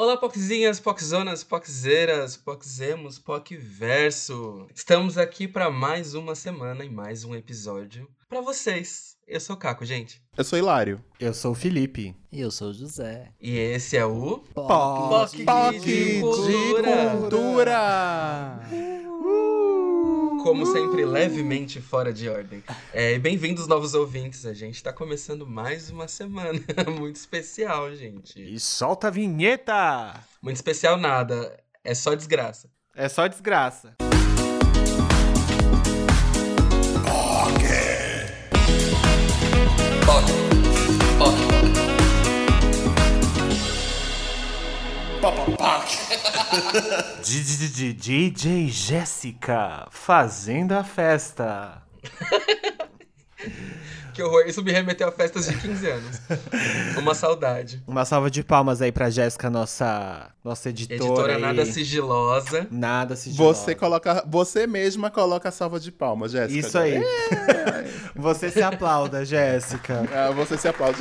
Olá, 0.00 0.16
Poczzinhas, 0.16 0.78
Poczzonas, 0.78 1.42
Poczeiras, 1.42 2.36
Poczemos, 2.36 3.18
Poczverso. 3.18 4.68
Estamos 4.72 5.18
aqui 5.18 5.48
para 5.48 5.72
mais 5.72 6.14
uma 6.14 6.36
semana 6.36 6.84
e 6.84 6.88
mais 6.88 7.24
um 7.24 7.34
episódio 7.34 8.08
para 8.28 8.40
vocês. 8.40 9.16
Eu 9.26 9.40
sou 9.40 9.56
o 9.56 9.58
Caco, 9.58 9.84
gente. 9.84 10.22
Eu 10.36 10.44
sou 10.44 10.56
Hilário. 10.56 11.04
Eu 11.18 11.34
sou 11.34 11.50
o 11.50 11.54
Felipe. 11.56 12.14
E 12.30 12.40
eu 12.40 12.52
sou 12.52 12.68
o 12.68 12.72
José. 12.72 13.32
E 13.40 13.58
esse 13.58 13.96
é 13.96 14.04
o 14.06 14.38
Poc 14.54 15.32
de 15.32 15.80
de 15.80 16.20
Cultura. 16.20 17.10
cultura. 17.18 18.60
Como 20.42 20.64
sempre, 20.66 21.04
levemente 21.04 21.80
fora 21.80 22.12
de 22.12 22.28
ordem. 22.28 22.62
É, 22.92 23.18
Bem-vindos, 23.18 23.66
novos 23.66 23.94
ouvintes. 23.94 24.46
A 24.46 24.54
gente 24.54 24.82
tá 24.82 24.92
começando 24.92 25.46
mais 25.46 25.90
uma 25.90 26.08
semana 26.08 26.60
muito 26.98 27.16
especial, 27.16 27.94
gente. 27.94 28.40
E 28.40 28.58
solta 28.58 29.08
a 29.08 29.10
vinheta! 29.10 30.14
Muito 30.40 30.56
especial 30.56 30.96
nada, 30.96 31.58
é 31.84 31.94
só 31.94 32.14
desgraça. 32.14 32.70
É 32.94 33.08
só 33.08 33.26
desgraça. 33.26 33.96
DJ 47.22 48.68
Jéssica 48.68 49.86
fazendo 49.90 50.72
a 50.72 50.84
festa. 50.84 51.82
Que 54.18 54.22
horror, 54.24 54.48
isso 54.48 54.64
me 54.64 54.72
remeteu 54.72 55.06
a 55.06 55.12
festas 55.12 55.46
de 55.46 55.56
15 55.56 55.90
anos. 55.90 56.20
Uma 56.98 57.14
saudade. 57.14 57.80
Uma 57.86 58.04
salva 58.04 58.28
de 58.28 58.42
palmas 58.42 58.82
aí 58.82 58.90
pra 58.90 59.08
Jéssica, 59.10 59.48
nossa, 59.48 60.32
nossa 60.42 60.70
editora. 60.70 60.96
Editora 60.96 61.36
aí. 61.36 61.40
nada 61.40 61.64
sigilosa. 61.64 62.66
Nada 62.68 63.14
sigilosa. 63.14 63.60
Você 63.60 63.76
coloca, 63.76 64.24
você 64.26 64.66
mesma 64.66 65.08
coloca 65.08 65.50
a 65.50 65.52
salva 65.52 65.78
de 65.78 65.92
palmas, 65.92 66.32
Jéssica. 66.32 66.58
Isso 66.58 66.76
aí. 66.76 67.00
Você 68.16 68.50
se 68.50 68.60
aplauda, 68.60 69.24
Jéssica. 69.24 70.04
Ah, 70.12 70.32
você 70.32 70.58
se 70.58 70.66
aplaude. 70.66 70.98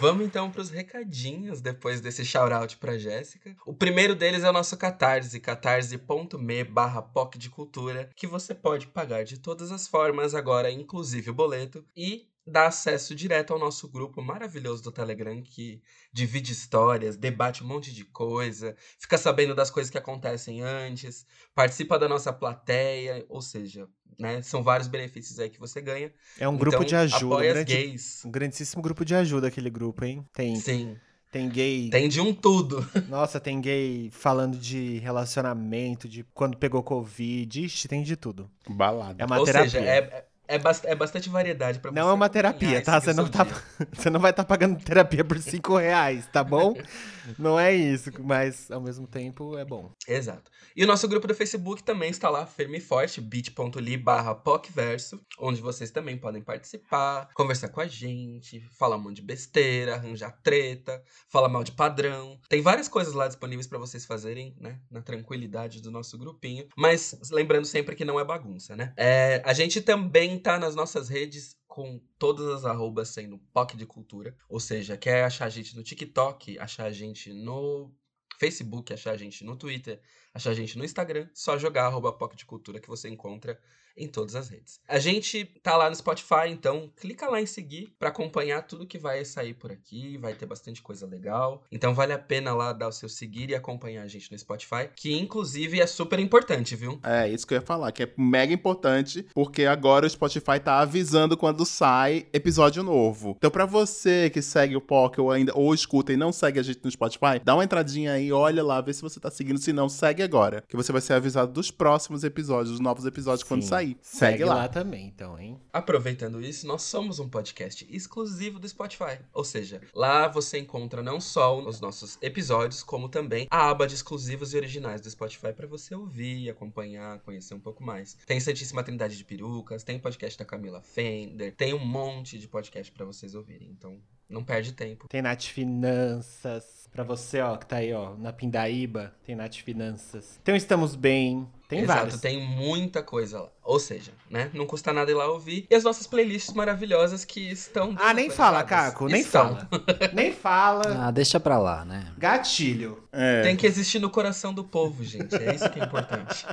Vamos 0.00 0.24
então 0.24 0.50
para 0.50 0.62
os 0.62 0.70
recadinhos 0.70 1.60
depois 1.60 2.00
desse 2.00 2.24
shout-out 2.24 2.78
pra 2.78 2.96
Jéssica. 2.96 3.54
O 3.66 3.74
primeiro 3.74 4.14
deles 4.14 4.42
é 4.42 4.48
o 4.48 4.52
nosso 4.52 4.74
Catarse, 4.78 5.38
catarse.me 5.38 6.64
barra 6.64 7.02
POC 7.02 7.36
de 7.36 7.50
Cultura, 7.50 8.08
que 8.16 8.26
você 8.26 8.54
pode 8.54 8.86
pagar 8.86 9.24
de 9.24 9.38
todas 9.38 9.70
as 9.70 9.86
formas 9.86 10.34
agora, 10.34 10.70
inclusive 10.70 11.28
o 11.28 11.34
boleto, 11.34 11.84
e 11.94 12.30
dá 12.46 12.68
acesso 12.68 13.14
direto 13.14 13.52
ao 13.52 13.58
nosso 13.58 13.90
grupo 13.90 14.22
maravilhoso 14.22 14.82
do 14.82 14.90
Telegram, 14.90 15.42
que 15.42 15.82
divide 16.10 16.50
histórias, 16.50 17.14
debate 17.14 17.62
um 17.62 17.66
monte 17.66 17.92
de 17.92 18.06
coisa, 18.06 18.74
fica 18.98 19.18
sabendo 19.18 19.54
das 19.54 19.70
coisas 19.70 19.90
que 19.90 19.98
acontecem 19.98 20.62
antes, 20.62 21.26
participa 21.54 21.98
da 21.98 22.08
nossa 22.08 22.32
plateia, 22.32 23.26
ou 23.28 23.42
seja, 23.42 23.86
né, 24.18 24.42
são 24.42 24.62
vários 24.62 24.88
benefícios 24.88 25.38
aí 25.38 25.48
que 25.50 25.58
você 25.60 25.80
ganha. 25.80 26.12
É 26.38 26.48
um 26.48 26.56
grupo 26.56 26.76
Então, 26.78 26.86
de 26.88 26.96
ajuda. 26.96 27.26
Um, 27.26 27.32
apoia 27.32 27.52
grande- 27.54 27.74
gays. 27.76 28.22
um 28.24 28.30
grandíssimo 28.30 28.82
grupo 28.82 29.04
de 29.04 29.14
ajuda 29.14 29.48
aquele 29.48 29.70
grupo, 29.70 30.04
hein? 30.04 30.24
Tem, 30.32 30.56
Sim, 30.56 30.96
tem 31.30 31.48
gay. 31.48 31.90
tem 31.90 32.08
de 32.08 32.20
um 32.20 32.32
tudo. 32.34 32.86
Nossa, 33.08 33.38
tem 33.40 33.60
gay 33.60 34.10
falando 34.12 34.58
de 34.58 34.98
relacionamento, 34.98 36.08
de 36.08 36.24
quando 36.34 36.56
pegou 36.56 36.82
Covid. 36.82 37.64
Ixi, 37.64 37.88
tem 37.88 38.02
de 38.02 38.16
tudo. 38.16 38.50
Balada. 38.68 39.22
É 39.22 39.26
uma 39.26 39.38
Ou 39.38 39.44
terapia. 39.44 39.70
seja, 39.70 39.84
é, 39.84 40.26
é, 40.50 40.60
é 40.84 40.94
bastante 40.94 41.28
variedade 41.28 41.78
pra 41.78 41.92
Não 41.92 42.08
é 42.08 42.12
uma 42.12 42.28
terapia, 42.28 42.82
tá? 42.82 43.00
Você 43.00 43.12
não, 43.12 43.28
tá 43.28 43.46
você 43.92 44.10
não 44.10 44.18
vai 44.18 44.30
estar 44.30 44.44
pagando 44.44 44.82
terapia 44.82 45.24
por 45.24 45.38
5 45.38 45.76
reais, 45.76 46.26
tá 46.32 46.42
bom? 46.42 46.74
Não 47.38 47.58
é 47.58 47.74
isso, 47.74 48.10
mas 48.22 48.70
ao 48.70 48.80
mesmo 48.80 49.06
tempo 49.06 49.56
é 49.56 49.64
bom. 49.64 49.92
Exato. 50.08 50.50
E 50.74 50.82
o 50.82 50.86
nosso 50.86 51.06
grupo 51.08 51.26
do 51.26 51.34
Facebook 51.34 51.82
também 51.82 52.10
está 52.10 52.30
lá, 52.30 52.46
firme 52.46 52.78
e 52.78 52.80
forte, 52.80 53.20
bit.ly 53.20 53.96
barra 53.96 54.34
PocVerso, 54.34 55.20
onde 55.38 55.60
vocês 55.60 55.90
também 55.90 56.16
podem 56.16 56.42
participar, 56.42 57.28
conversar 57.34 57.68
com 57.68 57.80
a 57.80 57.86
gente, 57.86 58.60
falar 58.78 58.96
um 58.96 59.00
monte 59.00 59.16
de 59.16 59.22
besteira, 59.22 59.94
arranjar 59.94 60.32
treta, 60.42 61.02
falar 61.28 61.48
mal 61.48 61.62
de 61.62 61.72
padrão. 61.72 62.38
Tem 62.48 62.62
várias 62.62 62.88
coisas 62.88 63.14
lá 63.14 63.26
disponíveis 63.26 63.66
para 63.66 63.78
vocês 63.78 64.04
fazerem, 64.04 64.56
né? 64.58 64.78
Na 64.90 65.02
tranquilidade 65.02 65.82
do 65.82 65.90
nosso 65.90 66.16
grupinho. 66.18 66.66
Mas 66.76 67.14
lembrando 67.30 67.64
sempre 67.64 67.94
que 67.94 68.04
não 68.04 68.18
é 68.18 68.24
bagunça, 68.24 68.76
né? 68.76 68.92
É, 68.96 69.42
a 69.44 69.52
gente 69.52 69.80
também 69.80 70.38
tá 70.40 70.58
nas 70.58 70.74
nossas 70.74 71.08
redes 71.08 71.56
com 71.68 72.00
todas 72.18 72.48
as 72.48 72.64
arrobas 72.64 73.10
sendo 73.10 73.38
POC 73.52 73.76
de 73.76 73.86
Cultura. 73.86 74.36
Ou 74.48 74.58
seja, 74.58 74.96
quer 74.96 75.24
achar 75.24 75.46
a 75.46 75.50
gente 75.50 75.76
no 75.76 75.82
TikTok, 75.82 76.58
achar 76.58 76.86
a 76.86 76.92
gente 76.92 77.32
no 77.32 77.94
Facebook, 78.38 78.92
achar 78.92 79.12
a 79.12 79.16
gente 79.16 79.44
no 79.44 79.56
Twitter, 79.56 80.00
achar 80.34 80.50
a 80.50 80.54
gente 80.54 80.76
no 80.76 80.84
Instagram, 80.84 81.28
só 81.32 81.58
jogar 81.58 81.86
arroba 81.86 82.12
POC 82.12 82.36
de 82.36 82.46
Cultura 82.46 82.80
que 82.80 82.88
você 82.88 83.08
encontra 83.08 83.60
em 83.96 84.08
todas 84.08 84.34
as 84.34 84.48
redes. 84.48 84.80
A 84.88 84.98
gente 84.98 85.44
tá 85.62 85.76
lá 85.76 85.88
no 85.88 85.96
Spotify, 85.96 86.48
então 86.48 86.90
clica 86.96 87.28
lá 87.28 87.40
em 87.40 87.46
seguir 87.46 87.92
pra 87.98 88.08
acompanhar 88.08 88.62
tudo 88.62 88.86
que 88.86 88.98
vai 88.98 89.24
sair 89.24 89.54
por 89.54 89.70
aqui, 89.70 90.16
vai 90.18 90.34
ter 90.34 90.46
bastante 90.46 90.82
coisa 90.82 91.06
legal. 91.06 91.62
Então 91.70 91.94
vale 91.94 92.12
a 92.12 92.18
pena 92.18 92.54
lá 92.54 92.72
dar 92.72 92.88
o 92.88 92.92
seu 92.92 93.08
seguir 93.08 93.50
e 93.50 93.54
acompanhar 93.54 94.02
a 94.02 94.08
gente 94.08 94.30
no 94.30 94.38
Spotify, 94.38 94.88
que 94.94 95.12
inclusive 95.18 95.80
é 95.80 95.86
super 95.86 96.18
importante, 96.18 96.74
viu? 96.76 96.98
É, 97.02 97.28
isso 97.28 97.46
que 97.46 97.54
eu 97.54 97.58
ia 97.58 97.62
falar, 97.62 97.92
que 97.92 98.02
é 98.02 98.12
mega 98.16 98.52
importante, 98.52 99.26
porque 99.34 99.64
agora 99.64 100.06
o 100.06 100.10
Spotify 100.10 100.58
tá 100.62 100.80
avisando 100.80 101.36
quando 101.36 101.64
sai 101.64 102.26
episódio 102.32 102.82
novo. 102.82 103.34
Então, 103.36 103.50
pra 103.50 103.66
você 103.66 104.30
que 104.30 104.42
segue 104.42 104.76
o 104.76 104.80
POC 104.80 105.20
ou 105.20 105.30
ainda 105.30 105.52
ou 105.54 105.74
escuta 105.74 106.12
e 106.12 106.16
não 106.16 106.32
segue 106.32 106.58
a 106.58 106.62
gente 106.62 106.80
no 106.82 106.90
Spotify, 106.90 107.40
dá 107.42 107.54
uma 107.54 107.64
entradinha 107.64 108.12
aí, 108.12 108.32
olha 108.32 108.62
lá, 108.62 108.80
vê 108.80 108.92
se 108.92 109.02
você 109.02 109.20
tá 109.20 109.30
seguindo, 109.30 109.58
se 109.58 109.72
não, 109.72 109.88
segue 109.88 110.22
agora, 110.22 110.62
que 110.68 110.76
você 110.76 110.92
vai 110.92 111.00
ser 111.00 111.14
avisado 111.14 111.52
dos 111.52 111.70
próximos 111.70 112.24
episódios, 112.24 112.70
dos 112.70 112.80
novos 112.80 113.04
episódios 113.04 113.42
quando 113.42 113.62
Sim. 113.62 113.68
Sair. 113.80 113.98
Segue, 114.02 114.32
Segue, 114.32 114.44
lá. 114.44 114.54
lá. 114.54 114.68
também, 114.68 115.06
então, 115.06 115.38
hein? 115.38 115.58
Aproveitando 115.72 116.40
isso, 116.40 116.66
nós 116.66 116.82
somos 116.82 117.18
um 117.18 117.28
podcast 117.28 117.86
exclusivo 117.90 118.58
do 118.58 118.68
Spotify. 118.68 119.18
Ou 119.32 119.44
seja, 119.44 119.80
lá 119.94 120.28
você 120.28 120.58
encontra 120.58 121.02
não 121.02 121.20
só 121.20 121.58
os 121.58 121.80
nossos 121.80 122.18
episódios, 122.20 122.82
como 122.82 123.08
também 123.08 123.46
a 123.50 123.70
aba 123.70 123.86
de 123.86 123.94
exclusivos 123.94 124.52
e 124.52 124.56
originais 124.56 125.00
do 125.00 125.10
Spotify 125.10 125.52
para 125.52 125.66
você 125.66 125.94
ouvir, 125.94 126.50
acompanhar, 126.50 127.20
conhecer 127.20 127.54
um 127.54 127.60
pouco 127.60 127.82
mais. 127.82 128.16
Tem 128.26 128.38
Santíssima 128.40 128.82
Trindade 128.82 129.16
de 129.16 129.24
Perucas, 129.24 129.82
tem 129.82 129.98
podcast 129.98 130.38
da 130.38 130.44
Camila 130.44 130.80
Fender, 130.82 131.54
tem 131.54 131.74
um 131.74 131.84
monte 131.84 132.38
de 132.38 132.48
podcast 132.48 132.92
para 132.92 133.04
vocês 133.04 133.34
ouvirem. 133.34 133.68
Então, 133.70 133.98
não 134.28 134.44
perde 134.44 134.72
tempo. 134.72 135.08
Tem 135.08 135.22
Nath 135.22 135.44
Finanças. 135.44 136.79
Pra 136.92 137.04
você, 137.04 137.40
ó, 137.40 137.56
que 137.56 137.66
tá 137.66 137.76
aí, 137.76 137.92
ó, 137.92 138.14
na 138.18 138.32
Pindaíba, 138.32 139.12
tem 139.24 139.36
Nath 139.36 139.56
Finanças. 139.64 140.40
Tem 140.42 140.54
o 140.54 140.56
Estamos 140.56 140.96
Bem. 140.96 141.46
Tem 141.68 141.82
Exato, 141.82 141.98
vários. 142.00 142.20
tem 142.20 142.44
muita 142.44 143.00
coisa 143.00 143.42
lá. 143.42 143.48
Ou 143.62 143.78
seja, 143.78 144.10
né? 144.28 144.50
Não 144.52 144.66
custa 144.66 144.92
nada 144.92 145.08
ir 145.08 145.14
lá 145.14 145.30
ouvir. 145.30 145.68
E 145.70 145.74
as 145.76 145.84
nossas 145.84 146.04
playlists 146.04 146.52
maravilhosas 146.52 147.24
que 147.24 147.48
estão. 147.48 147.94
Ah, 147.96 148.12
nem 148.12 148.28
fala. 148.28 148.64
Caco, 148.64 149.06
nem 149.06 149.20
Estão. 149.20 149.54
fala. 149.56 149.68
nem 150.12 150.32
fala. 150.32 150.82
Ah, 151.06 151.10
deixa 151.12 151.38
pra 151.38 151.58
lá, 151.58 151.84
né? 151.84 152.12
Gatilho. 152.18 153.04
É, 153.12 153.42
Tem 153.42 153.54
que 153.56 153.66
existir 153.68 154.00
no 154.00 154.10
coração 154.10 154.52
do 154.52 154.64
povo, 154.64 155.04
gente. 155.04 155.32
É 155.36 155.54
isso 155.54 155.70
que 155.70 155.78
é 155.78 155.84
importante. 155.84 156.44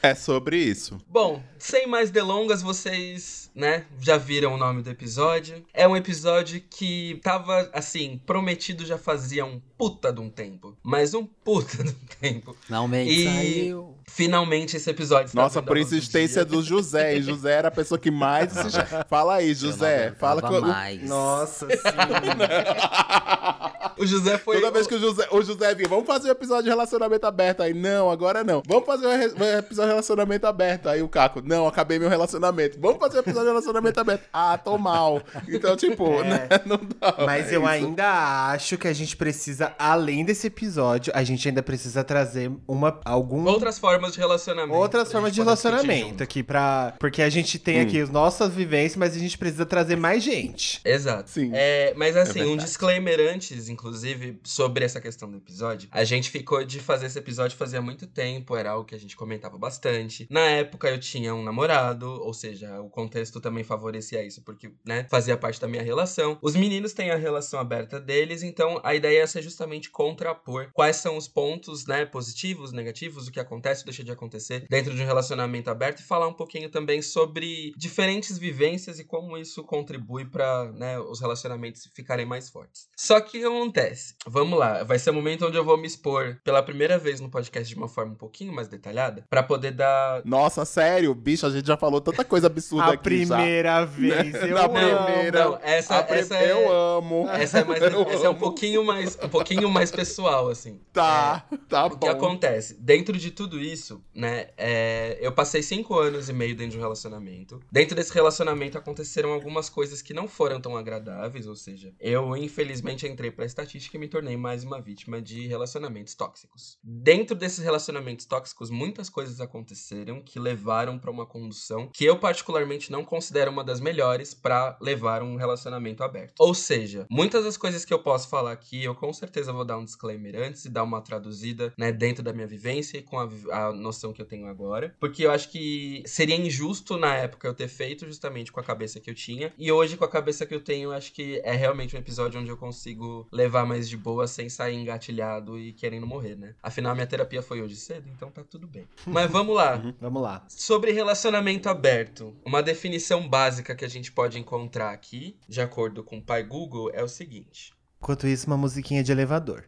é 0.00 0.14
sobre 0.14 0.56
isso. 0.58 0.98
Bom, 1.08 1.42
sem 1.58 1.88
mais 1.88 2.12
delongas, 2.12 2.62
vocês, 2.62 3.49
né, 3.60 3.84
já 4.00 4.16
viram 4.16 4.54
o 4.54 4.56
nome 4.56 4.82
do 4.82 4.88
episódio. 4.90 5.62
É 5.74 5.86
um 5.86 5.94
episódio 5.94 6.62
que 6.70 7.20
tava, 7.22 7.68
assim, 7.74 8.18
prometido 8.24 8.86
já 8.86 8.96
fazia 8.96 9.44
um 9.44 9.60
puta 9.76 10.10
de 10.12 10.20
um 10.20 10.30
tempo. 10.30 10.74
Mas 10.82 11.12
um 11.14 11.24
puta 11.26 11.84
de 11.84 11.90
um 11.90 11.94
tempo. 12.20 12.56
Finalmente 12.62 13.12
E- 13.12 13.24
saiu. 13.24 13.94
Finalmente 14.08 14.76
esse 14.76 14.90
episódio 14.90 15.26
está 15.26 15.40
Nossa, 15.40 15.62
por 15.62 15.76
insistência 15.78 16.44
do 16.44 16.62
José. 16.62 17.16
E 17.18 17.22
José 17.22 17.52
era 17.52 17.68
a 17.68 17.70
pessoa 17.70 17.96
que 17.98 18.10
mais 18.10 18.50
insistia. 18.56 19.04
Fala 19.08 19.36
aí, 19.36 19.54
José. 19.54 20.12
Fala 20.18 20.42
com 20.42 20.60
mais. 20.60 21.02
Nossa, 21.08 21.68
sim. 21.68 21.76
O 24.00 24.06
José 24.06 24.38
foi. 24.38 24.56
Toda 24.60 24.70
vez 24.72 24.86
que 24.86 24.94
o 24.94 24.98
José, 24.98 25.28
o 25.30 25.42
José 25.42 25.74
vinha, 25.74 25.88
vamos 25.88 26.06
fazer 26.06 26.28
um 26.28 26.32
episódio 26.32 26.64
de 26.64 26.70
relacionamento 26.70 27.26
aberto. 27.26 27.62
Aí, 27.62 27.74
não, 27.74 28.10
agora 28.10 28.42
não. 28.42 28.62
Vamos 28.66 28.86
fazer 28.86 29.06
um, 29.06 29.16
re- 29.16 29.32
um 29.38 29.58
episódio 29.58 29.88
de 29.88 29.94
relacionamento 29.94 30.46
aberto. 30.46 30.88
Aí 30.88 31.02
o 31.02 31.08
Caco, 31.08 31.42
não, 31.44 31.66
acabei 31.66 31.98
meu 31.98 32.08
relacionamento. 32.08 32.78
Vamos 32.80 32.98
fazer 32.98 33.18
um 33.18 33.20
episódio 33.20 33.42
de 33.48 33.50
relacionamento 33.50 34.00
aberto. 34.00 34.22
Ah, 34.32 34.56
tô 34.56 34.78
mal. 34.78 35.20
Então, 35.48 35.76
tipo, 35.76 36.06
É. 36.22 36.24
né, 36.24 36.48
não 36.64 36.78
dá. 36.98 37.14
Mas 37.26 37.52
É 37.52 37.56
eu 37.56 37.60
isso. 37.60 37.68
ainda 37.68 38.50
acho 38.52 38.78
que 38.78 38.88
a 38.88 38.92
gente 38.92 39.16
precisa, 39.16 39.74
além 39.78 40.24
desse 40.24 40.46
episódio, 40.46 41.12
a 41.14 41.22
gente 41.22 41.46
ainda 41.48 41.62
precisa 41.62 42.02
trazer 42.02 42.50
uma 42.66 42.98
algum 43.04 43.44
Outras 43.46 43.78
formas 43.78 44.12
de 44.12 44.18
relacionamento. 44.18 44.78
outras 44.78 45.10
formas 45.12 45.32
de 45.32 45.40
relacionamento 45.40 46.22
aqui 46.22 46.42
para 46.42 46.94
porque 46.98 47.22
a 47.22 47.28
gente 47.28 47.58
tem 47.58 47.80
Hum. 47.80 47.82
aqui 47.82 48.00
as 48.00 48.08
nossas 48.10 48.54
vivências, 48.54 48.96
mas 48.96 49.14
a 49.14 49.18
gente 49.18 49.36
precisa 49.36 49.66
trazer 49.66 49.96
mais 49.96 50.22
gente. 50.22 50.80
Exato. 50.84 51.30
Sim. 51.30 51.50
É, 51.52 51.92
mas 51.96 52.16
assim, 52.16 52.40
É 52.40 52.46
um 52.46 52.56
disclaimer 52.56 53.20
antes, 53.32 53.68
inclusive. 53.68 53.89
Inclusive, 53.90 54.40
sobre 54.44 54.84
essa 54.84 55.00
questão 55.00 55.28
do 55.28 55.38
episódio. 55.38 55.88
A 55.90 56.04
gente 56.04 56.30
ficou 56.30 56.64
de 56.64 56.78
fazer 56.78 57.06
esse 57.06 57.18
episódio 57.18 57.58
fazia 57.58 57.82
muito 57.82 58.06
tempo, 58.06 58.54
era 58.54 58.70
algo 58.70 58.84
que 58.84 58.94
a 58.94 58.98
gente 58.98 59.16
comentava 59.16 59.58
bastante. 59.58 60.28
Na 60.30 60.46
época 60.48 60.88
eu 60.88 60.98
tinha 60.98 61.34
um 61.34 61.42
namorado, 61.42 62.08
ou 62.08 62.32
seja, 62.32 62.80
o 62.80 62.88
contexto 62.88 63.40
também 63.40 63.64
favorecia 63.64 64.24
isso, 64.24 64.42
porque, 64.42 64.70
né, 64.86 65.06
fazia 65.10 65.36
parte 65.36 65.60
da 65.60 65.66
minha 65.66 65.82
relação. 65.82 66.38
Os 66.40 66.54
meninos 66.54 66.92
têm 66.92 67.10
a 67.10 67.16
relação 67.16 67.58
aberta 67.58 67.98
deles, 68.00 68.44
então 68.44 68.80
a 68.84 68.94
ideia 68.94 69.22
é 69.22 69.26
ser 69.26 69.42
justamente 69.42 69.90
contrapor 69.90 70.70
quais 70.72 70.96
são 70.96 71.16
os 71.16 71.26
pontos, 71.26 71.86
né, 71.86 72.06
positivos, 72.06 72.72
negativos, 72.72 73.26
o 73.26 73.32
que 73.32 73.40
acontece, 73.40 73.84
deixa 73.84 74.04
de 74.04 74.12
acontecer 74.12 74.66
dentro 74.70 74.94
de 74.94 75.02
um 75.02 75.06
relacionamento 75.06 75.68
aberto 75.68 75.98
e 75.98 76.04
falar 76.04 76.28
um 76.28 76.34
pouquinho 76.34 76.70
também 76.70 77.02
sobre 77.02 77.72
diferentes 77.76 78.38
vivências 78.38 79.00
e 79.00 79.04
como 79.04 79.36
isso 79.36 79.64
contribui 79.64 80.24
para, 80.24 80.70
né, 80.72 81.00
os 81.00 81.20
relacionamentos 81.20 81.88
ficarem 81.92 82.24
mais 82.24 82.48
fortes. 82.48 82.88
Só 82.96 83.20
que 83.20 83.40
que 83.40 83.46
acontece? 83.80 84.14
Vamos 84.26 84.58
lá, 84.58 84.82
vai 84.84 84.98
ser 84.98 85.10
o 85.10 85.14
momento 85.14 85.46
onde 85.46 85.56
eu 85.56 85.64
vou 85.64 85.76
me 85.78 85.86
expor 85.86 86.36
pela 86.44 86.62
primeira 86.62 86.98
vez 86.98 87.20
no 87.20 87.28
podcast 87.30 87.68
de 87.68 87.76
uma 87.78 87.88
forma 87.88 88.12
um 88.12 88.16
pouquinho 88.16 88.52
mais 88.52 88.68
detalhada, 88.68 89.24
para 89.28 89.42
poder 89.42 89.72
dar 89.72 90.22
Nossa, 90.24 90.64
sério, 90.64 91.14
bicho, 91.14 91.46
a 91.46 91.50
gente 91.50 91.66
já 91.66 91.76
falou 91.76 92.00
tanta 92.00 92.24
coisa 92.24 92.46
absurda 92.46 92.84
A 92.90 92.92
aqui 92.94 93.02
primeira 93.04 93.84
vez, 93.84 94.34
eu 94.42 94.54
Na 94.54 94.64
amo. 94.64 94.74
primeira. 94.74 95.44
Não, 95.44 95.58
essa, 95.62 95.98
A 95.98 96.02
pri- 96.02 96.18
essa 96.18 96.36
é, 96.36 96.50
Eu 96.52 96.72
amo. 96.72 97.28
essa 97.28 97.58
é 97.60 97.64
mais, 97.64 97.80
Eu 97.82 98.02
essa 98.02 98.26
é 98.26 98.28
um 98.28 98.32
amo. 98.32 98.38
pouquinho 98.40 98.84
mais, 98.84 99.18
um 99.22 99.28
pouquinho 99.28 99.68
mais 99.70 99.90
pessoal, 99.90 100.48
assim. 100.48 100.80
Tá, 100.92 101.44
tá 101.68 101.86
O 101.86 101.90
que 101.90 101.96
bom. 101.96 102.10
acontece? 102.10 102.74
Dentro 102.80 103.16
de 103.18 103.30
tudo 103.30 103.58
isso, 103.60 104.02
né? 104.14 104.48
é, 104.56 105.18
eu 105.20 105.32
passei 105.32 105.62
cinco 105.62 105.98
anos 105.98 106.28
e 106.28 106.32
meio 106.32 106.54
dentro 106.54 106.72
de 106.72 106.78
um 106.78 106.80
relacionamento. 106.80 107.60
Dentro 107.70 107.94
desse 107.96 108.12
relacionamento 108.12 108.76
aconteceram 108.78 109.32
algumas 109.32 109.68
coisas 109.68 110.02
que 110.02 110.12
não 110.14 110.28
foram 110.28 110.60
tão 110.60 110.76
agradáveis, 110.76 111.46
ou 111.46 111.56
seja, 111.56 111.92
eu 112.00 112.36
infelizmente 112.36 113.06
entrei 113.06 113.30
pra 113.30 113.44
estatística 113.60 113.98
me 113.98 114.08
tornei 114.08 114.36
mais 114.36 114.64
uma 114.64 114.80
vítima 114.80 115.20
de 115.20 115.46
relacionamentos 115.46 116.14
tóxicos. 116.14 116.78
Dentro 116.82 117.36
desses 117.36 117.62
relacionamentos 117.62 118.24
tóxicos, 118.24 118.70
muitas 118.70 119.10
coisas 119.10 119.40
aconteceram 119.40 120.22
que 120.22 120.38
levaram 120.38 120.98
pra 120.98 121.10
uma 121.10 121.26
condução 121.26 121.90
que 121.92 122.04
eu 122.04 122.18
particularmente 122.18 122.90
não 122.90 123.04
considero 123.04 123.50
uma 123.50 123.62
das 123.62 123.80
melhores 123.80 124.32
pra 124.32 124.78
levar 124.80 125.22
um 125.22 125.36
relacionamento 125.36 126.02
aberto. 126.02 126.40
Ou 126.40 126.54
seja, 126.54 127.06
muitas 127.10 127.44
das 127.44 127.56
coisas 127.56 127.84
que 127.84 127.92
eu 127.92 128.02
posso 128.02 128.28
falar 128.28 128.52
aqui, 128.52 128.82
eu 128.84 128.94
com 128.94 129.12
certeza 129.12 129.52
vou 129.52 129.64
dar 129.64 129.78
um 129.78 129.84
disclaimer 129.84 130.36
antes 130.36 130.64
e 130.64 130.70
dar 130.70 130.82
uma 130.82 131.02
traduzida, 131.02 131.72
né, 131.76 131.92
dentro 131.92 132.22
da 132.22 132.32
minha 132.32 132.46
vivência 132.46 132.98
e 132.98 133.02
com 133.02 133.18
a, 133.18 133.28
a 133.50 133.72
noção 133.72 134.12
que 134.12 134.22
eu 134.22 134.26
tenho 134.26 134.46
agora, 134.46 134.94
porque 134.98 135.24
eu 135.24 135.30
acho 135.30 135.50
que 135.50 136.02
seria 136.06 136.36
injusto 136.36 136.96
na 136.96 137.14
época 137.14 137.46
eu 137.46 137.54
ter 137.54 137.68
feito 137.68 138.06
justamente 138.06 138.50
com 138.50 138.60
a 138.60 138.64
cabeça 138.64 139.00
que 139.00 139.10
eu 139.10 139.14
tinha, 139.14 139.52
e 139.58 139.70
hoje 139.70 139.96
com 139.96 140.04
a 140.04 140.08
cabeça 140.08 140.46
que 140.46 140.54
eu 140.54 140.60
tenho, 140.60 140.92
acho 140.92 141.12
que 141.12 141.40
é 141.44 141.52
realmente 141.52 141.94
um 141.94 141.98
episódio 141.98 142.40
onde 142.40 142.50
eu 142.50 142.56
consigo 142.56 143.28
levar 143.30 143.49
mais 143.50 143.88
de 143.88 143.96
boa 143.96 144.26
sem 144.26 144.48
sair 144.48 144.76
engatilhado 144.76 145.58
e 145.58 145.72
querendo 145.72 146.06
morrer, 146.06 146.36
né? 146.36 146.54
Afinal, 146.62 146.94
minha 146.94 147.06
terapia 147.06 147.42
foi 147.42 147.60
hoje 147.60 147.76
cedo, 147.76 148.08
então 148.14 148.30
tá 148.30 148.42
tudo 148.42 148.66
bem. 148.66 148.86
Mas 149.06 149.30
vamos 149.30 149.54
lá. 149.54 149.82
Vamos 150.00 150.22
lá. 150.22 150.44
Sobre 150.48 150.92
relacionamento 150.92 151.68
aberto, 151.68 152.34
uma 152.44 152.62
definição 152.62 153.28
básica 153.28 153.74
que 153.74 153.84
a 153.84 153.88
gente 153.88 154.12
pode 154.12 154.38
encontrar 154.38 154.90
aqui, 154.90 155.36
de 155.48 155.60
acordo 155.60 156.02
com 156.02 156.18
o 156.18 156.22
pai 156.22 156.42
Google, 156.42 156.90
é 156.92 157.02
o 157.02 157.08
seguinte. 157.08 157.72
Enquanto 158.02 158.26
isso, 158.26 158.46
uma 158.46 158.56
musiquinha 158.56 159.02
de 159.02 159.12
elevador. 159.12 159.64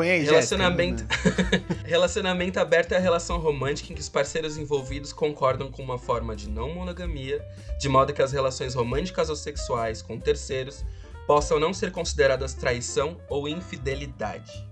Põe 0.00 0.12
aí, 0.12 0.24
Relacionamento... 0.24 1.04
relacionamento 1.84 2.58
aberto 2.58 2.92
é 2.92 2.96
a 2.96 3.00
relação 3.00 3.38
romântica 3.38 3.92
em 3.92 3.94
que 3.94 4.00
os 4.00 4.08
parceiros 4.08 4.56
envolvidos 4.56 5.12
concordam 5.12 5.70
com 5.70 5.82
uma 5.82 5.98
forma 5.98 6.34
de 6.34 6.48
não 6.48 6.72
monogamia, 6.72 7.46
de 7.78 7.86
modo 7.86 8.10
que 8.14 8.22
as 8.22 8.32
relações 8.32 8.74
românticas 8.74 9.28
ou 9.28 9.36
sexuais 9.36 10.00
com 10.00 10.18
terceiros 10.18 10.86
possam 11.26 11.60
não 11.60 11.74
ser 11.74 11.92
consideradas 11.92 12.54
traição 12.54 13.18
ou 13.28 13.46
infidelidade. 13.46 14.69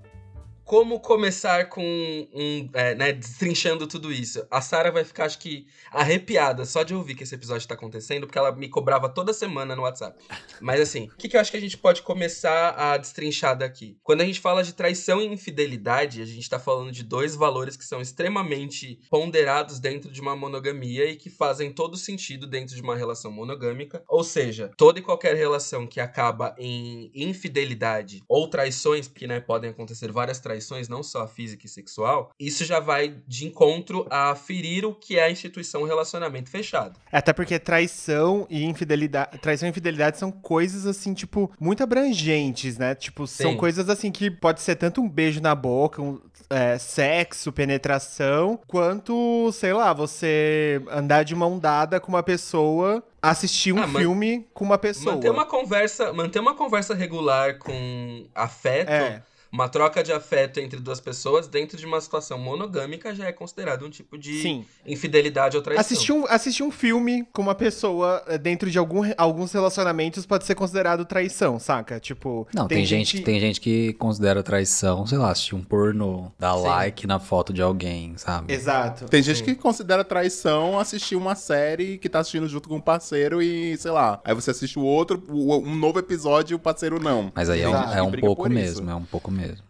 Como 0.68 1.00
começar 1.00 1.70
com 1.70 1.82
um, 1.82 2.68
é, 2.74 2.94
né, 2.94 3.10
destrinchando 3.10 3.86
tudo 3.86 4.12
isso? 4.12 4.46
A 4.50 4.60
Sarah 4.60 4.90
vai 4.90 5.02
ficar, 5.02 5.24
acho 5.24 5.38
que, 5.38 5.66
arrepiada 5.90 6.66
só 6.66 6.82
de 6.82 6.94
ouvir 6.94 7.14
que 7.14 7.22
esse 7.22 7.34
episódio 7.34 7.66
tá 7.66 7.72
acontecendo, 7.72 8.26
porque 8.26 8.38
ela 8.38 8.52
me 8.52 8.68
cobrava 8.68 9.08
toda 9.08 9.32
semana 9.32 9.74
no 9.74 9.80
WhatsApp. 9.80 10.22
Mas 10.60 10.78
assim, 10.82 11.06
o 11.06 11.16
que, 11.16 11.26
que 11.26 11.38
eu 11.38 11.40
acho 11.40 11.50
que 11.50 11.56
a 11.56 11.60
gente 11.60 11.78
pode 11.78 12.02
começar 12.02 12.74
a 12.76 12.98
destrinchar 12.98 13.56
daqui? 13.56 13.96
Quando 14.02 14.20
a 14.20 14.26
gente 14.26 14.40
fala 14.40 14.62
de 14.62 14.74
traição 14.74 15.22
e 15.22 15.24
infidelidade, 15.24 16.20
a 16.20 16.26
gente 16.26 16.50
tá 16.50 16.58
falando 16.58 16.92
de 16.92 17.02
dois 17.02 17.34
valores 17.34 17.74
que 17.74 17.84
são 17.86 18.02
extremamente 18.02 19.00
ponderados 19.08 19.80
dentro 19.80 20.12
de 20.12 20.20
uma 20.20 20.36
monogamia 20.36 21.06
e 21.06 21.16
que 21.16 21.30
fazem 21.30 21.72
todo 21.72 21.96
sentido 21.96 22.46
dentro 22.46 22.76
de 22.76 22.82
uma 22.82 22.94
relação 22.94 23.32
monogâmica. 23.32 24.02
Ou 24.06 24.22
seja, 24.22 24.70
toda 24.76 24.98
e 24.98 25.02
qualquer 25.02 25.34
relação 25.34 25.86
que 25.86 25.98
acaba 25.98 26.54
em 26.58 27.10
infidelidade 27.14 28.22
ou 28.28 28.50
traições, 28.50 29.08
porque 29.08 29.26
né, 29.26 29.40
podem 29.40 29.70
acontecer 29.70 30.12
várias 30.12 30.38
traições, 30.38 30.57
não 30.88 31.02
só 31.02 31.26
física 31.26 31.66
e 31.66 31.68
sexual, 31.68 32.30
isso 32.38 32.64
já 32.64 32.80
vai 32.80 33.14
de 33.26 33.46
encontro 33.46 34.06
a 34.10 34.34
ferir 34.34 34.84
o 34.84 34.94
que 34.94 35.18
é 35.18 35.24
a 35.24 35.30
instituição 35.30 35.84
relacionamento 35.84 36.50
fechado. 36.50 36.98
Até 37.12 37.32
porque 37.32 37.58
traição 37.58 38.46
e 38.50 38.64
infidelidade. 38.64 39.38
Traição 39.38 39.68
e 39.68 39.70
infidelidade 39.70 40.18
são 40.18 40.30
coisas 40.30 40.86
assim, 40.86 41.14
tipo, 41.14 41.50
muito 41.60 41.82
abrangentes, 41.82 42.78
né? 42.78 42.94
Tipo, 42.94 43.26
são 43.26 43.52
Sim. 43.52 43.56
coisas 43.56 43.88
assim 43.88 44.10
que 44.10 44.30
pode 44.30 44.60
ser 44.60 44.76
tanto 44.76 45.00
um 45.00 45.08
beijo 45.08 45.40
na 45.40 45.54
boca, 45.54 46.00
um 46.02 46.20
é, 46.50 46.78
sexo, 46.78 47.52
penetração, 47.52 48.58
quanto, 48.66 49.50
sei 49.52 49.72
lá, 49.72 49.92
você 49.92 50.80
andar 50.90 51.22
de 51.22 51.34
mão 51.34 51.58
dada 51.58 52.00
com 52.00 52.08
uma 52.08 52.22
pessoa, 52.22 53.02
assistir 53.20 53.72
um 53.72 53.82
Ah, 53.82 53.88
filme 53.88 54.46
com 54.54 54.64
uma 54.64 54.78
pessoa. 54.78 55.14
Manter 55.14 55.30
uma 55.30 55.44
conversa, 55.46 56.12
manter 56.12 56.38
uma 56.40 56.54
conversa 56.54 56.94
regular 56.94 57.58
com 57.58 58.26
afeto, 58.34 58.90
É. 58.90 59.22
uma 59.50 59.68
troca 59.68 60.02
de 60.02 60.12
afeto 60.12 60.60
entre 60.60 60.78
duas 60.78 61.00
pessoas 61.00 61.48
dentro 61.48 61.76
de 61.76 61.86
uma 61.86 62.00
situação 62.00 62.38
monogâmica 62.38 63.14
já 63.14 63.26
é 63.26 63.32
considerado 63.32 63.84
um 63.86 63.90
tipo 63.90 64.18
de 64.18 64.42
Sim. 64.42 64.64
infidelidade 64.86 65.56
ou 65.56 65.62
traição. 65.62 65.80
Assistir 65.80 66.12
um, 66.12 66.26
assistir 66.26 66.62
um 66.62 66.70
filme 66.70 67.26
com 67.32 67.42
uma 67.42 67.54
pessoa 67.54 68.22
eh, 68.26 68.38
dentro 68.38 68.70
de 68.70 68.78
algum, 68.78 69.02
alguns 69.16 69.52
relacionamentos 69.52 70.26
pode 70.26 70.44
ser 70.44 70.54
considerado 70.54 71.04
traição, 71.04 71.58
saca? 71.58 71.98
Tipo. 71.98 72.46
Não, 72.54 72.68
tem, 72.68 72.84
gente, 72.84 73.20
tem 73.22 73.40
gente 73.40 73.60
que 73.60 73.92
considera 73.94 74.42
traição, 74.42 75.06
sei 75.06 75.18
lá, 75.18 75.30
assistir 75.30 75.54
um 75.54 75.62
porno, 75.62 76.32
dar 76.38 76.54
Sim. 76.56 76.62
like 76.62 77.06
na 77.06 77.18
foto 77.18 77.52
de 77.52 77.62
alguém, 77.62 78.14
sabe? 78.16 78.52
Exato. 78.52 79.06
Tem 79.06 79.22
gente 79.22 79.42
que 79.42 79.54
considera 79.54 80.04
traição 80.04 80.78
assistir 80.78 81.16
uma 81.16 81.34
série 81.34 81.98
que 81.98 82.08
tá 82.08 82.20
assistindo 82.20 82.48
junto 82.48 82.68
com 82.68 82.76
um 82.76 82.80
parceiro 82.80 83.42
e, 83.42 83.76
sei 83.78 83.90
lá, 83.90 84.20
aí 84.24 84.34
você 84.34 84.50
assiste 84.50 84.78
o 84.78 84.82
outro, 84.82 85.22
um 85.28 85.74
novo 85.74 85.98
episódio 85.98 86.54
e 86.54 86.56
o 86.56 86.58
parceiro 86.58 87.00
não. 87.00 87.32
Mas 87.34 87.48
aí 87.48 87.62
é 87.62 87.68
um, 87.68 87.74
é 87.74 88.02
um 88.02 88.08
E 88.08 88.10
briga 88.10 88.26
pouco 88.26 88.42
por 88.42 88.50
isso. 88.52 88.60
mesmo, 88.60 88.90
é 88.90 88.94
um 88.94 89.04
pouco 89.04 89.30
mesmo. 89.38 89.68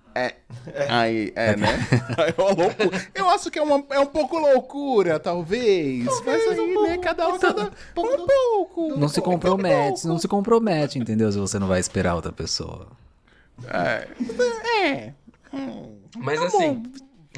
Aí, 0.88 1.32
é, 1.36 1.56
né? 1.56 1.68
Aí 2.18 2.34
é 2.36 2.40
uma 2.40 2.50
loucura. 2.50 3.08
Eu 3.14 3.28
acho 3.30 3.50
que 3.50 3.58
é, 3.58 3.62
uma, 3.62 3.84
é 3.90 4.00
um 4.00 4.06
pouco 4.06 4.38
loucura, 4.38 5.18
talvez. 5.20 6.06
Mas 6.24 6.42
aí, 6.48 6.82
né, 6.82 6.98
cada 6.98 7.28
um, 7.28 7.38
cada... 7.38 7.70
Um 7.96 8.26
pouco. 8.26 8.96
Não 8.96 9.08
se 9.08 9.20
compromete, 9.20 10.06
não 10.06 10.18
se 10.18 10.26
compromete, 10.26 10.98
entendeu? 10.98 11.30
Se 11.30 11.38
você 11.38 11.58
não 11.58 11.68
vai 11.68 11.78
esperar 11.78 12.14
outra 12.14 12.32
pessoa. 12.32 12.88
É. 13.68 15.12
Mas 16.16 16.42
assim, 16.42 16.82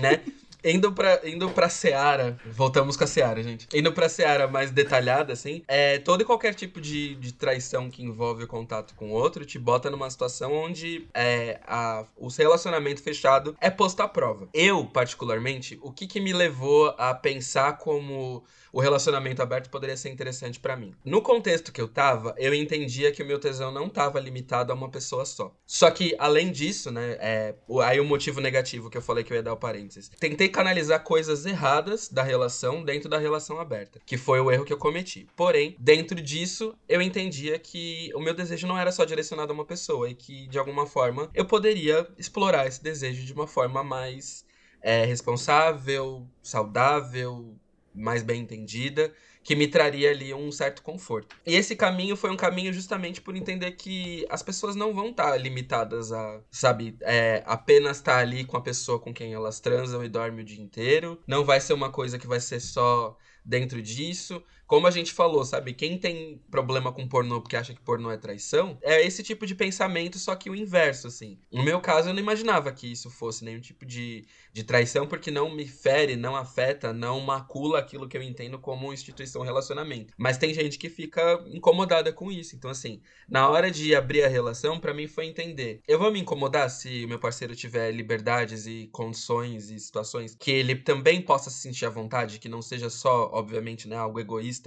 né? 0.00 0.20
Indo 0.64 0.92
pra, 0.92 1.20
indo 1.24 1.50
pra 1.50 1.68
Seara, 1.68 2.38
voltamos 2.46 2.96
com 2.96 3.04
a 3.04 3.06
Seara, 3.06 3.42
gente. 3.42 3.66
Indo 3.74 3.92
pra 3.92 4.08
Seara 4.08 4.46
mais 4.46 4.70
detalhada, 4.70 5.32
assim, 5.32 5.62
é, 5.66 5.98
todo 5.98 6.22
e 6.22 6.24
qualquer 6.24 6.54
tipo 6.54 6.80
de, 6.80 7.14
de 7.16 7.32
traição 7.32 7.90
que 7.90 8.02
envolve 8.02 8.44
o 8.44 8.48
contato 8.48 8.94
com 8.94 9.10
o 9.10 9.14
outro 9.14 9.44
te 9.44 9.58
bota 9.58 9.90
numa 9.90 10.10
situação 10.10 10.52
onde 10.52 11.08
é, 11.14 11.60
a, 11.66 12.04
o 12.16 12.28
relacionamento 12.28 13.02
fechado 13.02 13.56
é 13.60 13.70
posto 13.70 14.00
à 14.00 14.08
prova. 14.08 14.48
Eu, 14.52 14.84
particularmente, 14.84 15.78
o 15.82 15.92
que, 15.92 16.06
que 16.06 16.20
me 16.20 16.32
levou 16.32 16.94
a 16.98 17.14
pensar 17.14 17.78
como 17.78 18.44
o 18.72 18.80
relacionamento 18.80 19.42
aberto 19.42 19.70
poderia 19.70 19.96
ser 19.96 20.10
interessante 20.10 20.60
pra 20.60 20.76
mim. 20.76 20.94
No 21.04 21.22
contexto 21.22 21.72
que 21.72 21.80
eu 21.80 21.88
tava, 21.88 22.34
eu 22.38 22.54
entendia 22.54 23.12
que 23.12 23.22
o 23.22 23.26
meu 23.26 23.38
tesão 23.38 23.70
não 23.70 23.88
tava 23.88 24.20
limitado 24.20 24.72
a 24.72 24.74
uma 24.74 24.88
pessoa 24.88 25.24
só. 25.24 25.54
Só 25.66 25.90
que, 25.90 26.14
além 26.18 26.50
disso, 26.50 26.90
né, 26.90 27.16
é, 27.20 27.54
aí 27.82 28.00
o 28.00 28.04
motivo 28.04 28.40
negativo 28.40 28.90
que 28.90 28.96
eu 28.96 29.02
falei 29.02 29.24
que 29.24 29.32
eu 29.32 29.36
ia 29.36 29.42
dar 29.42 29.52
o 29.52 29.56
parênteses. 29.56 30.10
Tentei 30.18 30.48
canalizar 30.48 31.02
coisas 31.02 31.46
erradas 31.46 32.08
da 32.08 32.22
relação 32.22 32.84
dentro 32.84 33.08
da 33.08 33.18
relação 33.18 33.60
aberta, 33.60 34.00
que 34.04 34.16
foi 34.16 34.40
o 34.40 34.50
erro 34.50 34.64
que 34.64 34.72
eu 34.72 34.78
cometi. 34.78 35.26
Porém, 35.36 35.76
dentro 35.78 36.20
disso, 36.20 36.74
eu 36.88 37.00
entendia 37.00 37.58
que 37.58 38.10
o 38.14 38.20
meu 38.20 38.34
desejo 38.34 38.66
não 38.66 38.78
era 38.78 38.92
só 38.92 39.04
direcionado 39.04 39.52
a 39.52 39.54
uma 39.54 39.64
pessoa 39.64 40.08
e 40.08 40.14
que, 40.14 40.46
de 40.48 40.58
alguma 40.58 40.86
forma, 40.86 41.30
eu 41.34 41.44
poderia 41.44 42.06
explorar 42.18 42.66
esse 42.66 42.82
desejo 42.82 43.24
de 43.24 43.32
uma 43.32 43.46
forma 43.46 43.82
mais 43.82 44.44
é, 44.82 45.04
responsável, 45.04 46.26
saudável, 46.42 47.54
mais 47.94 48.22
bem 48.22 48.42
entendida, 48.42 49.12
que 49.42 49.56
me 49.56 49.66
traria 49.66 50.10
ali 50.10 50.34
um 50.34 50.52
certo 50.52 50.82
conforto. 50.82 51.34
E 51.46 51.54
esse 51.54 51.74
caminho 51.74 52.16
foi 52.16 52.30
um 52.30 52.36
caminho 52.36 52.72
justamente 52.72 53.20
por 53.20 53.34
entender 53.36 53.72
que 53.72 54.26
as 54.28 54.42
pessoas 54.42 54.76
não 54.76 54.94
vão 54.94 55.10
estar 55.10 55.36
limitadas 55.36 56.12
a, 56.12 56.40
sabe, 56.50 56.96
é, 57.00 57.42
apenas 57.46 57.96
estar 57.96 58.18
ali 58.18 58.44
com 58.44 58.56
a 58.56 58.60
pessoa 58.60 58.98
com 58.98 59.12
quem 59.12 59.32
elas 59.32 59.60
transam 59.60 60.04
e 60.04 60.08
dormem 60.08 60.42
o 60.42 60.44
dia 60.44 60.62
inteiro. 60.62 61.20
Não 61.26 61.44
vai 61.44 61.60
ser 61.60 61.72
uma 61.72 61.90
coisa 61.90 62.18
que 62.18 62.26
vai 62.26 62.40
ser 62.40 62.60
só 62.60 63.16
dentro 63.44 63.80
disso. 63.82 64.42
Como 64.70 64.86
a 64.86 64.90
gente 64.92 65.12
falou, 65.12 65.44
sabe? 65.44 65.74
Quem 65.74 65.98
tem 65.98 66.40
problema 66.48 66.92
com 66.92 67.08
pornô 67.08 67.40
porque 67.40 67.56
acha 67.56 67.74
que 67.74 67.80
pornô 67.80 68.08
é 68.08 68.16
traição, 68.16 68.78
é 68.82 69.04
esse 69.04 69.20
tipo 69.20 69.44
de 69.44 69.52
pensamento, 69.52 70.16
só 70.16 70.36
que 70.36 70.48
o 70.48 70.54
inverso, 70.54 71.08
assim. 71.08 71.40
No 71.50 71.64
meu 71.64 71.80
caso, 71.80 72.08
eu 72.08 72.14
não 72.14 72.20
imaginava 72.20 72.70
que 72.70 72.86
isso 72.86 73.10
fosse 73.10 73.44
nenhum 73.44 73.58
tipo 73.58 73.84
de, 73.84 74.24
de 74.52 74.62
traição, 74.62 75.08
porque 75.08 75.28
não 75.28 75.52
me 75.52 75.66
fere, 75.66 76.14
não 76.14 76.36
afeta, 76.36 76.92
não 76.92 77.18
macula 77.18 77.80
aquilo 77.80 78.06
que 78.06 78.16
eu 78.16 78.22
entendo 78.22 78.60
como 78.60 78.92
instituição 78.92 79.42
relacionamento. 79.42 80.14
Mas 80.16 80.38
tem 80.38 80.54
gente 80.54 80.78
que 80.78 80.88
fica 80.88 81.44
incomodada 81.48 82.12
com 82.12 82.30
isso. 82.30 82.54
Então, 82.54 82.70
assim, 82.70 83.02
na 83.28 83.48
hora 83.48 83.72
de 83.72 83.92
abrir 83.92 84.22
a 84.22 84.28
relação, 84.28 84.78
para 84.78 84.94
mim 84.94 85.08
foi 85.08 85.26
entender. 85.26 85.80
Eu 85.88 85.98
vou 85.98 86.12
me 86.12 86.20
incomodar 86.20 86.70
se 86.70 87.04
o 87.04 87.08
meu 87.08 87.18
parceiro 87.18 87.56
tiver 87.56 87.90
liberdades 87.90 88.68
e 88.68 88.88
condições 88.92 89.68
e 89.68 89.80
situações 89.80 90.36
que 90.38 90.52
ele 90.52 90.76
também 90.76 91.20
possa 91.20 91.50
se 91.50 91.58
sentir 91.58 91.86
à 91.86 91.90
vontade, 91.90 92.38
que 92.38 92.48
não 92.48 92.62
seja 92.62 92.88
só, 92.88 93.28
obviamente, 93.32 93.88
né, 93.88 93.96
algo 93.96 94.20
egoísta 94.20 94.59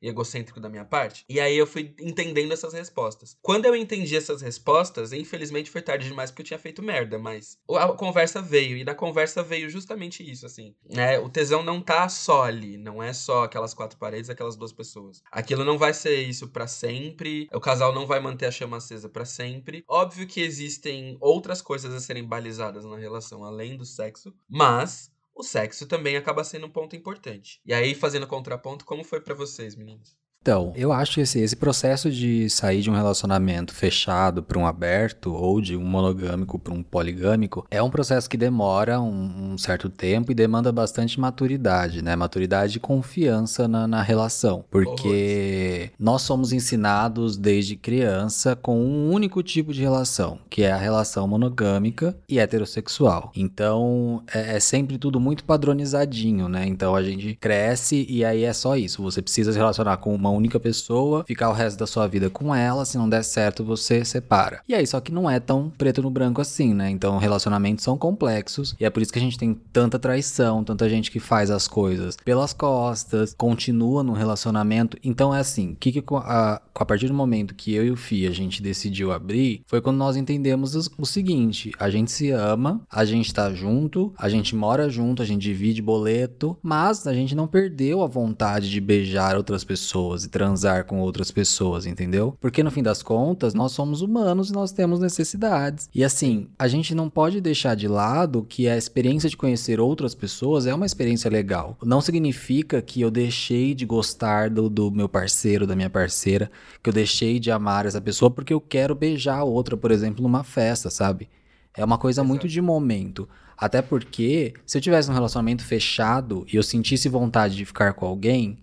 e 0.00 0.08
egocêntrico 0.08 0.60
da 0.60 0.68
minha 0.68 0.84
parte. 0.84 1.24
E 1.28 1.40
aí 1.40 1.56
eu 1.56 1.66
fui 1.66 1.94
entendendo 2.00 2.52
essas 2.52 2.72
respostas. 2.72 3.36
Quando 3.42 3.66
eu 3.66 3.74
entendi 3.74 4.16
essas 4.16 4.42
respostas, 4.42 5.12
infelizmente 5.12 5.70
foi 5.70 5.82
tarde 5.82 6.08
demais 6.08 6.30
porque 6.30 6.42
eu 6.42 6.46
tinha 6.46 6.58
feito 6.58 6.82
merda, 6.82 7.18
mas 7.18 7.58
a 7.70 7.88
conversa 7.88 8.40
veio 8.40 8.76
e 8.76 8.84
na 8.84 8.94
conversa 8.94 9.42
veio 9.42 9.68
justamente 9.68 10.28
isso, 10.28 10.46
assim. 10.46 10.74
Né? 10.88 11.18
O 11.18 11.28
tesão 11.28 11.62
não 11.62 11.80
tá 11.80 12.08
só 12.08 12.44
ali, 12.44 12.76
não 12.76 13.02
é 13.02 13.12
só 13.12 13.44
aquelas 13.44 13.74
quatro 13.74 13.98
paredes, 13.98 14.30
aquelas 14.30 14.56
duas 14.56 14.72
pessoas. 14.72 15.22
Aquilo 15.30 15.64
não 15.64 15.78
vai 15.78 15.92
ser 15.92 16.22
isso 16.22 16.48
para 16.48 16.66
sempre. 16.66 17.48
O 17.52 17.60
casal 17.60 17.92
não 17.92 18.06
vai 18.06 18.20
manter 18.20 18.46
a 18.46 18.50
chama 18.50 18.76
acesa 18.76 19.08
para 19.08 19.24
sempre. 19.24 19.84
Óbvio 19.88 20.26
que 20.26 20.40
existem 20.40 21.16
outras 21.20 21.60
coisas 21.60 21.92
a 21.92 22.00
serem 22.00 22.24
balizadas 22.24 22.84
na 22.84 22.96
relação 22.96 23.44
além 23.44 23.76
do 23.76 23.84
sexo, 23.84 24.32
mas 24.48 25.10
o 25.38 25.42
sexo 25.42 25.86
também 25.86 26.16
acaba 26.16 26.44
sendo 26.44 26.66
um 26.66 26.70
ponto 26.70 26.96
importante. 26.96 27.60
E 27.64 27.72
aí, 27.72 27.94
fazendo 27.94 28.26
contraponto, 28.26 28.84
como 28.84 29.04
foi 29.04 29.20
para 29.22 29.34
vocês, 29.34 29.74
meninos? 29.76 30.18
Então, 30.40 30.72
eu 30.74 30.92
acho 30.92 31.16
que 31.16 31.20
esse, 31.20 31.40
esse 31.40 31.54
processo 31.54 32.10
de 32.10 32.48
sair 32.48 32.80
de 32.80 32.88
um 32.88 32.94
relacionamento 32.94 33.74
fechado 33.74 34.42
para 34.42 34.58
um 34.58 34.66
aberto 34.66 35.34
ou 35.34 35.60
de 35.60 35.76
um 35.76 35.84
monogâmico 35.84 36.58
para 36.58 36.72
um 36.72 36.82
poligâmico 36.82 37.66
é 37.70 37.82
um 37.82 37.90
processo 37.90 38.30
que 38.30 38.36
demora 38.36 38.98
um, 38.98 39.52
um, 39.52 39.58
certo 39.58 39.90
tempo 39.90 40.32
e 40.32 40.34
demanda 40.34 40.72
bastante 40.72 41.20
maturidade, 41.20 42.02
né? 42.02 42.16
Maturidade 42.16 42.78
e 42.78 42.80
confiança 42.80 43.68
na, 43.68 43.86
na 43.86 44.00
relação. 44.00 44.64
Porque 44.70 45.90
nós 45.98 46.22
somos 46.22 46.50
ensinados 46.52 47.36
desde 47.36 47.76
criança 47.76 48.56
com 48.56 48.80
um 48.80 49.10
único 49.10 49.42
tipo 49.42 49.72
de 49.74 49.82
relação, 49.82 50.38
que 50.48 50.62
é 50.62 50.72
a 50.72 50.78
relação 50.78 51.28
monogâmica 51.28 52.16
e 52.26 52.38
heterossexual. 52.38 53.32
Então, 53.36 54.22
é, 54.32 54.56
é 54.56 54.60
sempre 54.60 54.96
tudo 54.96 55.20
muito 55.20 55.44
padronizadinho, 55.44 56.48
né? 56.48 56.66
Então 56.66 56.94
a 56.94 57.02
gente 57.02 57.34
cresce 57.34 58.06
e 58.08 58.24
aí 58.24 58.44
é 58.44 58.52
só 58.54 58.76
isso. 58.76 59.02
Você 59.02 59.20
precisa 59.20 59.52
se 59.52 59.58
relacionar 59.58 59.98
com 59.98 60.14
uma 60.14 60.37
única 60.38 60.58
pessoa, 60.58 61.24
ficar 61.26 61.50
o 61.50 61.52
resto 61.52 61.78
da 61.78 61.86
sua 61.86 62.06
vida 62.06 62.30
com 62.30 62.54
ela, 62.54 62.84
se 62.84 62.96
não 62.96 63.08
der 63.08 63.22
certo, 63.22 63.64
você 63.64 64.04
separa. 64.04 64.60
E 64.68 64.74
aí, 64.74 64.86
só 64.86 65.00
que 65.00 65.12
não 65.12 65.28
é 65.28 65.38
tão 65.38 65.70
preto 65.76 66.02
no 66.02 66.10
branco 66.10 66.40
assim, 66.40 66.72
né? 66.72 66.90
Então, 66.90 67.18
relacionamentos 67.18 67.84
são 67.84 67.98
complexos 67.98 68.74
e 68.80 68.84
é 68.84 68.90
por 68.90 69.02
isso 69.02 69.12
que 69.12 69.18
a 69.18 69.22
gente 69.22 69.38
tem 69.38 69.54
tanta 69.72 69.98
traição, 69.98 70.64
tanta 70.64 70.88
gente 70.88 71.10
que 71.10 71.20
faz 71.20 71.50
as 71.50 71.68
coisas 71.68 72.16
pelas 72.24 72.52
costas, 72.52 73.34
continua 73.36 74.02
no 74.02 74.12
relacionamento. 74.12 74.96
Então, 75.02 75.34
é 75.34 75.40
assim, 75.40 75.76
que, 75.78 75.92
que 75.92 76.02
a, 76.14 76.62
a 76.74 76.84
partir 76.84 77.08
do 77.08 77.14
momento 77.14 77.54
que 77.54 77.74
eu 77.74 77.84
e 77.84 77.90
o 77.90 77.96
Fih 77.96 78.26
a 78.26 78.30
gente 78.30 78.62
decidiu 78.62 79.12
abrir, 79.12 79.62
foi 79.66 79.80
quando 79.80 79.96
nós 79.96 80.16
entendemos 80.16 80.74
o, 80.74 81.06
seguinte: 81.06 81.72
a 81.78 81.90
gente 81.90 82.10
se 82.10 82.30
ama, 82.30 82.80
a 82.90 83.04
gente 83.04 83.32
tá 83.32 83.52
junto, 83.52 84.12
a 84.16 84.28
gente 84.28 84.54
mora 84.54 84.88
junto, 84.88 85.22
a 85.22 85.24
gente 85.24 85.42
divide 85.42 85.82
boleto, 85.82 86.56
mas 86.62 87.06
a 87.06 87.12
gente 87.12 87.34
não 87.34 87.46
perdeu 87.46 88.02
a 88.02 88.06
vontade 88.06 88.70
de 88.70 88.80
beijar 88.80 89.36
outras 89.36 89.64
pessoas 89.64 90.17
e 90.24 90.28
transar 90.28 90.84
com 90.84 91.00
outras 91.00 91.30
pessoas, 91.30 91.86
entendeu? 91.86 92.36
Porque 92.40 92.62
no 92.62 92.70
fim 92.70 92.82
das 92.82 93.02
contas, 93.02 93.54
nós 93.54 93.72
somos 93.72 94.02
humanos 94.02 94.50
e 94.50 94.52
nós 94.52 94.72
temos 94.72 95.00
necessidades. 95.00 95.88
E 95.94 96.04
assim, 96.04 96.48
a 96.58 96.68
gente 96.68 96.94
não 96.94 97.08
pode 97.08 97.40
deixar 97.40 97.74
de 97.74 97.88
lado 97.88 98.46
que 98.48 98.68
a 98.68 98.76
experiência 98.76 99.28
de 99.28 99.36
conhecer 99.36 99.80
outras 99.80 100.14
pessoas 100.14 100.66
é 100.66 100.74
uma 100.74 100.86
experiência 100.86 101.30
legal. 101.30 101.76
Não 101.82 102.00
significa 102.00 102.80
que 102.82 103.00
eu 103.00 103.10
deixei 103.10 103.74
de 103.74 103.84
gostar 103.84 104.50
do, 104.50 104.68
do 104.68 104.90
meu 104.90 105.08
parceiro, 105.08 105.66
da 105.66 105.76
minha 105.76 105.90
parceira, 105.90 106.50
que 106.82 106.90
eu 106.90 106.94
deixei 106.94 107.38
de 107.38 107.50
amar 107.50 107.86
essa 107.86 108.00
pessoa 108.00 108.30
porque 108.30 108.52
eu 108.52 108.60
quero 108.60 108.94
beijar 108.94 109.38
a 109.38 109.44
outra, 109.44 109.76
por 109.76 109.90
exemplo, 109.90 110.22
numa 110.22 110.44
festa, 110.44 110.90
sabe? 110.90 111.28
É 111.74 111.84
uma 111.84 111.98
coisa 111.98 112.20
Exato. 112.20 112.28
muito 112.28 112.48
de 112.48 112.60
momento. 112.60 113.28
Até 113.56 113.82
porque, 113.82 114.54
se 114.64 114.78
eu 114.78 114.82
tivesse 114.82 115.10
um 115.10 115.14
relacionamento 115.14 115.64
fechado 115.64 116.46
e 116.52 116.56
eu 116.56 116.62
sentisse 116.62 117.08
vontade 117.08 117.56
de 117.56 117.64
ficar 117.64 117.92
com 117.92 118.06
alguém, 118.06 118.56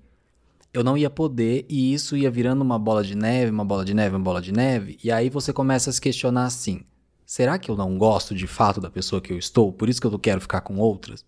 eu 0.75 0.83
não 0.83 0.97
ia 0.97 1.09
poder 1.09 1.65
e 1.69 1.93
isso 1.93 2.17
ia 2.17 2.29
virando 2.29 2.61
uma 2.61 2.77
bola 2.77 3.03
de 3.03 3.15
neve, 3.15 3.49
uma 3.49 3.63
bola 3.63 3.85
de 3.85 3.93
neve, 3.93 4.15
uma 4.15 4.23
bola 4.23 4.41
de 4.41 4.51
neve, 4.51 4.97
e 5.01 5.09
aí 5.09 5.29
você 5.29 5.53
começa 5.53 5.89
a 5.89 5.93
se 5.93 6.01
questionar 6.01 6.45
assim: 6.45 6.81
será 7.25 7.57
que 7.57 7.71
eu 7.71 7.77
não 7.77 7.97
gosto 7.97 8.35
de 8.35 8.45
fato 8.45 8.81
da 8.81 8.89
pessoa 8.89 9.21
que 9.21 9.31
eu 9.31 9.37
estou? 9.37 9.71
Por 9.71 9.87
isso 9.87 10.01
que 10.01 10.07
eu 10.07 10.19
quero 10.19 10.41
ficar 10.41 10.61
com 10.61 10.77
outras? 10.77 11.23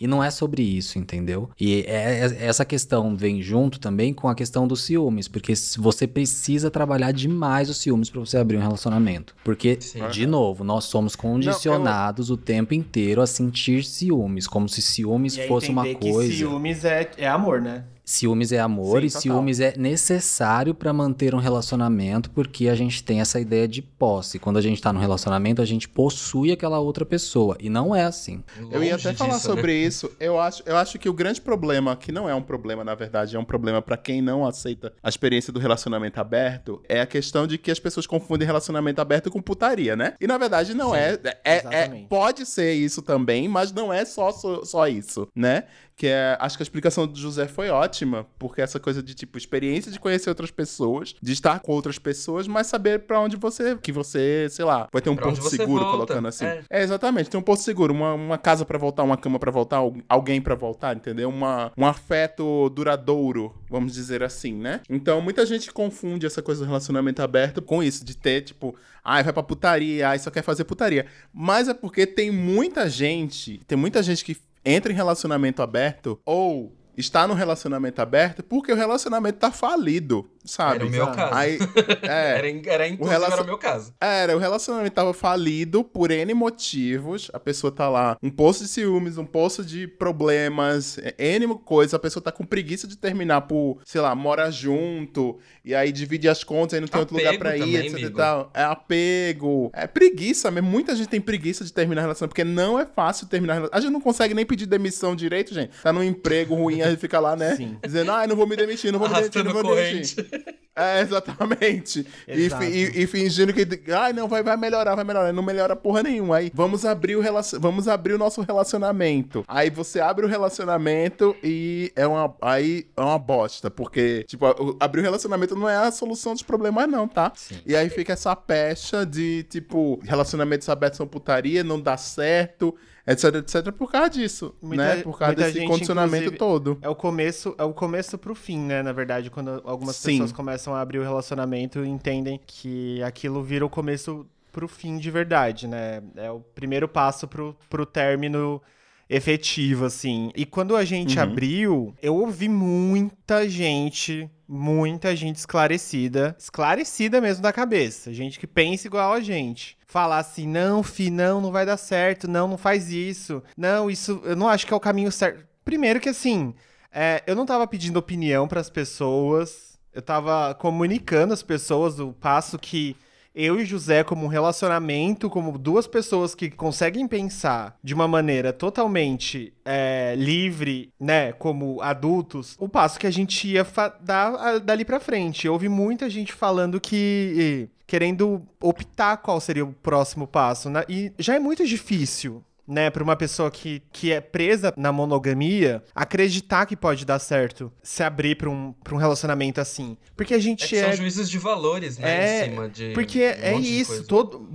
E 0.00 0.06
não 0.06 0.22
é 0.22 0.32
sobre 0.32 0.62
isso, 0.62 0.98
entendeu? 0.98 1.48
E 1.60 1.84
é, 1.86 2.24
é, 2.24 2.46
essa 2.46 2.64
questão 2.64 3.16
vem 3.16 3.40
junto 3.40 3.78
também 3.78 4.12
com 4.12 4.28
a 4.28 4.34
questão 4.34 4.66
dos 4.66 4.82
ciúmes, 4.82 5.28
porque 5.28 5.52
você 5.78 6.08
precisa 6.08 6.72
trabalhar 6.72 7.12
demais 7.12 7.70
os 7.70 7.76
ciúmes 7.76 8.10
para 8.10 8.18
você 8.18 8.36
abrir 8.36 8.56
um 8.56 8.60
relacionamento. 8.60 9.32
Porque, 9.44 9.80
Sim. 9.80 10.08
de 10.08 10.26
novo, 10.26 10.64
nós 10.64 10.86
somos 10.86 11.14
condicionados 11.14 12.30
não, 12.30 12.34
eu... 12.34 12.40
o 12.40 12.44
tempo 12.44 12.74
inteiro 12.74 13.22
a 13.22 13.28
sentir 13.28 13.84
ciúmes, 13.84 14.48
como 14.48 14.68
se 14.68 14.82
ciúmes 14.82 15.36
fosse 15.46 15.70
uma 15.70 15.84
coisa. 15.94 16.28
Que 16.28 16.38
ciúmes 16.38 16.84
é, 16.84 17.08
é 17.16 17.28
amor, 17.28 17.60
né? 17.60 17.84
Ciúmes 18.04 18.50
é 18.52 18.58
amor 18.58 19.00
Sim, 19.00 19.06
e 19.06 19.08
total. 19.08 19.22
ciúmes 19.22 19.60
é 19.60 19.74
necessário 19.76 20.74
para 20.74 20.92
manter 20.92 21.34
um 21.34 21.38
relacionamento, 21.38 22.30
porque 22.30 22.68
a 22.68 22.74
gente 22.74 23.02
tem 23.02 23.20
essa 23.20 23.38
ideia 23.38 23.68
de 23.68 23.80
posse. 23.80 24.38
Quando 24.38 24.56
a 24.56 24.60
gente 24.60 24.82
tá 24.82 24.92
no 24.92 24.98
relacionamento, 24.98 25.62
a 25.62 25.64
gente 25.64 25.88
possui 25.88 26.50
aquela 26.50 26.80
outra 26.80 27.06
pessoa. 27.06 27.56
E 27.60 27.70
não 27.70 27.94
é 27.94 28.04
assim. 28.04 28.42
Longe 28.58 28.74
eu 28.74 28.82
ia 28.82 28.96
até 28.96 29.12
falar 29.12 29.34
disso, 29.34 29.46
sobre 29.46 29.72
né? 29.72 29.78
isso. 29.78 30.10
Eu 30.18 30.38
acho, 30.40 30.62
eu 30.66 30.76
acho 30.76 30.98
que 30.98 31.08
o 31.08 31.12
grande 31.12 31.40
problema, 31.40 31.94
que 31.94 32.10
não 32.10 32.28
é 32.28 32.34
um 32.34 32.42
problema, 32.42 32.82
na 32.82 32.94
verdade, 32.94 33.36
é 33.36 33.38
um 33.38 33.44
problema 33.44 33.80
para 33.80 33.96
quem 33.96 34.20
não 34.20 34.44
aceita 34.44 34.92
a 35.02 35.08
experiência 35.08 35.52
do 35.52 35.60
relacionamento 35.60 36.20
aberto, 36.20 36.82
é 36.88 37.00
a 37.00 37.06
questão 37.06 37.46
de 37.46 37.56
que 37.56 37.70
as 37.70 37.78
pessoas 37.78 38.06
confundem 38.06 38.46
relacionamento 38.46 39.00
aberto 39.00 39.30
com 39.30 39.40
putaria, 39.40 39.94
né? 39.94 40.14
E 40.20 40.26
na 40.26 40.38
verdade 40.38 40.74
não 40.74 40.90
Sim, 40.90 40.96
é, 40.96 41.20
é, 41.44 41.62
é. 41.70 41.88
Pode 42.08 42.44
ser 42.46 42.72
isso 42.72 43.00
também, 43.00 43.48
mas 43.48 43.72
não 43.72 43.92
é 43.92 44.04
só, 44.04 44.32
só, 44.32 44.64
só 44.64 44.88
isso, 44.88 45.28
né? 45.34 45.64
Que 46.02 46.08
é, 46.08 46.36
acho 46.40 46.56
que 46.56 46.64
a 46.64 46.64
explicação 46.64 47.06
do 47.06 47.16
José 47.16 47.46
foi 47.46 47.70
ótima, 47.70 48.26
porque 48.36 48.60
essa 48.60 48.80
coisa 48.80 49.00
de 49.00 49.14
tipo 49.14 49.38
experiência 49.38 49.92
de 49.92 50.00
conhecer 50.00 50.28
outras 50.30 50.50
pessoas, 50.50 51.14
de 51.22 51.30
estar 51.30 51.60
com 51.60 51.70
outras 51.70 51.96
pessoas, 51.96 52.48
mas 52.48 52.66
saber 52.66 53.02
para 53.02 53.20
onde 53.20 53.36
você, 53.36 53.76
que 53.76 53.92
você, 53.92 54.48
sei 54.50 54.64
lá, 54.64 54.88
vai 54.92 55.00
ter 55.00 55.10
um 55.10 55.14
pra 55.14 55.26
porto 55.26 55.48
seguro, 55.48 55.84
volta. 55.84 55.92
colocando 55.92 56.26
assim. 56.26 56.44
É. 56.44 56.64
é. 56.68 56.82
exatamente, 56.82 57.30
tem 57.30 57.38
um 57.38 57.42
porto 57.42 57.60
seguro, 57.60 57.94
uma, 57.94 58.14
uma 58.14 58.36
casa 58.36 58.64
para 58.64 58.76
voltar, 58.78 59.04
uma 59.04 59.16
cama 59.16 59.38
para 59.38 59.52
voltar, 59.52 59.80
alguém 60.08 60.42
para 60.42 60.56
voltar, 60.56 60.96
entendeu? 60.96 61.28
Uma, 61.28 61.70
um 61.78 61.86
afeto 61.86 62.68
duradouro, 62.70 63.54
vamos 63.70 63.92
dizer 63.92 64.24
assim, 64.24 64.54
né? 64.54 64.80
Então 64.90 65.20
muita 65.20 65.46
gente 65.46 65.72
confunde 65.72 66.26
essa 66.26 66.42
coisa 66.42 66.64
do 66.64 66.66
relacionamento 66.66 67.22
aberto 67.22 67.62
com 67.62 67.80
isso, 67.80 68.04
de 68.04 68.16
ter 68.16 68.40
tipo, 68.40 68.74
ai, 69.04 69.22
vai 69.22 69.32
pra 69.32 69.44
putaria, 69.44 70.08
ai, 70.08 70.18
só 70.18 70.32
quer 70.32 70.42
fazer 70.42 70.64
putaria. 70.64 71.06
Mas 71.32 71.68
é 71.68 71.74
porque 71.74 72.08
tem 72.08 72.32
muita 72.32 72.90
gente, 72.90 73.60
tem 73.68 73.78
muita 73.78 74.02
gente 74.02 74.24
que 74.24 74.36
entra 74.64 74.92
em 74.92 74.96
relacionamento 74.96 75.62
aberto 75.62 76.20
ou 76.24 76.76
está 76.96 77.26
no 77.26 77.34
relacionamento 77.34 78.00
aberto 78.00 78.42
porque 78.42 78.72
o 78.72 78.76
relacionamento 78.76 79.38
tá 79.38 79.50
falido 79.50 80.30
sabe? 80.44 80.76
Era 80.76 80.86
o 80.86 80.90
meu 80.90 81.06
caso. 81.08 81.34
Aí, 81.34 81.58
é, 82.02 82.38
era, 82.38 82.48
era, 82.48 82.88
inclusive, 82.88 83.02
o 83.02 83.06
relacion... 83.06 83.34
era 83.34 83.42
o 83.42 83.46
meu 83.46 83.58
caso. 83.58 83.94
Era, 84.00 84.36
o 84.36 84.38
relacionamento 84.38 84.94
tava 84.94 85.12
falido 85.12 85.84
por 85.84 86.10
N 86.10 86.34
motivos. 86.34 87.30
A 87.32 87.40
pessoa 87.40 87.72
tá 87.72 87.88
lá, 87.88 88.16
um 88.22 88.30
poço 88.30 88.62
de 88.62 88.68
ciúmes, 88.68 89.18
um 89.18 89.24
poço 89.24 89.64
de 89.64 89.86
problemas, 89.86 90.98
N 91.18 91.54
coisa. 91.64 91.96
A 91.96 92.00
pessoa 92.00 92.22
tá 92.22 92.32
com 92.32 92.44
preguiça 92.44 92.86
de 92.86 92.96
terminar 92.96 93.42
por, 93.42 93.78
sei 93.84 94.00
lá, 94.00 94.14
mora 94.14 94.50
junto, 94.50 95.38
e 95.64 95.74
aí 95.74 95.92
divide 95.92 96.28
as 96.28 96.44
contas, 96.44 96.74
aí 96.74 96.80
não 96.80 96.88
tem 96.88 97.00
apego 97.00 97.14
outro 97.14 97.16
lugar 97.16 97.38
pra 97.38 97.56
ir, 97.56 97.86
etc 97.86 97.98
e 97.98 98.10
tal. 98.10 98.50
É 98.54 98.62
apego, 98.62 99.70
é 99.74 99.86
preguiça 99.86 100.50
mesmo. 100.50 100.68
Muita 100.68 100.94
gente 100.94 101.08
tem 101.08 101.20
preguiça 101.20 101.64
de 101.64 101.72
terminar 101.72 102.02
a 102.02 102.04
relação, 102.04 102.28
porque 102.28 102.44
não 102.44 102.78
é 102.78 102.86
fácil 102.86 103.26
terminar 103.26 103.54
a 103.54 103.56
relação. 103.56 103.78
A 103.78 103.80
gente 103.80 103.92
não 103.92 104.00
consegue 104.00 104.34
nem 104.34 104.44
pedir 104.44 104.66
demissão 104.66 105.14
direito, 105.14 105.54
gente. 105.54 105.72
Tá 105.82 105.92
num 105.92 106.02
emprego 106.02 106.54
ruim, 106.54 106.82
a 106.82 106.90
gente 106.90 107.00
fica 107.00 107.20
lá, 107.20 107.36
né? 107.36 107.56
Sim. 107.56 107.76
Dizendo, 107.84 108.10
ah, 108.12 108.26
não 108.26 108.36
vou 108.36 108.46
me 108.46 108.56
demitir, 108.56 108.92
não 108.92 108.98
vou 108.98 109.08
me 109.08 109.14
demitir, 109.14 109.44
não 109.44 109.52
vou 109.52 109.64
me 109.64 109.74
demitir. 109.74 110.31
É, 110.74 111.02
exatamente. 111.02 112.06
E, 112.26 112.48
e, 112.48 113.02
e, 113.02 113.06
fingindo 113.06 113.52
que, 113.52 113.66
ai, 113.92 114.12
não, 114.14 114.26
vai, 114.26 114.42
vai 114.42 114.56
melhorar, 114.56 114.94
vai 114.94 115.04
melhorar. 115.04 115.32
Não 115.32 115.42
melhora 115.42 115.76
porra 115.76 116.02
nenhuma. 116.02 116.38
Aí, 116.38 116.50
vamos 116.54 116.86
abrir, 116.86 117.14
o 117.14 117.20
relacion... 117.20 117.60
vamos 117.60 117.88
abrir 117.88 118.14
o 118.14 118.18
nosso 118.18 118.40
relacionamento. 118.40 119.44
Aí 119.46 119.68
você 119.68 120.00
abre 120.00 120.24
o 120.24 120.28
relacionamento 120.28 121.36
e 121.42 121.92
é 121.94 122.06
uma, 122.06 122.34
aí 122.40 122.86
é 122.96 123.00
uma 123.00 123.18
bosta. 123.18 123.70
Porque, 123.70 124.24
tipo, 124.26 124.46
abrir 124.80 125.00
o 125.00 125.04
relacionamento 125.04 125.54
não 125.54 125.68
é 125.68 125.76
a 125.76 125.90
solução 125.90 126.32
dos 126.32 126.42
problemas, 126.42 126.88
não, 126.88 127.06
tá? 127.06 127.32
Sim. 127.34 127.60
E 127.66 127.76
aí 127.76 127.90
fica 127.90 128.14
essa 128.14 128.34
pecha 128.34 129.04
de, 129.04 129.42
tipo, 129.44 130.00
relacionamentos 130.02 130.68
abertos 130.70 130.96
são 130.96 131.06
putaria, 131.06 131.62
não 131.62 131.78
dá 131.78 131.98
certo 131.98 132.74
etc, 133.06 133.34
etc, 133.36 133.72
por 133.72 133.90
causa 133.90 134.10
disso, 134.10 134.54
Muita- 134.62 134.96
né? 134.96 135.02
Por 135.02 135.18
causa 135.18 135.34
desse 135.34 135.58
gente, 135.58 135.68
condicionamento 135.68 136.32
todo. 136.32 136.78
É 136.82 136.88
o 136.88 136.94
começo, 136.94 137.54
é 137.58 137.64
o 137.64 137.72
começo 137.72 138.16
pro 138.18 138.34
fim, 138.34 138.58
né? 138.58 138.82
Na 138.82 138.92
verdade, 138.92 139.30
quando 139.30 139.60
algumas 139.64 139.96
Sim. 139.96 140.12
pessoas 140.12 140.32
começam 140.32 140.74
a 140.74 140.80
abrir 140.80 140.98
o 140.98 141.02
relacionamento 141.02 141.84
e 141.84 141.88
entendem 141.88 142.40
que 142.46 143.02
aquilo 143.02 143.42
vira 143.42 143.64
o 143.66 143.70
começo 143.70 144.26
pro 144.52 144.68
fim 144.68 144.98
de 144.98 145.10
verdade, 145.10 145.66
né? 145.66 146.02
É 146.16 146.30
o 146.30 146.40
primeiro 146.40 146.86
passo 146.86 147.26
pro, 147.26 147.56
pro 147.70 147.86
término 147.86 148.60
efetivo, 149.08 149.84
assim. 149.84 150.30
E 150.34 150.46
quando 150.46 150.74
a 150.76 150.84
gente 150.84 151.16
Uhum. 151.16 151.22
abriu, 151.22 151.94
eu 152.02 152.14
ouvi 152.16 152.48
muita 152.48 153.48
gente, 153.48 154.28
muita 154.52 155.16
gente 155.16 155.36
esclarecida, 155.36 156.36
esclarecida 156.38 157.22
mesmo 157.22 157.42
da 157.42 157.52
cabeça, 157.52 158.12
gente 158.12 158.38
que 158.38 158.46
pensa 158.46 158.86
igual 158.86 159.14
a 159.14 159.20
gente. 159.20 159.78
Falar 159.86 160.18
assim, 160.18 160.46
não, 160.46 160.82
fi, 160.82 161.10
não, 161.10 161.40
não 161.40 161.50
vai 161.50 161.64
dar 161.64 161.78
certo, 161.78 162.28
não, 162.28 162.46
não 162.46 162.58
faz 162.58 162.90
isso, 162.90 163.42
não, 163.56 163.90
isso, 163.90 164.20
eu 164.24 164.36
não 164.36 164.48
acho 164.48 164.66
que 164.66 164.72
é 164.72 164.76
o 164.76 164.80
caminho 164.80 165.10
certo. 165.10 165.42
Primeiro 165.64 166.00
que 166.00 166.10
assim, 166.10 166.54
é, 166.92 167.22
eu 167.26 167.34
não 167.34 167.46
tava 167.46 167.66
pedindo 167.66 167.98
opinião 167.98 168.46
pras 168.46 168.68
pessoas, 168.68 169.78
eu 169.92 170.02
tava 170.02 170.54
comunicando 170.54 171.32
às 171.32 171.42
pessoas 171.42 171.98
o 171.98 172.12
passo 172.12 172.58
que 172.58 172.94
eu 173.34 173.60
e 173.60 173.64
José, 173.64 174.04
como 174.04 174.24
um 174.24 174.28
relacionamento, 174.28 175.30
como 175.30 175.56
duas 175.58 175.86
pessoas 175.86 176.34
que 176.34 176.50
conseguem 176.50 177.06
pensar 177.08 177.76
de 177.82 177.94
uma 177.94 178.06
maneira 178.06 178.52
totalmente 178.52 179.52
é, 179.64 180.14
livre, 180.16 180.90
né, 180.98 181.32
como 181.32 181.80
adultos, 181.80 182.56
o 182.58 182.68
passo 182.68 182.98
que 182.98 183.06
a 183.06 183.10
gente 183.10 183.48
ia 183.48 183.66
dar 184.00 184.58
dali 184.60 184.84
pra 184.84 185.00
frente. 185.00 185.46
Eu 185.46 185.52
ouvi 185.54 185.68
muita 185.68 186.08
gente 186.10 186.32
falando 186.32 186.80
que. 186.80 187.68
querendo 187.86 188.42
optar 188.60 189.18
qual 189.18 189.40
seria 189.40 189.64
o 189.64 189.72
próximo 189.72 190.26
passo. 190.26 190.70
né? 190.70 190.84
E 190.88 191.12
já 191.18 191.34
é 191.34 191.38
muito 191.38 191.66
difícil 191.66 192.42
né, 192.66 192.90
pra 192.90 193.02
uma 193.02 193.16
pessoa 193.16 193.50
que, 193.50 193.82
que 193.92 194.12
é 194.12 194.20
presa 194.20 194.72
na 194.76 194.92
monogamia, 194.92 195.82
acreditar 195.94 196.66
que 196.66 196.76
pode 196.76 197.04
dar 197.04 197.18
certo 197.18 197.72
se 197.82 198.02
abrir 198.02 198.36
pra 198.36 198.48
um, 198.48 198.72
pra 198.84 198.94
um 198.94 198.98
relacionamento 198.98 199.60
assim. 199.60 199.96
Porque 200.16 200.34
a 200.34 200.36
É 200.36 200.40
gente 200.40 200.66
que 200.66 200.76
é. 200.76 200.84
são 200.84 200.92
juízes 200.92 201.28
de 201.28 201.38
valores, 201.38 201.98
né? 201.98 202.40
É, 202.40 202.46
em 202.46 202.50
cima 202.50 202.68
de. 202.68 202.92
Porque 202.92 203.20
um 203.20 203.42
é 203.42 203.54
isso, 203.56 204.04
todo, 204.04 204.48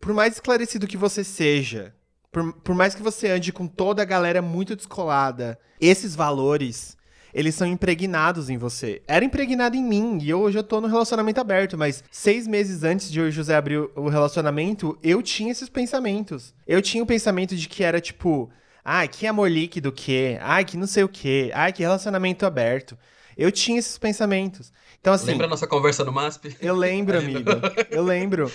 por 0.00 0.12
mais 0.12 0.34
esclarecido 0.34 0.86
que 0.86 0.96
você 0.96 1.22
seja, 1.22 1.94
por, 2.30 2.52
por 2.54 2.74
mais 2.74 2.94
que 2.94 3.02
você 3.02 3.28
ande 3.28 3.52
com 3.52 3.66
toda 3.66 4.02
a 4.02 4.06
galera 4.06 4.42
muito 4.42 4.74
descolada, 4.74 5.58
esses 5.80 6.14
valores, 6.16 6.96
eles 7.34 7.54
são 7.54 7.66
impregnados 7.66 8.50
em 8.50 8.56
você. 8.56 9.00
Era 9.06 9.24
impregnado 9.24 9.76
em 9.76 9.82
mim, 9.84 10.18
e 10.20 10.30
eu 10.30 10.40
hoje 10.40 10.58
eu 10.58 10.62
tô 10.62 10.80
no 10.80 10.88
relacionamento 10.88 11.40
aberto, 11.40 11.76
mas 11.78 12.02
seis 12.10 12.46
meses 12.46 12.82
antes 12.82 13.10
de 13.10 13.18
eu 13.18 13.26
e 13.26 13.28
o 13.28 13.32
José 13.32 13.54
abrir 13.56 13.78
o- 13.94 14.08
relacionamento, 14.08 14.98
eu 15.02 15.22
tinha 15.22 15.50
esses 15.50 15.68
pensamentos. 15.68 16.54
Eu 16.66 16.82
tinha 16.82 17.02
o 17.02 17.06
pensamento 17.06 17.56
de 17.56 17.68
que 17.68 17.82
era 17.82 18.00
tipo, 18.00 18.50
ai, 18.84 19.08
que 19.08 19.26
amor 19.26 19.50
líquido 19.50 19.90
que, 19.92 20.36
ai, 20.40 20.64
que 20.64 20.76
não 20.76 20.86
sei 20.86 21.04
o 21.04 21.08
que, 21.08 21.50
ai, 21.54 21.72
que 21.72 21.82
relacionamento 21.82 22.44
aberto. 22.46 22.96
Eu 23.36 23.50
tinha 23.50 23.78
esses 23.78 23.96
pensamentos. 23.96 24.72
Então, 25.00 25.12
assim. 25.14 25.26
Lembra 25.28 25.46
a 25.46 25.50
nossa 25.50 25.66
conversa 25.66 26.04
no 26.04 26.12
MASP? 26.12 26.54
Eu 26.60 26.76
lembro, 26.76 27.16
amigo. 27.18 27.50
Eu 27.90 28.04
lembro. 28.04 28.52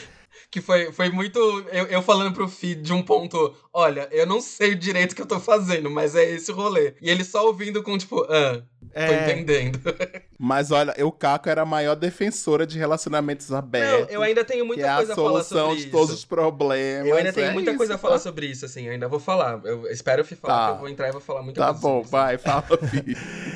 Que 0.49 0.61
foi, 0.61 0.91
foi 0.91 1.09
muito. 1.09 1.37
Eu, 1.71 1.85
eu 1.87 2.01
falando 2.01 2.33
pro 2.33 2.47
Fi 2.47 2.75
de 2.75 2.93
um 2.93 3.01
ponto. 3.03 3.53
Olha, 3.73 4.07
eu 4.11 4.25
não 4.25 4.41
sei 4.41 4.75
direito 4.75 5.11
o 5.11 5.15
que 5.15 5.21
eu 5.21 5.25
tô 5.25 5.39
fazendo, 5.39 5.89
mas 5.89 6.15
é 6.15 6.23
esse 6.23 6.51
o 6.51 6.55
rolê. 6.55 6.93
E 7.01 7.09
ele 7.09 7.23
só 7.23 7.45
ouvindo 7.45 7.83
com, 7.83 7.97
tipo, 7.97 8.23
ah, 8.23 8.61
tô 8.93 8.99
É, 9.01 9.31
entendendo. 9.31 9.79
Mas 10.39 10.69
olha, 10.71 10.93
eu 10.97 11.11
Caco 11.11 11.49
era 11.49 11.63
a 11.63 11.65
maior 11.65 11.95
defensora 11.95 12.65
de 12.65 12.77
relacionamentos 12.77 13.49
Não, 13.49 13.57
abertos. 13.57 14.13
eu 14.13 14.21
ainda 14.21 14.43
tenho 14.45 14.63
muita 14.65 14.83
é 14.83 14.89
a 14.89 14.97
coisa 14.97 15.13
a 15.13 15.15
falar 15.15 15.29
solução 15.43 15.59
sobre 15.69 15.75
de 15.77 15.81
isso. 15.87 15.91
todos 15.91 16.13
os 16.13 16.25
problemas. 16.25 17.07
Eu 17.07 17.15
ainda 17.17 17.33
tenho 17.33 17.47
é 17.47 17.53
muita 17.53 17.71
isso, 17.71 17.77
coisa 17.77 17.93
a 17.95 17.97
tá? 17.97 18.01
falar 18.01 18.19
sobre 18.19 18.45
isso, 18.45 18.63
assim, 18.65 18.87
ainda 18.87 19.07
vou 19.07 19.19
falar. 19.19 19.59
Eu 19.63 19.87
espero 19.91 20.21
o 20.21 20.25
Fi 20.25 20.35
falar, 20.35 20.53
Tá. 20.59 20.65
que 20.67 20.71
eu 20.75 20.79
vou 20.81 20.89
entrar 20.89 21.09
e 21.09 21.11
vou 21.11 21.21
falar 21.21 21.41
muita 21.41 21.59
Tá 21.59 21.67
coisa 21.67 21.81
bom, 21.81 21.89
sobre 21.89 22.01
isso. 22.03 22.11
vai, 22.11 22.37
fala, 22.37 22.63
Fi. 22.87 23.17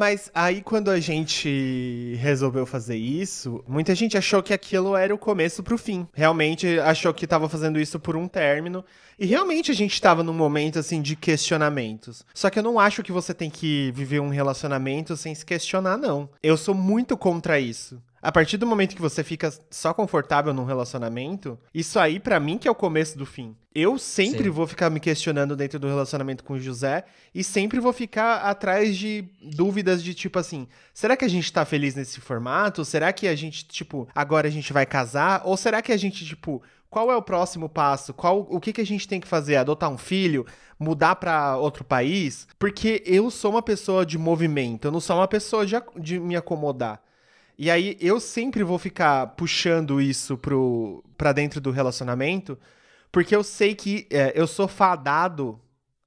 Mas 0.00 0.30
aí, 0.34 0.62
quando 0.62 0.90
a 0.90 0.98
gente 0.98 2.16
resolveu 2.18 2.64
fazer 2.64 2.96
isso, 2.96 3.62
muita 3.68 3.94
gente 3.94 4.16
achou 4.16 4.42
que 4.42 4.54
aquilo 4.54 4.96
era 4.96 5.14
o 5.14 5.18
começo 5.18 5.62
pro 5.62 5.76
fim. 5.76 6.08
Realmente 6.14 6.80
achou 6.80 7.12
que 7.12 7.26
tava 7.26 7.50
fazendo 7.50 7.78
isso 7.78 8.00
por 8.00 8.16
um 8.16 8.26
término. 8.26 8.82
E 9.18 9.26
realmente 9.26 9.70
a 9.70 9.74
gente 9.74 10.00
tava 10.00 10.22
num 10.22 10.32
momento, 10.32 10.78
assim, 10.78 11.02
de 11.02 11.14
questionamentos. 11.14 12.24
Só 12.32 12.48
que 12.48 12.58
eu 12.58 12.62
não 12.62 12.80
acho 12.80 13.02
que 13.02 13.12
você 13.12 13.34
tem 13.34 13.50
que 13.50 13.92
viver 13.94 14.20
um 14.20 14.30
relacionamento 14.30 15.14
sem 15.18 15.34
se 15.34 15.44
questionar, 15.44 15.98
não. 15.98 16.30
Eu 16.42 16.56
sou 16.56 16.74
muito 16.74 17.14
contra 17.14 17.60
isso. 17.60 18.00
A 18.22 18.30
partir 18.30 18.58
do 18.58 18.66
momento 18.66 18.94
que 18.94 19.00
você 19.00 19.24
fica 19.24 19.50
só 19.70 19.94
confortável 19.94 20.52
num 20.52 20.64
relacionamento, 20.64 21.58
isso 21.72 21.98
aí 21.98 22.20
pra 22.20 22.38
mim 22.38 22.58
que 22.58 22.68
é 22.68 22.70
o 22.70 22.74
começo 22.74 23.16
do 23.16 23.24
fim. 23.24 23.56
Eu 23.74 23.98
sempre 23.98 24.44
Sim. 24.44 24.50
vou 24.50 24.66
ficar 24.66 24.90
me 24.90 25.00
questionando 25.00 25.56
dentro 25.56 25.78
do 25.78 25.86
relacionamento 25.86 26.44
com 26.44 26.54
o 26.54 26.60
José 26.60 27.04
e 27.34 27.42
sempre 27.42 27.80
vou 27.80 27.92
ficar 27.92 28.42
atrás 28.42 28.96
de 28.96 29.24
dúvidas 29.40 30.02
de 30.02 30.12
tipo 30.12 30.38
assim, 30.38 30.68
será 30.92 31.16
que 31.16 31.24
a 31.24 31.28
gente 31.28 31.50
tá 31.50 31.64
feliz 31.64 31.94
nesse 31.94 32.20
formato? 32.20 32.84
Será 32.84 33.10
que 33.12 33.26
a 33.26 33.34
gente, 33.34 33.64
tipo, 33.64 34.06
agora 34.14 34.48
a 34.48 34.50
gente 34.50 34.72
vai 34.72 34.84
casar? 34.84 35.42
Ou 35.44 35.56
será 35.56 35.80
que 35.80 35.92
a 35.92 35.96
gente, 35.96 36.24
tipo, 36.26 36.62
qual 36.90 37.10
é 37.10 37.16
o 37.16 37.22
próximo 37.22 37.68
passo? 37.68 38.12
Qual 38.12 38.46
o 38.50 38.60
que 38.60 38.72
que 38.72 38.80
a 38.80 38.86
gente 38.86 39.08
tem 39.08 39.20
que 39.20 39.28
fazer? 39.28 39.56
Adotar 39.56 39.88
um 39.88 39.96
filho? 39.96 40.44
Mudar 40.78 41.16
pra 41.16 41.56
outro 41.56 41.84
país? 41.84 42.48
Porque 42.58 43.02
eu 43.06 43.30
sou 43.30 43.52
uma 43.52 43.62
pessoa 43.62 44.04
de 44.04 44.18
movimento, 44.18 44.86
eu 44.86 44.92
não 44.92 45.00
sou 45.00 45.16
uma 45.16 45.28
pessoa 45.28 45.64
de, 45.64 45.76
de 45.96 46.18
me 46.18 46.36
acomodar. 46.36 47.00
E 47.60 47.70
aí 47.70 47.94
eu 48.00 48.18
sempre 48.18 48.64
vou 48.64 48.78
ficar 48.78 49.26
puxando 49.36 50.00
isso 50.00 50.38
pro, 50.38 51.04
pra 51.14 51.30
dentro 51.30 51.60
do 51.60 51.70
relacionamento, 51.70 52.58
porque 53.12 53.36
eu 53.36 53.44
sei 53.44 53.74
que 53.74 54.06
é, 54.08 54.32
eu 54.34 54.46
sou 54.46 54.66
fadado 54.66 55.60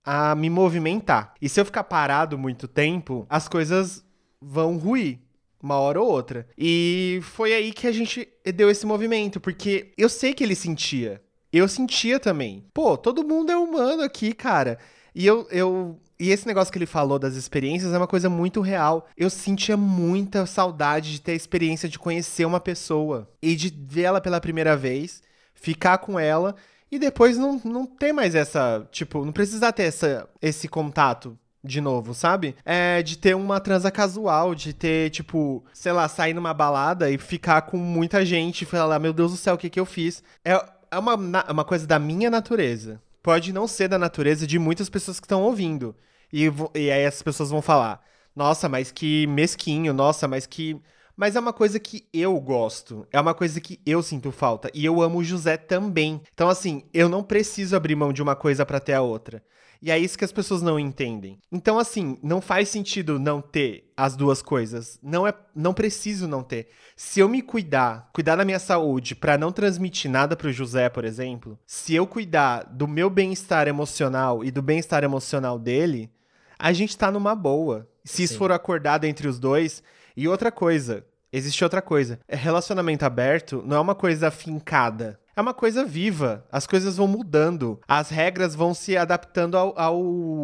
a 0.04 0.34
me 0.34 0.50
movimentar. 0.50 1.36
E 1.40 1.48
se 1.48 1.62
eu 1.62 1.66
ficar 1.66 1.84
parado 1.84 2.40
muito 2.40 2.68
tempo, 2.68 3.28
as 3.30 3.48
coisas 3.48 4.04
vão 4.42 4.78
ruir. 4.80 5.20
Uma 5.62 5.76
hora 5.76 6.02
ou 6.02 6.10
outra. 6.10 6.48
E 6.58 7.20
foi 7.22 7.54
aí 7.54 7.72
que 7.72 7.86
a 7.86 7.92
gente 7.92 8.28
deu 8.56 8.68
esse 8.68 8.88
movimento, 8.88 9.40
porque 9.40 9.94
eu 9.96 10.10
sei 10.10 10.34
que 10.34 10.44
ele 10.44 10.56
sentia. 10.56 11.22
Eu 11.52 11.68
sentia 11.68 12.20
também. 12.20 12.66
Pô, 12.74 12.98
todo 12.98 13.24
mundo 13.24 13.52
é 13.52 13.56
humano 13.56 14.02
aqui, 14.02 14.34
cara. 14.34 14.80
E 15.14 15.24
eu, 15.24 15.48
eu. 15.52 16.00
E 16.24 16.32
esse 16.32 16.48
negócio 16.48 16.72
que 16.72 16.78
ele 16.78 16.86
falou 16.86 17.20
das 17.20 17.36
experiências 17.36 17.94
é 17.94 17.98
uma 17.98 18.08
coisa 18.08 18.30
muito 18.30 18.62
real. 18.62 19.10
Eu 19.18 19.30
sentia 19.30 19.76
muita 19.76 20.46
saudade 20.46 21.12
de 21.12 21.20
ter 21.20 21.34
a 21.34 21.36
experiência 21.36 21.90
de 21.90 22.00
conhecer 22.00 22.46
uma 22.46 22.62
pessoa 22.62 23.30
e 23.42 23.58
de 23.58 23.68
vê-la 23.86 24.22
pela 24.22 24.40
primeira 24.40 24.78
vez, 24.78 25.22
ficar 25.54 25.98
com 25.98 26.18
ela 26.18 26.56
e 26.90 26.98
depois 26.98 27.38
não, 27.38 27.60
não 27.66 27.86
ter 27.86 28.14
mais 28.14 28.36
essa. 28.36 28.88
Tipo, 28.90 29.26
não 29.26 29.34
precisar 29.34 29.74
ter 29.74 29.84
essa, 29.84 30.30
esse 30.42 30.70
contato 30.70 31.38
de 31.62 31.82
novo, 31.82 32.14
sabe? 32.14 32.56
É 32.64 33.04
de 33.04 33.18
ter 33.18 33.36
uma 33.36 33.60
transa 33.60 33.92
casual, 33.92 34.56
de 34.56 34.72
ter, 34.72 35.10
tipo, 35.10 35.62
sei 35.74 35.92
lá, 35.92 36.08
sair 36.08 36.34
numa 36.34 36.54
balada 36.54 37.12
e 37.12 37.18
ficar 37.18 37.64
com 37.64 37.76
muita 37.76 38.24
gente 38.24 38.62
e 38.62 38.66
falar, 38.66 38.98
meu 38.98 39.12
Deus 39.12 39.32
do 39.32 39.38
céu, 39.38 39.56
o 39.56 39.58
que 39.58 39.70
que 39.70 39.80
eu 39.80 39.86
fiz? 39.86 40.24
É, 40.46 40.54
é 40.90 40.98
uma, 40.98 41.16
uma 41.52 41.66
coisa 41.66 41.86
da 41.86 42.00
minha 42.00 42.30
natureza. 42.30 43.02
Pode 43.22 43.52
não 43.52 43.68
ser 43.68 43.90
da 43.90 44.00
natureza 44.00 44.48
de 44.48 44.58
muitas 44.58 44.88
pessoas 44.88 45.20
que 45.20 45.26
estão 45.26 45.42
ouvindo. 45.42 45.94
E, 46.34 46.52
e 46.74 46.90
aí 46.90 47.06
as 47.06 47.22
pessoas 47.22 47.52
vão 47.52 47.62
falar, 47.62 48.04
nossa, 48.36 48.68
mas 48.68 48.92
que 48.92 49.28
mesquinho, 49.28 49.94
nossa, 49.94 50.28
mas 50.28 50.48
que. 50.48 50.76
Mas 51.16 51.36
é 51.36 51.40
uma 51.40 51.54
coisa 51.54 51.80
que 51.80 52.08
eu 52.12 52.40
gosto. 52.40 53.08
É 53.12 53.22
uma 53.22 53.36
coisa 53.36 53.62
que 53.62 53.80
eu 53.86 54.02
sinto 54.02 54.32
falta. 54.32 54.72
E 54.74 54.84
eu 54.84 55.00
amo 55.00 55.20
o 55.20 55.24
José 55.24 55.58
também. 55.58 56.20
Então, 56.34 56.50
assim, 56.50 56.84
eu 56.92 57.08
não 57.08 57.22
preciso 57.22 57.76
abrir 57.76 57.96
mão 57.96 58.12
de 58.12 58.24
uma 58.24 58.36
coisa 58.36 58.66
pra 58.66 58.80
ter 58.80 58.94
a 58.94 59.02
outra. 59.04 59.44
E 59.80 59.92
é 59.92 60.00
isso 60.00 60.18
que 60.18 60.26
as 60.26 60.32
pessoas 60.32 60.64
não 60.64 60.80
entendem. 60.80 61.38
Então, 61.52 61.78
assim, 61.78 62.18
não 62.24 62.42
faz 62.42 62.70
sentido 62.70 63.20
não 63.20 63.42
ter 63.42 63.92
as 63.96 64.16
duas 64.16 64.42
coisas. 64.42 64.98
Não 65.04 65.28
é, 65.28 65.36
não 65.56 65.72
preciso 65.72 66.28
não 66.28 66.42
ter. 66.42 66.70
Se 66.96 67.20
eu 67.20 67.30
me 67.30 67.44
cuidar, 67.44 68.10
cuidar 68.12 68.38
da 68.38 68.46
minha 68.46 68.60
saúde 68.60 69.14
pra 69.14 69.38
não 69.38 69.52
transmitir 69.52 70.10
nada 70.10 70.36
pro 70.36 70.52
José, 70.52 70.90
por 70.90 71.06
exemplo, 71.06 71.60
se 71.68 71.94
eu 71.94 72.08
cuidar 72.08 72.64
do 72.64 72.88
meu 72.88 73.08
bem-estar 73.08 73.68
emocional 73.68 74.44
e 74.44 74.50
do 74.50 74.64
bem-estar 74.64 75.04
emocional 75.04 75.60
dele, 75.60 76.10
a 76.58 76.72
gente 76.74 76.98
tá 76.98 77.12
numa 77.12 77.36
boa. 77.36 77.88
Se 78.04 78.24
isso 78.24 78.34
Sim. 78.34 78.40
for 78.40 78.52
acordado 78.52 79.06
entre 79.06 79.28
os 79.28 79.40
dois. 79.40 79.82
E 80.16 80.28
outra 80.28 80.52
coisa, 80.52 81.06
existe 81.32 81.64
outra 81.64 81.82
coisa. 81.82 82.20
É 82.28 82.36
Relacionamento 82.36 83.06
aberto 83.06 83.64
não 83.66 83.78
é 83.78 83.80
uma 83.80 83.96
coisa 83.96 84.30
fincada. 84.30 85.20
É 85.36 85.42
uma 85.42 85.54
coisa 85.54 85.84
viva. 85.84 86.46
As 86.52 86.68
coisas 86.68 86.98
vão 86.98 87.08
mudando. 87.08 87.80
As 87.88 88.10
regras 88.10 88.54
vão 88.54 88.74
se 88.74 88.96
adaptando 88.96 89.58
ao, 89.58 89.74
ao 89.80 89.98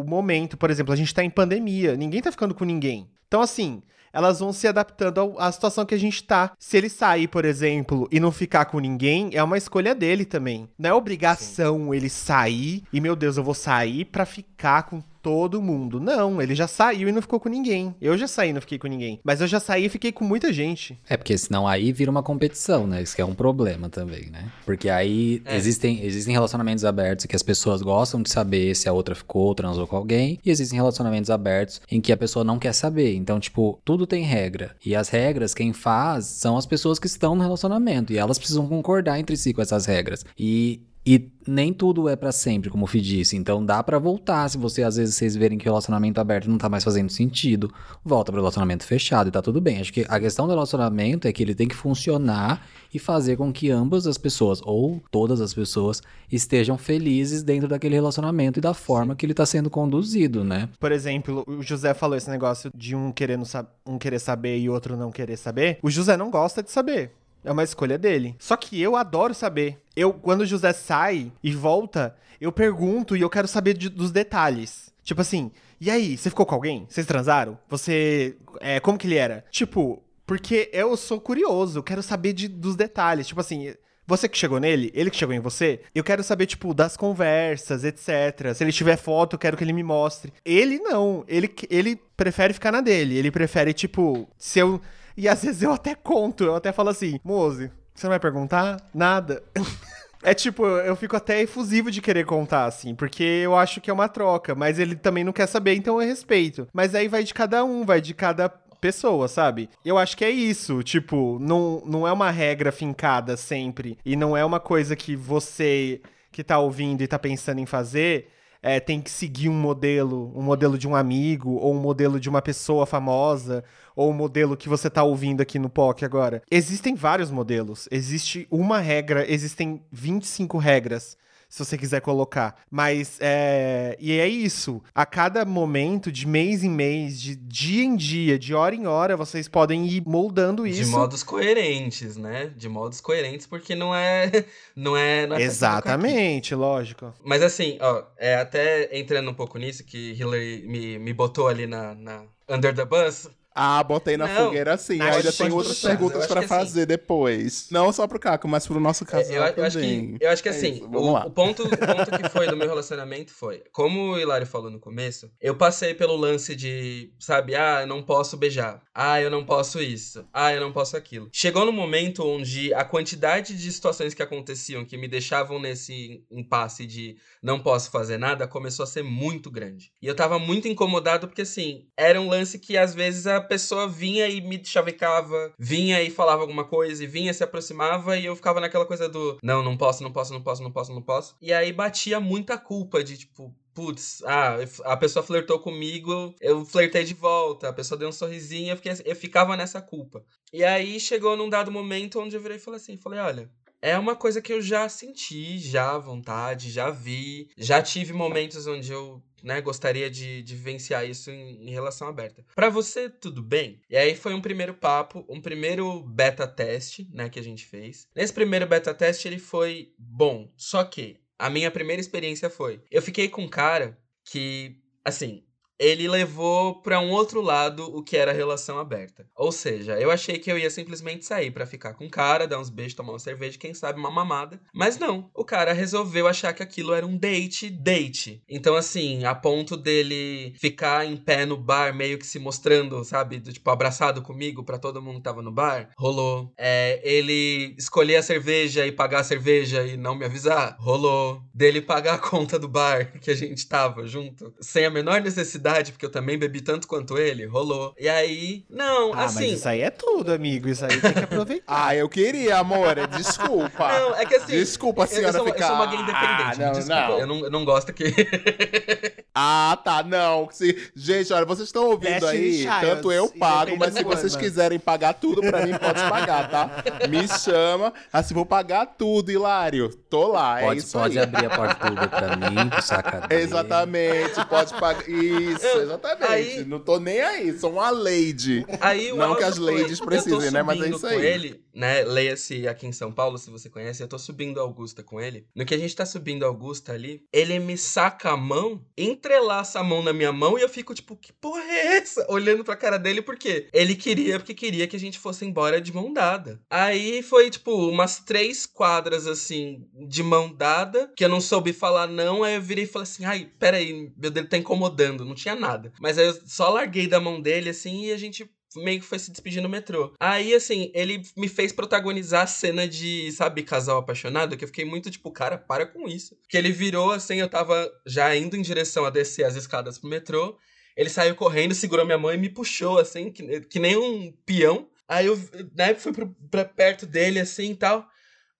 momento. 0.04 0.56
Por 0.56 0.70
exemplo, 0.70 0.92
a 0.92 0.96
gente 0.96 1.14
tá 1.14 1.22
em 1.22 1.30
pandemia. 1.30 1.96
Ninguém 1.96 2.20
tá 2.20 2.32
ficando 2.32 2.54
com 2.54 2.64
ninguém. 2.64 3.08
Então, 3.28 3.40
assim, 3.40 3.80
elas 4.12 4.40
vão 4.40 4.52
se 4.52 4.66
adaptando 4.66 5.20
ao- 5.20 5.38
à 5.38 5.52
situação 5.52 5.86
que 5.86 5.94
a 5.94 5.98
gente 5.98 6.24
tá. 6.24 6.50
Se 6.58 6.76
ele 6.76 6.88
sair, 6.88 7.28
por 7.28 7.44
exemplo, 7.44 8.08
e 8.10 8.18
não 8.18 8.32
ficar 8.32 8.64
com 8.64 8.80
ninguém, 8.80 9.30
é 9.32 9.40
uma 9.44 9.56
escolha 9.56 9.94
dele 9.94 10.24
também. 10.24 10.68
Não 10.76 10.90
é 10.90 10.92
obrigação 10.92 11.94
ele 11.94 12.08
sair 12.08 12.82
e, 12.92 13.00
meu 13.00 13.14
Deus, 13.14 13.36
eu 13.36 13.44
vou 13.44 13.54
sair 13.54 14.06
pra 14.06 14.26
ficar 14.26 14.82
com 14.82 15.00
todo 15.22 15.60
mundo. 15.62 16.00
Não, 16.00 16.40
ele 16.40 16.54
já 16.54 16.66
saiu 16.66 17.08
e 17.08 17.12
não 17.12 17.22
ficou 17.22 17.38
com 17.40 17.48
ninguém. 17.48 17.94
Eu 18.00 18.16
já 18.16 18.26
saí 18.26 18.50
e 18.50 18.52
não 18.52 18.60
fiquei 18.60 18.78
com 18.78 18.86
ninguém. 18.88 19.20
Mas 19.24 19.40
eu 19.40 19.46
já 19.46 19.60
saí 19.60 19.84
e 19.86 19.88
fiquei 19.88 20.12
com 20.12 20.24
muita 20.24 20.52
gente. 20.52 20.98
É, 21.08 21.16
porque 21.16 21.36
senão 21.36 21.66
aí 21.66 21.92
vira 21.92 22.10
uma 22.10 22.22
competição, 22.22 22.86
né? 22.86 23.02
Isso 23.02 23.14
que 23.16 23.22
é 23.22 23.24
um 23.24 23.34
problema 23.34 23.88
também, 23.88 24.30
né? 24.30 24.50
Porque 24.64 24.88
aí 24.88 25.42
É. 25.44 25.56
existem, 25.56 26.02
existem 26.04 26.32
relacionamentos 26.32 26.84
abertos 26.84 27.26
que 27.26 27.36
as 27.36 27.42
pessoas 27.42 27.82
gostam 27.82 28.22
de 28.22 28.30
saber 28.30 28.74
se 28.74 28.88
a 28.88 28.92
outra 28.92 29.14
ficou 29.14 29.42
ou 29.46 29.54
transou 29.54 29.86
com 29.86 29.96
alguém. 29.96 30.38
E 30.44 30.50
existem 30.50 30.76
relacionamentos 30.78 31.30
abertos 31.30 31.80
em 31.90 32.00
que 32.00 32.12
a 32.12 32.16
pessoa 32.16 32.44
não 32.44 32.58
quer 32.58 32.72
saber. 32.72 33.14
Então, 33.14 33.38
tipo, 33.40 33.78
tudo 33.84 34.06
tem 34.06 34.22
regra. 34.24 34.74
E 34.84 34.94
as 34.94 35.08
regras, 35.08 35.54
quem 35.54 35.72
faz 35.72 36.24
são 36.26 36.56
as 36.56 36.66
pessoas 36.66 36.98
que 36.98 37.06
estão 37.06 37.34
no 37.34 37.42
relacionamento. 37.42 38.12
E 38.12 38.18
elas 38.18 38.38
precisam 38.38 38.66
concordar 38.66 39.18
entre 39.18 39.36
si 39.36 39.52
com 39.52 39.62
essas 39.62 39.86
regras. 39.86 40.24
E. 40.38 40.80
E 41.10 41.28
nem 41.44 41.72
tudo 41.72 42.08
é 42.08 42.14
pra 42.14 42.30
sempre, 42.30 42.70
como 42.70 42.84
o 42.84 42.86
Fih 42.86 43.00
disse. 43.00 43.36
Então 43.36 43.66
dá 43.66 43.82
pra 43.82 43.98
voltar. 43.98 44.48
Se 44.48 44.56
você 44.56 44.84
às 44.84 44.94
vezes 44.94 45.16
vocês 45.16 45.34
verem 45.34 45.58
que 45.58 45.68
o 45.68 45.72
relacionamento 45.72 46.20
aberto 46.20 46.48
não 46.48 46.56
tá 46.56 46.68
mais 46.68 46.84
fazendo 46.84 47.10
sentido, 47.10 47.68
volta 48.04 48.30
pro 48.30 48.40
relacionamento 48.40 48.84
fechado 48.84 49.26
e 49.28 49.32
tá 49.32 49.42
tudo 49.42 49.60
bem. 49.60 49.80
Acho 49.80 49.92
que 49.92 50.06
a 50.08 50.20
questão 50.20 50.46
do 50.46 50.52
relacionamento 50.52 51.26
é 51.26 51.32
que 51.32 51.42
ele 51.42 51.52
tem 51.52 51.66
que 51.66 51.74
funcionar 51.74 52.64
e 52.94 52.98
fazer 53.00 53.36
com 53.36 53.52
que 53.52 53.72
ambas 53.72 54.06
as 54.06 54.16
pessoas, 54.16 54.60
ou 54.62 55.02
todas 55.10 55.40
as 55.40 55.52
pessoas, 55.52 56.00
estejam 56.30 56.78
felizes 56.78 57.42
dentro 57.42 57.66
daquele 57.66 57.96
relacionamento 57.96 58.60
e 58.60 58.62
da 58.62 58.72
forma 58.72 59.16
que 59.16 59.26
ele 59.26 59.34
tá 59.34 59.44
sendo 59.44 59.68
conduzido, 59.68 60.44
né? 60.44 60.68
Por 60.78 60.92
exemplo, 60.92 61.42
o 61.44 61.60
José 61.60 61.92
falou 61.92 62.16
esse 62.16 62.30
negócio 62.30 62.70
de 62.72 62.94
um 62.94 63.10
querendo 63.10 63.42
um 63.84 63.98
querer 63.98 64.20
saber 64.20 64.58
e 64.60 64.70
outro 64.70 64.96
não 64.96 65.10
querer 65.10 65.36
saber. 65.36 65.80
O 65.82 65.90
José 65.90 66.16
não 66.16 66.30
gosta 66.30 66.62
de 66.62 66.70
saber. 66.70 67.10
É 67.44 67.50
uma 67.50 67.64
escolha 67.64 67.96
dele. 67.98 68.34
Só 68.38 68.56
que 68.56 68.80
eu 68.80 68.96
adoro 68.96 69.34
saber. 69.34 69.78
Eu, 69.96 70.12
quando 70.12 70.42
o 70.42 70.46
José 70.46 70.72
sai 70.72 71.32
e 71.42 71.52
volta, 71.52 72.14
eu 72.40 72.52
pergunto 72.52 73.16
e 73.16 73.20
eu 73.20 73.30
quero 73.30 73.48
saber 73.48 73.74
de- 73.74 73.88
dos 73.88 74.10
detalhes. 74.10 74.92
Tipo 75.02 75.20
assim, 75.22 75.50
e 75.80 75.90
aí, 75.90 76.16
você 76.16 76.28
ficou 76.28 76.44
com 76.46 76.54
alguém? 76.54 76.86
Vocês 76.88 77.06
transaram? 77.06 77.58
Você. 77.68 78.36
É, 78.60 78.78
como 78.80 78.98
que 78.98 79.06
ele 79.06 79.16
era? 79.16 79.44
Tipo, 79.50 80.02
porque 80.26 80.68
eu 80.72 80.96
sou 80.96 81.20
curioso, 81.20 81.78
eu 81.78 81.82
quero 81.82 82.02
saber 82.02 82.32
de- 82.34 82.48
dos 82.48 82.76
detalhes. 82.76 83.26
Tipo 83.26 83.40
assim. 83.40 83.74
Você 84.06 84.28
que 84.28 84.36
chegou 84.36 84.58
nele, 84.58 84.90
ele 84.92 85.08
que 85.08 85.16
chegou 85.16 85.32
em 85.32 85.38
você, 85.38 85.82
eu 85.94 86.02
quero 86.02 86.24
saber, 86.24 86.44
tipo, 86.46 86.74
das 86.74 86.96
conversas, 86.96 87.84
etc. 87.84 88.52
Se 88.56 88.64
ele 88.64 88.72
tiver 88.72 88.96
foto, 88.96 89.34
eu 89.34 89.38
quero 89.38 89.56
que 89.56 89.62
ele 89.62 89.72
me 89.72 89.84
mostre. 89.84 90.32
Ele 90.44 90.80
não, 90.80 91.24
ele, 91.28 91.48
ele 91.70 91.94
prefere 92.16 92.52
ficar 92.52 92.72
na 92.72 92.80
dele. 92.80 93.16
Ele 93.16 93.30
prefere, 93.30 93.72
tipo, 93.72 94.28
se 94.36 94.58
eu. 94.58 94.80
E 95.20 95.28
às 95.28 95.44
vezes 95.44 95.62
eu 95.62 95.70
até 95.70 95.94
conto, 95.94 96.44
eu 96.44 96.54
até 96.54 96.72
falo 96.72 96.88
assim, 96.88 97.20
Mose, 97.22 97.70
você 97.94 98.06
não 98.06 98.12
vai 98.12 98.18
perguntar? 98.18 98.80
Nada. 98.94 99.42
É 100.22 100.34
tipo, 100.34 100.66
eu 100.66 100.94
fico 100.96 101.16
até 101.16 101.40
efusivo 101.40 101.90
de 101.90 102.02
querer 102.02 102.26
contar, 102.26 102.66
assim, 102.66 102.94
porque 102.94 103.22
eu 103.22 103.56
acho 103.56 103.80
que 103.80 103.88
é 103.88 103.92
uma 103.92 104.06
troca, 104.06 104.54
mas 104.54 104.78
ele 104.78 104.94
também 104.94 105.24
não 105.24 105.32
quer 105.32 105.46
saber, 105.46 105.74
então 105.74 105.98
eu 105.98 106.06
respeito. 106.06 106.68
Mas 106.74 106.94
aí 106.94 107.08
vai 107.08 107.24
de 107.24 107.32
cada 107.32 107.64
um, 107.64 107.86
vai 107.86 108.02
de 108.02 108.12
cada 108.12 108.46
pessoa, 108.50 109.28
sabe? 109.28 109.70
Eu 109.82 109.96
acho 109.96 110.14
que 110.18 110.22
é 110.22 110.28
isso, 110.28 110.82
tipo, 110.82 111.38
não, 111.40 111.82
não 111.86 112.06
é 112.06 112.12
uma 112.12 112.30
regra 112.30 112.70
fincada 112.70 113.34
sempre, 113.34 113.96
e 114.04 114.14
não 114.14 114.36
é 114.36 114.44
uma 114.44 114.60
coisa 114.60 114.94
que 114.94 115.16
você 115.16 116.02
que 116.30 116.44
tá 116.44 116.58
ouvindo 116.58 117.00
e 117.00 117.08
tá 117.08 117.18
pensando 117.18 117.58
em 117.58 117.64
fazer 117.64 118.28
é, 118.62 118.78
tem 118.78 119.00
que 119.00 119.10
seguir 119.10 119.48
um 119.48 119.54
modelo, 119.54 120.32
um 120.36 120.42
modelo 120.42 120.76
de 120.76 120.86
um 120.86 120.94
amigo, 120.94 121.52
ou 121.52 121.74
um 121.74 121.80
modelo 121.80 122.20
de 122.20 122.28
uma 122.28 122.42
pessoa 122.42 122.84
famosa, 122.84 123.64
ou 123.96 124.10
um 124.10 124.14
modelo 124.14 124.56
que 124.56 124.68
você 124.68 124.90
tá 124.90 125.02
ouvindo 125.02 125.40
aqui 125.40 125.58
no 125.58 125.70
POC 125.70 126.04
agora. 126.04 126.42
Existem 126.50 126.94
vários 126.94 127.30
modelos. 127.30 127.88
Existe 127.90 128.46
uma 128.50 128.78
regra, 128.78 129.30
existem 129.30 129.82
25 129.90 130.58
regras. 130.58 131.16
Se 131.50 131.64
você 131.64 131.76
quiser 131.76 132.00
colocar. 132.00 132.62
Mas 132.70 133.18
é. 133.20 133.96
E 133.98 134.12
é 134.12 134.28
isso. 134.28 134.80
A 134.94 135.04
cada 135.04 135.44
momento, 135.44 136.12
de 136.12 136.24
mês 136.26 136.62
em 136.62 136.70
mês, 136.70 137.20
de 137.20 137.34
dia 137.34 137.82
em 137.82 137.96
dia, 137.96 138.38
de 138.38 138.54
hora 138.54 138.72
em 138.74 138.86
hora, 138.86 139.16
vocês 139.16 139.48
podem 139.48 139.84
ir 139.86 140.04
moldando 140.06 140.62
De 140.62 140.80
isso. 140.80 140.92
modos 140.92 141.24
coerentes, 141.24 142.16
né? 142.16 142.52
De 142.56 142.68
modos 142.68 143.00
coerentes, 143.00 143.46
porque 143.48 143.74
não 143.74 143.92
é. 143.92 144.30
Não 144.76 144.96
é. 144.96 145.26
Não 145.26 145.36
é. 145.36 145.42
Exatamente, 145.42 146.54
lógico. 146.54 147.12
Mas 147.24 147.42
assim, 147.42 147.76
ó, 147.80 148.04
é, 148.16 148.36
até 148.36 148.96
entrando 148.96 149.30
um 149.30 149.34
pouco 149.34 149.58
nisso, 149.58 149.84
que 149.84 150.12
Hillary 150.12 150.64
me, 150.66 150.98
me 150.98 151.12
botou 151.12 151.48
ali 151.48 151.66
na, 151.66 151.94
na 151.94 152.22
Under 152.48 152.72
the 152.74 152.84
Bus. 152.84 153.28
Ah, 153.54 153.82
botei 153.82 154.16
na 154.16 154.26
Não, 154.28 154.46
fogueira 154.46 154.76
sim. 154.76 154.96
na 154.96 155.10
Ainda 155.10 155.32
tem 155.32 155.50
outras 155.50 155.80
perguntas 155.80 156.18
acho 156.18 156.28
pra 156.28 156.40
que 156.40 156.44
assim- 156.46 156.54
fazer 156.66 156.86
depois. 156.86 157.66
Não 157.70 157.92
só 157.92 158.06
pro 158.06 158.18
Caco, 158.18 158.46
mas 158.46 158.66
pro 158.66 158.78
nosso 158.80 159.04
casal 159.04 159.34
eu, 159.34 159.42
eu 159.56 159.64
acho 159.64 159.76
também. 159.78 160.16
que, 160.18 160.24
eu 160.24 160.30
acho 160.30 160.42
que 160.42 160.48
É 160.48 160.52
assim, 160.52 160.72
isso, 160.74 160.82
vamos 160.88 161.08
o, 161.08 161.12
lá. 161.12 161.26
o 161.26 161.30
ponto, 161.30 161.62
o 161.64 161.68
ponto 161.68 162.10
que 162.22 162.28
foi 162.28 162.46
do 162.46 162.56
meu 162.56 162.68
relacionamento 162.68 163.32
foi, 163.32 163.62
como 163.72 164.12
o 164.12 164.18
Hilário 164.18 164.46
falou 164.46 164.70
no 164.70 164.78
começo, 164.78 165.30
eu 165.40 165.56
passei 165.56 165.94
pelo 165.94 166.16
lance 166.16 166.54
de, 166.54 167.12
sabe, 167.18 167.54
ah, 167.56 167.80
eu 167.82 167.86
não 167.86 168.02
posso 168.02 168.36
beijar, 168.36 168.82
ah, 168.94 169.20
eu 169.20 169.30
não 169.30 169.44
posso 169.44 169.80
isso, 169.82 170.24
ah, 170.32 170.52
eu 170.54 170.60
não 170.60 170.72
posso 170.72 170.96
aquilo. 170.96 171.28
Chegou 171.32 171.66
no 171.66 171.72
momento 171.72 172.24
onde 172.26 172.72
a 172.72 172.84
quantidade 172.84 173.56
de 173.56 173.72
situações 173.72 174.14
que 174.14 174.22
aconteciam 174.22 174.84
que 174.84 174.96
me 174.96 175.08
deixavam 175.08 175.58
nesse 175.60 176.24
impasse 176.30 176.86
de 176.86 177.16
não 177.42 177.58
posso 177.60 177.90
fazer 177.90 178.18
nada 178.18 178.46
começou 178.46 178.84
a 178.84 178.86
ser 178.86 179.02
muito 179.02 179.50
grande. 179.50 179.90
E 180.00 180.06
eu 180.06 180.14
tava 180.14 180.38
muito 180.38 180.68
incomodado 180.68 181.26
porque, 181.26 181.42
assim, 181.42 181.86
era 181.96 182.20
um 182.20 182.28
lance 182.28 182.58
que 182.58 182.76
às 182.76 182.94
vezes 182.94 183.26
a 183.26 183.39
pessoa 183.40 183.88
vinha 183.88 184.28
e 184.28 184.40
me 184.40 184.64
chavecava, 184.64 185.52
vinha 185.58 186.02
e 186.02 186.10
falava 186.10 186.42
alguma 186.42 186.64
coisa, 186.64 187.02
e 187.02 187.06
vinha, 187.06 187.32
se 187.32 187.42
aproximava, 187.42 188.16
e 188.16 188.26
eu 188.26 188.36
ficava 188.36 188.60
naquela 188.60 188.86
coisa 188.86 189.08
do 189.08 189.38
não, 189.42 189.62
não 189.62 189.76
posso, 189.76 190.02
não 190.02 190.12
posso, 190.12 190.32
não 190.32 190.42
posso, 190.42 190.62
não 190.62 190.72
posso, 190.72 190.92
não 190.92 191.02
posso. 191.02 191.36
E 191.40 191.52
aí 191.52 191.72
batia 191.72 192.20
muita 192.20 192.58
culpa 192.58 193.02
de 193.02 193.16
tipo. 193.16 193.54
Putz, 193.72 194.20
ah, 194.24 194.56
a 194.84 194.96
pessoa 194.96 195.22
flertou 195.22 195.60
comigo, 195.60 196.34
eu 196.40 196.64
flertei 196.64 197.04
de 197.04 197.14
volta, 197.14 197.68
a 197.68 197.72
pessoa 197.72 197.96
deu 197.96 198.08
um 198.08 198.12
sorrisinho, 198.12 198.72
eu, 198.72 198.76
fiquei, 198.76 198.92
eu 199.04 199.14
ficava 199.14 199.56
nessa 199.56 199.80
culpa. 199.80 200.24
E 200.52 200.64
aí 200.64 200.98
chegou 200.98 201.36
num 201.36 201.48
dado 201.48 201.70
momento 201.70 202.20
onde 202.20 202.34
eu 202.34 202.40
virei 202.40 202.56
e 202.56 202.60
falei 202.60 202.80
assim, 202.80 202.96
falei, 202.96 203.20
olha, 203.20 203.48
é 203.82 203.98
uma 203.98 204.14
coisa 204.14 204.42
que 204.42 204.52
eu 204.52 204.60
já 204.60 204.88
senti, 204.88 205.58
já 205.58 205.92
à 205.92 205.98
vontade, 205.98 206.70
já 206.70 206.90
vi, 206.90 207.48
já 207.56 207.80
tive 207.80 208.12
momentos 208.12 208.66
onde 208.66 208.92
eu 208.92 209.22
né, 209.42 209.60
gostaria 209.60 210.10
de, 210.10 210.42
de 210.42 210.54
vivenciar 210.54 211.08
isso 211.08 211.30
em, 211.30 211.68
em 211.68 211.70
relação 211.70 212.08
aberta. 212.08 212.44
Pra 212.54 212.68
você, 212.68 213.08
tudo 213.08 213.42
bem? 213.42 213.80
E 213.88 213.96
aí 213.96 214.14
foi 214.14 214.34
um 214.34 214.40
primeiro 214.40 214.74
papo, 214.74 215.24
um 215.28 215.40
primeiro 215.40 216.00
beta 216.02 216.46
teste, 216.46 217.08
né, 217.12 217.28
que 217.28 217.38
a 217.38 217.42
gente 217.42 217.66
fez. 217.66 218.06
Nesse 218.14 218.32
primeiro 218.32 218.66
beta 218.66 218.94
teste 218.94 219.28
ele 219.28 219.38
foi 219.38 219.92
bom, 219.98 220.52
só 220.56 220.84
que 220.84 221.20
a 221.38 221.48
minha 221.48 221.70
primeira 221.70 222.00
experiência 222.00 222.50
foi, 222.50 222.82
eu 222.90 223.00
fiquei 223.00 223.28
com 223.28 223.42
um 223.42 223.48
cara 223.48 223.98
que, 224.24 224.76
assim, 225.04 225.42
ele 225.80 226.06
levou 226.06 226.74
pra 226.82 227.00
um 227.00 227.10
outro 227.10 227.40
lado 227.40 227.84
o 227.96 228.02
que 228.02 228.14
era 228.14 228.34
relação 228.34 228.78
aberta. 228.78 229.26
Ou 229.34 229.50
seja, 229.50 229.98
eu 229.98 230.10
achei 230.10 230.38
que 230.38 230.52
eu 230.52 230.58
ia 230.58 230.68
simplesmente 230.68 231.24
sair 231.24 231.50
pra 231.50 231.64
ficar 231.64 231.94
com 231.94 232.04
o 232.04 232.10
cara, 232.10 232.46
dar 232.46 232.60
uns 232.60 232.68
beijos, 232.68 232.92
tomar 232.92 233.12
uma 233.12 233.18
cerveja, 233.18 233.56
quem 233.56 233.72
sabe 233.72 233.98
uma 233.98 234.10
mamada. 234.10 234.60
Mas 234.74 234.98
não, 234.98 235.30
o 235.34 235.42
cara 235.42 235.72
resolveu 235.72 236.28
achar 236.28 236.52
que 236.52 236.62
aquilo 236.62 236.92
era 236.92 237.06
um 237.06 237.16
date, 237.16 237.70
date. 237.70 238.44
Então 238.46 238.76
assim, 238.76 239.24
a 239.24 239.34
ponto 239.34 239.74
dele 239.74 240.54
ficar 240.58 241.06
em 241.06 241.16
pé 241.16 241.46
no 241.46 241.56
bar, 241.56 241.96
meio 241.96 242.18
que 242.18 242.26
se 242.26 242.38
mostrando, 242.38 243.02
sabe, 243.02 243.38
do, 243.38 243.50
tipo 243.50 243.70
abraçado 243.70 244.20
comigo 244.20 244.62
pra 244.62 244.78
todo 244.78 245.00
mundo 245.00 245.16
que 245.16 245.22
tava 245.22 245.40
no 245.40 245.50
bar, 245.50 245.88
rolou. 245.96 246.52
É, 246.58 247.00
ele 247.02 247.74
escolher 247.78 248.16
a 248.16 248.22
cerveja 248.22 248.86
e 248.86 248.92
pagar 248.92 249.20
a 249.20 249.24
cerveja 249.24 249.86
e 249.86 249.96
não 249.96 250.14
me 250.14 250.26
avisar, 250.26 250.76
rolou. 250.78 251.42
Dele 251.54 251.80
pagar 251.80 252.14
a 252.14 252.18
conta 252.18 252.58
do 252.58 252.68
bar 252.68 253.18
que 253.18 253.30
a 253.30 253.34
gente 253.34 253.66
tava 253.66 254.06
junto, 254.06 254.52
sem 254.60 254.84
a 254.84 254.90
menor 254.90 255.22
necessidade 255.22 255.69
porque 255.92 256.04
eu 256.06 256.10
também 256.10 256.38
bebi 256.38 256.60
tanto 256.60 256.86
quanto 256.86 257.16
ele, 257.18 257.46
rolou. 257.46 257.94
E 257.98 258.08
aí, 258.08 258.64
não, 258.68 259.12
Ah, 259.14 259.24
assim. 259.24 259.40
mas 259.50 259.58
isso 259.58 259.68
aí 259.68 259.80
é 259.82 259.90
tudo, 259.90 260.32
amigo. 260.32 260.68
Isso 260.68 260.84
aí 260.84 261.00
tem 261.00 261.12
que 261.12 261.18
aproveitar. 261.20 261.60
Ah, 261.66 261.94
eu 261.94 262.08
queria, 262.08 262.58
amor. 262.58 262.94
Desculpa. 263.16 263.88
Não, 263.88 264.16
é 264.16 264.26
que 264.26 264.34
assim. 264.34 264.52
Desculpa, 264.52 265.02
eu- 265.02 265.06
eu, 265.06 265.08
senhora 265.14 265.32
sou, 265.38 265.46
eu 265.46 265.52
ficar. 265.52 265.66
sou 265.68 265.76
uma 265.76 265.86
gay 265.86 265.98
independente, 266.00 266.26
Ah, 266.42 266.54
me 266.58 266.64
não, 266.64 266.72
desculpa. 266.72 267.00
não. 267.08 267.18
Eu, 267.18 267.26
não, 267.26 267.38
eu 267.44 267.50
não 267.50 267.64
gosto 267.64 267.92
que. 267.92 268.04
Ah, 269.32 269.78
tá, 269.84 270.02
não. 270.02 270.48
Se- 270.50 270.90
Gente, 270.94 271.32
olha, 271.32 271.44
vocês 271.46 271.68
estão 271.68 271.84
ouvindo 271.86 272.18
Destiny 272.20 272.66
aí, 272.68 272.80
tanto 272.80 273.12
eu 273.12 273.28
pago, 273.28 273.76
mas 273.78 273.94
se 273.94 274.02
vocês 274.02 274.34
quiserem 274.34 274.78
pagar 274.78 275.14
tudo 275.14 275.40
pra 275.40 275.64
mim, 275.64 275.72
pode 275.78 276.00
pagar, 276.10 276.50
tá? 276.50 276.68
Me 277.08 277.26
chama, 277.28 277.92
assim, 278.12 278.34
vou 278.34 278.44
pagar 278.44 278.86
tudo, 278.86 279.30
Hilário. 279.30 279.88
Tô 280.10 280.26
lá, 280.32 280.60
é 280.60 280.64
Pode, 280.64 280.80
isso 280.80 280.98
pode 280.98 281.16
aí. 281.16 281.24
abrir 281.24 281.46
a 281.46 281.50
porta 281.50 281.90
Uber 281.92 282.08
pra 282.08 282.36
mim, 282.36 282.68
pro 282.68 282.82
saca 282.82 283.20
dele. 283.28 283.42
Exatamente, 283.42 284.44
pode 284.46 284.74
pagar. 284.74 285.08
Isso, 285.08 285.59
Eu- 285.62 285.82
exatamente. 285.82 286.24
aí- 286.30 286.64
Não 286.64 286.78
tô 286.80 286.98
nem 286.98 287.20
aí, 287.20 287.58
sou 287.58 287.72
uma 287.72 287.90
lady. 287.90 288.64
Aí 288.80 289.12
Não 289.12 289.34
que 289.36 289.44
as 289.44 289.56
ladies 289.58 290.00
precisem, 290.00 290.50
né? 290.50 290.62
Mas 290.62 290.80
é 290.80 290.88
isso 290.88 291.06
aí. 291.06 291.24
ele 291.26 291.60
né, 291.74 292.04
leia-se 292.04 292.66
aqui 292.66 292.86
em 292.86 292.92
São 292.92 293.12
Paulo, 293.12 293.38
se 293.38 293.50
você 293.50 293.68
conhece, 293.68 294.02
eu 294.02 294.08
tô 294.08 294.18
subindo 294.18 294.60
Augusta 294.60 295.02
com 295.02 295.20
ele. 295.20 295.46
No 295.54 295.64
que 295.64 295.74
a 295.74 295.78
gente 295.78 295.94
tá 295.94 296.04
subindo 296.06 296.44
Augusta 296.44 296.92
ali, 296.92 297.24
ele 297.32 297.58
me 297.58 297.76
saca 297.76 298.30
a 298.30 298.36
mão, 298.36 298.84
entrelaça 298.96 299.80
a 299.80 299.84
mão 299.84 300.02
na 300.02 300.12
minha 300.12 300.32
mão 300.32 300.58
e 300.58 300.62
eu 300.62 300.68
fico 300.68 300.94
tipo, 300.94 301.16
que 301.16 301.32
porra 301.32 301.62
é 301.62 301.96
essa? 301.96 302.26
Olhando 302.28 302.64
pra 302.64 302.76
cara 302.76 302.98
dele, 302.98 303.22
porque 303.22 303.68
ele 303.72 303.94
queria, 303.94 304.38
porque 304.38 304.54
queria 304.54 304.86
que 304.86 304.96
a 304.96 305.00
gente 305.00 305.18
fosse 305.18 305.44
embora 305.44 305.80
de 305.80 305.92
mão 305.92 306.12
dada. 306.12 306.60
Aí 306.70 307.22
foi, 307.22 307.50
tipo, 307.50 307.72
umas 307.88 308.20
três 308.20 308.66
quadras, 308.66 309.26
assim, 309.26 309.88
de 310.08 310.22
mão 310.22 310.52
dada, 310.52 311.12
que 311.16 311.24
eu 311.24 311.28
não 311.28 311.40
soube 311.40 311.72
falar 311.72 312.06
não, 312.06 312.42
aí 312.42 312.54
eu 312.54 312.62
virei 312.62 312.84
e 312.84 312.86
falei 312.86 313.04
assim, 313.04 313.24
ai, 313.24 313.50
peraí, 313.58 314.12
meu 314.16 314.30
dedo 314.30 314.48
tá 314.48 314.56
incomodando, 314.56 315.24
não 315.24 315.34
tinha 315.34 315.54
nada. 315.54 315.92
Mas 316.00 316.18
aí 316.18 316.26
eu 316.26 316.34
só 316.46 316.68
larguei 316.70 317.06
da 317.06 317.20
mão 317.20 317.40
dele, 317.40 317.70
assim, 317.70 318.06
e 318.06 318.12
a 318.12 318.16
gente 318.16 318.50
meio 318.76 319.00
que 319.00 319.06
foi 319.06 319.18
se 319.18 319.30
despedir 319.30 319.62
no 319.62 319.68
metrô. 319.68 320.14
Aí, 320.20 320.54
assim, 320.54 320.90
ele 320.94 321.22
me 321.36 321.48
fez 321.48 321.72
protagonizar 321.72 322.42
a 322.42 322.46
cena 322.46 322.86
de, 322.86 323.30
sabe, 323.32 323.62
casal 323.62 323.98
apaixonado, 323.98 324.56
que 324.56 324.64
eu 324.64 324.68
fiquei 324.68 324.84
muito 324.84 325.10
tipo, 325.10 325.30
cara, 325.30 325.58
para 325.58 325.86
com 325.86 326.08
isso. 326.08 326.36
Que 326.48 326.56
ele 326.56 326.70
virou, 326.70 327.10
assim, 327.10 327.36
eu 327.36 327.48
tava 327.48 327.90
já 328.06 328.34
indo 328.36 328.56
em 328.56 328.62
direção 328.62 329.04
a 329.04 329.10
descer 329.10 329.44
as 329.44 329.56
escadas 329.56 329.98
pro 329.98 330.08
metrô. 330.08 330.58
Ele 330.96 331.08
saiu 331.08 331.34
correndo, 331.34 331.74
segurou 331.74 332.04
minha 332.04 332.18
mão 332.18 332.32
e 332.32 332.36
me 332.36 332.48
puxou, 332.48 332.98
assim, 332.98 333.30
que, 333.30 333.60
que 333.62 333.78
nem 333.78 333.96
um 333.96 334.32
peão. 334.44 334.88
Aí 335.08 335.26
eu, 335.26 335.38
né, 335.74 335.94
fui 335.94 336.12
pro, 336.12 336.28
pra 336.50 336.64
perto 336.64 337.06
dele, 337.06 337.40
assim, 337.40 337.72
e 337.72 337.76
tal. 337.76 338.06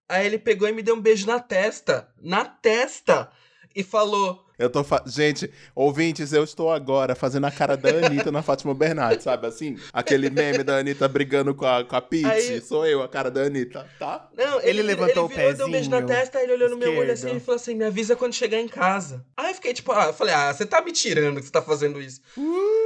Aí 0.09 0.27
ele 0.27 0.39
pegou 0.39 0.69
e 0.69 0.73
me 0.73 0.83
deu 0.83 0.97
um 0.97 1.01
beijo 1.01 1.27
na 1.27 1.39
testa. 1.39 2.13
Na 2.21 2.45
testa! 2.45 3.31
E 3.75 3.85
falou 3.85 4.45
eu 4.61 4.71
tô. 4.71 4.85
Fa... 4.85 5.03
Gente, 5.07 5.51
ouvintes, 5.75 6.33
eu 6.33 6.45
estou 6.45 6.71
agora 6.71 7.15
fazendo 7.15 7.47
a 7.47 7.51
cara 7.51 7.77
da 7.77 7.89
Anitta 7.89 8.31
na 8.31 8.43
Fátima 8.43 8.75
Bernardes, 8.75 9.25
sabe 9.25 9.47
assim? 9.47 9.77
Aquele 9.93 10.29
meme 10.31 10.63
da 10.63 10.77
Anitta 10.77 11.09
brigando 11.09 11.55
com 11.55 11.67
a, 11.67 11.83
com 11.83 11.97
a 11.97 12.01
Peach. 12.01 12.27
Aí... 12.27 12.61
Sou 12.61 12.87
eu, 12.87 13.03
a 13.03 13.09
cara 13.09 13.31
da 13.31 13.43
Anitta, 13.43 13.89
tá? 13.99 14.29
Não, 14.37 14.61
ele, 14.61 14.69
ele 14.71 14.83
levantou 14.83 15.07
ele 15.07 15.09
virou, 15.09 15.27
o 15.27 15.29
pezinho. 15.29 15.57
Deu 15.57 15.67
um 15.67 15.71
beijo 15.71 15.91
na 15.91 16.03
testa, 16.03 16.41
ele 16.41 16.53
olhou 16.53 16.71
no 16.71 16.77
meu 16.77 16.97
olho 16.97 17.13
assim 17.13 17.37
e 17.37 17.41
falou 17.41 17.57
assim: 17.57 17.75
me 17.75 17.85
avisa 17.85 18.15
quando 18.15 18.35
chegar 18.35 18.61
em 18.61 18.69
casa. 18.69 19.25
Aí 19.37 19.51
eu 19.51 19.55
fiquei 19.55 19.73
tipo, 19.73 19.91
ah, 19.93 20.07
eu 20.07 20.13
falei, 20.13 20.35
ah, 20.35 20.53
você 20.53 20.67
tá 20.67 20.81
me 20.83 20.93
tirando 20.93 21.41
que 21.41 21.47
você 21.47 21.53
tá 21.53 21.63
fazendo 21.63 22.01
isso. 22.01 22.21
Uh! 22.37 22.80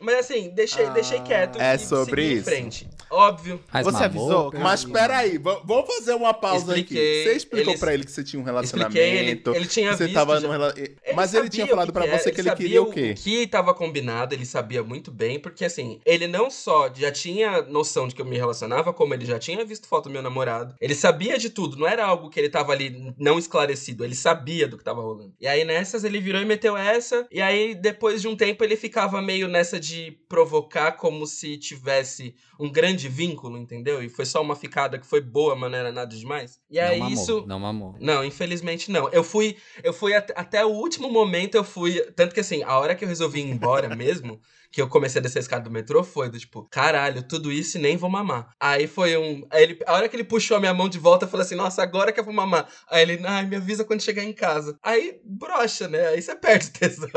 Mas 0.00 0.16
assim, 0.16 0.50
deixei, 0.50 0.86
ah, 0.86 0.90
deixei 0.90 1.20
quieto. 1.20 1.60
É 1.60 1.78
sobre 1.78 2.24
isso. 2.24 2.40
Em 2.40 2.42
frente. 2.42 2.88
Óbvio. 3.10 3.60
Mas 3.72 3.84
você 3.84 4.04
avisou? 4.04 4.52
Mas 4.58 4.84
peraí, 4.84 5.38
vamos 5.38 5.86
fazer 5.86 6.14
uma 6.14 6.34
pausa 6.34 6.76
Expliquei, 6.76 7.22
aqui. 7.22 7.30
Você 7.30 7.36
explicou 7.36 7.72
ele, 7.72 7.80
pra 7.80 7.94
ele 7.94 8.04
que 8.04 8.10
você 8.10 8.24
tinha 8.24 8.40
um 8.40 8.44
relacionamento. 8.44 8.98
Ele, 8.98 9.42
ele 9.54 9.66
tinha 9.66 9.96
você 9.96 10.04
visto. 10.04 10.14
Tava 10.14 10.40
num, 10.40 10.52
ele 10.52 10.96
Mas 11.14 11.32
ele 11.32 11.48
tinha 11.48 11.66
falado 11.66 11.92
para 11.92 12.06
você 12.06 12.32
que 12.32 12.40
ele, 12.40 12.48
ele 12.48 12.56
queria 12.56 12.82
o 12.82 12.90
quê? 12.90 13.14
O 13.16 13.22
que 13.22 13.46
tava 13.46 13.72
combinado, 13.72 14.34
ele 14.34 14.44
sabia 14.44 14.82
muito 14.82 15.12
bem, 15.12 15.38
porque 15.38 15.64
assim, 15.64 16.00
ele 16.04 16.26
não 16.26 16.50
só 16.50 16.92
já 16.92 17.12
tinha 17.12 17.62
noção 17.62 18.08
de 18.08 18.14
que 18.14 18.22
eu 18.22 18.26
me 18.26 18.36
relacionava, 18.36 18.92
como 18.92 19.14
ele 19.14 19.24
já 19.24 19.38
tinha 19.38 19.64
visto 19.64 19.86
foto 19.86 20.04
do 20.04 20.10
meu 20.10 20.22
namorado. 20.22 20.74
Ele 20.80 20.94
sabia 20.94 21.38
de 21.38 21.50
tudo, 21.50 21.76
não 21.76 21.86
era 21.86 22.04
algo 22.04 22.28
que 22.28 22.40
ele 22.40 22.48
tava 22.48 22.72
ali 22.72 23.14
não 23.16 23.38
esclarecido, 23.38 24.04
ele 24.04 24.14
sabia 24.14 24.66
do 24.66 24.76
que 24.76 24.84
tava 24.84 25.00
rolando. 25.00 25.32
E 25.40 25.46
aí 25.46 25.64
nessas 25.64 26.02
ele 26.02 26.20
virou 26.20 26.40
e 26.42 26.44
meteu 26.44 26.76
essa, 26.76 27.26
e 27.30 27.40
aí 27.40 27.74
depois 27.74 28.20
de 28.20 28.28
um 28.28 28.36
tempo 28.36 28.64
ele 28.64 28.76
ficava 28.76 29.22
meio 29.22 29.46
nessa 29.46 29.78
de 29.84 30.12
provocar 30.28 30.92
como 30.92 31.26
se 31.26 31.58
tivesse 31.58 32.34
um 32.58 32.70
grande 32.70 33.08
vínculo, 33.08 33.58
entendeu? 33.58 34.02
E 34.02 34.08
foi 34.08 34.24
só 34.24 34.40
uma 34.40 34.56
ficada 34.56 34.98
que 34.98 35.06
foi 35.06 35.20
boa, 35.20 35.54
mas 35.54 35.70
não 35.70 35.78
era 35.78 35.92
nada 35.92 36.16
demais. 36.16 36.58
E 36.70 36.80
aí 36.80 36.98
não 36.98 37.08
mamou, 37.08 37.22
isso. 37.22 37.46
Não 37.46 37.60
mamou. 37.60 37.96
Não, 38.00 38.24
infelizmente 38.24 38.90
não. 38.90 39.08
Eu 39.10 39.22
fui. 39.22 39.56
Eu 39.82 39.92
fui 39.92 40.14
at 40.14 40.30
até 40.34 40.64
o 40.64 40.70
último 40.70 41.10
momento, 41.10 41.54
eu 41.56 41.64
fui. 41.64 42.00
Tanto 42.12 42.34
que 42.34 42.40
assim, 42.40 42.62
a 42.62 42.78
hora 42.78 42.94
que 42.94 43.04
eu 43.04 43.08
resolvi 43.08 43.40
ir 43.40 43.50
embora 43.50 43.94
mesmo 43.94 44.40
que 44.74 44.82
eu 44.82 44.88
comecei 44.88 45.20
a 45.20 45.22
descer 45.22 45.38
a 45.38 45.40
escada 45.40 45.62
do 45.62 45.70
metrô 45.70 46.02
foi 46.02 46.28
do 46.28 46.36
tipo, 46.36 46.64
caralho, 46.64 47.22
tudo 47.22 47.52
isso 47.52 47.78
e 47.78 47.80
nem 47.80 47.96
vou 47.96 48.10
mamar. 48.10 48.48
Aí 48.58 48.88
foi 48.88 49.16
um. 49.16 49.46
Aí 49.48 49.62
ele, 49.62 49.78
a 49.86 49.92
hora 49.92 50.08
que 50.08 50.16
ele 50.16 50.24
puxou 50.24 50.56
a 50.56 50.60
minha 50.60 50.74
mão 50.74 50.88
de 50.88 50.98
volta, 50.98 51.26
eu 51.26 51.28
falei 51.28 51.46
assim, 51.46 51.54
nossa, 51.54 51.80
agora 51.80 52.10
que 52.10 52.18
eu 52.18 52.24
vou 52.24 52.34
mamar. 52.34 52.66
Aí 52.90 53.02
ele, 53.02 53.24
ai, 53.24 53.46
me 53.46 53.54
avisa 53.54 53.84
quando 53.84 54.02
chegar 54.02 54.24
em 54.24 54.32
casa. 54.32 54.76
Aí 54.82 55.20
brocha, 55.24 55.86
né? 55.86 56.08
Aí 56.08 56.20
você 56.20 56.34
perde 56.34 56.70
tesão. 56.70 57.08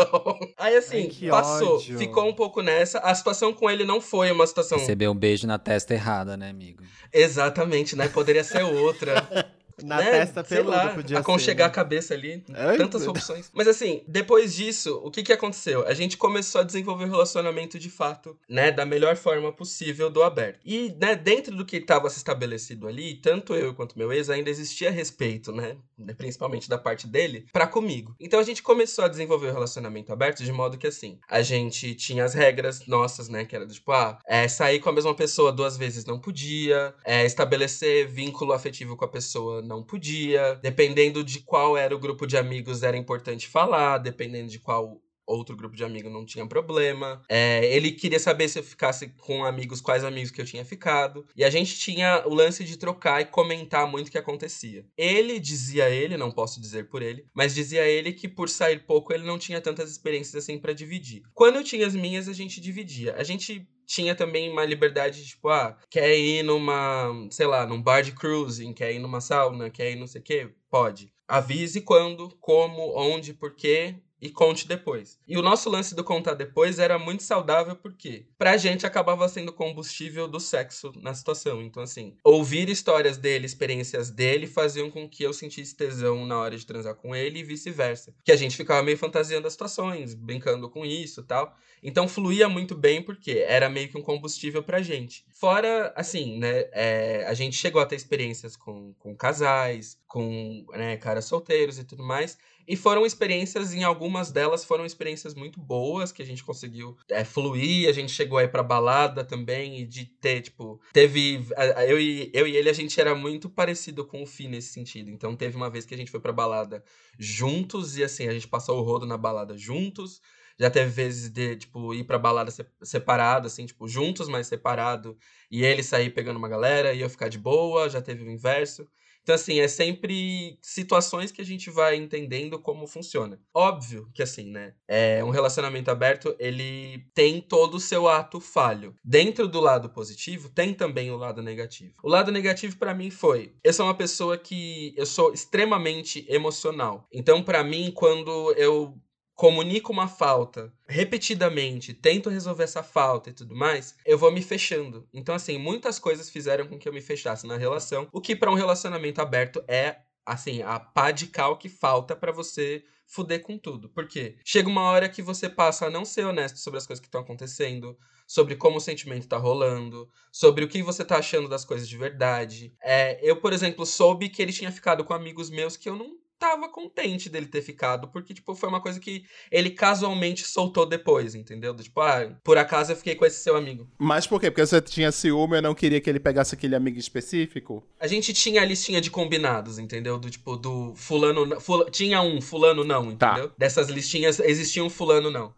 Aí 0.56 0.76
assim, 0.78 1.10
ai, 1.24 1.30
passou. 1.30 1.78
Ódio. 1.78 1.98
Ficou 1.98 2.30
um 2.30 2.34
pouco 2.34 2.62
nessa. 2.62 3.00
A 3.00 3.16
situação 3.16 3.52
com 3.52 3.68
ele 3.68 3.84
não 3.84 4.00
foi 4.00 4.32
uma 4.32 4.46
situação. 4.46 4.78
Recebeu 4.78 5.12
um 5.12 5.16
beijo 5.16 5.48
na 5.48 5.58
testa 5.58 5.96
errada, 5.96 6.38
né, 6.38 6.52
amigo? 6.52 6.84
Exatamente, 7.12 7.96
né? 7.96 8.08
Poderia 8.08 8.44
ser 8.44 8.62
outra. 8.62 9.28
Na 9.84 9.98
né? 9.98 10.12
testa 10.12 10.44
peluda 10.44 10.76
lá, 10.76 10.94
podia 10.94 11.20
aconchegar 11.20 11.58
ser, 11.58 11.64
né? 11.64 11.66
a 11.66 11.70
cabeça 11.70 12.14
ali. 12.14 12.44
Ai, 12.54 12.78
tantas 12.78 13.06
opções. 13.08 13.52
Mas 13.54 13.68
assim, 13.68 14.04
depois 14.08 14.56
disso, 14.56 15.00
o 15.04 15.12
que 15.12 15.22
que 15.22 15.32
aconteceu? 15.32 15.88
A 15.88 15.94
gente 15.94 16.18
começou 16.18 16.62
a 16.62 16.64
desenvolver 16.64 17.04
o 17.04 17.08
um 17.08 17.12
relacionamento 17.12 17.78
de 17.78 17.90
fato, 17.90 18.38
né? 18.50 18.72
Da 18.72 18.86
melhor 18.86 19.16
forma 19.16 19.52
possível 19.54 20.10
do 20.10 20.24
aberto. 20.24 20.60
E, 20.66 20.96
né, 21.00 21.16
dentro 21.16 21.56
do 21.56 21.66
que 21.66 21.78
estava 21.78 22.10
se 22.10 22.18
estabelecido 22.18 22.88
ali, 22.88 23.16
tanto 23.16 23.54
eu 23.54 23.74
quanto 23.74 23.98
meu 23.98 24.12
ex, 24.12 24.30
ainda 24.30 24.50
existia 24.50 24.90
respeito, 24.90 25.52
né? 25.52 25.78
Principalmente 26.18 26.68
da 26.68 26.78
parte 26.78 27.08
dele, 27.08 27.46
para 27.54 27.68
comigo. 27.68 28.16
Então 28.20 28.40
a 28.40 28.44
gente 28.44 28.64
começou 28.64 29.06
a 29.06 29.08
desenvolver 29.08 29.48
o 29.48 29.50
um 29.52 29.54
relacionamento 29.54 30.12
aberto 30.12 30.44
de 30.44 30.52
modo 30.52 30.78
que 30.78 30.88
assim, 30.88 31.20
a 31.30 31.42
gente 31.42 31.94
tinha 31.94 32.24
as 32.24 32.34
regras 32.34 32.88
nossas, 32.88 33.30
né? 33.30 33.46
Que 33.46 33.56
era 33.56 33.68
tipo, 33.68 33.92
ah, 33.92 34.18
é, 34.28 34.48
sair 34.48 34.80
com 34.80 34.90
a 34.90 34.94
mesma 34.94 35.14
pessoa 35.14 35.52
duas 35.52 35.78
vezes 35.78 36.06
não 36.06 36.20
podia, 36.20 36.96
é, 37.06 37.26
estabelecer 37.26 38.08
vínculo 38.08 38.54
afetivo 38.54 38.96
com 38.98 39.06
a 39.06 39.08
pessoa 39.08 39.62
não 39.68 39.84
podia. 39.84 40.56
Dependendo 40.56 41.24
de 41.24 41.40
qual 41.42 41.78
era 41.78 41.96
o 41.96 42.00
grupo 42.00 42.26
de 42.26 42.38
amigos, 42.38 42.84
era 42.84 42.98
importante 42.98 43.48
falar. 43.48 43.98
Dependendo 43.98 44.50
de 44.50 44.60
qual 44.60 45.02
outro 45.28 45.56
grupo 45.56 45.76
de 45.76 45.84
amigos 45.84 46.12
não 46.12 46.26
tinha 46.26 46.48
problema. 46.48 47.22
É, 47.30 47.66
ele 47.76 47.92
queria 47.92 48.20
saber 48.20 48.48
se 48.48 48.58
eu 48.58 48.64
ficasse 48.64 49.10
com 49.10 49.44
amigos, 49.44 49.82
quais 49.82 50.04
amigos 50.04 50.32
que 50.32 50.40
eu 50.40 50.46
tinha 50.46 50.64
ficado. 50.64 51.28
E 51.36 51.44
a 51.44 51.50
gente 51.50 51.78
tinha 51.78 52.24
o 52.26 52.34
lance 52.34 52.64
de 52.64 52.78
trocar 52.78 53.22
e 53.22 53.26
comentar 53.26 53.86
muito 53.86 54.08
o 54.08 54.12
que 54.12 54.18
acontecia. 54.18 54.86
Ele 54.98 55.38
dizia 55.40 55.90
ele, 55.90 56.16
não 56.16 56.32
posso 56.32 56.62
dizer 56.62 56.88
por 56.88 57.02
ele, 57.02 57.26
mas 57.34 57.54
dizia 57.54 57.86
ele 57.86 58.14
que 58.14 58.30
por 58.30 58.48
sair 58.48 58.86
pouco 58.86 59.14
ele 59.14 59.26
não 59.26 59.38
tinha 59.38 59.60
tantas 59.60 59.92
experiências 59.92 60.44
assim 60.44 60.58
para 60.58 60.74
dividir. 60.74 61.24
Quando 61.34 61.58
eu 61.58 61.64
tinha 61.64 61.86
as 61.86 61.94
minhas, 61.94 62.30
a 62.30 62.34
gente 62.34 62.62
dividia. 62.62 63.14
A 63.16 63.24
gente 63.24 63.68
tinha 63.88 64.14
também 64.14 64.52
uma 64.52 64.66
liberdade, 64.66 65.26
tipo, 65.26 65.50
ah, 65.50 65.78
quer 65.90 66.16
ir 66.16 66.44
numa, 66.44 67.28
sei 67.32 67.48
lá, 67.48 67.66
num 67.66 67.82
bar 67.82 68.02
de 68.04 68.12
cruising, 68.12 68.74
quer 68.74 68.92
ir 68.94 69.00
numa 69.00 69.22
sauna, 69.22 69.70
quer 69.70 69.92
ir 69.92 69.96
não 69.96 70.06
sei 70.06 70.22
o 70.22 70.24
quê? 70.24 70.50
Pode. 70.70 71.12
Avise 71.28 71.82
quando, 71.82 72.30
como, 72.40 72.94
onde, 72.96 73.34
por 73.34 73.56
quê 73.56 73.96
e 74.22 74.30
conte 74.30 74.68
depois. 74.68 75.20
E 75.28 75.38
o 75.38 75.42
nosso 75.42 75.70
lance 75.70 75.96
do 75.96 76.04
contar 76.04 76.34
depois 76.34 76.80
era 76.80 76.98
muito 76.98 77.24
saudável 77.24 77.76
porque 77.76 78.26
pra 78.38 78.58
gente 78.58 78.86
acabava 78.86 79.28
sendo 79.30 79.54
combustível 79.54 80.28
do 80.28 80.40
sexo 80.40 80.92
na 80.98 81.14
situação. 81.14 81.62
Então 81.62 81.84
assim, 81.84 82.16
ouvir 82.24 82.70
histórias 82.70 83.18
dele, 83.18 83.46
experiências 83.46 84.10
dele 84.10 84.48
faziam 84.48 84.90
com 84.90 85.08
que 85.08 85.24
eu 85.24 85.34
sentisse 85.34 85.76
tesão 85.76 86.26
na 86.26 86.38
hora 86.38 86.58
de 86.58 86.66
transar 86.66 86.96
com 86.96 87.16
ele 87.16 87.40
e 87.40 87.44
vice-versa. 87.44 88.14
Que 88.24 88.32
a 88.32 88.36
gente 88.36 88.58
ficava 88.58 88.84
meio 88.84 88.98
fantasiando 88.98 89.48
as 89.48 89.54
situações, 89.54 90.14
brincando 90.14 90.70
com 90.70 90.86
isso, 90.86 91.24
tal. 91.24 91.56
Então 91.84 92.08
fluía 92.08 92.50
muito 92.50 92.76
bem 92.76 93.02
porque 93.02 93.44
era 93.48 93.70
meio 93.70 93.90
que 93.90 93.98
um 93.98 94.02
combustível 94.02 94.64
pra 94.64 94.82
gente. 94.82 95.26
Fora, 95.30 95.94
assim, 95.96 96.40
né, 96.40 96.66
é, 96.72 97.26
a 97.28 97.34
gente 97.34 97.56
chegou 97.56 97.82
a 97.82 97.86
ter 97.86 97.96
experiências 97.96 98.56
com, 98.56 98.94
com 98.98 99.16
casais, 99.16 100.00
com 100.08 100.66
né, 100.74 100.98
caras 100.98 101.26
solteiros 101.26 101.78
e 101.78 101.84
tudo 101.84 102.04
mais. 102.04 102.38
E 102.68 102.76
foram 102.76 103.06
experiências, 103.06 103.74
em 103.74 103.84
algumas 103.84 104.30
delas 104.30 104.66
foram 104.66 104.86
experiências 104.86 105.34
muito 105.34 105.60
boas, 105.60 106.12
que 106.12 106.22
a 106.22 106.26
gente 106.26 106.44
conseguiu 106.44 106.98
é, 107.10 107.24
fluir, 107.24 107.88
a 107.88 107.94
gente 107.94 108.12
chegou 108.12 108.38
aí 108.38 108.48
pra 108.48 108.62
balada 108.62 109.24
também, 109.24 109.80
e 109.80 109.86
de 109.86 110.06
ter, 110.06 110.42
tipo, 110.42 110.82
teve. 110.92 111.46
Eu 111.88 112.00
e, 112.00 112.30
eu 112.34 112.46
e 112.46 112.58
ele, 112.58 112.70
a 112.70 112.74
gente 112.74 113.00
era 113.00 113.16
muito 113.16 113.50
parecido 113.50 114.06
com 114.06 114.22
o 114.22 114.26
Fih 114.26 114.50
nesse 114.50 114.74
sentido. 114.74 115.10
Então 115.10 115.36
teve 115.36 115.56
uma 115.56 115.70
vez 115.70 115.86
que 115.86 115.94
a 115.94 115.98
gente 115.98 116.12
foi 116.12 116.20
pra 116.20 116.34
balada 116.34 116.84
juntos, 117.18 117.98
e 117.98 118.04
assim, 118.04 118.28
a 118.28 118.34
gente 118.34 118.48
passou 118.48 118.78
o 118.80 118.84
rodo 118.84 119.06
na 119.06 119.18
balada 119.18 119.58
juntos. 119.58 120.22
Já 120.60 120.72
teve 120.72 120.90
vezes 120.90 121.30
de, 121.30 121.56
tipo, 121.56 121.94
ir 121.94 122.04
pra 122.04 122.18
balada 122.18 122.52
separado, 122.82 123.46
assim, 123.48 123.66
tipo, 123.66 123.88
juntos, 123.88 124.28
mas 124.28 124.48
separado. 124.48 125.16
E 125.52 125.64
ele 125.64 125.84
sair 125.84 126.10
pegando 126.10 126.38
uma 126.38 126.50
galera 126.50 126.94
e 126.94 127.00
eu 127.02 127.10
ficar 127.10 127.30
de 127.30 127.38
boa. 127.38 127.88
Já 127.90 128.02
teve 128.02 128.24
o 128.24 128.32
inverso. 128.32 128.88
Então, 129.28 129.36
assim, 129.36 129.60
é 129.60 129.68
sempre 129.68 130.58
situações 130.62 131.34
que 131.34 131.42
a 131.42 131.46
gente 131.46 131.70
vai 131.70 131.98
entendendo 131.98 132.58
como 132.58 132.88
funciona. 132.88 133.38
Óbvio 133.54 134.10
que, 134.14 134.24
assim, 134.24 134.50
né? 134.50 134.74
É, 134.88 135.22
um 135.22 135.32
relacionamento 135.32 135.92
aberto, 135.92 136.34
ele 136.40 137.06
tem 137.14 137.42
todo 137.42 137.74
o 137.76 137.80
seu 137.80 138.08
ato 138.08 138.40
falho. 138.40 138.96
Dentro 139.04 139.46
do 139.46 139.60
lado 139.60 139.90
positivo, 139.90 140.48
tem 140.48 140.74
também 140.74 141.12
o 141.12 141.18
lado 141.18 141.42
negativo. 141.42 141.94
O 142.02 142.08
lado 142.08 142.32
negativo, 142.32 142.78
para 142.78 142.94
mim, 142.94 143.10
foi: 143.12 143.54
eu 143.62 143.74
sou 143.74 143.86
uma 143.86 143.96
pessoa 143.96 144.38
que. 144.38 144.94
Eu 144.96 145.06
sou 145.06 145.34
extremamente 145.34 146.26
emocional. 146.30 147.06
Então, 147.12 147.44
para 147.44 147.66
mim, 147.66 147.92
quando 147.94 148.54
eu 148.54 148.98
comunico 149.38 149.94
uma 149.94 150.08
falta 150.08 150.74
repetidamente, 150.88 151.94
tento 151.94 152.28
resolver 152.28 152.64
essa 152.64 152.82
falta 152.82 153.30
e 153.30 153.34
tudo 153.34 153.56
mais, 153.56 153.96
eu 154.04 154.18
vou 154.18 154.32
me 154.32 154.42
fechando. 154.42 155.08
Então, 155.14 155.36
assim, 155.36 155.60
muitas 155.60 156.00
coisas 156.00 156.28
fizeram 156.28 156.68
com 156.68 156.80
que 156.80 156.90
eu 156.90 156.94
me 156.94 157.02
fechasse 157.02 157.46
na 157.46 157.56
relação, 157.56 158.10
o 158.12 158.20
que 158.20 158.36
para 158.36 158.50
um 158.50 158.56
relacionamento 158.56 159.22
aberto 159.22 159.64
é 159.68 159.98
assim, 160.26 160.64
a 160.64 160.80
pá 160.80 161.12
de 161.12 161.28
cal 161.28 161.56
que 161.56 161.70
falta 161.70 162.16
para 162.16 162.32
você 162.32 162.84
fuder 163.06 163.42
com 163.44 163.58
tudo. 163.60 163.88
Por 163.90 164.08
quê? 164.08 164.38
Chega 164.44 164.68
uma 164.68 164.82
hora 164.82 165.08
que 165.08 165.22
você 165.22 165.48
passa 165.48 165.86
a 165.86 165.90
não 165.90 166.04
ser 166.04 166.26
honesto 166.26 166.58
sobre 166.58 166.80
as 166.80 166.88
coisas 166.88 167.00
que 167.00 167.08
estão 167.08 167.22
acontecendo, 167.22 167.96
sobre 168.26 168.56
como 168.56 168.78
o 168.78 168.82
sentimento 168.82 169.28
tá 169.28 169.38
rolando, 169.38 170.10
sobre 170.32 170.66
o 170.66 170.68
que 170.68 170.82
você 170.82 171.06
tá 171.06 171.20
achando 171.20 171.48
das 171.48 171.64
coisas 171.64 171.88
de 171.88 171.96
verdade. 171.96 172.76
É, 172.82 173.20
eu, 173.22 173.38
por 173.38 173.54
exemplo, 173.54 173.86
soube 173.86 174.30
que 174.30 174.42
ele 174.42 174.52
tinha 174.52 174.72
ficado 174.72 175.06
com 175.06 175.14
amigos 175.14 175.50
meus 175.50 175.78
que 175.78 175.88
eu 175.88 175.96
não 175.96 176.18
tava 176.40 176.70
contente 176.70 177.30
dele 177.30 177.48
ter 177.48 177.62
ficado, 177.62 178.08
porque, 178.08 178.34
tipo, 178.34 178.54
foi 178.56 178.70
uma 178.70 178.82
coisa 178.82 179.00
que 179.00 179.24
ele 179.52 179.70
casualmente 179.72 180.48
soltou 180.48 180.86
depois, 180.86 181.34
entendeu? 181.36 181.74
Do, 181.74 181.82
tipo, 181.84 182.00
ah, 182.02 182.32
por 182.44 182.58
acaso 182.58 182.92
eu 182.92 182.96
fiquei 182.96 183.16
com 183.16 183.26
esse 183.26 183.42
seu 183.42 183.56
amigo. 183.56 183.90
Mas 183.98 184.28
por 184.28 184.40
quê? 184.40 184.52
Porque 184.52 184.66
você 184.66 184.82
tinha 184.82 185.12
ciúme 185.12 185.58
e 185.58 185.62
não 185.62 185.74
queria 185.74 186.00
que 186.00 186.10
ele 186.10 186.20
pegasse 186.20 186.54
aquele 186.54 186.76
amigo 186.76 187.00
específico? 187.00 187.84
A 188.00 188.08
gente 188.08 188.34
tinha 188.34 188.62
a 188.62 188.66
listinha 188.66 189.02
de 189.02 189.10
combinados, 189.10 189.80
entendeu? 189.80 190.18
Do 190.18 190.30
tipo, 190.30 190.56
do 190.56 190.94
fulano. 190.96 191.60
Fula, 191.60 191.90
tinha 191.90 192.22
um, 192.22 192.40
fulano 192.42 192.84
não, 192.84 193.16
Tá. 193.16 193.32
entendeu? 193.34 193.52
Dessas 193.58 193.90
listinhas 193.90 194.40
existia 194.40 194.84
um 194.84 194.90
fulano 194.90 195.32
não. 195.32 195.54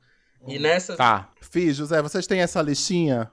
E 0.47 0.57
nessa. 0.57 0.95
Tá. 0.95 1.29
Fih, 1.41 1.73
José, 1.73 2.01
vocês 2.01 2.25
têm 2.25 2.39
essa 2.39 2.61
listinha? 2.61 3.29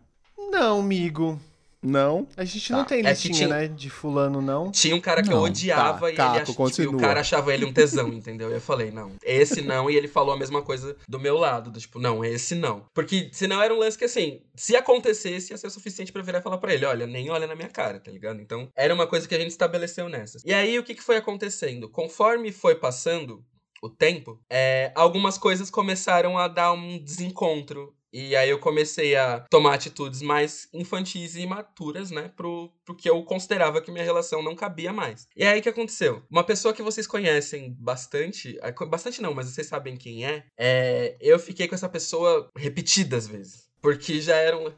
Não, 0.51 0.81
amigo. 0.81 1.41
Não? 1.87 2.27
A 2.37 2.45
gente 2.45 2.69
Tá. 2.69 2.77
não 2.79 2.85
tem 2.85 2.99
É 2.99 3.11
listinha, 3.11 3.35
tinha- 3.35 3.49
né? 3.49 3.69
De 3.69 3.89
fulano, 3.89 4.41
não. 4.43 4.71
Tinha 4.71 4.95
um 4.97 5.01
cara 5.01 5.23
que 5.23 5.29
eu 5.31 5.37
Não, 5.37 5.43
odiava 5.45 6.01
tá, 6.01 6.11
e 6.11 6.15
Caco, 6.15 6.33
ele 6.33 6.43
ach... 6.43 6.75
tipo, 6.75 6.97
o 6.97 7.01
cara 7.01 7.21
achava 7.21 7.55
ele 7.55 7.65
um 7.65 7.73
tesão, 7.73 8.09
entendeu? 8.13 8.51
Eu 8.51 8.61
falei, 8.61 8.91
não, 8.91 9.13
esse 9.23 9.63
não, 9.63 9.89
e 9.91 9.97
ele 9.97 10.09
falou 10.09 10.35
a 10.35 10.37
mesma 10.39 10.63
coisa 10.63 10.97
do 11.09 11.19
meu 11.21 11.37
lado, 11.39 11.71
do 11.71 11.79
tipo, 11.79 11.99
não, 11.99 12.25
esse 12.25 12.55
não. 12.55 12.85
Porque 12.93 13.29
senão 13.33 13.63
era 13.63 13.73
um 13.73 13.79
lance 13.79 13.97
que 13.97 14.05
assim, 14.05 14.41
se 14.55 14.75
acontecesse, 14.77 15.53
ia 15.53 15.57
ser 15.59 15.67
o 15.67 15.71
suficiente 15.71 16.11
pra 16.13 16.21
eu 16.21 16.27
virar 16.27 16.41
e 16.41 16.43
falar 16.43 16.59
pra 16.59 16.75
ele, 16.75 16.85
olha, 16.85 17.07
nem 17.07 17.31
olha 17.31 17.47
na 17.47 17.55
minha 17.55 17.69
cara, 17.69 18.01
tá 18.01 18.11
ligado? 18.11 18.41
Então, 18.41 18.69
era 18.75 18.93
uma 18.93 19.07
coisa 19.07 19.29
que 19.29 19.35
a 19.35 19.39
gente 19.39 19.51
estabeleceu 19.51 20.09
nessas. 20.09 20.43
E 20.45 20.53
aí, 20.53 20.79
o 20.79 20.83
que, 20.83 20.95
que 20.95 21.03
foi 21.03 21.17
acontecendo? 21.17 21.89
Conforme 21.89 22.51
foi 22.53 22.75
passando 22.75 23.45
o 23.83 23.89
tempo, 23.91 24.41
é, 24.51 24.91
algumas 24.95 25.37
coisas 25.39 25.71
começaram 25.71 26.39
a 26.39 26.49
dar 26.49 26.73
um 26.73 26.99
desencontro. 26.99 27.95
E 28.19 28.35
aí 28.35 28.49
eu 28.49 28.59
comecei 28.59 29.15
a 29.15 29.41
tomar 29.51 29.75
atitudes 29.75 30.23
mais 30.23 30.71
infantis 30.73 31.37
e 31.37 31.43
imaturas, 31.43 32.11
né? 32.11 32.31
Pro, 32.35 32.73
pro 32.83 32.97
que 32.97 33.11
eu 33.11 33.23
considerava 33.25 33.83
que 33.83 33.91
minha 33.91 34.03
relação 34.03 34.43
não 34.43 34.57
cabia 34.57 34.91
mais. 34.91 35.29
E 35.37 35.45
aí 35.45 35.61
o 35.61 35.63
que 35.63 35.69
aconteceu? 35.69 36.23
Uma 36.31 36.43
pessoa 36.43 36.73
que 36.73 36.83
vocês 36.83 37.07
conhecem 37.07 37.77
bastante, 37.79 38.59
bastante 38.89 39.21
não, 39.21 39.35
mas 39.35 39.51
vocês 39.51 39.67
sabem 39.67 39.99
quem 39.99 40.25
é, 40.25 40.45
é 40.57 41.15
eu 41.21 41.39
fiquei 41.39 41.69
com 41.69 41.75
essa 41.75 41.91
pessoa 41.91 42.51
repetidas 42.57 43.27
vezes. 43.27 43.67
Porque 43.83 44.19
já 44.23 44.37
era 44.37 44.57
um. 44.57 44.73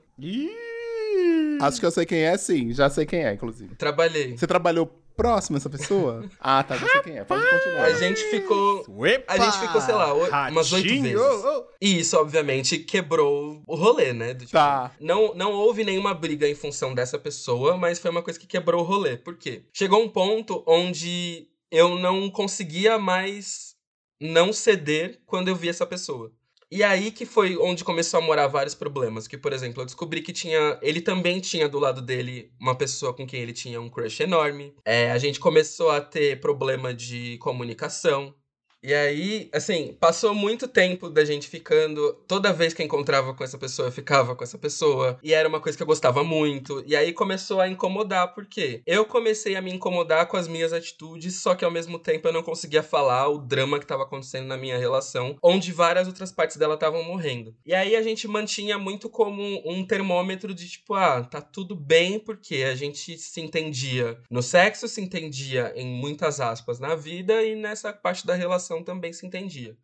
Acho 1.62 1.78
que 1.78 1.86
eu 1.86 1.92
sei 1.92 2.04
quem 2.04 2.22
é, 2.22 2.36
sim. 2.36 2.72
Já 2.72 2.90
sei 2.90 3.06
quem 3.06 3.24
é, 3.24 3.32
inclusive. 3.32 3.76
Trabalhei. 3.76 4.36
Você 4.36 4.48
trabalhou 4.48 4.92
próximo 5.18 5.56
a 5.56 5.58
essa 5.58 5.68
pessoa? 5.68 6.24
ah, 6.38 6.62
tá. 6.62 6.76
Já 6.76 6.88
sei 6.88 7.00
quem 7.02 7.18
é. 7.18 7.24
Pode 7.24 7.44
continuar. 7.44 7.84
A 7.84 7.92
gente 7.92 8.20
ficou. 8.30 8.84
A 9.26 9.36
gente 9.36 9.58
ficou, 9.58 9.80
sei 9.80 9.94
lá, 9.94 10.14
o- 10.14 10.28
umas 10.52 10.72
oito 10.72 10.88
vezes. 10.88 11.20
Oh, 11.20 11.48
oh. 11.48 11.64
E 11.80 11.98
isso, 11.98 12.16
obviamente, 12.16 12.78
quebrou 12.78 13.60
o 13.66 13.74
rolê, 13.74 14.12
né? 14.12 14.32
Do 14.32 14.40
tipo, 14.46 14.52
Tá. 14.52 14.92
Não, 15.00 15.34
não 15.34 15.52
houve 15.52 15.82
nenhuma 15.84 16.14
briga 16.14 16.48
em 16.48 16.54
função 16.54 16.94
dessa 16.94 17.18
pessoa, 17.18 17.76
mas 17.76 17.98
foi 17.98 18.10
uma 18.10 18.22
coisa 18.22 18.38
que 18.38 18.46
quebrou 18.46 18.80
o 18.82 18.86
rolê. 18.86 19.16
Por 19.16 19.36
quê? 19.36 19.64
Chegou 19.72 20.00
um 20.02 20.08
ponto 20.08 20.62
onde 20.66 21.48
eu 21.70 21.98
não 21.98 22.30
conseguia 22.30 22.98
mais 22.98 23.74
não 24.20 24.52
ceder 24.52 25.20
quando 25.26 25.48
eu 25.48 25.56
vi 25.56 25.68
essa 25.68 25.84
pessoa. 25.86 26.32
E 26.70 26.82
aí 26.82 27.10
que 27.10 27.24
foi 27.24 27.56
onde 27.56 27.82
começou 27.82 28.18
a 28.18 28.22
morar 28.22 28.46
vários 28.46 28.74
problemas. 28.74 29.26
Que, 29.26 29.38
por 29.38 29.52
exemplo, 29.52 29.80
eu 29.82 29.86
descobri 29.86 30.20
que 30.20 30.32
tinha. 30.32 30.78
Ele 30.82 31.00
também 31.00 31.40
tinha 31.40 31.68
do 31.68 31.78
lado 31.78 32.02
dele 32.02 32.52
uma 32.60 32.74
pessoa 32.74 33.14
com 33.14 33.26
quem 33.26 33.40
ele 33.40 33.52
tinha 33.54 33.80
um 33.80 33.88
crush 33.88 34.20
enorme. 34.20 34.74
É, 34.84 35.10
a 35.10 35.18
gente 35.18 35.40
começou 35.40 35.90
a 35.90 36.00
ter 36.00 36.40
problema 36.40 36.92
de 36.92 37.38
comunicação. 37.38 38.34
E 38.82 38.94
aí, 38.94 39.50
assim, 39.52 39.96
passou 39.98 40.32
muito 40.32 40.68
tempo 40.68 41.10
da 41.10 41.24
gente 41.24 41.48
ficando. 41.48 42.12
Toda 42.28 42.52
vez 42.52 42.72
que 42.72 42.82
encontrava 42.82 43.34
com 43.34 43.42
essa 43.42 43.58
pessoa, 43.58 43.88
eu 43.88 43.92
ficava 43.92 44.36
com 44.36 44.44
essa 44.44 44.56
pessoa. 44.56 45.18
E 45.22 45.34
era 45.34 45.48
uma 45.48 45.60
coisa 45.60 45.76
que 45.76 45.82
eu 45.82 45.86
gostava 45.86 46.22
muito. 46.22 46.82
E 46.86 46.94
aí 46.94 47.12
começou 47.12 47.60
a 47.60 47.68
incomodar, 47.68 48.34
por 48.34 48.46
quê? 48.46 48.80
Eu 48.86 49.04
comecei 49.04 49.56
a 49.56 49.62
me 49.62 49.72
incomodar 49.72 50.26
com 50.26 50.36
as 50.36 50.46
minhas 50.46 50.72
atitudes, 50.72 51.40
só 51.40 51.56
que 51.56 51.64
ao 51.64 51.70
mesmo 51.70 51.98
tempo 51.98 52.28
eu 52.28 52.32
não 52.32 52.42
conseguia 52.42 52.82
falar 52.82 53.28
o 53.28 53.38
drama 53.38 53.80
que 53.80 53.86
tava 53.86 54.04
acontecendo 54.04 54.46
na 54.46 54.56
minha 54.56 54.78
relação, 54.78 55.36
onde 55.42 55.72
várias 55.72 56.06
outras 56.06 56.30
partes 56.30 56.56
dela 56.56 56.74
estavam 56.74 57.02
morrendo. 57.02 57.54
E 57.66 57.74
aí 57.74 57.96
a 57.96 58.02
gente 58.02 58.28
mantinha 58.28 58.78
muito 58.78 59.10
como 59.10 59.42
um 59.68 59.84
termômetro 59.84 60.54
de 60.54 60.68
tipo, 60.68 60.94
ah, 60.94 61.24
tá 61.24 61.40
tudo 61.40 61.74
bem, 61.74 62.20
porque 62.20 62.56
a 62.56 62.76
gente 62.76 63.18
se 63.18 63.40
entendia 63.40 64.18
no 64.30 64.42
sexo, 64.42 64.86
se 64.86 65.00
entendia 65.00 65.72
em 65.74 65.86
muitas 65.86 66.40
aspas 66.40 66.78
na 66.78 66.94
vida, 66.94 67.42
e 67.42 67.56
nessa 67.56 67.92
parte 67.92 68.26
da 68.26 68.34
relação 68.34 68.67
também 68.84 69.12
se 69.12 69.26
entendia. 69.26 69.76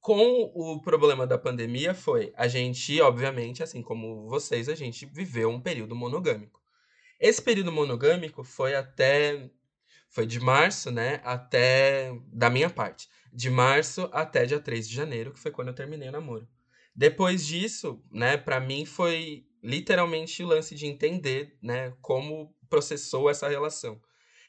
Com 0.00 0.50
o 0.54 0.80
problema 0.80 1.26
da 1.26 1.38
pandemia 1.38 1.94
foi, 1.94 2.32
a 2.36 2.48
gente, 2.48 3.00
obviamente, 3.00 3.62
assim 3.62 3.82
como 3.82 4.28
vocês, 4.28 4.68
a 4.68 4.74
gente 4.74 5.06
viveu 5.06 5.48
um 5.48 5.60
período 5.60 5.94
monogâmico. 5.94 6.60
Esse 7.20 7.40
período 7.40 7.70
monogâmico 7.70 8.42
foi 8.42 8.74
até 8.74 9.48
foi 10.12 10.26
de 10.26 10.38
março, 10.40 10.90
né, 10.90 11.20
até 11.24 12.12
da 12.26 12.50
minha 12.50 12.68
parte, 12.68 13.08
de 13.32 13.48
março 13.48 14.10
até 14.12 14.44
dia 14.44 14.60
3 14.60 14.86
de 14.86 14.94
janeiro, 14.94 15.32
que 15.32 15.38
foi 15.38 15.50
quando 15.50 15.68
eu 15.68 15.74
terminei 15.74 16.08
o 16.08 16.12
namoro. 16.12 16.46
Depois 16.94 17.46
disso, 17.46 18.02
né, 18.10 18.36
para 18.36 18.60
mim 18.60 18.84
foi 18.84 19.46
literalmente 19.62 20.42
o 20.42 20.46
lance 20.46 20.74
de 20.74 20.86
entender, 20.86 21.56
né, 21.62 21.94
como 22.02 22.54
processou 22.68 23.30
essa 23.30 23.48
relação. 23.48 23.98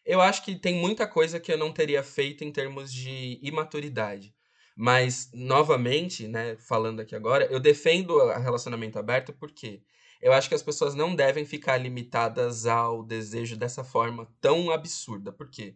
Eu 0.06 0.22
acho 0.22 0.44
que 0.44 0.56
tem 0.56 0.76
muita 0.76 1.08
coisa 1.08 1.40
que 1.40 1.52
eu 1.52 1.58
não 1.58 1.72
teria 1.72 2.04
feito 2.04 2.44
em 2.44 2.52
termos 2.52 2.92
de 2.92 3.40
imaturidade. 3.42 4.36
Mas, 4.76 5.30
novamente, 5.34 6.28
né, 6.28 6.56
falando 6.58 7.00
aqui 7.00 7.16
agora, 7.16 7.46
eu 7.46 7.60
defendo 7.60 8.16
o 8.16 8.40
relacionamento 8.40 8.98
aberto 8.98 9.32
porque 9.34 9.84
eu 10.22 10.34
acho 10.34 10.50
que 10.50 10.56
as 10.56 10.64
pessoas 10.64 10.96
não 10.96 11.16
devem 11.16 11.46
ficar 11.46 11.78
limitadas 11.78 12.66
ao 12.66 13.04
desejo 13.04 13.56
dessa 13.56 13.84
forma 13.84 14.28
tão 14.42 14.72
absurda. 14.72 15.32
Por 15.32 15.50
quê? 15.50 15.76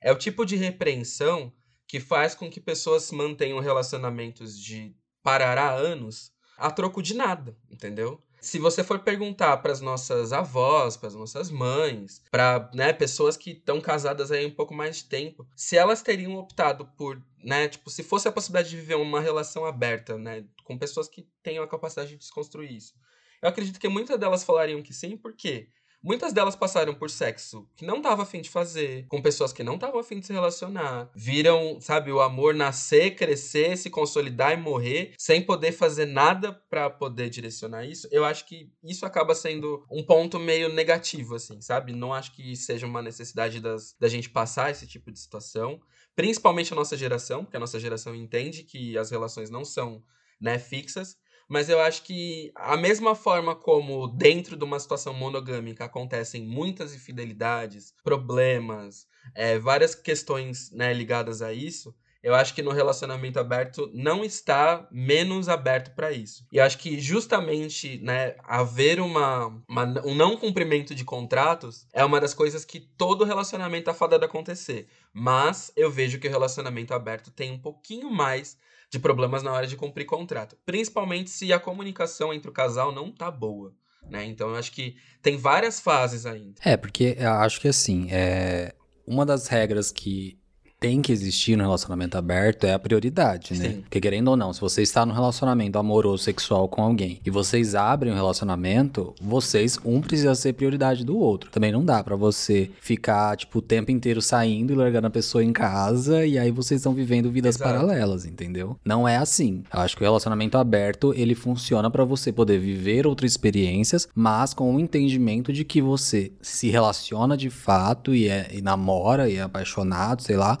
É 0.00 0.12
o 0.12 0.18
tipo 0.18 0.46
de 0.46 0.56
repreensão 0.56 1.52
que 1.86 1.98
faz 1.98 2.34
com 2.34 2.48
que 2.50 2.60
pessoas 2.60 3.10
mantenham 3.10 3.58
relacionamentos 3.58 4.58
de 4.58 4.94
parar 5.22 5.58
há 5.58 5.72
anos 5.72 6.32
a 6.56 6.70
troco 6.70 7.02
de 7.02 7.14
nada, 7.14 7.56
entendeu? 7.70 8.22
Se 8.40 8.58
você 8.58 8.84
for 8.84 9.00
perguntar 9.00 9.56
para 9.58 9.72
as 9.72 9.80
nossas 9.80 10.32
avós, 10.32 10.96
para 10.96 11.08
as 11.08 11.14
nossas 11.14 11.50
mães, 11.50 12.22
para 12.30 12.70
né, 12.72 12.92
pessoas 12.92 13.36
que 13.36 13.50
estão 13.50 13.80
casadas 13.80 14.30
aí 14.30 14.46
um 14.46 14.54
pouco 14.54 14.72
mais 14.72 14.98
de 14.98 15.04
tempo, 15.04 15.46
se 15.56 15.76
elas 15.76 16.02
teriam 16.02 16.36
optado 16.36 16.86
por, 16.96 17.20
né, 17.42 17.68
tipo, 17.68 17.90
se 17.90 18.02
fosse 18.02 18.28
a 18.28 18.32
possibilidade 18.32 18.70
de 18.70 18.76
viver 18.76 18.96
uma 18.96 19.20
relação 19.20 19.64
aberta, 19.64 20.16
né, 20.16 20.44
com 20.64 20.78
pessoas 20.78 21.08
que 21.08 21.26
tenham 21.42 21.64
a 21.64 21.68
capacidade 21.68 22.10
de 22.10 22.16
desconstruir 22.16 22.72
isso, 22.72 22.94
eu 23.42 23.48
acredito 23.48 23.78
que 23.78 23.88
muitas 23.88 24.18
delas 24.18 24.44
falariam 24.44 24.82
que 24.82 24.92
sim, 24.92 25.16
porque 25.16 25.68
muitas 26.02 26.32
delas 26.32 26.56
passaram 26.56 26.94
por 26.94 27.10
sexo 27.10 27.68
que 27.76 27.84
não 27.84 28.00
tava 28.00 28.22
afim 28.22 28.40
de 28.40 28.50
fazer, 28.50 29.06
com 29.08 29.20
pessoas 29.20 29.52
que 29.52 29.62
não 29.62 29.74
estavam 29.74 30.00
afim 30.00 30.20
de 30.20 30.26
se 30.26 30.32
relacionar, 30.32 31.10
viram, 31.14 31.80
sabe, 31.80 32.12
o 32.12 32.20
amor 32.20 32.54
nascer, 32.54 33.14
crescer, 33.14 33.76
se 33.76 33.90
consolidar 33.90 34.52
e 34.52 34.56
morrer, 34.56 35.14
sem 35.18 35.42
poder 35.42 35.72
fazer 35.72 36.06
nada 36.06 36.52
para 36.68 36.88
poder 36.88 37.30
direcionar 37.30 37.84
isso. 37.84 38.08
Eu 38.10 38.24
acho 38.24 38.46
que 38.46 38.70
isso 38.82 39.04
acaba 39.04 39.34
sendo 39.34 39.84
um 39.90 40.02
ponto 40.02 40.38
meio 40.38 40.68
negativo, 40.68 41.34
assim, 41.34 41.60
sabe? 41.60 41.92
Não 41.92 42.12
acho 42.12 42.34
que 42.34 42.54
seja 42.56 42.86
uma 42.86 43.02
necessidade 43.02 43.60
das, 43.60 43.94
da 43.98 44.08
gente 44.08 44.30
passar 44.30 44.70
esse 44.70 44.86
tipo 44.86 45.10
de 45.10 45.18
situação, 45.18 45.80
principalmente 46.14 46.72
a 46.72 46.76
nossa 46.76 46.96
geração, 46.96 47.44
porque 47.44 47.56
a 47.56 47.60
nossa 47.60 47.78
geração 47.78 48.14
entende 48.14 48.62
que 48.64 48.96
as 48.98 49.10
relações 49.10 49.50
não 49.50 49.64
são, 49.64 50.02
né, 50.40 50.58
fixas. 50.58 51.16
Mas 51.48 51.68
eu 51.68 51.80
acho 51.80 52.02
que 52.02 52.52
a 52.54 52.76
mesma 52.76 53.14
forma 53.14 53.54
como 53.56 54.06
dentro 54.08 54.56
de 54.56 54.64
uma 54.64 54.78
situação 54.78 55.14
monogâmica 55.14 55.84
acontecem 55.84 56.42
muitas 56.42 56.94
infidelidades, 56.94 57.94
problemas, 58.04 59.06
é, 59.34 59.58
várias 59.58 59.94
questões 59.94 60.70
né, 60.72 60.92
ligadas 60.92 61.40
a 61.42 61.52
isso, 61.52 61.94
eu 62.22 62.34
acho 62.34 62.52
que 62.52 62.62
no 62.62 62.72
relacionamento 62.72 63.38
aberto 63.38 63.88
não 63.94 64.24
está 64.24 64.86
menos 64.90 65.48
aberto 65.48 65.94
para 65.94 66.10
isso. 66.10 66.44
E 66.52 66.58
acho 66.58 66.76
que 66.78 66.98
justamente, 67.00 67.98
né, 68.02 68.34
haver 68.42 69.00
uma, 69.00 69.46
uma- 69.68 70.02
um 70.04 70.14
não 70.14 70.36
cumprimento 70.36 70.94
de 70.94 71.04
contratos 71.04 71.86
é 71.92 72.04
uma 72.04 72.20
das 72.20 72.34
coisas 72.34 72.64
que 72.64 72.80
todo 72.80 73.24
relacionamento 73.24 73.84
tá 73.84 73.94
fadado 73.94 74.24
acontecer. 74.24 74.88
Mas 75.12 75.70
eu 75.76 75.90
vejo 75.90 76.18
que 76.18 76.26
o 76.26 76.30
relacionamento 76.30 76.92
aberto 76.92 77.30
tem 77.30 77.52
um 77.52 77.58
pouquinho 77.58 78.10
mais 78.10 78.58
de 78.90 78.98
problemas 78.98 79.42
na 79.42 79.52
hora 79.52 79.66
de 79.66 79.76
cumprir 79.76 80.04
contrato. 80.04 80.56
Principalmente 80.64 81.30
se 81.30 81.52
a 81.52 81.60
comunicação 81.60 82.32
entre 82.32 82.50
o 82.50 82.52
casal 82.52 82.92
não 82.92 83.12
tá 83.12 83.30
boa. 83.30 83.74
Né? 84.08 84.24
Então 84.24 84.50
eu 84.50 84.56
acho 84.56 84.72
que 84.72 84.96
tem 85.22 85.36
várias 85.36 85.80
fases 85.80 86.24
ainda. 86.24 86.54
É, 86.64 86.76
porque 86.76 87.16
eu 87.18 87.30
acho 87.32 87.60
que 87.60 87.68
assim, 87.68 88.08
é, 88.10 88.74
uma 89.06 89.26
das 89.26 89.48
regras 89.48 89.90
que 89.90 90.38
tem 90.80 91.02
que 91.02 91.10
existir 91.12 91.56
no 91.56 91.64
relacionamento 91.64 92.16
aberto 92.16 92.64
é 92.64 92.72
a 92.72 92.78
prioridade, 92.78 93.54
né? 93.54 93.68
Sim. 93.68 93.80
Porque 93.80 94.00
querendo 94.00 94.28
ou 94.28 94.36
não, 94.36 94.52
se 94.52 94.60
você 94.60 94.82
está 94.82 95.04
num 95.04 95.12
relacionamento 95.12 95.78
amoroso, 95.78 96.22
sexual 96.22 96.68
com 96.68 96.82
alguém 96.82 97.20
e 97.24 97.30
vocês 97.30 97.74
abrem 97.74 98.12
um 98.12 98.16
relacionamento, 98.16 99.14
vocês, 99.20 99.78
um 99.84 100.00
precisa 100.00 100.34
ser 100.34 100.52
prioridade 100.52 101.04
do 101.04 101.18
outro. 101.18 101.50
Também 101.50 101.72
não 101.72 101.84
dá 101.84 102.02
pra 102.04 102.14
você 102.14 102.70
ficar, 102.80 103.36
tipo, 103.36 103.58
o 103.58 103.62
tempo 103.62 103.90
inteiro 103.90 104.22
saindo 104.22 104.72
e 104.72 104.76
largando 104.76 105.08
a 105.08 105.10
pessoa 105.10 105.42
em 105.42 105.52
casa 105.52 106.24
e 106.24 106.38
aí 106.38 106.50
vocês 106.50 106.80
estão 106.80 106.94
vivendo 106.94 107.30
vidas 107.30 107.56
Exato. 107.56 107.70
paralelas, 107.70 108.24
entendeu? 108.24 108.76
Não 108.84 109.08
é 109.08 109.16
assim. 109.16 109.64
Eu 109.72 109.80
acho 109.80 109.96
que 109.96 110.02
o 110.02 110.06
relacionamento 110.06 110.56
aberto, 110.56 111.12
ele 111.14 111.34
funciona 111.34 111.90
pra 111.90 112.04
você 112.04 112.32
poder 112.32 112.58
viver 112.58 113.06
outras 113.06 113.32
experiências, 113.32 114.08
mas 114.14 114.54
com 114.54 114.74
o 114.74 114.78
entendimento 114.78 115.52
de 115.52 115.64
que 115.64 115.82
você 115.82 116.30
se 116.40 116.68
relaciona 116.68 117.36
de 117.36 117.50
fato 117.50 118.14
e, 118.14 118.28
é, 118.28 118.48
e 118.52 118.62
namora 118.62 119.28
e 119.28 119.36
é 119.36 119.42
apaixonado, 119.42 120.22
sei 120.22 120.36
lá, 120.36 120.58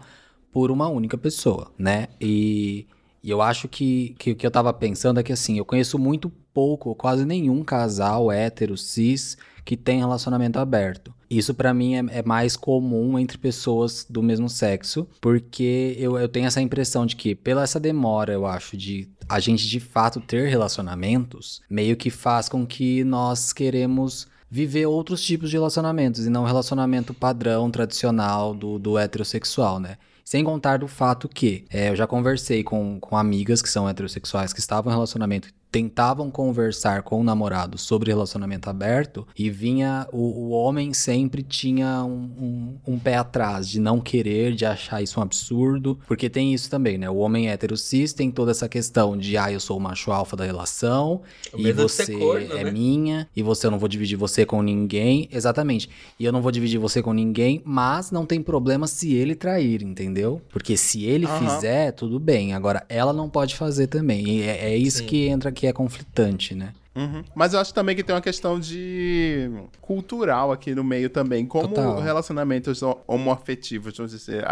por 0.58 0.72
uma 0.72 0.88
única 0.88 1.16
pessoa, 1.16 1.70
né? 1.78 2.08
E, 2.20 2.84
e 3.22 3.30
eu 3.30 3.40
acho 3.40 3.68
que, 3.68 4.16
que 4.18 4.32
o 4.32 4.34
que 4.34 4.44
eu 4.44 4.50
tava 4.50 4.72
pensando 4.72 5.20
é 5.20 5.22
que, 5.22 5.32
assim, 5.32 5.56
eu 5.56 5.64
conheço 5.64 5.96
muito 6.00 6.28
pouco, 6.52 6.96
quase 6.96 7.24
nenhum 7.24 7.62
casal 7.62 8.32
hétero, 8.32 8.76
cis, 8.76 9.38
que 9.64 9.76
tem 9.76 10.00
relacionamento 10.00 10.58
aberto. 10.58 11.14
Isso 11.30 11.54
pra 11.54 11.72
mim 11.72 11.94
é, 11.94 12.18
é 12.18 12.22
mais 12.24 12.56
comum 12.56 13.16
entre 13.20 13.38
pessoas 13.38 14.04
do 14.10 14.20
mesmo 14.20 14.48
sexo, 14.48 15.06
porque 15.20 15.94
eu, 15.96 16.18
eu 16.18 16.28
tenho 16.28 16.46
essa 16.46 16.60
impressão 16.60 17.06
de 17.06 17.14
que, 17.14 17.36
pela 17.36 17.62
essa 17.62 17.78
demora, 17.78 18.32
eu 18.32 18.44
acho, 18.44 18.76
de 18.76 19.08
a 19.28 19.38
gente 19.38 19.68
de 19.68 19.78
fato 19.78 20.18
ter 20.18 20.48
relacionamentos, 20.48 21.62
meio 21.70 21.96
que 21.96 22.10
faz 22.10 22.48
com 22.48 22.66
que 22.66 23.04
nós 23.04 23.52
queremos 23.52 24.26
viver 24.50 24.86
outros 24.86 25.22
tipos 25.22 25.50
de 25.50 25.56
relacionamentos 25.56 26.26
e 26.26 26.30
não 26.30 26.42
o 26.42 26.46
relacionamento 26.46 27.14
padrão, 27.14 27.70
tradicional 27.70 28.54
do, 28.54 28.76
do 28.76 28.98
heterossexual, 28.98 29.78
né? 29.78 29.98
Sem 30.28 30.44
contar 30.44 30.76
do 30.76 30.86
fato 30.86 31.26
que 31.26 31.64
é, 31.70 31.88
eu 31.88 31.96
já 31.96 32.06
conversei 32.06 32.62
com, 32.62 33.00
com 33.00 33.16
amigas 33.16 33.62
que 33.62 33.70
são 33.70 33.88
heterossexuais 33.88 34.52
que 34.52 34.60
estavam 34.60 34.92
em 34.92 34.94
relacionamento 34.94 35.48
tentavam 35.70 36.30
conversar 36.30 37.02
com 37.02 37.20
o 37.20 37.24
namorado 37.24 37.78
sobre 37.78 38.10
relacionamento 38.10 38.68
aberto 38.70 39.26
e 39.38 39.50
vinha 39.50 40.06
o, 40.12 40.46
o 40.46 40.50
homem 40.50 40.92
sempre 40.92 41.42
tinha 41.42 42.04
um, 42.04 42.78
um, 42.86 42.94
um 42.94 42.98
pé 42.98 43.16
atrás 43.16 43.68
de 43.68 43.78
não 43.80 44.00
querer, 44.00 44.54
de 44.54 44.64
achar 44.64 45.02
isso 45.02 45.20
um 45.20 45.22
absurdo, 45.22 45.98
porque 46.06 46.28
tem 46.30 46.54
isso 46.54 46.70
também, 46.70 46.98
né? 46.98 47.08
O 47.08 47.16
homem 47.16 47.48
hétero 47.48 47.76
cis 47.76 48.12
tem 48.12 48.30
toda 48.30 48.50
essa 48.50 48.68
questão 48.68 49.16
de 49.16 49.36
ah, 49.36 49.52
eu 49.52 49.60
sou 49.60 49.76
o 49.76 49.80
macho 49.80 50.10
alfa 50.10 50.36
da 50.36 50.44
relação 50.44 51.20
O 51.52 51.58
e 51.58 51.64
ser 51.64 51.74
você 51.74 52.12
corno, 52.12 52.56
é 52.56 52.64
né? 52.64 52.70
minha 52.70 53.28
e 53.36 53.42
você 53.42 53.66
eu 53.66 53.70
não 53.70 53.78
vou 53.78 53.88
dividir 53.88 54.16
você 54.16 54.46
com 54.46 54.62
ninguém, 54.62 55.28
exatamente. 55.30 55.88
E 56.18 56.24
eu 56.24 56.32
não 56.32 56.40
vou 56.40 56.50
dividir 56.50 56.78
você 56.78 57.02
com 57.02 57.12
ninguém, 57.12 57.60
mas 57.64 58.10
não 58.10 58.24
tem 58.24 58.42
problema 58.42 58.86
se 58.86 59.14
ele 59.14 59.34
trair, 59.34 59.82
entendeu? 59.82 60.40
Porque 60.48 60.76
se 60.76 61.04
ele 61.04 61.26
Aham. 61.26 61.38
fizer, 61.38 61.92
tudo 61.92 62.18
bem. 62.18 62.54
Agora 62.54 62.84
ela 62.88 63.12
não 63.12 63.28
pode 63.28 63.54
fazer 63.54 63.86
também. 63.88 64.26
E 64.26 64.42
é, 64.42 64.72
é 64.72 64.76
isso 64.76 64.98
Sim. 64.98 65.06
que 65.06 65.28
entra 65.28 65.52
que 65.58 65.66
é 65.66 65.72
conflitante, 65.72 66.54
né? 66.54 66.72
Uhum. 66.94 67.24
Mas 67.34 67.52
eu 67.52 67.60
acho 67.60 67.72
também 67.72 67.94
que 67.94 68.02
tem 68.02 68.14
uma 68.14 68.20
questão 68.20 68.58
de 68.58 69.50
cultural 69.80 70.50
aqui 70.50 70.74
no 70.74 70.82
meio 70.82 71.08
também. 71.10 71.46
Como 71.46 71.68
Total. 71.68 72.00
relacionamentos 72.00 72.80
homoafetivos, 73.06 73.96
vamos 73.96 74.12
dizer, 74.12 74.44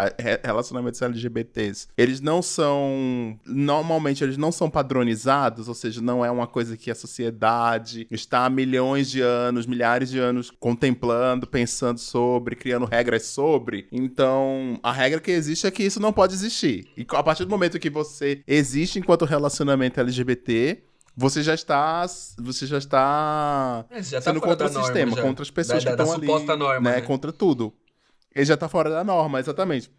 relacionamentos 0.43 1.01
LGBTs, 1.01 1.87
eles 1.97 2.21
não 2.21 2.41
são. 2.41 3.37
Normalmente 3.45 4.23
eles 4.23 4.37
não 4.37 4.51
são 4.51 4.69
padronizados, 4.69 5.67
ou 5.67 5.73
seja, 5.73 6.01
não 6.01 6.23
é 6.23 6.31
uma 6.31 6.47
coisa 6.47 6.77
que 6.77 6.89
a 6.89 6.95
sociedade 6.95 8.07
está 8.09 8.45
há 8.45 8.49
milhões 8.49 9.09
de 9.09 9.21
anos, 9.21 9.65
milhares 9.65 10.09
de 10.09 10.19
anos 10.19 10.51
contemplando, 10.59 11.47
pensando 11.47 11.99
sobre, 11.99 12.55
criando 12.55 12.85
regras 12.85 13.25
sobre. 13.25 13.87
Então, 13.91 14.79
a 14.83 14.91
regra 14.91 15.19
que 15.19 15.31
existe 15.31 15.67
é 15.67 15.71
que 15.71 15.83
isso 15.83 15.99
não 15.99 16.13
pode 16.13 16.33
existir. 16.33 16.87
E 16.97 17.05
a 17.09 17.23
partir 17.23 17.43
do 17.43 17.49
momento 17.49 17.79
que 17.79 17.89
você 17.89 18.41
existe 18.47 18.99
enquanto 18.99 19.25
relacionamento 19.25 19.99
LGBT, 19.99 20.86
você 21.17 21.41
já 21.41 21.55
está. 21.55 22.05
Você 22.37 22.67
já 22.67 22.77
está 22.77 23.83
É, 23.89 24.03
já 24.03 24.19
tá 24.21 24.29
sendo 24.31 24.39
contra 24.39 24.67
o 24.67 24.69
sistema, 24.69 25.17
contra 25.19 25.41
as 25.43 25.49
pessoas 25.49 25.83
Da- 25.83 25.91
que 25.91 25.97
da- 25.97 26.03
estão 26.03 26.19
da 26.45 26.53
ali. 26.53 26.59
norma, 26.59 26.91
né? 26.91 27.01
Contra 27.01 27.31
tudo. 27.33 27.73
Ele 28.35 28.45
já 28.45 28.55
tá 28.55 28.69
fora 28.69 28.89
da 28.91 29.03
norma, 29.03 29.39
exatamente. 29.39 29.89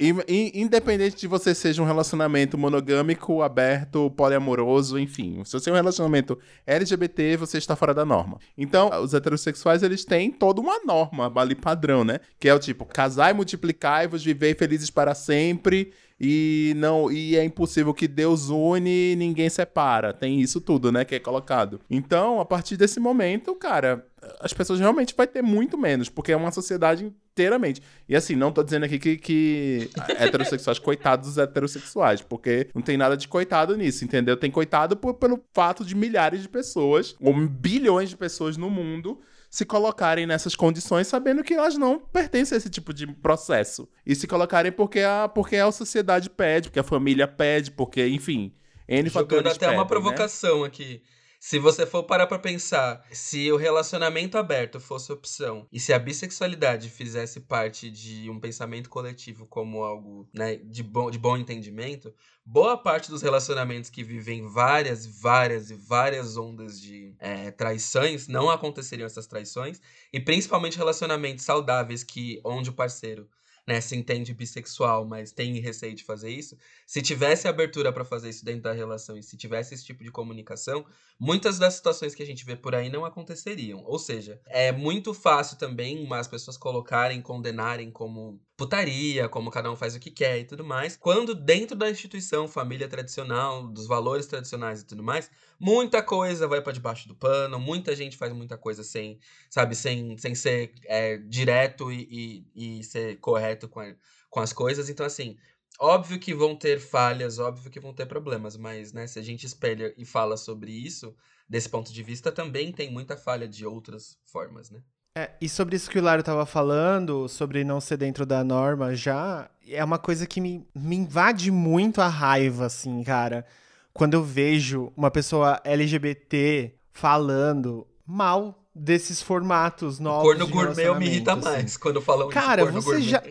E, 0.00 0.08
e- 0.26 0.60
independente 0.60 1.16
de 1.16 1.26
você 1.28 1.54
seja 1.54 1.80
um 1.82 1.84
relacionamento 1.84 2.56
monogâmico, 2.56 3.42
aberto, 3.42 4.10
poliamoroso, 4.12 4.98
enfim. 4.98 5.44
Se 5.44 5.52
você 5.52 5.68
é 5.68 5.72
um 5.72 5.76
relacionamento 5.76 6.36
LGBT, 6.66 7.36
você 7.36 7.58
está 7.58 7.76
fora 7.76 7.92
da 7.92 8.04
norma. 8.04 8.38
Então, 8.56 8.88
os 9.02 9.12
heterossexuais, 9.14 9.82
eles 9.82 10.04
têm 10.04 10.30
toda 10.32 10.60
uma 10.60 10.82
norma 10.84 11.30
ali 11.36 11.54
padrão, 11.54 12.02
né? 12.02 12.18
Que 12.40 12.48
é 12.48 12.54
o 12.54 12.58
tipo, 12.58 12.84
casai, 12.86 13.32
multiplicai-vos, 13.34 14.24
vivei 14.24 14.54
felizes 14.54 14.90
para 14.90 15.14
sempre. 15.14 15.92
E 16.24 16.72
não 16.76 17.10
e 17.10 17.34
é 17.36 17.42
impossível 17.44 17.92
que 17.92 18.06
Deus 18.06 18.48
une 18.48 19.12
e 19.12 19.16
ninguém 19.16 19.50
separa. 19.50 20.12
Tem 20.12 20.40
isso 20.40 20.60
tudo, 20.60 20.92
né, 20.92 21.04
que 21.04 21.16
é 21.16 21.18
colocado. 21.18 21.80
Então, 21.90 22.38
a 22.40 22.44
partir 22.44 22.76
desse 22.76 23.00
momento, 23.00 23.56
cara, 23.56 24.06
as 24.38 24.52
pessoas 24.52 24.78
realmente 24.78 25.14
vai 25.16 25.26
ter 25.26 25.42
muito 25.42 25.76
menos, 25.76 26.08
porque 26.08 26.30
é 26.30 26.36
uma 26.36 26.52
sociedade 26.52 27.04
inteiramente. 27.04 27.82
E 28.08 28.14
assim, 28.14 28.36
não 28.36 28.52
tô 28.52 28.62
dizendo 28.62 28.84
aqui 28.84 29.00
que, 29.00 29.16
que 29.16 29.90
heterossexuais, 30.16 30.78
coitados 30.80 31.28
dos 31.30 31.38
heterossexuais, 31.38 32.22
porque 32.22 32.68
não 32.72 32.82
tem 32.82 32.96
nada 32.96 33.16
de 33.16 33.26
coitado 33.26 33.76
nisso, 33.76 34.04
entendeu? 34.04 34.36
Tem 34.36 34.50
coitado 34.50 34.96
por- 34.96 35.14
pelo 35.14 35.40
fato 35.52 35.84
de 35.84 35.96
milhares 35.96 36.40
de 36.42 36.48
pessoas, 36.48 37.16
ou 37.20 37.34
bilhões 37.34 38.10
de 38.10 38.16
pessoas 38.16 38.56
no 38.56 38.70
mundo, 38.70 39.18
se 39.52 39.66
colocarem 39.66 40.24
nessas 40.24 40.56
condições 40.56 41.06
sabendo 41.06 41.44
que 41.44 41.52
elas 41.52 41.76
não 41.76 42.00
pertencem 42.00 42.56
a 42.56 42.58
esse 42.58 42.70
tipo 42.70 42.90
de 42.94 43.06
processo. 43.06 43.86
E 44.04 44.14
se 44.14 44.26
colocarem 44.26 44.72
porque 44.72 45.00
a, 45.00 45.28
porque 45.28 45.56
a 45.56 45.70
sociedade 45.70 46.30
pede, 46.30 46.70
porque 46.70 46.80
a 46.80 46.82
família 46.82 47.28
pede, 47.28 47.70
porque, 47.70 48.08
enfim, 48.08 48.54
N 48.88 49.10
Jogando 49.10 49.48
até 49.48 49.66
uma 49.66 49.72
pedem, 49.72 49.78
né? 49.78 49.84
provocação 49.84 50.64
aqui. 50.64 51.02
Se 51.44 51.58
você 51.58 51.84
for 51.84 52.04
parar 52.04 52.28
pra 52.28 52.38
pensar, 52.38 53.04
se 53.10 53.50
o 53.50 53.56
relacionamento 53.56 54.38
aberto 54.38 54.78
fosse 54.78 55.10
opção 55.10 55.66
e 55.72 55.80
se 55.80 55.92
a 55.92 55.98
bissexualidade 55.98 56.88
fizesse 56.88 57.40
parte 57.40 57.90
de 57.90 58.30
um 58.30 58.38
pensamento 58.38 58.88
coletivo 58.88 59.44
como 59.44 59.82
algo 59.82 60.28
né, 60.32 60.54
de, 60.54 60.84
bom, 60.84 61.10
de 61.10 61.18
bom 61.18 61.36
entendimento, 61.36 62.14
boa 62.46 62.78
parte 62.78 63.10
dos 63.10 63.22
relacionamentos 63.22 63.90
que 63.90 64.04
vivem 64.04 64.46
várias, 64.46 65.04
várias 65.04 65.68
e 65.72 65.74
várias 65.74 66.36
ondas 66.36 66.80
de 66.80 67.12
é, 67.18 67.50
traições 67.50 68.28
não 68.28 68.48
aconteceriam 68.48 69.04
essas 69.04 69.26
traições 69.26 69.80
e 70.12 70.20
principalmente 70.20 70.78
relacionamentos 70.78 71.44
saudáveis 71.44 72.04
que 72.04 72.40
onde 72.44 72.70
o 72.70 72.72
parceiro 72.72 73.28
né, 73.66 73.80
se 73.80 73.96
entende 73.96 74.34
bissexual, 74.34 75.04
mas 75.04 75.32
tem 75.32 75.58
receio 75.60 75.94
de 75.94 76.04
fazer 76.04 76.30
isso, 76.30 76.56
se 76.86 77.00
tivesse 77.00 77.46
abertura 77.46 77.92
pra 77.92 78.04
fazer 78.04 78.28
isso 78.28 78.44
dentro 78.44 78.62
da 78.62 78.72
relação 78.72 79.16
e 79.16 79.22
se 79.22 79.36
tivesse 79.36 79.74
esse 79.74 79.84
tipo 79.84 80.02
de 80.02 80.10
comunicação, 80.10 80.84
muitas 81.18 81.58
das 81.58 81.74
situações 81.74 82.14
que 82.14 82.22
a 82.22 82.26
gente 82.26 82.44
vê 82.44 82.56
por 82.56 82.74
aí 82.74 82.88
não 82.88 83.04
aconteceriam. 83.04 83.82
Ou 83.84 83.98
seja, 83.98 84.40
é 84.46 84.72
muito 84.72 85.14
fácil 85.14 85.56
também 85.56 86.06
as 86.12 86.28
pessoas 86.28 86.56
colocarem, 86.56 87.22
condenarem 87.22 87.90
como 87.90 88.40
putaria, 88.62 89.28
como 89.28 89.50
cada 89.50 89.70
um 89.70 89.76
faz 89.76 89.94
o 89.96 90.00
que 90.00 90.10
quer 90.10 90.38
e 90.38 90.44
tudo 90.44 90.64
mais, 90.64 90.96
quando 90.96 91.34
dentro 91.34 91.76
da 91.76 91.90
instituição, 91.90 92.46
família 92.46 92.88
tradicional, 92.88 93.66
dos 93.66 93.86
valores 93.86 94.26
tradicionais 94.26 94.82
e 94.82 94.86
tudo 94.86 95.02
mais, 95.02 95.30
muita 95.58 96.02
coisa 96.02 96.46
vai 96.46 96.60
pra 96.62 96.72
debaixo 96.72 97.08
do 97.08 97.14
pano, 97.16 97.58
muita 97.58 97.94
gente 97.96 98.16
faz 98.16 98.32
muita 98.32 98.56
coisa 98.56 98.84
sem, 98.84 99.18
sabe, 99.50 99.74
sem, 99.74 100.16
sem 100.18 100.34
ser 100.34 100.72
é, 100.84 101.16
direto 101.18 101.90
e, 101.92 102.44
e, 102.54 102.78
e 102.80 102.84
ser 102.84 103.18
correto 103.20 103.68
com, 103.68 103.80
a- 103.80 103.94
com 104.30 104.40
as 104.40 104.52
coisas. 104.52 104.88
Então, 104.88 105.04
assim, 105.06 105.36
Óbvio 105.80 106.18
que 106.20 106.34
vão 106.34 106.56
ter 106.56 106.78
falhas, 106.80 107.38
óbvio 107.38 107.70
que 107.70 107.80
vão 107.80 107.92
ter 107.94 108.06
problemas, 108.06 108.56
mas 108.56 108.92
né, 108.92 109.06
se 109.06 109.18
a 109.18 109.22
gente 109.22 109.44
espelha 109.46 109.92
e 109.98 110.04
fala 110.04 110.36
sobre 110.36 110.70
isso, 110.72 111.14
desse 111.48 111.68
ponto 111.68 111.92
de 111.92 112.02
vista, 112.02 112.30
também 112.30 112.72
tem 112.72 112.90
muita 112.90 113.16
falha 113.16 113.48
de 113.48 113.66
outras 113.66 114.18
formas, 114.24 114.70
né? 114.70 114.82
É, 115.14 115.30
e 115.40 115.48
sobre 115.48 115.76
isso 115.76 115.90
que 115.90 115.98
o 115.98 116.02
Lário 116.02 116.24
tava 116.24 116.46
falando, 116.46 117.28
sobre 117.28 117.64
não 117.64 117.80
ser 117.80 117.98
dentro 117.98 118.24
da 118.24 118.42
norma 118.42 118.94
já, 118.94 119.50
é 119.68 119.84
uma 119.84 119.98
coisa 119.98 120.26
que 120.26 120.40
me, 120.40 120.66
me 120.74 120.96
invade 120.96 121.50
muito 121.50 122.00
a 122.00 122.08
raiva, 122.08 122.64
assim, 122.66 123.02
cara. 123.04 123.44
Quando 123.92 124.14
eu 124.14 124.24
vejo 124.24 124.90
uma 124.96 125.10
pessoa 125.10 125.60
LGBT 125.64 126.72
falando 126.92 127.86
mal 128.06 128.58
desses 128.74 129.20
formatos 129.20 129.98
novos. 129.98 130.22
Porno 130.22 130.46
de 130.46 130.52
gourmet 130.52 130.86
eu 130.86 130.94
me 130.98 131.06
irrita 131.06 131.34
assim. 131.34 131.42
mais 131.42 131.76
quando 131.76 132.00
falam 132.00 132.30
Cara, 132.30 132.62
de 132.62 132.68
porno 132.68 132.80
você 132.80 132.90
gourmet. 132.92 133.06
já- 133.10 133.22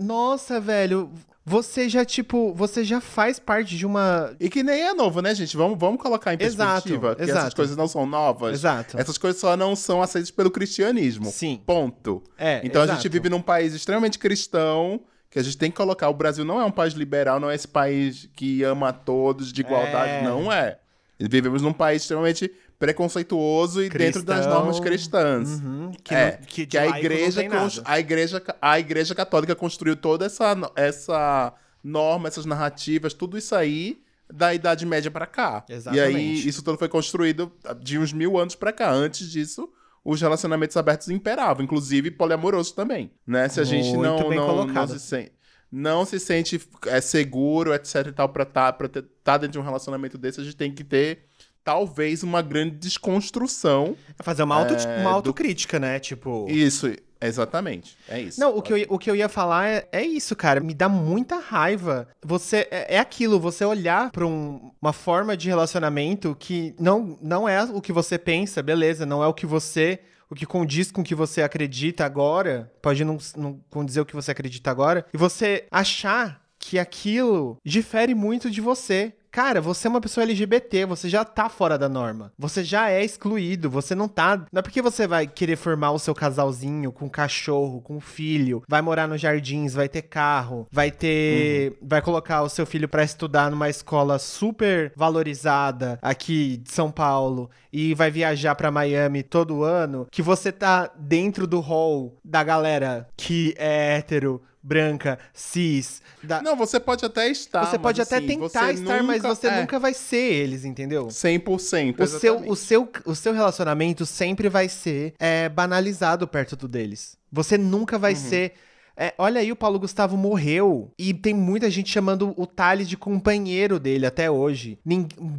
Nossa, 0.00 0.60
velho, 0.60 1.10
você 1.44 1.88
já, 1.90 2.04
tipo, 2.04 2.54
você 2.54 2.82
já 2.84 3.00
faz 3.00 3.38
parte 3.38 3.76
de 3.76 3.84
uma. 3.84 4.34
E 4.40 4.48
que 4.48 4.62
nem 4.62 4.80
é 4.82 4.94
novo, 4.94 5.20
né, 5.20 5.34
gente? 5.34 5.56
Vamos, 5.56 5.78
vamos 5.78 6.00
colocar 6.00 6.32
em 6.32 6.38
Exato, 6.42 6.84
perspectiva 6.84 7.14
que 7.14 7.22
essas 7.22 7.36
exato. 7.36 7.56
coisas 7.56 7.76
não 7.76 7.86
são 7.86 8.06
novas. 8.06 8.54
Exato. 8.54 8.98
Essas 8.98 9.18
coisas 9.18 9.40
só 9.40 9.56
não 9.56 9.76
são 9.76 10.00
aceitas 10.00 10.30
pelo 10.30 10.50
cristianismo. 10.50 11.26
Sim. 11.26 11.60
Ponto. 11.66 12.22
É, 12.38 12.60
Então 12.64 12.80
a 12.80 12.84
exato. 12.86 13.02
gente 13.02 13.12
vive 13.12 13.28
num 13.28 13.42
país 13.42 13.74
extremamente 13.74 14.18
cristão, 14.18 15.00
que 15.30 15.38
a 15.38 15.42
gente 15.42 15.58
tem 15.58 15.70
que 15.70 15.76
colocar. 15.76 16.08
O 16.08 16.14
Brasil 16.14 16.44
não 16.44 16.58
é 16.60 16.64
um 16.64 16.70
país 16.70 16.94
liberal, 16.94 17.38
não 17.38 17.50
é 17.50 17.54
esse 17.54 17.68
país 17.68 18.28
que 18.34 18.62
ama 18.62 18.88
a 18.88 18.92
todos 18.92 19.52
de 19.52 19.60
igualdade, 19.60 20.10
É. 20.12 20.22
não 20.22 20.50
é. 20.50 20.78
Vivemos 21.20 21.60
num 21.62 21.72
país 21.72 22.02
extremamente 22.02 22.50
preconceituoso 22.84 23.82
e 23.82 23.88
dentro 23.88 24.22
das 24.22 24.40
Cristão. 24.40 24.54
normas 24.58 24.80
cristãs. 24.80 25.60
Uhum, 25.60 25.92
que, 26.02 26.14
É, 26.14 26.38
não- 26.38 26.46
que, 26.46 26.66
Que 26.66 26.78
a 26.78 26.98
igreja, 26.98 27.40
a, 27.84 27.98
igreja, 28.00 28.42
a 28.60 28.78
igreja 28.80 29.14
católica 29.14 29.54
construiu 29.54 29.96
toda 29.96 30.26
essa, 30.26 30.54
no- 30.54 30.70
essa 30.76 31.52
norma, 31.82 32.28
essas 32.28 32.44
narrativas, 32.44 33.12
tudo 33.14 33.36
isso 33.38 33.54
aí 33.54 34.00
da 34.32 34.54
Idade 34.54 34.84
Média 34.86 35.10
pra 35.10 35.26
cá. 35.26 35.64
E 35.68 35.72
Exatamente. 35.74 36.16
aí, 36.16 36.46
isso 36.48 36.62
tudo 36.62 36.78
foi 36.78 36.88
construído 36.88 37.52
de 37.80 37.98
uns 37.98 38.12
mil 38.12 38.38
anos 38.38 38.54
pra 38.54 38.72
cá. 38.72 38.90
Antes 38.90 39.30
disso, 39.30 39.68
os 40.04 40.20
relacionamentos 40.20 40.76
abertos 40.76 41.08
imperavam, 41.08 41.64
inclusive 41.64 42.10
poliamoroso 42.10 42.74
também, 42.74 43.10
né? 43.26 43.48
Se 43.48 43.60
a 43.60 43.64
gente 43.64 43.88
Muito 43.96 44.02
não, 44.02 44.30
não, 44.30 44.66
não 44.66 44.86
se 44.88 44.98
sente... 45.00 45.32
Não 45.76 46.04
se 46.04 46.20
sente 46.20 46.60
é, 46.86 47.00
seguro, 47.00 47.74
etc 47.74 48.06
e 48.06 48.12
tal, 48.12 48.28
pra 48.28 48.44
ter- 48.46 49.04
tá 49.24 49.36
dentro 49.36 49.54
de 49.54 49.58
um 49.58 49.62
relacionamento 49.62 50.16
desse, 50.16 50.40
a 50.40 50.44
gente 50.44 50.54
tem 50.54 50.72
que 50.72 50.84
ter, 50.84 51.24
talvez, 51.64 52.22
uma 52.22 52.42
grande 52.42 52.76
desconstrução. 52.76 53.96
É 54.18 54.22
fazer 54.22 54.42
uma, 54.42 54.56
auto, 54.56 54.74
É, 54.74 54.96
uma 55.00 55.10
do- 55.10 55.16
autocrítica, 55.16 55.78
né? 55.80 55.98
Tipo. 55.98 56.46
Isso, 56.48 56.92
exatamente. 57.20 57.96
É 58.08 58.20
isso. 58.20 58.38
Não, 58.38 58.56
o 58.56 58.62
que, 58.62 58.72
eu, 58.72 58.78
ia- 58.78 58.86
o 58.88 58.98
que 58.98 59.10
eu 59.10 59.16
ia 59.16 59.28
falar 59.28 59.66
é, 59.68 59.88
é 59.90 60.02
isso, 60.02 60.36
cara. 60.36 60.60
Me 60.60 60.74
dá 60.74 60.88
muita 60.88 61.36
raiva. 61.36 62.06
Você 62.24 62.68
é, 62.70 62.96
é 62.96 62.98
aquilo, 62.98 63.40
você 63.40 63.64
olhar 63.64 64.10
pra 64.10 64.26
um- 64.26 64.70
uma 64.80 64.92
forma 64.92 65.36
de 65.36 65.48
relacionamento 65.48 66.36
que 66.38 66.74
não, 66.78 67.18
não 67.22 67.48
é 67.48 67.62
o 67.64 67.80
que 67.80 67.92
você 67.92 68.18
pensa, 68.18 68.62
beleza, 68.62 69.06
não 69.06 69.22
é 69.22 69.26
o 69.26 69.34
que 69.34 69.46
você. 69.46 70.00
O 70.30 70.34
que 70.34 70.46
condiz 70.46 70.90
com 70.90 71.02
o 71.02 71.04
que 71.04 71.14
você 71.14 71.42
acredita 71.42 72.04
agora, 72.04 72.72
pode 72.82 73.04
não, 73.04 73.18
não 73.36 73.60
condizer 73.70 74.00
o 74.00 74.06
que 74.06 74.14
você 74.16 74.30
acredita 74.32 74.70
agora, 74.70 75.04
e 75.12 75.18
você 75.18 75.66
achar 75.70 76.42
que 76.58 76.78
aquilo 76.78 77.58
difere 77.64 78.14
muito 78.14 78.50
de 78.50 78.60
você. 78.60 79.12
Cara, 79.34 79.60
você 79.60 79.88
é 79.88 79.90
uma 79.90 80.00
pessoa 80.00 80.22
LGBT, 80.22 80.86
você 80.86 81.08
já 81.08 81.24
tá 81.24 81.48
fora 81.48 81.76
da 81.76 81.88
norma. 81.88 82.32
Você 82.38 82.62
já 82.62 82.88
é 82.88 83.04
excluído, 83.04 83.68
você 83.68 83.92
não 83.92 84.06
tá. 84.06 84.36
Não 84.52 84.60
é 84.60 84.62
porque 84.62 84.80
você 84.80 85.08
vai 85.08 85.26
querer 85.26 85.56
formar 85.56 85.90
o 85.90 85.98
seu 85.98 86.14
casalzinho 86.14 86.92
com 86.92 87.10
cachorro, 87.10 87.80
com 87.80 87.98
filho, 87.98 88.62
vai 88.68 88.80
morar 88.80 89.08
nos 89.08 89.20
jardins, 89.20 89.74
vai 89.74 89.88
ter 89.88 90.02
carro, 90.02 90.68
vai 90.70 90.92
ter. 90.92 91.76
Vai 91.82 92.00
colocar 92.00 92.42
o 92.42 92.48
seu 92.48 92.64
filho 92.64 92.88
pra 92.88 93.02
estudar 93.02 93.50
numa 93.50 93.68
escola 93.68 94.20
super 94.20 94.92
valorizada 94.94 95.98
aqui 96.00 96.58
de 96.58 96.70
São 96.70 96.92
Paulo 96.92 97.50
e 97.72 97.92
vai 97.92 98.12
viajar 98.12 98.54
pra 98.54 98.70
Miami 98.70 99.24
todo 99.24 99.64
ano, 99.64 100.06
que 100.12 100.22
você 100.22 100.52
tá 100.52 100.88
dentro 100.96 101.44
do 101.44 101.58
hall 101.58 102.16
da 102.24 102.44
galera 102.44 103.08
que 103.16 103.52
é 103.58 103.96
hétero. 103.96 104.40
Branca, 104.66 105.18
cis, 105.34 106.00
da, 106.22 106.40
Não, 106.40 106.56
você 106.56 106.80
pode 106.80 107.04
até 107.04 107.28
estar. 107.28 107.66
você 107.66 107.72
mas, 107.76 107.82
pode 107.82 108.00
até 108.00 108.16
assim, 108.16 108.26
tentar 108.26 108.72
estar, 108.72 109.02
mas 109.02 109.22
nunca- 109.22 109.34
você 109.34 109.46
é, 109.48 109.60
nunca 109.60 109.78
vai 109.78 109.92
ser 109.92 110.16
eles, 110.32 110.64
entendeu? 110.64 111.10
100%. 111.10 112.02
O 112.02 112.06
seu, 112.06 112.36
o, 112.48 112.56
seu, 112.56 112.88
o 113.04 113.14
seu 113.14 113.34
relacionamento 113.34 114.06
sempre 114.06 114.48
vai 114.48 114.70
ser 114.70 115.12
é, 115.18 115.50
banalizado 115.50 116.26
perto 116.26 116.56
do 116.56 116.66
deles. 116.66 117.18
Você 117.30 117.58
nunca 117.58 117.96
Uhum. 117.96 118.00
vai 118.00 118.14
ser. 118.14 118.54
É, 118.96 119.12
olha 119.18 119.40
aí, 119.40 119.50
o 119.50 119.56
Paulo 119.56 119.78
Gustavo 119.78 120.16
morreu. 120.16 120.92
E 120.98 121.12
tem 121.12 121.34
muita 121.34 121.70
gente 121.70 121.90
chamando 121.90 122.32
o 122.36 122.46
Thales 122.46 122.88
de 122.88 122.96
companheiro 122.96 123.78
dele 123.78 124.06
até 124.06 124.30
hoje. 124.30 124.78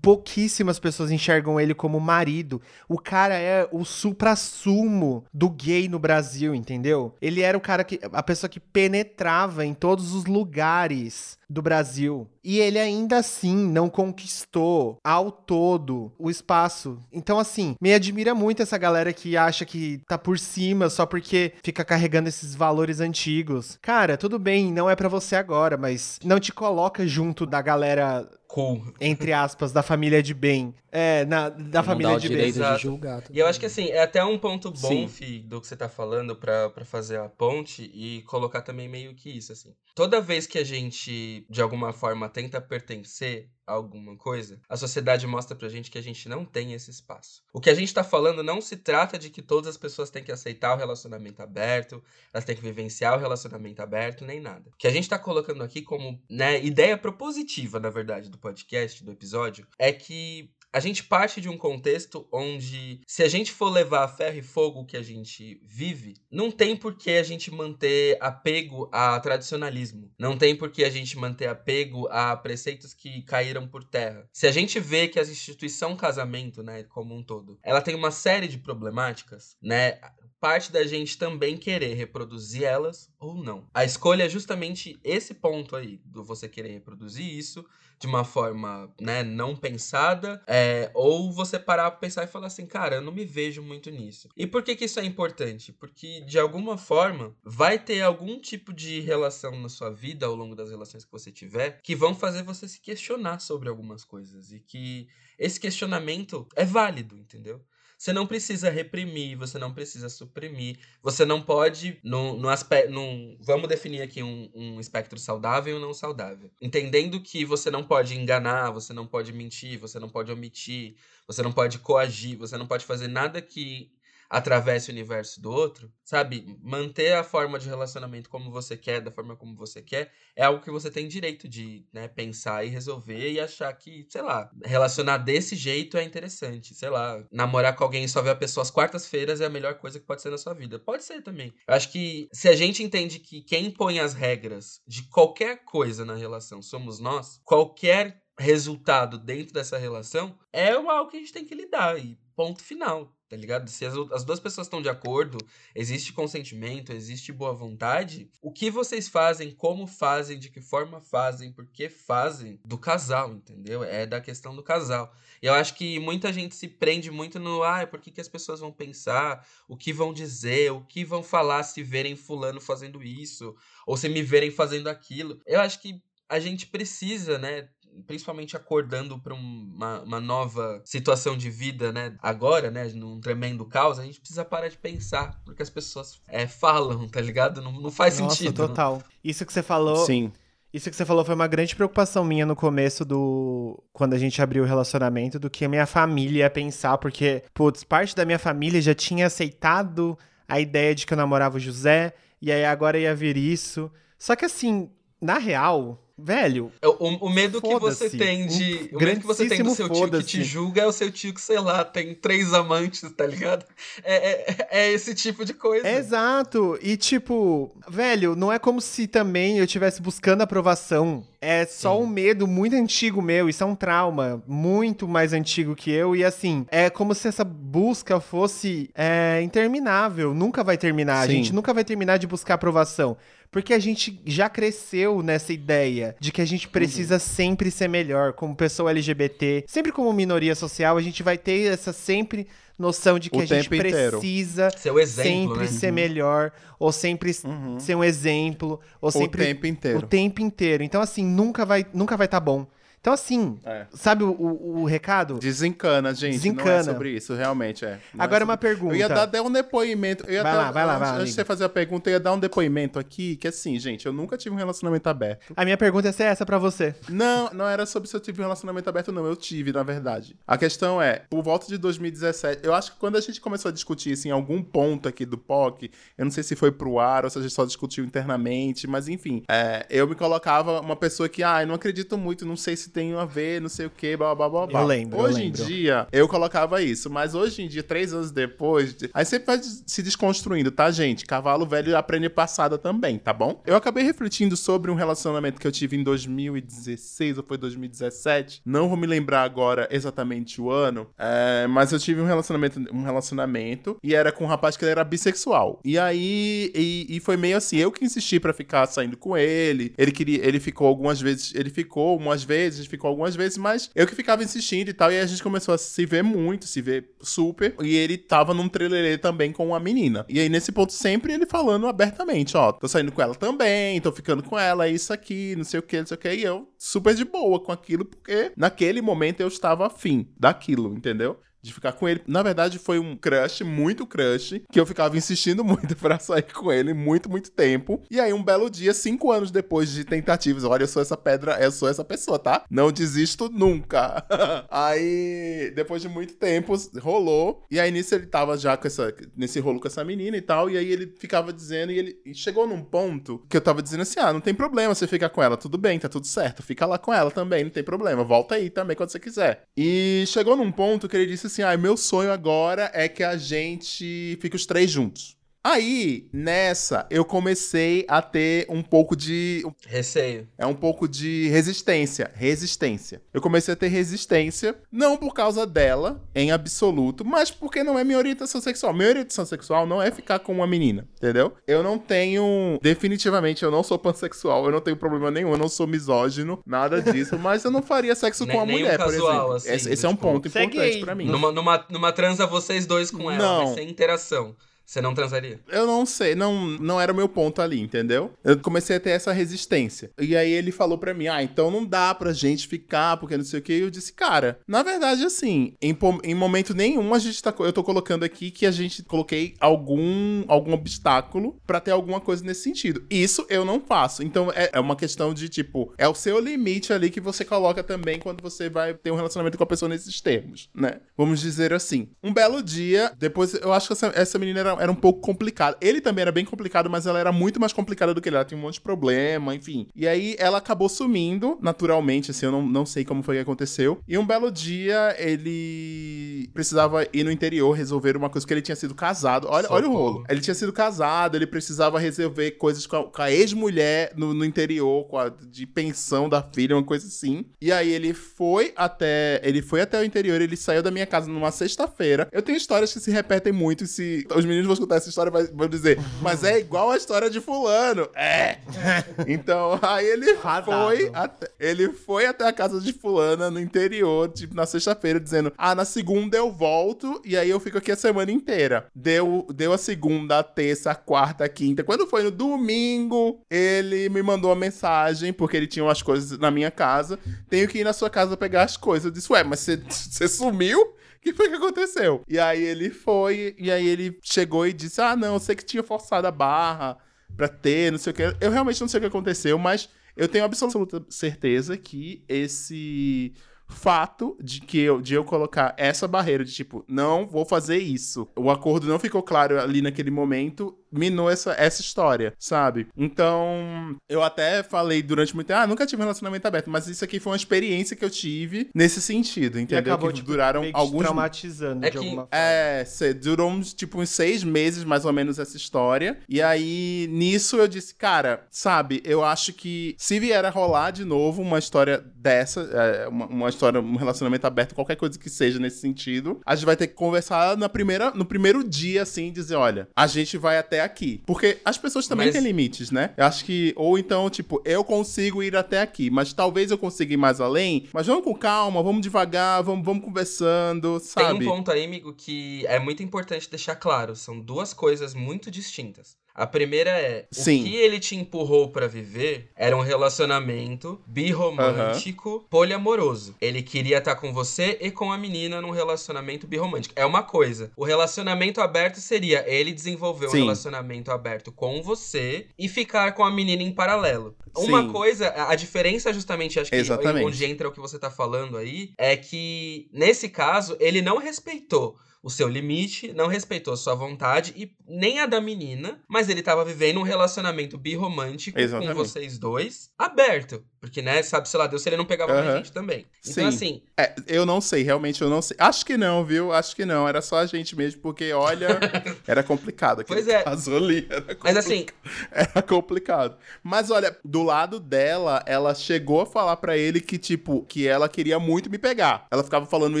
Pouquíssimas 0.00 0.78
pessoas 0.78 1.10
enxergam 1.10 1.60
ele 1.60 1.74
como 1.74 1.98
marido. 1.98 2.60
O 2.88 2.98
cara 2.98 3.34
é 3.34 3.68
o 3.72 3.84
supra-sumo 3.84 5.24
do 5.32 5.50
gay 5.50 5.88
no 5.88 5.98
Brasil, 5.98 6.54
entendeu? 6.54 7.14
Ele 7.20 7.40
era 7.40 7.56
o 7.56 7.60
cara 7.60 7.84
que. 7.84 7.98
a 8.12 8.22
pessoa 8.22 8.48
que 8.48 8.60
penetrava 8.60 9.64
em 9.64 9.74
todos 9.74 10.14
os 10.14 10.24
lugares 10.26 11.39
do 11.50 11.60
Brasil. 11.60 12.28
E 12.42 12.58
ele 12.58 12.78
ainda 12.78 13.18
assim 13.18 13.56
não 13.56 13.90
conquistou 13.90 14.98
ao 15.04 15.32
todo 15.32 16.12
o 16.18 16.30
espaço. 16.30 16.98
Então, 17.12 17.38
assim, 17.38 17.74
me 17.80 17.92
admira 17.92 18.34
muito 18.34 18.62
essa 18.62 18.78
galera 18.78 19.12
que 19.12 19.36
acha 19.36 19.64
que 19.64 20.00
tá 20.06 20.16
por 20.16 20.38
cima 20.38 20.88
só 20.88 21.04
porque 21.04 21.52
fica 21.62 21.84
carregando 21.84 22.28
esses 22.28 22.54
valores 22.54 23.00
antigos. 23.00 23.78
Cara, 23.82 24.16
tudo 24.16 24.38
bem, 24.38 24.72
não 24.72 24.88
é 24.88 24.94
pra 24.94 25.08
você 25.08 25.34
agora, 25.34 25.76
mas 25.76 26.18
não 26.24 26.38
te 26.38 26.52
coloca 26.52 27.06
junto 27.06 27.44
da 27.44 27.60
galera, 27.60 28.26
Cool. 28.50 28.92
entre 29.00 29.32
aspas, 29.32 29.70
da 29.70 29.80
família 29.80 30.20
de 30.20 30.34
bem. 30.34 30.74
É, 30.90 31.24
na, 31.24 31.48
da 31.48 31.78
Não 31.80 31.84
família 31.84 32.10
dá 32.10 32.16
o 32.16 32.20
de 32.20 32.28
bem. 32.28 32.50
de 32.52 32.78
julgar. 32.78 33.22
E 33.30 33.38
eu 33.38 33.46
acho 33.46 33.60
que 33.60 33.66
assim, 33.66 33.86
é 33.90 34.02
até 34.02 34.24
um 34.24 34.36
ponto 34.36 34.72
bom, 34.72 34.88
Sim. 34.88 35.06
Fi, 35.08 35.38
do 35.38 35.60
que 35.60 35.68
você 35.68 35.76
tá 35.76 35.88
falando 35.88 36.34
pra, 36.34 36.68
pra 36.68 36.84
fazer 36.84 37.20
a 37.20 37.28
ponte 37.28 37.88
e 37.94 38.22
colocar 38.22 38.62
também 38.62 38.88
meio 38.88 39.14
que 39.14 39.30
isso, 39.30 39.52
assim. 39.52 39.72
Toda 39.94 40.20
vez 40.20 40.48
que 40.48 40.58
a 40.58 40.64
gente, 40.64 41.46
de 41.48 41.62
alguma 41.62 41.92
forma, 41.92 42.28
tenta 42.28 42.60
pertencer 42.60 43.48
alguma 43.70 44.16
coisa, 44.16 44.60
a 44.68 44.76
sociedade 44.76 45.26
mostra 45.26 45.56
pra 45.56 45.68
gente 45.68 45.90
que 45.90 45.98
a 45.98 46.02
gente 46.02 46.28
não 46.28 46.44
tem 46.44 46.72
esse 46.72 46.90
espaço. 46.90 47.42
O 47.52 47.60
que 47.60 47.70
a 47.70 47.74
gente 47.74 47.92
tá 47.92 48.04
falando 48.04 48.42
não 48.42 48.60
se 48.60 48.76
trata 48.76 49.18
de 49.18 49.30
que 49.30 49.42
todas 49.42 49.70
as 49.70 49.76
pessoas 49.76 50.10
têm 50.10 50.22
que 50.22 50.32
aceitar 50.32 50.74
o 50.74 50.78
relacionamento 50.78 51.42
aberto, 51.42 52.02
elas 52.32 52.44
têm 52.44 52.56
que 52.56 52.62
vivenciar 52.62 53.16
o 53.16 53.20
relacionamento 53.20 53.82
aberto, 53.82 54.24
nem 54.24 54.40
nada. 54.40 54.70
O 54.70 54.76
que 54.76 54.86
a 54.86 54.90
gente 54.90 55.08
tá 55.08 55.18
colocando 55.18 55.62
aqui 55.62 55.82
como, 55.82 56.20
né, 56.28 56.62
ideia 56.64 56.96
propositiva, 56.96 57.80
na 57.80 57.90
verdade, 57.90 58.28
do 58.28 58.38
podcast, 58.38 59.04
do 59.04 59.12
episódio, 59.12 59.66
é 59.78 59.92
que 59.92 60.50
a 60.72 60.80
gente 60.80 61.04
parte 61.04 61.40
de 61.40 61.48
um 61.48 61.58
contexto 61.58 62.28
onde, 62.32 63.00
se 63.06 63.22
a 63.22 63.28
gente 63.28 63.52
for 63.52 63.70
levar 63.70 64.04
a 64.04 64.08
ferro 64.08 64.38
e 64.38 64.42
fogo 64.42 64.84
que 64.84 64.96
a 64.96 65.02
gente 65.02 65.60
vive, 65.64 66.14
não 66.30 66.50
tem 66.50 66.76
por 66.76 66.96
que 66.96 67.10
a 67.10 67.22
gente 67.22 67.50
manter 67.50 68.16
apego 68.20 68.88
a 68.92 69.18
tradicionalismo. 69.20 70.10
Não 70.18 70.36
tem 70.36 70.54
por 70.54 70.70
que 70.70 70.84
a 70.84 70.90
gente 70.90 71.18
manter 71.18 71.48
apego 71.48 72.06
a 72.08 72.36
preceitos 72.36 72.94
que 72.94 73.22
caíram 73.22 73.66
por 73.66 73.82
terra. 73.82 74.28
Se 74.32 74.46
a 74.46 74.52
gente 74.52 74.78
vê 74.78 75.08
que 75.08 75.18
a 75.18 75.22
instituição 75.22 75.96
casamento, 75.96 76.62
né, 76.62 76.84
como 76.84 77.14
um 77.14 77.22
todo, 77.22 77.58
ela 77.62 77.82
tem 77.82 77.94
uma 77.94 78.10
série 78.10 78.48
de 78.48 78.58
problemáticas, 78.58 79.56
né? 79.60 79.98
Parte 80.40 80.72
da 80.72 80.84
gente 80.86 81.18
também 81.18 81.56
querer 81.58 81.94
reproduzir 81.94 82.64
elas 82.64 83.12
ou 83.18 83.34
não. 83.34 83.68
A 83.74 83.84
escolha 83.84 84.24
é 84.24 84.28
justamente 84.28 84.98
esse 85.04 85.34
ponto 85.34 85.76
aí, 85.76 86.00
do 86.04 86.24
você 86.24 86.48
querer 86.48 86.72
reproduzir 86.72 87.26
isso 87.26 87.64
de 88.00 88.06
uma 88.06 88.24
forma, 88.24 88.90
né, 88.98 89.22
não 89.22 89.54
pensada, 89.54 90.42
é, 90.46 90.90
ou 90.94 91.30
você 91.30 91.58
parar 91.58 91.90
pra 91.90 92.00
pensar 92.00 92.24
e 92.24 92.26
falar 92.26 92.46
assim, 92.46 92.66
cara, 92.66 92.96
eu 92.96 93.02
não 93.02 93.12
me 93.12 93.26
vejo 93.26 93.62
muito 93.62 93.90
nisso. 93.90 94.30
E 94.34 94.46
por 94.46 94.62
que 94.62 94.74
que 94.74 94.86
isso 94.86 94.98
é 94.98 95.04
importante? 95.04 95.70
Porque, 95.70 96.22
de 96.22 96.38
alguma 96.38 96.78
forma, 96.78 97.36
vai 97.44 97.78
ter 97.78 98.00
algum 98.00 98.40
tipo 98.40 98.72
de 98.72 99.00
relação 99.00 99.54
na 99.60 99.68
sua 99.68 99.90
vida, 99.90 100.24
ao 100.24 100.34
longo 100.34 100.56
das 100.56 100.70
relações 100.70 101.04
que 101.04 101.12
você 101.12 101.30
tiver, 101.30 101.82
que 101.82 101.94
vão 101.94 102.14
fazer 102.14 102.42
você 102.42 102.66
se 102.66 102.80
questionar 102.80 103.38
sobre 103.38 103.68
algumas 103.68 104.02
coisas. 104.02 104.50
E 104.50 104.60
que 104.60 105.06
esse 105.38 105.60
questionamento 105.60 106.48
é 106.56 106.64
válido, 106.64 107.18
entendeu? 107.18 107.62
Você 108.00 108.14
não 108.14 108.26
precisa 108.26 108.70
reprimir, 108.70 109.36
você 109.36 109.58
não 109.58 109.74
precisa 109.74 110.08
suprimir, 110.08 110.78
você 111.02 111.26
não 111.26 111.42
pode, 111.42 112.00
no, 112.02 112.34
no 112.34 112.48
aspecto. 112.48 112.90
Num, 112.90 113.36
vamos 113.38 113.68
definir 113.68 114.00
aqui 114.00 114.22
um, 114.22 114.50
um 114.54 114.80
espectro 114.80 115.18
saudável 115.18 115.76
e 115.76 115.80
não 115.82 115.92
saudável. 115.92 116.50
Entendendo 116.62 117.20
que 117.20 117.44
você 117.44 117.70
não 117.70 117.84
pode 117.84 118.18
enganar, 118.18 118.70
você 118.70 118.94
não 118.94 119.06
pode 119.06 119.34
mentir, 119.34 119.78
você 119.78 119.98
não 119.98 120.08
pode 120.08 120.32
omitir, 120.32 120.96
você 121.26 121.42
não 121.42 121.52
pode 121.52 121.78
coagir, 121.80 122.38
você 122.38 122.56
não 122.56 122.66
pode 122.66 122.86
fazer 122.86 123.06
nada 123.06 123.42
que 123.42 123.92
atravesse 124.30 124.88
o 124.88 124.92
universo 124.92 125.42
do 125.42 125.50
outro, 125.50 125.92
sabe? 126.04 126.56
Manter 126.62 127.14
a 127.14 127.24
forma 127.24 127.58
de 127.58 127.68
relacionamento 127.68 128.30
como 128.30 128.50
você 128.50 128.76
quer, 128.76 129.00
da 129.00 129.10
forma 129.10 129.36
como 129.36 129.56
você 129.56 129.82
quer, 129.82 130.12
é 130.36 130.44
algo 130.44 130.62
que 130.62 130.70
você 130.70 130.88
tem 130.88 131.08
direito 131.08 131.48
de 131.48 131.84
né, 131.92 132.06
pensar 132.06 132.64
e 132.64 132.68
resolver 132.68 133.32
e 133.32 133.40
achar 133.40 133.72
que, 133.72 134.06
sei 134.08 134.22
lá, 134.22 134.48
relacionar 134.64 135.18
desse 135.18 135.56
jeito 135.56 135.96
é 135.98 136.04
interessante. 136.04 136.74
Sei 136.74 136.88
lá, 136.88 137.26
namorar 137.32 137.74
com 137.74 137.82
alguém 137.82 138.04
e 138.04 138.08
só 138.08 138.22
ver 138.22 138.30
a 138.30 138.36
pessoa 138.36 138.62
às 138.62 138.70
quartas-feiras 138.70 139.40
é 139.40 139.46
a 139.46 139.50
melhor 139.50 139.74
coisa 139.74 139.98
que 139.98 140.06
pode 140.06 140.22
ser 140.22 140.30
na 140.30 140.38
sua 140.38 140.54
vida. 140.54 140.78
Pode 140.78 141.02
ser 141.02 141.22
também. 141.22 141.52
Eu 141.66 141.74
acho 141.74 141.90
que 141.90 142.28
se 142.32 142.48
a 142.48 142.54
gente 142.54 142.84
entende 142.84 143.18
que 143.18 143.42
quem 143.42 143.68
põe 143.68 143.98
as 143.98 144.14
regras 144.14 144.80
de 144.86 145.02
qualquer 145.08 145.64
coisa 145.64 146.04
na 146.04 146.14
relação 146.14 146.62
somos 146.62 147.00
nós, 147.00 147.40
qualquer 147.44 148.22
resultado 148.38 149.18
dentro 149.18 149.52
dessa 149.52 149.76
relação 149.76 150.38
é 150.52 150.70
algo 150.70 151.10
que 151.10 151.16
a 151.16 151.20
gente 151.20 151.32
tem 151.32 151.44
que 151.44 151.54
lidar 151.54 151.98
e 151.98 152.16
ponto 152.34 152.62
final. 152.62 153.14
Tá 153.30 153.36
ligado? 153.36 153.70
Se 153.70 153.86
as, 153.86 153.94
as 154.10 154.24
duas 154.24 154.40
pessoas 154.40 154.66
estão 154.66 154.82
de 154.82 154.88
acordo, 154.88 155.38
existe 155.72 156.12
consentimento, 156.12 156.92
existe 156.92 157.32
boa 157.32 157.52
vontade, 157.52 158.28
o 158.42 158.50
que 158.50 158.68
vocês 158.72 159.08
fazem, 159.08 159.52
como 159.52 159.86
fazem, 159.86 160.36
de 160.36 160.50
que 160.50 160.60
forma 160.60 161.00
fazem, 161.00 161.52
por 161.52 161.64
que 161.68 161.88
fazem, 161.88 162.58
do 162.64 162.76
casal, 162.76 163.32
entendeu? 163.32 163.84
É 163.84 164.04
da 164.04 164.20
questão 164.20 164.52
do 164.56 164.64
casal. 164.64 165.14
E 165.40 165.46
eu 165.46 165.54
acho 165.54 165.76
que 165.76 166.00
muita 166.00 166.32
gente 166.32 166.56
se 166.56 166.66
prende 166.66 167.08
muito 167.08 167.38
no, 167.38 167.62
ah, 167.62 167.86
por 167.86 168.00
que, 168.00 168.10
que 168.10 168.20
as 168.20 168.28
pessoas 168.28 168.58
vão 168.58 168.72
pensar, 168.72 169.46
o 169.68 169.76
que 169.76 169.92
vão 169.92 170.12
dizer, 170.12 170.72
o 170.72 170.84
que 170.84 171.04
vão 171.04 171.22
falar 171.22 171.62
se 171.62 171.84
verem 171.84 172.16
fulano 172.16 172.60
fazendo 172.60 173.00
isso, 173.00 173.54
ou 173.86 173.96
se 173.96 174.08
me 174.08 174.24
verem 174.24 174.50
fazendo 174.50 174.88
aquilo. 174.88 175.40
Eu 175.46 175.60
acho 175.60 175.80
que 175.80 176.02
a 176.28 176.40
gente 176.40 176.66
precisa, 176.66 177.38
né, 177.38 177.68
principalmente 178.06 178.56
acordando 178.56 179.18
para 179.18 179.34
uma, 179.34 180.00
uma 180.00 180.20
nova 180.20 180.80
situação 180.84 181.36
de 181.36 181.50
vida, 181.50 181.92
né? 181.92 182.16
Agora, 182.20 182.70
né? 182.70 182.84
Num 182.94 183.20
tremendo 183.20 183.64
caos, 183.64 183.98
a 183.98 184.04
gente 184.04 184.20
precisa 184.20 184.44
parar 184.44 184.68
de 184.68 184.76
pensar 184.76 185.40
porque 185.44 185.62
as 185.62 185.70
pessoas 185.70 186.20
é, 186.28 186.46
falam, 186.46 187.08
tá 187.08 187.20
ligado? 187.20 187.62
Não, 187.62 187.72
não 187.72 187.90
faz 187.90 188.18
Nossa, 188.18 188.36
sentido. 188.36 188.68
total. 188.68 189.02
Isso 189.22 189.44
que 189.44 189.52
você 189.52 189.62
falou, 189.62 190.04
Sim. 190.06 190.32
Isso 190.72 190.88
que 190.88 190.94
você 190.94 191.04
falou 191.04 191.24
foi 191.24 191.34
uma 191.34 191.48
grande 191.48 191.74
preocupação 191.74 192.24
minha 192.24 192.46
no 192.46 192.54
começo 192.54 193.04
do. 193.04 193.82
Quando 193.92 194.14
a 194.14 194.18
gente 194.18 194.40
abriu 194.40 194.62
o 194.62 194.66
relacionamento, 194.66 195.36
do 195.36 195.50
que 195.50 195.64
a 195.64 195.68
minha 195.68 195.84
família 195.84 196.44
ia 196.44 196.50
pensar, 196.50 196.96
porque, 196.98 197.42
putz, 197.52 197.82
parte 197.82 198.14
da 198.14 198.24
minha 198.24 198.38
família 198.38 198.80
já 198.80 198.94
tinha 198.94 199.26
aceitado 199.26 200.16
a 200.48 200.60
ideia 200.60 200.94
de 200.94 201.06
que 201.06 201.12
eu 201.12 201.16
namorava 201.16 201.56
o 201.56 201.60
José, 201.60 202.14
e 202.40 202.52
aí 202.52 202.64
agora 202.64 202.96
ia 202.98 203.14
vir 203.14 203.36
isso. 203.36 203.90
Só 204.16 204.36
que 204.36 204.44
assim, 204.44 204.88
na 205.20 205.38
real, 205.38 206.08
velho. 206.22 206.72
O, 206.84 207.26
o 207.26 207.30
medo 207.30 207.60
que 207.60 207.78
você 207.78 208.10
tem 208.10 208.46
de. 208.46 208.90
Um 208.92 208.96
o 208.96 209.00
medo 209.00 209.20
que 209.20 209.26
você 209.26 209.48
tem 209.48 209.62
do 209.62 209.74
seu 209.74 209.88
tio 209.88 210.10
que 210.10 210.22
te 210.22 210.44
julga 210.44 210.82
é 210.82 210.86
o 210.86 210.92
seu 210.92 211.10
tio 211.10 211.34
que, 211.34 211.40
sei 211.40 211.58
lá, 211.58 211.84
tem 211.84 212.14
três 212.14 212.52
amantes, 212.52 213.00
tá 213.16 213.26
ligado? 213.26 213.64
É, 214.02 214.16
é, 214.16 214.68
é 214.70 214.92
esse 214.92 215.14
tipo 215.14 215.44
de 215.44 215.54
coisa. 215.54 215.88
Exato. 215.88 216.78
E 216.82 216.96
tipo, 216.96 217.70
velho, 217.88 218.36
não 218.36 218.52
é 218.52 218.58
como 218.58 218.80
se 218.80 219.06
também 219.06 219.58
eu 219.58 219.64
estivesse 219.64 220.00
buscando 220.02 220.42
aprovação. 220.42 221.24
É 221.40 221.64
só 221.64 221.96
Sim. 221.96 222.02
um 222.02 222.06
medo 222.06 222.46
muito 222.46 222.76
antigo 222.76 223.22
meu. 223.22 223.48
Isso 223.48 223.64
é 223.64 223.66
um 223.66 223.74
trauma 223.74 224.42
muito 224.46 225.08
mais 225.08 225.32
antigo 225.32 225.74
que 225.74 225.90
eu. 225.90 226.14
E 226.14 226.22
assim, 226.22 226.66
é 226.70 226.90
como 226.90 227.14
se 227.14 227.28
essa 227.28 227.44
busca 227.44 228.20
fosse 228.20 228.90
é, 228.94 229.40
interminável. 229.42 230.34
Nunca 230.34 230.62
vai 230.62 230.76
terminar. 230.76 231.22
A 231.22 231.26
Sim. 231.26 231.36
gente 231.36 231.54
nunca 231.54 231.72
vai 231.72 231.82
terminar 231.82 232.18
de 232.18 232.26
buscar 232.26 232.54
aprovação. 232.54 233.16
Porque 233.50 233.74
a 233.74 233.78
gente 233.80 234.20
já 234.24 234.48
cresceu 234.48 235.22
nessa 235.22 235.52
ideia 235.52 236.14
de 236.20 236.30
que 236.30 236.40
a 236.40 236.44
gente 236.44 236.68
precisa 236.68 237.18
sempre 237.18 237.70
ser 237.70 237.88
melhor, 237.88 238.32
como 238.32 238.54
pessoa 238.54 238.90
LGBT, 238.92 239.64
sempre 239.66 239.90
como 239.90 240.12
minoria 240.12 240.54
social, 240.54 240.96
a 240.96 241.02
gente 241.02 241.22
vai 241.22 241.36
ter 241.36 241.72
essa 241.72 241.92
sempre 241.92 242.46
noção 242.78 243.18
de 243.18 243.28
que 243.28 243.36
O 243.38 243.40
a 243.40 243.44
gente 243.44 243.66
inteiro. 243.66 244.18
precisa 244.20 244.68
exemplo, 245.00 245.54
sempre 245.56 245.58
né? 245.60 245.66
ser 245.66 245.90
melhor, 245.92 246.52
ou 246.78 246.92
sempre 246.92 247.32
Uhum. 247.44 247.78
ser 247.80 247.94
um 247.96 248.04
exemplo, 248.04 248.80
ou 249.00 249.08
O 249.08 249.12
sempre 249.12 249.44
tempo 249.44 249.66
inteiro. 249.66 249.98
o 249.98 250.02
tempo 250.02 250.40
inteiro. 250.40 250.82
Então 250.84 251.00
assim, 251.02 251.24
nunca 251.24 251.66
vai 251.66 251.84
nunca 251.92 252.16
vai 252.16 252.26
estar 252.26 252.40
bom. 252.40 252.66
Então 253.00 253.12
assim, 253.14 253.58
É. 253.64 253.86
sabe 253.94 254.24
o, 254.24 254.30
o, 254.30 254.80
o 254.80 254.84
recado? 254.84 255.38
Desencana, 255.38 256.14
gente. 256.14 256.32
Não 256.34 256.54
Desencana. 256.54 256.80
é 256.80 256.82
sobre 256.82 257.10
isso, 257.12 257.34
realmente 257.34 257.84
é. 257.84 257.98
Não 258.14 258.22
Agora 258.24 258.42
é 258.42 258.44
uma 258.44 258.52
sobre- 258.54 258.68
pergunta. 258.68 258.94
Eu 258.94 258.98
ia 258.98 259.08
dar 259.08 259.22
até 259.22 259.40
um 259.40 259.50
depoimento. 259.50 260.24
Vai 260.26 260.34
dar- 260.36 260.42
lá, 260.54 260.70
vai 260.70 260.84
lá, 260.86 260.98
vai 260.98 261.08
lá, 261.08 261.14
Antes 261.16 261.28
de 261.30 261.34
você 261.34 261.44
fazer 261.44 261.64
a 261.64 261.68
pergunta, 261.68 262.10
eu 262.10 262.12
ia 262.12 262.20
dar 262.20 262.32
um 262.34 262.38
depoimento 262.38 262.98
aqui, 262.98 263.36
que 263.36 263.48
assim, 263.48 263.78
gente, 263.78 264.04
eu 264.04 264.12
nunca 264.12 264.36
tive 264.36 264.54
um 264.54 264.58
relacionamento 264.58 265.08
aberto. 265.08 265.52
A 265.56 265.64
minha 265.64 265.78
pergunta 265.78 266.08
é 266.08 266.12
se 266.12 266.22
é 266.22 266.26
essa 266.26 266.44
pra 266.44 266.58
você. 266.58 266.94
Não, 267.08 267.50
não 267.54 267.66
era 267.66 267.86
sobre 267.86 268.06
se 268.08 268.14
eu 268.14 268.20
tive 268.20 268.40
um 268.40 268.44
relacionamento 268.44 268.88
aberto, 268.88 269.10
não. 269.10 269.24
Eu 269.24 269.34
tive, 269.34 269.72
na 269.72 269.82
verdade. 269.82 270.36
A 270.46 270.58
questão 270.58 271.00
é, 271.00 271.22
por 271.30 271.42
volta 271.42 271.66
de 271.68 271.78
2017, 271.78 272.60
eu 272.62 272.74
acho 272.74 272.92
que 272.92 272.98
quando 272.98 273.16
a 273.16 273.20
gente 273.22 273.40
começou 273.40 273.70
a 273.70 273.72
discutir 273.72 274.10
isso 274.12 274.28
em 274.28 274.30
algum 274.30 274.62
ponto 274.62 275.08
aqui 275.08 275.24
do 275.24 275.38
POC, 275.38 275.90
eu 276.18 276.24
não 276.26 276.30
sei 276.32 276.42
se 276.42 276.54
foi 276.54 276.70
pro 276.70 276.98
ar 276.98 277.24
ou 277.24 277.30
se 277.30 277.38
a 277.38 277.42
gente 277.42 277.54
só 277.54 277.64
discutiu 277.64 278.04
internamente, 278.04 278.86
mas 278.86 279.08
enfim, 279.08 279.42
é, 279.48 279.86
eu 279.88 280.06
me 280.06 280.14
colocava 280.14 280.80
uma 280.80 280.96
pessoa 280.96 281.28
que, 281.30 281.42
ah, 281.42 281.62
eu 281.62 281.66
não 281.66 281.74
acredito 281.76 282.18
muito, 282.18 282.44
não 282.44 282.56
sei 282.56 282.76
se 282.76 282.89
tem 282.90 283.14
a 283.14 283.24
ver, 283.24 283.60
não 283.60 283.68
sei 283.68 283.86
o 283.86 283.90
que, 283.90 284.16
blá 284.16 284.34
blá 284.34 284.48
blá 284.48 284.66
blá. 284.66 284.80
Eu 284.80 284.86
lembro, 284.86 285.18
eu 285.18 285.22
Hoje 285.24 285.38
lembro. 285.42 285.62
em 285.62 285.66
dia, 285.66 286.06
eu 286.12 286.28
colocava 286.28 286.82
isso, 286.82 287.08
mas 287.10 287.34
hoje 287.34 287.62
em 287.62 287.68
dia, 287.68 287.82
três 287.82 288.12
anos 288.12 288.30
depois, 288.30 288.94
de- 288.94 289.10
aí 289.14 289.24
sempre 289.24 289.46
vai 289.46 289.60
se 289.62 290.02
desconstruindo, 290.02 290.70
tá, 290.70 290.90
gente? 290.90 291.24
Cavalo 291.24 291.66
velho 291.66 291.96
aprende 291.96 292.28
passada 292.28 292.76
também, 292.78 293.18
tá 293.18 293.32
bom? 293.32 293.62
Eu 293.66 293.76
acabei 293.76 294.04
refletindo 294.04 294.56
sobre 294.56 294.90
um 294.90 294.94
relacionamento 294.94 295.60
que 295.60 295.66
eu 295.66 295.72
tive 295.72 295.96
em 295.96 296.02
2016 296.02 297.38
ou 297.38 297.44
foi 297.44 297.56
2017. 297.58 298.62
Não 298.64 298.88
vou 298.88 298.96
me 298.96 299.06
lembrar 299.06 299.42
agora 299.42 299.88
exatamente 299.90 300.60
o 300.60 300.70
ano, 300.70 301.08
é, 301.18 301.66
mas 301.66 301.92
eu 301.92 301.98
tive 301.98 302.20
um 302.20 302.26
relacionamento, 302.26 302.80
um 302.92 303.02
relacionamento 303.02 303.96
e 304.02 304.14
era 304.14 304.32
com 304.32 304.44
um 304.44 304.48
rapaz 304.48 304.76
que 304.76 304.84
ele 304.84 304.92
era 304.92 305.04
bissexual. 305.04 305.80
E 305.84 305.98
aí, 305.98 306.70
e, 306.74 307.06
e 307.16 307.20
foi 307.20 307.36
meio 307.36 307.56
assim, 307.56 307.76
eu 307.78 307.90
que 307.92 308.04
insisti 308.04 308.38
pra 308.40 308.52
ficar 308.52 308.86
saindo 308.86 309.16
com 309.16 309.36
ele. 309.36 309.92
Ele 309.98 310.12
queria, 310.12 310.44
ele 310.46 310.60
ficou 310.60 310.86
algumas 310.86 311.20
vezes, 311.20 311.54
ele 311.54 311.70
ficou 311.70 312.16
umas 312.16 312.42
vezes, 312.42 312.79
gente 312.80 312.90
ficou 312.90 313.08
algumas 313.08 313.36
vezes, 313.36 313.58
mas 313.58 313.90
eu 313.94 314.06
que 314.06 314.14
ficava 314.14 314.42
insistindo 314.42 314.88
e 314.88 314.92
tal. 314.92 315.12
E 315.12 315.18
a 315.18 315.26
gente 315.26 315.42
começou 315.42 315.74
a 315.74 315.78
se 315.78 316.04
ver 316.06 316.22
muito, 316.22 316.66
se 316.66 316.80
ver 316.80 317.10
super. 317.20 317.74
E 317.82 317.94
ele 317.96 318.18
tava 318.18 318.54
num 318.54 318.68
trelelê 318.68 319.18
também 319.18 319.52
com 319.52 319.68
uma 319.68 319.80
menina. 319.80 320.24
E 320.28 320.40
aí 320.40 320.48
nesse 320.48 320.72
ponto 320.72 320.92
sempre 320.92 321.32
ele 321.32 321.46
falando 321.46 321.86
abertamente, 321.86 322.56
ó, 322.56 322.72
tô 322.72 322.88
saindo 322.88 323.12
com 323.12 323.22
ela 323.22 323.34
também, 323.34 324.00
tô 324.00 324.12
ficando 324.12 324.42
com 324.42 324.58
ela, 324.58 324.86
é 324.86 324.90
isso 324.90 325.12
aqui, 325.12 325.54
não 325.56 325.64
sei 325.64 325.80
o 325.80 325.82
que, 325.82 325.98
não 325.98 326.06
sei 326.06 326.16
o 326.16 326.20
que. 326.20 326.34
E 326.34 326.42
eu 326.42 326.68
super 326.78 327.14
de 327.14 327.24
boa 327.24 327.60
com 327.60 327.72
aquilo, 327.72 328.04
porque 328.04 328.52
naquele 328.56 329.00
momento 329.00 329.40
eu 329.40 329.48
estava 329.48 329.86
afim 329.86 330.28
daquilo, 330.38 330.94
entendeu? 330.94 331.38
De 331.62 331.72
ficar 331.72 331.92
com 331.92 332.08
ele. 332.08 332.22
Na 332.26 332.42
verdade, 332.42 332.78
foi 332.78 332.98
um 332.98 333.16
crush, 333.16 333.62
muito 333.62 334.06
crush, 334.06 334.62
que 334.70 334.80
eu 334.80 334.86
ficava 334.86 335.16
insistindo 335.16 335.62
muito 335.64 335.96
pra 335.96 336.18
sair 336.18 336.42
com 336.42 336.72
ele, 336.72 336.94
muito, 336.94 337.28
muito 337.28 337.50
tempo. 337.50 338.02
E 338.10 338.20
aí, 338.20 338.32
um 338.32 338.42
belo 338.42 338.70
dia, 338.70 338.94
cinco 338.94 339.32
anos 339.32 339.50
depois 339.50 339.90
de 339.90 340.04
tentativas, 340.04 340.64
olha, 340.64 340.84
eu 340.84 340.88
sou 340.88 341.02
essa 341.02 341.16
pedra, 341.16 341.58
eu 341.60 341.72
sou 341.72 341.88
essa 341.88 342.04
pessoa, 342.04 342.38
tá? 342.38 342.64
Não 342.70 342.92
desisto 342.92 343.48
nunca. 343.50 344.24
aí, 344.70 345.72
depois 345.74 346.02
de 346.02 346.08
muito 346.08 346.34
tempo, 346.34 346.74
rolou. 346.98 347.64
E 347.70 347.78
aí, 347.78 347.90
nisso, 347.90 348.14
ele 348.14 348.26
tava 348.26 348.56
já 348.56 348.76
com 348.76 348.86
essa, 348.86 349.14
nesse 349.36 349.60
rolo 349.60 349.80
com 349.80 349.88
essa 349.88 350.04
menina 350.04 350.36
e 350.36 350.42
tal. 350.42 350.70
E 350.70 350.76
aí, 350.76 350.90
ele 350.90 351.14
ficava 351.18 351.52
dizendo, 351.52 351.92
e 351.92 351.98
ele 351.98 352.20
e 352.24 352.34
chegou 352.34 352.66
num 352.66 352.82
ponto 352.82 353.44
que 353.48 353.56
eu 353.56 353.60
tava 353.60 353.82
dizendo 353.82 354.02
assim: 354.02 354.20
ah, 354.20 354.32
não 354.32 354.40
tem 354.40 354.54
problema 354.54 354.94
você 354.94 355.06
ficar 355.06 355.28
com 355.28 355.42
ela, 355.42 355.56
tudo 355.56 355.76
bem, 355.78 355.98
tá 355.98 356.08
tudo 356.08 356.26
certo. 356.26 356.62
Fica 356.62 356.86
lá 356.86 356.98
com 356.98 357.12
ela 357.12 357.30
também, 357.30 357.64
não 357.64 357.70
tem 357.70 357.82
problema. 357.82 358.24
Volta 358.24 358.54
aí 358.54 358.70
também 358.70 358.96
quando 358.96 359.10
você 359.10 359.18
quiser. 359.18 359.64
E 359.76 360.24
chegou 360.26 360.56
num 360.56 360.70
ponto 360.70 361.08
que 361.08 361.16
ele 361.16 361.26
disse 361.26 361.49
assim: 361.50 361.62
ah, 361.62 361.76
meu 361.76 361.96
sonho 361.96 362.32
agora 362.32 362.90
é 362.94 363.08
que 363.08 363.22
a 363.22 363.36
gente 363.36 364.38
fique 364.40 364.56
os 364.56 364.66
três 364.66 364.90
juntos. 364.90 365.36
Aí, 365.62 366.26
nessa, 366.32 367.06
eu 367.10 367.22
comecei 367.22 368.06
a 368.08 368.22
ter 368.22 368.66
um 368.70 368.82
pouco 368.82 369.14
de. 369.14 369.62
Receio. 369.86 370.48
É 370.56 370.64
um 370.64 370.74
pouco 370.74 371.06
de 371.06 371.48
resistência. 371.48 372.30
Resistência. 372.34 373.20
Eu 373.32 373.42
comecei 373.42 373.74
a 373.74 373.76
ter 373.76 373.88
resistência, 373.88 374.74
não 374.90 375.18
por 375.18 375.34
causa 375.34 375.66
dela, 375.66 376.22
em 376.34 376.50
absoluto, 376.50 377.26
mas 377.26 377.50
porque 377.50 377.84
não 377.84 377.98
é 377.98 378.04
minha 378.04 378.16
orientação 378.16 378.58
sexual. 378.58 378.94
Minha 378.94 379.10
orientação 379.10 379.44
sexual 379.44 379.86
não 379.86 380.00
é 380.00 380.10
ficar 380.10 380.38
com 380.38 380.52
uma 380.52 380.66
menina, 380.66 381.06
entendeu? 381.16 381.52
Eu 381.66 381.82
não 381.82 381.98
tenho. 381.98 382.78
Definitivamente, 382.80 383.62
eu 383.62 383.70
não 383.70 383.82
sou 383.82 383.98
pansexual, 383.98 384.64
eu 384.64 384.72
não 384.72 384.80
tenho 384.80 384.96
problema 384.96 385.30
nenhum, 385.30 385.50
eu 385.50 385.58
não 385.58 385.68
sou 385.68 385.86
misógino, 385.86 386.58
nada 386.66 387.02
disso, 387.02 387.36
mas 387.38 387.64
eu 387.64 387.70
não 387.70 387.82
faria 387.82 388.14
sexo 388.14 388.46
com 388.46 388.54
uma 388.54 388.64
mulher, 388.64 388.96
por 388.96 389.06
casual, 389.10 389.32
exemplo. 389.32 389.52
assim, 389.56 389.72
esse 389.72 389.92
esse 389.92 390.06
é 390.06 390.08
um 390.08 390.12
tipo, 390.12 390.22
ponto 390.22 390.48
importante 390.48 390.80
aí. 390.80 391.00
pra 391.00 391.14
mim. 391.14 391.26
Numa, 391.26 391.52
numa, 391.52 391.84
numa 391.90 392.12
transa 392.12 392.46
vocês 392.46 392.86
dois 392.86 393.10
com 393.10 393.30
ela, 393.30 393.42
Não. 393.42 393.66
mas 393.66 393.74
sem 393.74 393.90
interação. 393.90 394.56
Você 394.90 395.00
não 395.00 395.14
transaria? 395.14 395.60
Eu 395.68 395.86
não 395.86 396.04
sei, 396.04 396.34
não, 396.34 396.66
não 396.66 397.00
era 397.00 397.12
o 397.12 397.14
meu 397.14 397.28
ponto 397.28 397.62
ali, 397.62 397.80
entendeu? 397.80 398.32
Eu 398.42 398.58
comecei 398.58 398.96
a 398.96 399.00
ter 399.00 399.10
essa 399.10 399.30
resistência. 399.30 400.10
E 400.20 400.36
aí 400.36 400.50
ele 400.50 400.72
falou 400.72 400.98
pra 400.98 401.14
mim: 401.14 401.28
ah, 401.28 401.40
então 401.44 401.70
não 401.70 401.86
dá 401.86 402.12
pra 402.12 402.32
gente 402.32 402.66
ficar, 402.66 403.16
porque 403.16 403.36
não 403.36 403.44
sei 403.44 403.60
o 403.60 403.62
que. 403.62 403.72
E 403.72 403.82
eu 403.82 403.88
disse, 403.88 404.12
cara, 404.12 404.58
na 404.66 404.82
verdade, 404.82 405.24
assim, 405.24 405.74
em, 405.80 405.96
em 406.24 406.34
momento 406.34 406.74
nenhum 406.74 407.14
a 407.14 407.20
gente 407.20 407.40
tá. 407.40 407.54
Eu 407.60 407.72
tô 407.72 407.84
colocando 407.84 408.24
aqui 408.24 408.50
que 408.50 408.66
a 408.66 408.72
gente 408.72 409.04
coloquei 409.04 409.54
algum, 409.60 410.42
algum 410.48 410.72
obstáculo 410.72 411.56
pra 411.64 411.78
ter 411.78 411.92
alguma 411.92 412.20
coisa 412.20 412.44
nesse 412.44 412.64
sentido. 412.64 413.06
Isso 413.08 413.46
eu 413.48 413.64
não 413.64 413.78
faço. 413.78 414.24
Então 414.24 414.50
é, 414.50 414.70
é 414.72 414.80
uma 414.80 414.96
questão 414.96 415.32
de, 415.32 415.48
tipo, 415.48 415.94
é 415.96 416.08
o 416.08 416.16
seu 416.16 416.40
limite 416.40 416.92
ali 416.92 417.10
que 417.10 417.20
você 417.20 417.44
coloca 417.44 417.84
também 417.84 418.18
quando 418.18 418.42
você 418.42 418.68
vai 418.68 418.92
ter 418.92 419.12
um 419.12 419.16
relacionamento 419.16 419.56
com 419.56 419.62
a 419.62 419.68
pessoa 419.68 419.88
nesses 419.88 420.20
termos, 420.20 420.68
né? 420.74 420.94
Vamos 421.16 421.40
dizer 421.40 421.72
assim. 421.72 422.08
Um 422.20 422.34
belo 422.34 422.60
dia, 422.60 423.12
depois 423.16 423.54
eu 423.54 423.72
acho 423.72 423.86
que 423.86 423.92
essa, 423.92 424.12
essa 424.16 424.36
menina 424.36 424.58
era, 424.58 424.79
era 424.80 424.90
um 424.90 424.94
pouco 424.94 425.20
complicada. 425.20 425.76
Ele 425.80 426.00
também 426.00 426.22
era 426.22 426.32
bem 426.32 426.44
complicado, 426.44 426.88
mas 426.88 427.06
ela 427.06 427.18
era 427.18 427.30
muito 427.30 427.60
mais 427.60 427.72
complicada 427.72 428.14
do 428.14 428.20
que 428.20 428.28
ele. 428.28 428.36
Ela 428.36 428.44
tinha 428.44 428.58
um 428.58 428.62
monte 428.62 428.74
de 428.74 428.80
problema, 428.80 429.54
enfim. 429.54 429.86
E 429.94 430.08
aí 430.08 430.34
ela 430.38 430.58
acabou 430.58 430.88
sumindo, 430.88 431.58
naturalmente, 431.60 432.30
assim, 432.30 432.46
eu 432.46 432.52
não, 432.52 432.62
não 432.66 432.86
sei 432.86 433.04
como 433.04 433.22
foi 433.22 433.36
que 433.36 433.42
aconteceu. 433.42 434.00
E 434.08 434.16
um 434.16 434.26
belo 434.26 434.50
dia 434.50 435.14
ele 435.18 436.48
precisava 436.54 437.06
ir 437.12 437.24
no 437.24 437.30
interior 437.30 437.72
resolver 437.72 438.16
uma 438.16 438.30
coisa 438.30 438.46
que 438.46 438.52
ele 438.52 438.62
tinha 438.62 438.76
sido 438.76 438.94
casado. 438.94 439.46
Olha, 439.50 439.66
olha 439.70 439.88
o 439.88 439.92
rolo. 439.92 440.24
Ele 440.28 440.40
tinha 440.40 440.54
sido 440.54 440.72
casado, 440.72 441.36
ele 441.36 441.46
precisava 441.46 441.98
resolver 441.98 442.52
coisas 442.52 442.86
com 442.86 442.96
a, 442.96 443.24
a 443.24 443.32
ex-mulher 443.32 444.12
no, 444.16 444.32
no 444.32 444.44
interior, 444.44 445.04
com 445.04 445.18
a, 445.18 445.28
de 445.28 445.66
pensão 445.66 446.28
da 446.28 446.42
filha, 446.42 446.76
uma 446.76 446.84
coisa 446.84 447.06
assim. 447.06 447.44
E 447.60 447.70
aí 447.70 447.90
ele 447.90 448.14
foi 448.14 448.72
até. 448.76 449.40
Ele 449.44 449.62
foi 449.62 449.80
até 449.80 450.00
o 450.00 450.04
interior, 450.04 450.40
ele 450.40 450.56
saiu 450.56 450.82
da 450.82 450.90
minha 450.90 451.06
casa 451.06 451.30
numa 451.30 451.50
sexta-feira. 451.50 452.28
Eu 452.32 452.42
tenho 452.42 452.56
histórias 452.56 452.92
que 452.92 453.00
se 453.00 453.10
repetem 453.10 453.52
muito, 453.52 453.84
e 453.84 453.86
se 453.86 454.26
os 454.34 454.44
meninos 454.44 454.59
vão 454.66 454.74
escutar 454.74 454.96
essa 454.96 455.08
história, 455.08 455.30
vai- 455.30 455.46
vão 455.46 455.68
dizer, 455.68 455.98
mas 456.20 456.44
é 456.44 456.58
igual 456.58 456.90
a 456.90 456.96
história 456.96 457.28
de 457.30 457.40
fulano. 457.40 458.08
É! 458.14 458.58
Então, 459.26 459.78
aí 459.82 460.06
ele 460.06 460.34
foi 460.36 461.10
até, 461.12 461.48
ele 461.58 461.92
foi 461.92 462.26
até 462.26 462.46
a 462.46 462.52
casa 462.52 462.80
de 462.80 462.92
fulana 462.92 463.50
no 463.50 463.60
interior, 463.60 464.28
tipo, 464.28 464.54
na 464.54 464.66
sexta-feira, 464.66 465.20
dizendo: 465.20 465.52
Ah, 465.56 465.74
na 465.74 465.84
segunda 465.84 466.36
eu 466.36 466.50
volto 466.50 467.20
e 467.24 467.36
aí 467.36 467.48
eu 467.50 467.60
fico 467.60 467.78
aqui 467.78 467.92
a 467.92 467.96
semana 467.96 468.30
inteira. 468.32 468.86
Deu, 468.94 469.46
deu 469.54 469.72
a 469.72 469.78
segunda, 469.78 470.38
a 470.38 470.42
terça, 470.42 470.90
a 470.90 470.94
quarta, 470.94 471.44
a 471.44 471.48
quinta. 471.48 471.84
Quando 471.84 472.06
foi 472.06 472.22
no 472.22 472.30
domingo, 472.30 473.40
ele 473.50 474.08
me 474.08 474.22
mandou 474.22 474.50
uma 474.50 474.56
mensagem, 474.56 475.32
porque 475.32 475.56
ele 475.56 475.66
tinha 475.66 475.84
umas 475.84 476.02
coisas 476.02 476.38
na 476.38 476.50
minha 476.50 476.70
casa. 476.70 477.18
Tenho 477.48 477.68
que 477.68 477.78
ir 477.78 477.84
na 477.84 477.92
sua 477.92 478.10
casa 478.10 478.36
pegar 478.36 478.62
as 478.62 478.76
coisas. 478.76 479.06
Eu 479.06 479.10
disse, 479.10 479.32
ué, 479.32 479.44
mas 479.44 479.60
você 479.60 480.26
sumiu? 480.28 480.94
Que 481.22 481.34
foi 481.34 481.50
que 481.50 481.54
aconteceu? 481.56 482.22
E 482.26 482.38
aí 482.38 482.62
ele 482.62 482.88
foi, 482.88 483.54
e 483.58 483.70
aí 483.70 483.86
ele 483.86 484.18
chegou 484.22 484.66
e 484.66 484.72
disse: 484.72 485.00
Ah, 485.02 485.14
não, 485.14 485.34
eu 485.34 485.40
sei 485.40 485.54
que 485.54 485.64
tinha 485.64 485.82
forçado 485.82 486.26
a 486.26 486.30
barra 486.30 486.96
pra 487.36 487.46
ter, 487.46 487.92
não 487.92 487.98
sei 487.98 488.12
o 488.12 488.16
que. 488.16 488.22
Eu 488.40 488.50
realmente 488.50 488.80
não 488.80 488.88
sei 488.88 488.98
o 488.98 489.00
que 489.02 489.06
aconteceu, 489.06 489.58
mas 489.58 489.88
eu 490.16 490.28
tenho 490.28 490.44
absoluta 490.44 491.04
certeza 491.08 491.76
que 491.76 492.24
esse 492.28 493.34
fato 493.68 494.36
de 494.42 494.60
que 494.60 494.78
eu, 494.78 495.00
de 495.00 495.14
eu 495.14 495.24
colocar 495.24 495.74
essa 495.76 496.08
barreira 496.08 496.44
de 496.44 496.52
tipo, 496.52 496.84
não 496.88 497.26
vou 497.26 497.44
fazer 497.44 497.78
isso. 497.78 498.28
O 498.36 498.50
acordo 498.50 498.86
não 498.86 498.98
ficou 498.98 499.22
claro 499.22 499.60
ali 499.60 499.80
naquele 499.80 500.10
momento, 500.10 500.76
minou 500.92 501.30
essa, 501.30 501.52
essa 501.52 501.80
história, 501.80 502.32
sabe? 502.38 502.88
Então, 502.96 503.96
eu 504.08 504.22
até 504.22 504.62
falei 504.62 505.02
durante 505.02 505.34
muito 505.34 505.46
tempo, 505.46 505.60
ah, 505.60 505.66
nunca 505.66 505.86
tive 505.86 506.00
um 506.02 506.04
relacionamento 506.04 506.46
aberto, 506.46 506.70
mas 506.70 506.86
isso 506.88 507.04
aqui 507.04 507.20
foi 507.20 507.32
uma 507.32 507.36
experiência 507.36 507.96
que 507.96 508.04
eu 508.04 508.10
tive 508.10 508.68
nesse 508.74 509.00
sentido, 509.00 509.58
entendeu? 509.58 509.78
E 509.78 509.94
acabou, 509.94 510.08
que 510.10 510.16
tipo, 510.16 510.30
duraram 510.30 510.62
meio 510.62 510.72
alguns 510.76 511.02
traumatizando 511.02 511.84
É 511.84 511.90
de 511.90 511.92
que- 511.92 511.98
alguma 511.98 512.22
forma. 512.22 512.28
é, 512.32 512.84
cê- 512.84 513.14
durou 513.14 513.50
uns, 513.50 513.72
tipo, 513.74 514.00
uns 514.00 514.08
seis 514.10 514.42
meses, 514.44 514.84
mais 514.84 515.04
ou 515.04 515.12
menos, 515.12 515.38
essa 515.38 515.56
história. 515.56 516.18
E 516.28 516.40
aí, 516.42 517.08
nisso, 517.10 517.56
eu 517.56 517.68
disse, 517.68 517.94
cara, 517.94 518.46
sabe, 518.50 519.00
eu 519.04 519.24
acho 519.24 519.52
que 519.52 519.94
se 519.98 520.18
vier 520.18 520.44
a 520.44 520.50
rolar 520.50 520.90
de 520.90 521.04
novo 521.04 521.42
uma 521.42 521.58
história 521.58 522.02
dessa, 522.16 522.60
é, 522.72 523.08
uma, 523.08 523.26
uma 523.26 523.48
história, 523.48 523.80
um 523.80 523.96
relacionamento 523.96 524.46
aberto, 524.46 524.74
qualquer 524.74 524.96
coisa 524.96 525.18
que 525.18 525.28
seja 525.30 525.58
nesse 525.58 525.78
sentido, 525.80 526.40
a 526.44 526.54
gente 526.54 526.66
vai 526.66 526.76
ter 526.76 526.86
que 526.86 526.94
conversar 526.94 527.56
na 527.56 527.68
primeira, 527.68 528.10
no 528.12 528.24
primeiro 528.24 528.62
dia, 528.62 529.02
assim, 529.02 529.32
dizer, 529.32 529.56
olha, 529.56 529.88
a 529.96 530.06
gente 530.06 530.36
vai 530.36 530.58
até 530.58 530.79
aqui. 530.80 531.22
Porque 531.26 531.58
as 531.64 531.78
pessoas 531.78 532.06
também 532.06 532.26
Mas- 532.26 532.34
têm 532.34 532.42
limites, 532.42 532.90
né? 532.90 533.12
Eu 533.16 533.24
acho 533.24 533.44
que, 533.44 533.72
ou 533.76 533.98
então, 533.98 534.28
tipo, 534.30 534.62
eu 534.64 534.82
consigo 534.84 535.42
ir 535.42 535.56
até 535.56 535.80
aqui, 535.80 536.10
mas 536.10 536.32
talvez 536.32 536.70
eu 536.70 536.78
consiga 536.78 537.14
ir 537.14 537.16
mais 537.16 537.40
além, 537.40 537.88
mas 537.92 538.06
vamos 538.06 538.24
com 538.24 538.34
calma, 538.34 538.82
vamos 538.82 539.02
devagar, 539.02 539.62
vamos, 539.62 539.84
vamos 539.84 540.04
conversando, 540.04 541.00
sabe? 541.00 541.38
Tem 541.40 541.48
um 541.48 541.50
ponto 541.50 541.70
aí, 541.70 541.84
amigo, 541.84 542.12
que 542.12 542.64
é 542.66 542.78
muito 542.78 543.02
importante 543.02 543.48
deixar 543.48 543.76
claro. 543.76 544.14
São 544.16 544.40
duas 544.40 544.72
coisas 544.72 545.14
muito 545.14 545.50
distintas. 545.50 546.19
A 546.34 546.46
primeira 546.46 546.90
é, 546.90 547.26
Sim. 547.30 547.60
o 547.60 547.64
que 547.64 547.76
ele 547.76 548.00
te 548.00 548.16
empurrou 548.16 548.70
pra 548.70 548.86
viver 548.86 549.50
era 549.54 549.76
um 549.76 549.80
relacionamento 549.80 551.00
birromântico, 551.06 552.46
poliamoroso. 552.48 553.34
Ele 553.40 553.62
queria 553.62 553.98
estar 553.98 554.16
com 554.16 554.32
você 554.32 554.78
e 554.80 554.90
com 554.90 555.12
a 555.12 555.18
menina 555.18 555.60
num 555.60 555.70
relacionamento 555.70 556.46
birromântico. 556.46 556.94
É 556.96 557.04
uma 557.04 557.22
coisa. 557.22 557.70
O 557.76 557.84
relacionamento 557.84 558.60
aberto 558.60 559.00
seria 559.00 559.44
ele 559.46 559.72
desenvolver 559.72 560.28
um 560.28 560.30
Sim. 560.30 560.40
relacionamento 560.40 561.10
aberto 561.10 561.52
com 561.52 561.82
você 561.82 562.46
e 562.58 562.68
ficar 562.68 563.12
com 563.12 563.24
a 563.24 563.30
menina 563.30 563.62
em 563.62 563.72
paralelo. 563.72 564.34
Uma 564.56 564.82
Sim. 564.82 564.88
coisa, 564.88 565.28
a 565.28 565.50
a 565.50 565.56
diferença 565.56 566.12
justamente, 566.12 566.60
acho 566.60 566.70
que 566.70 566.76
Exatamente. 566.76 567.26
onde 567.26 567.44
entra 567.44 567.68
o 567.68 567.72
que 567.72 567.80
você 567.80 567.98
tá 567.98 568.08
falando 568.08 568.56
aí, 568.56 568.92
é 568.96 569.16
que 569.16 569.88
nesse 569.92 570.28
caso 570.28 570.76
ele 570.78 571.02
não 571.02 571.18
respeitou 571.18 571.96
o 572.22 572.28
seu 572.30 572.48
limite, 572.48 573.12
não 573.14 573.26
respeitou 573.28 573.76
sua 573.76 573.94
vontade 573.94 574.52
e 574.56 574.70
nem 574.86 575.20
a 575.20 575.26
da 575.26 575.40
menina, 575.40 576.00
mas 576.08 576.28
ele 576.28 576.42
tava 576.42 576.64
vivendo 576.64 576.98
um 577.00 577.02
relacionamento 577.02 577.78
birromântico 577.78 578.58
Exatamente. 578.58 578.88
com 578.92 578.94
vocês 578.98 579.38
dois, 579.38 579.90
aberto. 579.98 580.62
Porque, 580.80 581.02
né, 581.02 581.22
sabe, 581.22 581.46
sei 581.48 581.58
lá, 581.60 581.66
Deus 581.66 581.82
se 581.82 581.88
ele 581.90 581.96
não 581.98 582.06
pegava 582.06 582.32
mais 582.32 582.46
Aham. 582.46 582.56
gente 582.56 582.72
também. 582.72 583.04
Então, 583.22 583.44
Sim. 583.44 583.48
assim, 583.48 583.82
É, 583.98 584.14
eu 584.26 584.46
não 584.46 584.62
sei, 584.62 584.82
realmente 584.82 585.20
eu 585.20 585.28
não 585.28 585.42
sei. 585.42 585.54
Acho 585.60 585.84
que 585.84 585.96
não, 585.98 586.24
viu? 586.24 586.52
Acho 586.52 586.74
que 586.74 586.86
não. 586.86 587.06
Era 587.06 587.20
só 587.20 587.36
a 587.36 587.46
gente 587.46 587.76
mesmo, 587.76 588.00
porque, 588.00 588.32
olha, 588.32 588.68
era 589.26 589.42
complicado. 589.42 590.00
aquele 590.00 590.22
Pois 590.22 590.28
é. 590.34 590.42
caso 590.42 590.74
ali. 590.74 591.06
Era 591.10 591.36
mas 591.44 591.56
assim, 591.58 591.84
Era 592.30 592.62
complicado. 592.62 593.36
Mas 593.62 593.90
olha, 593.90 594.16
do 594.24 594.42
lado 594.42 594.80
dela, 594.80 595.42
ela 595.46 595.74
chegou 595.74 596.22
a 596.22 596.26
falar 596.26 596.56
pra 596.56 596.76
ele 596.76 597.00
que, 597.00 597.18
tipo, 597.18 597.62
que 597.68 597.86
ela 597.86 598.08
queria 598.08 598.38
muito 598.38 598.70
me 598.70 598.78
pegar. 598.78 599.26
Ela 599.30 599.44
ficava 599.44 599.66
falando 599.66 600.00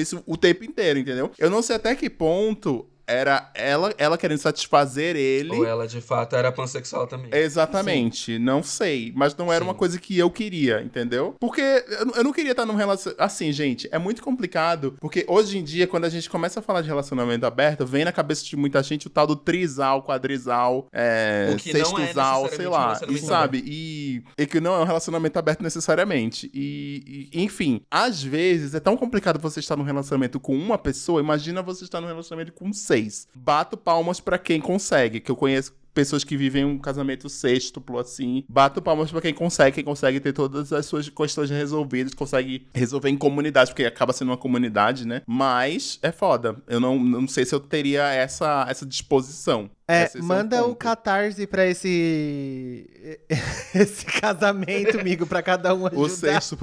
isso 0.00 0.22
o 0.26 0.36
tempo 0.36 0.64
inteiro, 0.64 0.98
entendeu? 0.98 1.30
Eu 1.38 1.50
não 1.50 1.60
sei 1.62 1.76
até 1.76 1.94
que 1.94 2.09
ponto 2.10 2.89
era 3.10 3.50
ela, 3.54 3.92
ela 3.98 4.16
querendo 4.16 4.38
satisfazer 4.38 5.16
ele. 5.16 5.50
ou 5.56 5.64
ela 5.66 5.86
de 5.86 6.00
fato 6.00 6.36
era 6.36 6.50
pansexual 6.52 7.06
também. 7.06 7.30
Exatamente, 7.32 8.38
não 8.38 8.62
sei. 8.62 9.12
Mas 9.14 9.34
não 9.36 9.52
era 9.52 9.64
Sim. 9.64 9.68
uma 9.68 9.74
coisa 9.74 9.98
que 9.98 10.16
eu 10.18 10.30
queria, 10.30 10.80
entendeu? 10.82 11.34
Porque 11.38 11.60
eu, 11.60 12.06
não- 12.06 12.14
eu 12.14 12.24
não 12.24 12.32
queria 12.32 12.52
estar 12.52 12.64
num 12.66 12.74
relacionamento. 12.74 13.22
Assim, 13.22 13.52
gente, 13.52 13.88
é 13.90 13.98
muito 13.98 14.22
complicado. 14.22 14.96
Porque 15.00 15.24
hoje 15.28 15.58
em 15.58 15.64
dia, 15.64 15.86
quando 15.86 16.04
a 16.04 16.08
gente 16.08 16.28
começa 16.30 16.60
a 16.60 16.62
falar 16.62 16.82
de 16.82 16.88
relacionamento 16.88 17.44
aberto, 17.46 17.84
vem 17.86 18.04
na 18.04 18.12
cabeça 18.12 18.44
de 18.44 18.56
muita 18.56 18.82
gente 18.82 19.06
o 19.06 19.10
tal 19.10 19.26
do 19.26 19.36
trisal, 19.36 20.02
quadrisal, 20.02 20.88
é, 20.92 21.52
é 21.54 21.58
sextusal, 21.58 22.48
sei 22.48 22.58
necessariamente 22.58 22.66
um 22.66 22.70
lá. 22.70 23.00
E 23.10 23.18
sabe? 23.18 23.62
E, 23.66 24.22
e 24.38 24.46
que 24.46 24.60
não 24.60 24.74
é 24.74 24.80
um 24.80 24.84
relacionamento 24.84 25.38
aberto 25.38 25.62
necessariamente. 25.62 26.50
E, 26.54 27.28
e, 27.32 27.42
enfim, 27.42 27.80
às 27.90 28.22
vezes 28.22 28.74
é 28.74 28.80
tão 28.80 28.96
complicado 28.96 29.38
você 29.38 29.60
estar 29.60 29.76
num 29.76 29.82
relacionamento 29.84 30.38
com 30.38 30.56
uma 30.56 30.78
pessoa. 30.78 31.20
Imagina 31.20 31.62
você 31.62 31.84
estar 31.84 32.00
num 32.00 32.06
relacionamento 32.06 32.52
com 32.52 32.72
seis. 32.72 32.99
Bato 33.34 33.76
palmas 33.76 34.20
pra 34.20 34.38
quem 34.38 34.60
consegue, 34.60 35.20
que 35.20 35.30
eu 35.30 35.36
conheço 35.36 35.72
pessoas 35.92 36.24
que 36.24 36.36
vivem 36.36 36.64
um 36.64 36.78
casamento 36.78 37.28
sextuplo 37.28 37.98
assim. 37.98 38.44
Bato 38.48 38.80
palmas 38.80 39.10
pra 39.10 39.20
quem 39.20 39.34
consegue, 39.34 39.76
quem 39.76 39.84
consegue 39.84 40.20
ter 40.20 40.32
todas 40.32 40.72
as 40.72 40.86
suas 40.86 41.08
questões 41.08 41.50
resolvidas, 41.50 42.14
consegue 42.14 42.66
resolver 42.74 43.10
em 43.10 43.16
comunidade, 43.16 43.70
porque 43.70 43.84
acaba 43.84 44.12
sendo 44.12 44.28
uma 44.28 44.36
comunidade, 44.36 45.06
né? 45.06 45.22
Mas 45.26 45.98
é 46.02 46.12
foda. 46.12 46.56
Eu 46.66 46.80
não, 46.80 46.98
não 46.98 47.28
sei 47.28 47.44
se 47.44 47.54
eu 47.54 47.60
teria 47.60 48.08
essa, 48.08 48.66
essa 48.68 48.86
disposição. 48.86 49.70
É, 49.90 50.04
Esse 50.04 50.18
é 50.18 50.22
manda 50.22 50.64
o 50.64 50.76
catarse 50.76 51.48
pra 51.48 51.66
esse. 51.66 52.88
esse 53.74 54.06
casamento, 54.06 55.00
amigo, 55.00 55.26
pra 55.26 55.42
cada 55.42 55.74
um 55.74 55.86
ajudar. 55.86 56.00
O 56.00 56.08
sexto, 56.08 56.56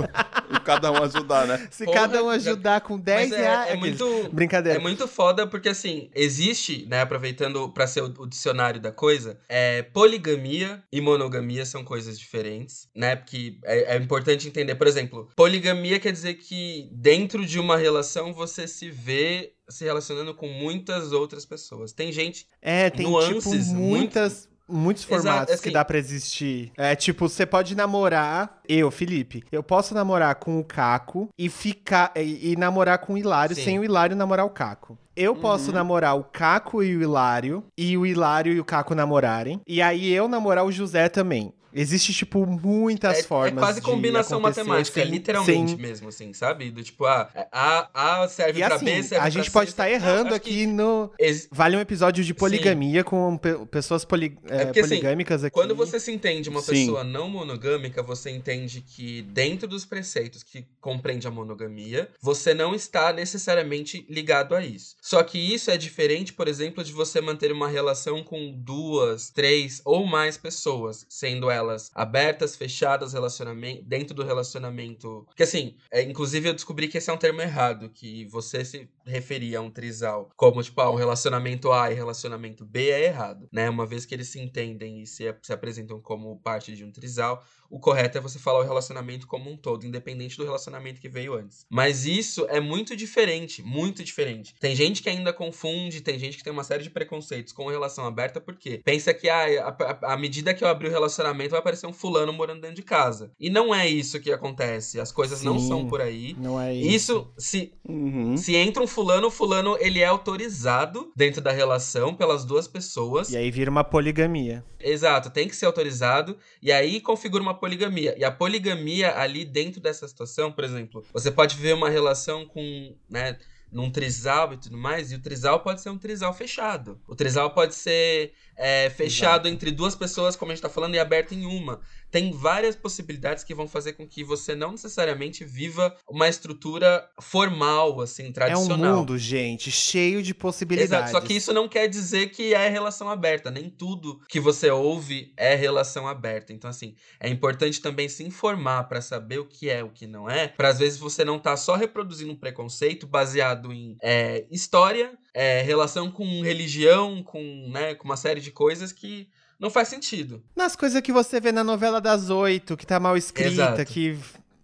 cada 0.63 0.89
um 0.93 1.03
ajudar, 1.03 1.45
né? 1.45 1.67
Se 1.69 1.83
Porra, 1.83 1.99
cada 1.99 2.23
um 2.23 2.29
ajudar 2.29 2.79
com 2.79 2.97
10 2.97 3.29
Mas 3.29 3.39
é, 3.39 3.41
reais. 3.41 3.71
é 3.71 3.75
muito. 3.75 4.29
Brincadeira. 4.31 4.79
É 4.79 4.81
muito 4.81 5.09
foda 5.09 5.45
porque, 5.45 5.67
assim, 5.67 6.09
existe, 6.15 6.85
né, 6.89 7.01
aproveitando 7.01 7.69
pra 7.69 7.85
ser 7.85 8.01
o, 8.01 8.13
o 8.19 8.25
dicionário 8.25 8.79
da 8.79 8.93
coisa, 8.93 9.37
é, 9.49 9.81
poligamia 9.81 10.81
e 10.89 11.01
monogamia 11.01 11.65
são 11.65 11.83
coisas 11.83 12.17
diferentes, 12.17 12.87
né? 12.95 13.17
Porque 13.17 13.59
é, 13.65 13.95
é 13.95 13.97
importante 13.97 14.47
entender, 14.47 14.75
por 14.75 14.87
exemplo, 14.87 15.27
poligamia 15.35 15.99
quer 15.99 16.13
dizer 16.13 16.35
que 16.35 16.89
dentro 16.93 17.45
de 17.45 17.59
uma 17.59 17.75
relação 17.75 18.33
você 18.33 18.65
se 18.67 18.89
vê 18.89 19.56
se 19.69 19.83
relacionando 19.85 20.33
com 20.33 20.47
muitas 20.47 21.11
outras 21.11 21.45
pessoas. 21.45 21.91
Tem 21.91 22.11
gente. 22.11 22.47
É, 22.61 22.89
tem 22.89 23.05
nuances 23.07 23.67
tipo 23.67 23.75
muitas. 23.75 24.49
Muitos 24.69 25.03
Exato, 25.09 25.23
formatos 25.23 25.55
que 25.61 25.69
assim- 25.69 25.73
dá 25.73 25.85
pra 25.85 25.97
existir. 25.97 26.73
É 26.75 26.93
tipo, 26.93 27.29
você 27.29 27.45
pode 27.45 27.73
namorar, 27.73 28.59
eu, 28.67 28.91
Felipe, 28.91 29.41
eu 29.49 29.63
posso 29.63 29.93
namorar 29.93 30.35
com 30.35 30.59
o 30.59 30.63
Caco 30.65 31.29
e 31.39 31.47
ficar 31.47 32.11
e, 32.17 32.51
e 32.51 32.55
namorar 32.57 32.97
com 32.99 33.13
o 33.13 33.17
Hilário 33.17 33.55
Sim. 33.55 33.63
sem 33.63 33.79
o 33.79 33.83
Hilário 33.85 34.13
namorar 34.13 34.45
o 34.45 34.49
Caco. 34.49 34.97
Eu 35.15 35.35
posso 35.37 35.71
namorar 35.71 36.17
o 36.17 36.23
Caco 36.25 36.83
e 36.83 36.97
o 36.97 37.01
Hilário 37.01 37.63
e 37.77 37.97
o 37.97 38.05
Hilário 38.05 38.51
e 38.51 38.59
o 38.59 38.65
Caco 38.65 38.93
namorarem. 38.93 39.61
E 39.65 39.81
aí 39.81 40.11
eu 40.13 40.27
namorar 40.27 40.65
o 40.65 40.71
José 40.71 41.07
também. 41.07 41.53
Existe, 41.73 42.13
tipo, 42.13 42.45
muitas 42.45 43.19
É, 43.19 43.23
formas. 43.23 43.51
é 43.53 43.59
quase 43.59 43.81
combinação 43.81 44.39
matemática, 44.39 44.99
é 44.99 45.03
sem- 45.03 45.11
literalmente 45.11 45.71
sem- 45.71 45.79
mesmo, 45.79 46.09
assim, 46.09 46.33
sabe? 46.33 46.71
Do 46.71 46.81
tipo, 46.83 47.05
ah, 47.05 47.29
A, 47.51 48.21
A 48.23 48.27
serve 48.29 48.61
E 48.61 48.65
pra 48.65 48.75
assim, 48.75 48.85
B, 48.85 49.03
serve 49.03 49.25
a 49.25 49.29
gente 49.29 49.51
pra 49.51 49.59
pode 49.61 49.69
estar 49.71 49.83
Não, 49.85 49.91
errando 49.91 50.29
acho 50.33 50.39
que 50.41 50.49
aqui 50.49 50.65
no. 50.67 51.11
ex- 51.19 51.47
Vale 51.51 51.75
um 51.77 51.79
episódio 51.79 52.23
de 52.23 52.33
poligamia 52.33 53.03
com 53.03 53.37
pe- 53.37 53.65
pessoas 53.71 54.03
poli- 54.05 54.37
é, 54.49 54.65
porque, 54.65 54.79
assim, 54.79 54.89
poligâmicas 54.89 55.43
aqui. 55.43 55.53
Quando 55.53 55.75
você 55.75 55.99
se 55.99 56.11
entende 56.11 56.49
uma 56.49 56.61
Sim. 56.61 56.71
pessoa 56.71 57.03
não 57.03 57.29
monogâmica, 57.29 58.01
você 58.01 58.29
entende 58.31 58.81
que 58.81 59.21
dentro 59.23 59.67
dos 59.67 59.85
preceitos 59.85 60.43
que 60.43 60.65
compreende 60.81 61.27
a 61.27 61.31
monogamia, 61.31 62.09
você 62.21 62.53
não 62.53 62.73
está 62.73 63.11
necessariamente 63.13 64.05
ligado 64.09 64.55
a 64.55 64.63
isso. 64.63 64.95
Só 65.01 65.21
que 65.23 65.37
isso 65.37 65.69
é 65.69 65.77
diferente, 65.77 66.33
por 66.33 66.47
exemplo, 66.47 66.83
de 66.83 66.91
você 66.93 67.21
manter 67.21 67.51
uma 67.51 67.67
relação 67.67 68.23
com 68.23 68.51
duas, 68.57 69.29
três 69.29 69.81
ou 69.85 70.05
mais 70.05 70.37
pessoas, 70.37 71.05
sendo 71.09 71.49
elas 71.57 71.91
abertas, 71.93 72.55
fechadas, 72.55 73.13
relacionamento, 73.13 73.83
dentro 73.83 74.15
do 74.15 74.23
relacionamento. 74.23 75.23
Porque 75.27 75.43
assim, 75.43 75.75
é, 75.91 76.01
inclusive 76.01 76.49
eu 76.49 76.53
descobri 76.53 76.87
que 76.87 76.97
esse 76.97 77.09
é 77.09 77.13
um 77.13 77.17
termo 77.17 77.41
errado, 77.41 77.89
que 77.89 78.25
você 78.25 78.63
se 78.63 78.89
referia 79.07 79.59
a 79.59 79.61
um 79.61 79.69
trisal 79.69 80.29
como 80.35 80.61
tipo, 80.61 80.79
ah, 80.81 80.91
um 80.91 80.95
relacionamento 80.95 81.71
A 81.71 81.91
e 81.91 81.95
relacionamento 81.95 82.65
B 82.65 82.89
é 82.89 83.05
errado, 83.05 83.47
né? 83.51 83.69
Uma 83.69 83.85
vez 83.85 84.05
que 84.05 84.13
eles 84.13 84.27
se 84.29 84.39
entendem 84.39 85.01
e 85.01 85.07
se, 85.07 85.23
se 85.41 85.53
apresentam 85.53 85.99
como 85.99 86.39
parte 86.39 86.75
de 86.75 86.83
um 86.83 86.91
trisal, 86.91 87.43
o 87.69 87.79
correto 87.79 88.17
é 88.17 88.21
você 88.21 88.39
falar 88.39 88.59
o 88.59 88.63
relacionamento 88.63 89.27
como 89.27 89.49
um 89.49 89.57
todo, 89.57 89.85
independente 89.85 90.37
do 90.37 90.43
relacionamento 90.43 91.01
que 91.01 91.09
veio 91.09 91.33
antes. 91.33 91.65
Mas 91.69 92.05
isso 92.05 92.45
é 92.49 92.59
muito 92.59 92.95
diferente, 92.95 93.61
muito 93.61 94.03
diferente. 94.03 94.55
Tem 94.59 94.75
gente 94.75 95.01
que 95.01 95.09
ainda 95.09 95.33
confunde, 95.33 96.01
tem 96.01 96.17
gente 96.17 96.37
que 96.37 96.43
tem 96.43 96.53
uma 96.53 96.63
série 96.63 96.83
de 96.83 96.89
preconceitos 96.89 97.51
com 97.51 97.67
relação 97.67 98.05
aberta, 98.05 98.39
porque 98.39 98.81
pensa 98.83 99.13
que 99.13 99.29
ah, 99.29 99.75
a, 100.01 100.13
a, 100.13 100.17
medida 100.17 100.53
que 100.53 100.63
eu 100.63 100.67
abrir 100.67 100.87
o 100.87 100.91
relacionamento 100.91 101.51
vai 101.51 101.59
aparecer 101.59 101.87
um 101.87 101.93
fulano 101.93 102.31
morando 102.31 102.61
dentro 102.61 102.75
de 102.75 102.83
casa. 102.83 103.31
E 103.39 103.49
não 103.49 103.73
é 103.73 103.87
isso 103.87 104.19
que 104.19 104.31
acontece. 104.31 104.99
As 104.99 105.11
coisas 105.11 105.41
não 105.43 105.59
Sim. 105.59 105.67
são 105.67 105.87
por 105.87 106.01
aí. 106.01 106.35
Não 106.39 106.59
é 106.59 106.73
isso. 106.73 106.87
Isso, 106.97 107.33
se, 107.37 107.73
Uhum. 107.87 108.37
se 108.37 108.55
entra 108.55 108.81
um 108.81 108.87
fulano, 108.97 109.27
o 109.27 109.31
fulano 109.31 109.77
ele 109.79 109.99
é 109.99 110.05
autorizado 110.05 111.11
dentro 111.15 111.39
da 111.39 111.51
relação 111.51 112.15
pelas 112.15 112.43
duas 112.43 112.67
pessoas. 112.67 113.29
E 113.29 113.37
aí 113.37 113.51
vira 113.51 113.69
uma 113.69 113.83
poligamia. 113.83 114.65
Exato, 114.79 115.29
tem 115.29 115.47
que 115.47 115.55
ser 115.55 115.67
autorizado. 115.67 116.35
E 116.59 116.71
aí 116.71 116.99
configura 116.99 117.43
uma 117.43 117.53
poligamia. 117.53 118.15
E 118.17 118.23
a 118.23 118.31
poligamia 118.31 119.15
ali 119.15 119.45
dentro 119.45 119.79
dessa 119.79 120.07
situação, 120.07 120.51
por 120.51 120.63
exemplo, 120.63 121.05
você 121.13 121.29
pode 121.29 121.55
ver 121.57 121.75
uma 121.75 121.91
relação 121.91 122.47
com, 122.47 122.95
né, 123.07 123.37
num 123.71 123.91
trisal 123.91 124.51
e 124.53 124.57
tudo 124.57 124.75
mais, 124.75 125.11
e 125.11 125.15
o 125.15 125.21
trisal 125.21 125.59
pode 125.59 125.81
ser 125.81 125.91
um 125.91 125.97
trisal 125.97 126.33
fechado. 126.33 126.99
O 127.07 127.15
trisal 127.15 127.53
pode 127.53 127.75
ser 127.75 128.33
é, 128.57 128.89
fechado 128.89 129.47
entre 129.47 129.71
duas 129.71 129.95
pessoas, 129.95 130.35
como 130.35 130.51
a 130.51 130.55
gente 130.55 130.61
tá 130.61 130.69
falando, 130.69 130.95
e 130.95 130.99
aberto 130.99 131.33
em 131.33 131.45
uma. 131.45 131.79
tem 132.09 132.31
várias 132.31 132.75
possibilidades 132.75 133.43
que 133.43 133.53
vão 133.53 133.67
fazer 133.67 133.93
com 133.93 134.07
que 134.07 134.23
você 134.23 134.55
não 134.55 134.71
necessariamente 134.71 135.43
viva 135.43 135.93
uma 136.09 136.27
estrutura 136.29 137.05
formal, 137.19 137.99
assim, 137.99 138.25
É 138.25 138.29
um 138.29 138.33
tradicional. 138.33 138.97
mundo, 138.97 139.17
gente, 139.17 139.69
cheio 139.69 140.23
de 140.23 140.33
possibilidades. 140.33 140.91
Exato, 140.91 141.11
só 141.11 141.21
que 141.21 141.33
isso 141.33 141.53
não 141.53 141.67
quer 141.67 141.87
dizer 141.87 142.29
que 142.29 142.53
é 142.53 142.69
relação 142.69 143.09
aberta. 143.09 143.51
Nem 143.51 143.69
tudo 143.69 144.21
que 144.29 144.39
você 144.39 144.69
ouve 144.69 145.33
é 145.35 145.53
relação 145.53 146.07
aberta. 146.07 146.53
Então, 146.53 146.69
assim, 146.69 146.95
é 147.19 147.29
importante 147.29 147.81
também 147.81 148.07
se 148.07 148.23
informar 148.23 148.85
pra 148.85 149.01
saber 149.01 149.39
o 149.39 149.45
que 149.45 149.69
é, 149.69 149.83
o 149.83 149.89
que 149.89 150.07
não 150.07 150.29
é. 150.29 150.47
Pra 150.47 150.69
às 150.69 150.79
vezes 150.79 150.99
você 150.99 151.25
não 151.25 151.39
tá 151.39 151.57
só 151.57 151.75
reproduzindo 151.75 152.31
um 152.31 152.35
preconceito 152.35 153.05
baseado 153.05 153.73
em 153.73 153.97
é, 154.01 154.45
história, 154.49 155.11
é, 155.39 155.61
relação 155.61 156.09
com 156.09 156.41
religião, 156.41 157.21
com, 157.21 157.69
né, 157.71 157.93
com 157.93 158.05
uma 158.05 158.17
série 158.17 158.41
de 158.41 158.49
coisas 158.49 158.91
que 158.91 159.27
não 159.59 159.69
faz 159.69 159.87
sentido. 159.87 160.41
Nas 160.55 160.75
coisas 160.75 160.99
que 161.01 161.11
você 161.11 161.39
vê 161.39 161.51
na 161.51 161.63
novela 161.63 162.01
das 162.01 162.29
oito, 162.31 162.75
que 162.75 162.85
tá 162.87 162.99
mal 162.99 163.15
escrita, 163.15 163.49
Exato. 163.51 163.85
que, 163.85 164.17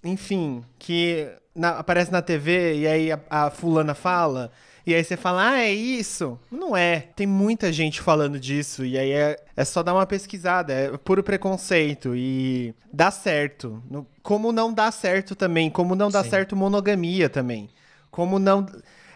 enfim, 0.03 0.63
que 0.79 1.27
na- 1.55 1.77
aparece 1.77 2.11
na 2.11 2.21
TV 2.21 2.77
e 2.79 2.87
aí 2.87 3.11
a, 3.11 3.19
a 3.29 3.49
fulana 3.51 3.93
fala. 3.93 4.51
E 4.85 4.93
aí 4.93 5.01
você 5.03 5.15
fala, 5.15 5.51
ah, 5.51 5.59
é 5.61 5.71
isso? 5.71 6.37
Não 6.51 6.75
é. 6.75 6.99
Tem 7.15 7.25
muita 7.25 7.71
gente 7.71 8.01
falando 8.01 8.37
disso. 8.39 8.83
E 8.83 8.97
aí 8.97 9.11
é, 9.11 9.37
é 9.55 9.63
só 9.63 9.81
dar 9.81 9.93
uma 9.93 10.05
pesquisada. 10.05 10.73
É 10.73 10.97
puro 10.97 11.23
preconceito. 11.23 12.13
E 12.15 12.73
dá 12.91 13.09
certo. 13.09 13.81
No- 13.89 14.05
Como 14.21 14.51
não 14.51 14.73
dá 14.73 14.91
certo 14.91 15.35
também. 15.35 15.69
Como 15.69 15.95
não 15.95 16.09
dá 16.11 16.21
Sim. 16.23 16.29
certo 16.31 16.55
monogamia 16.55 17.29
também. 17.29 17.69
Como 18.11 18.37
não. 18.37 18.65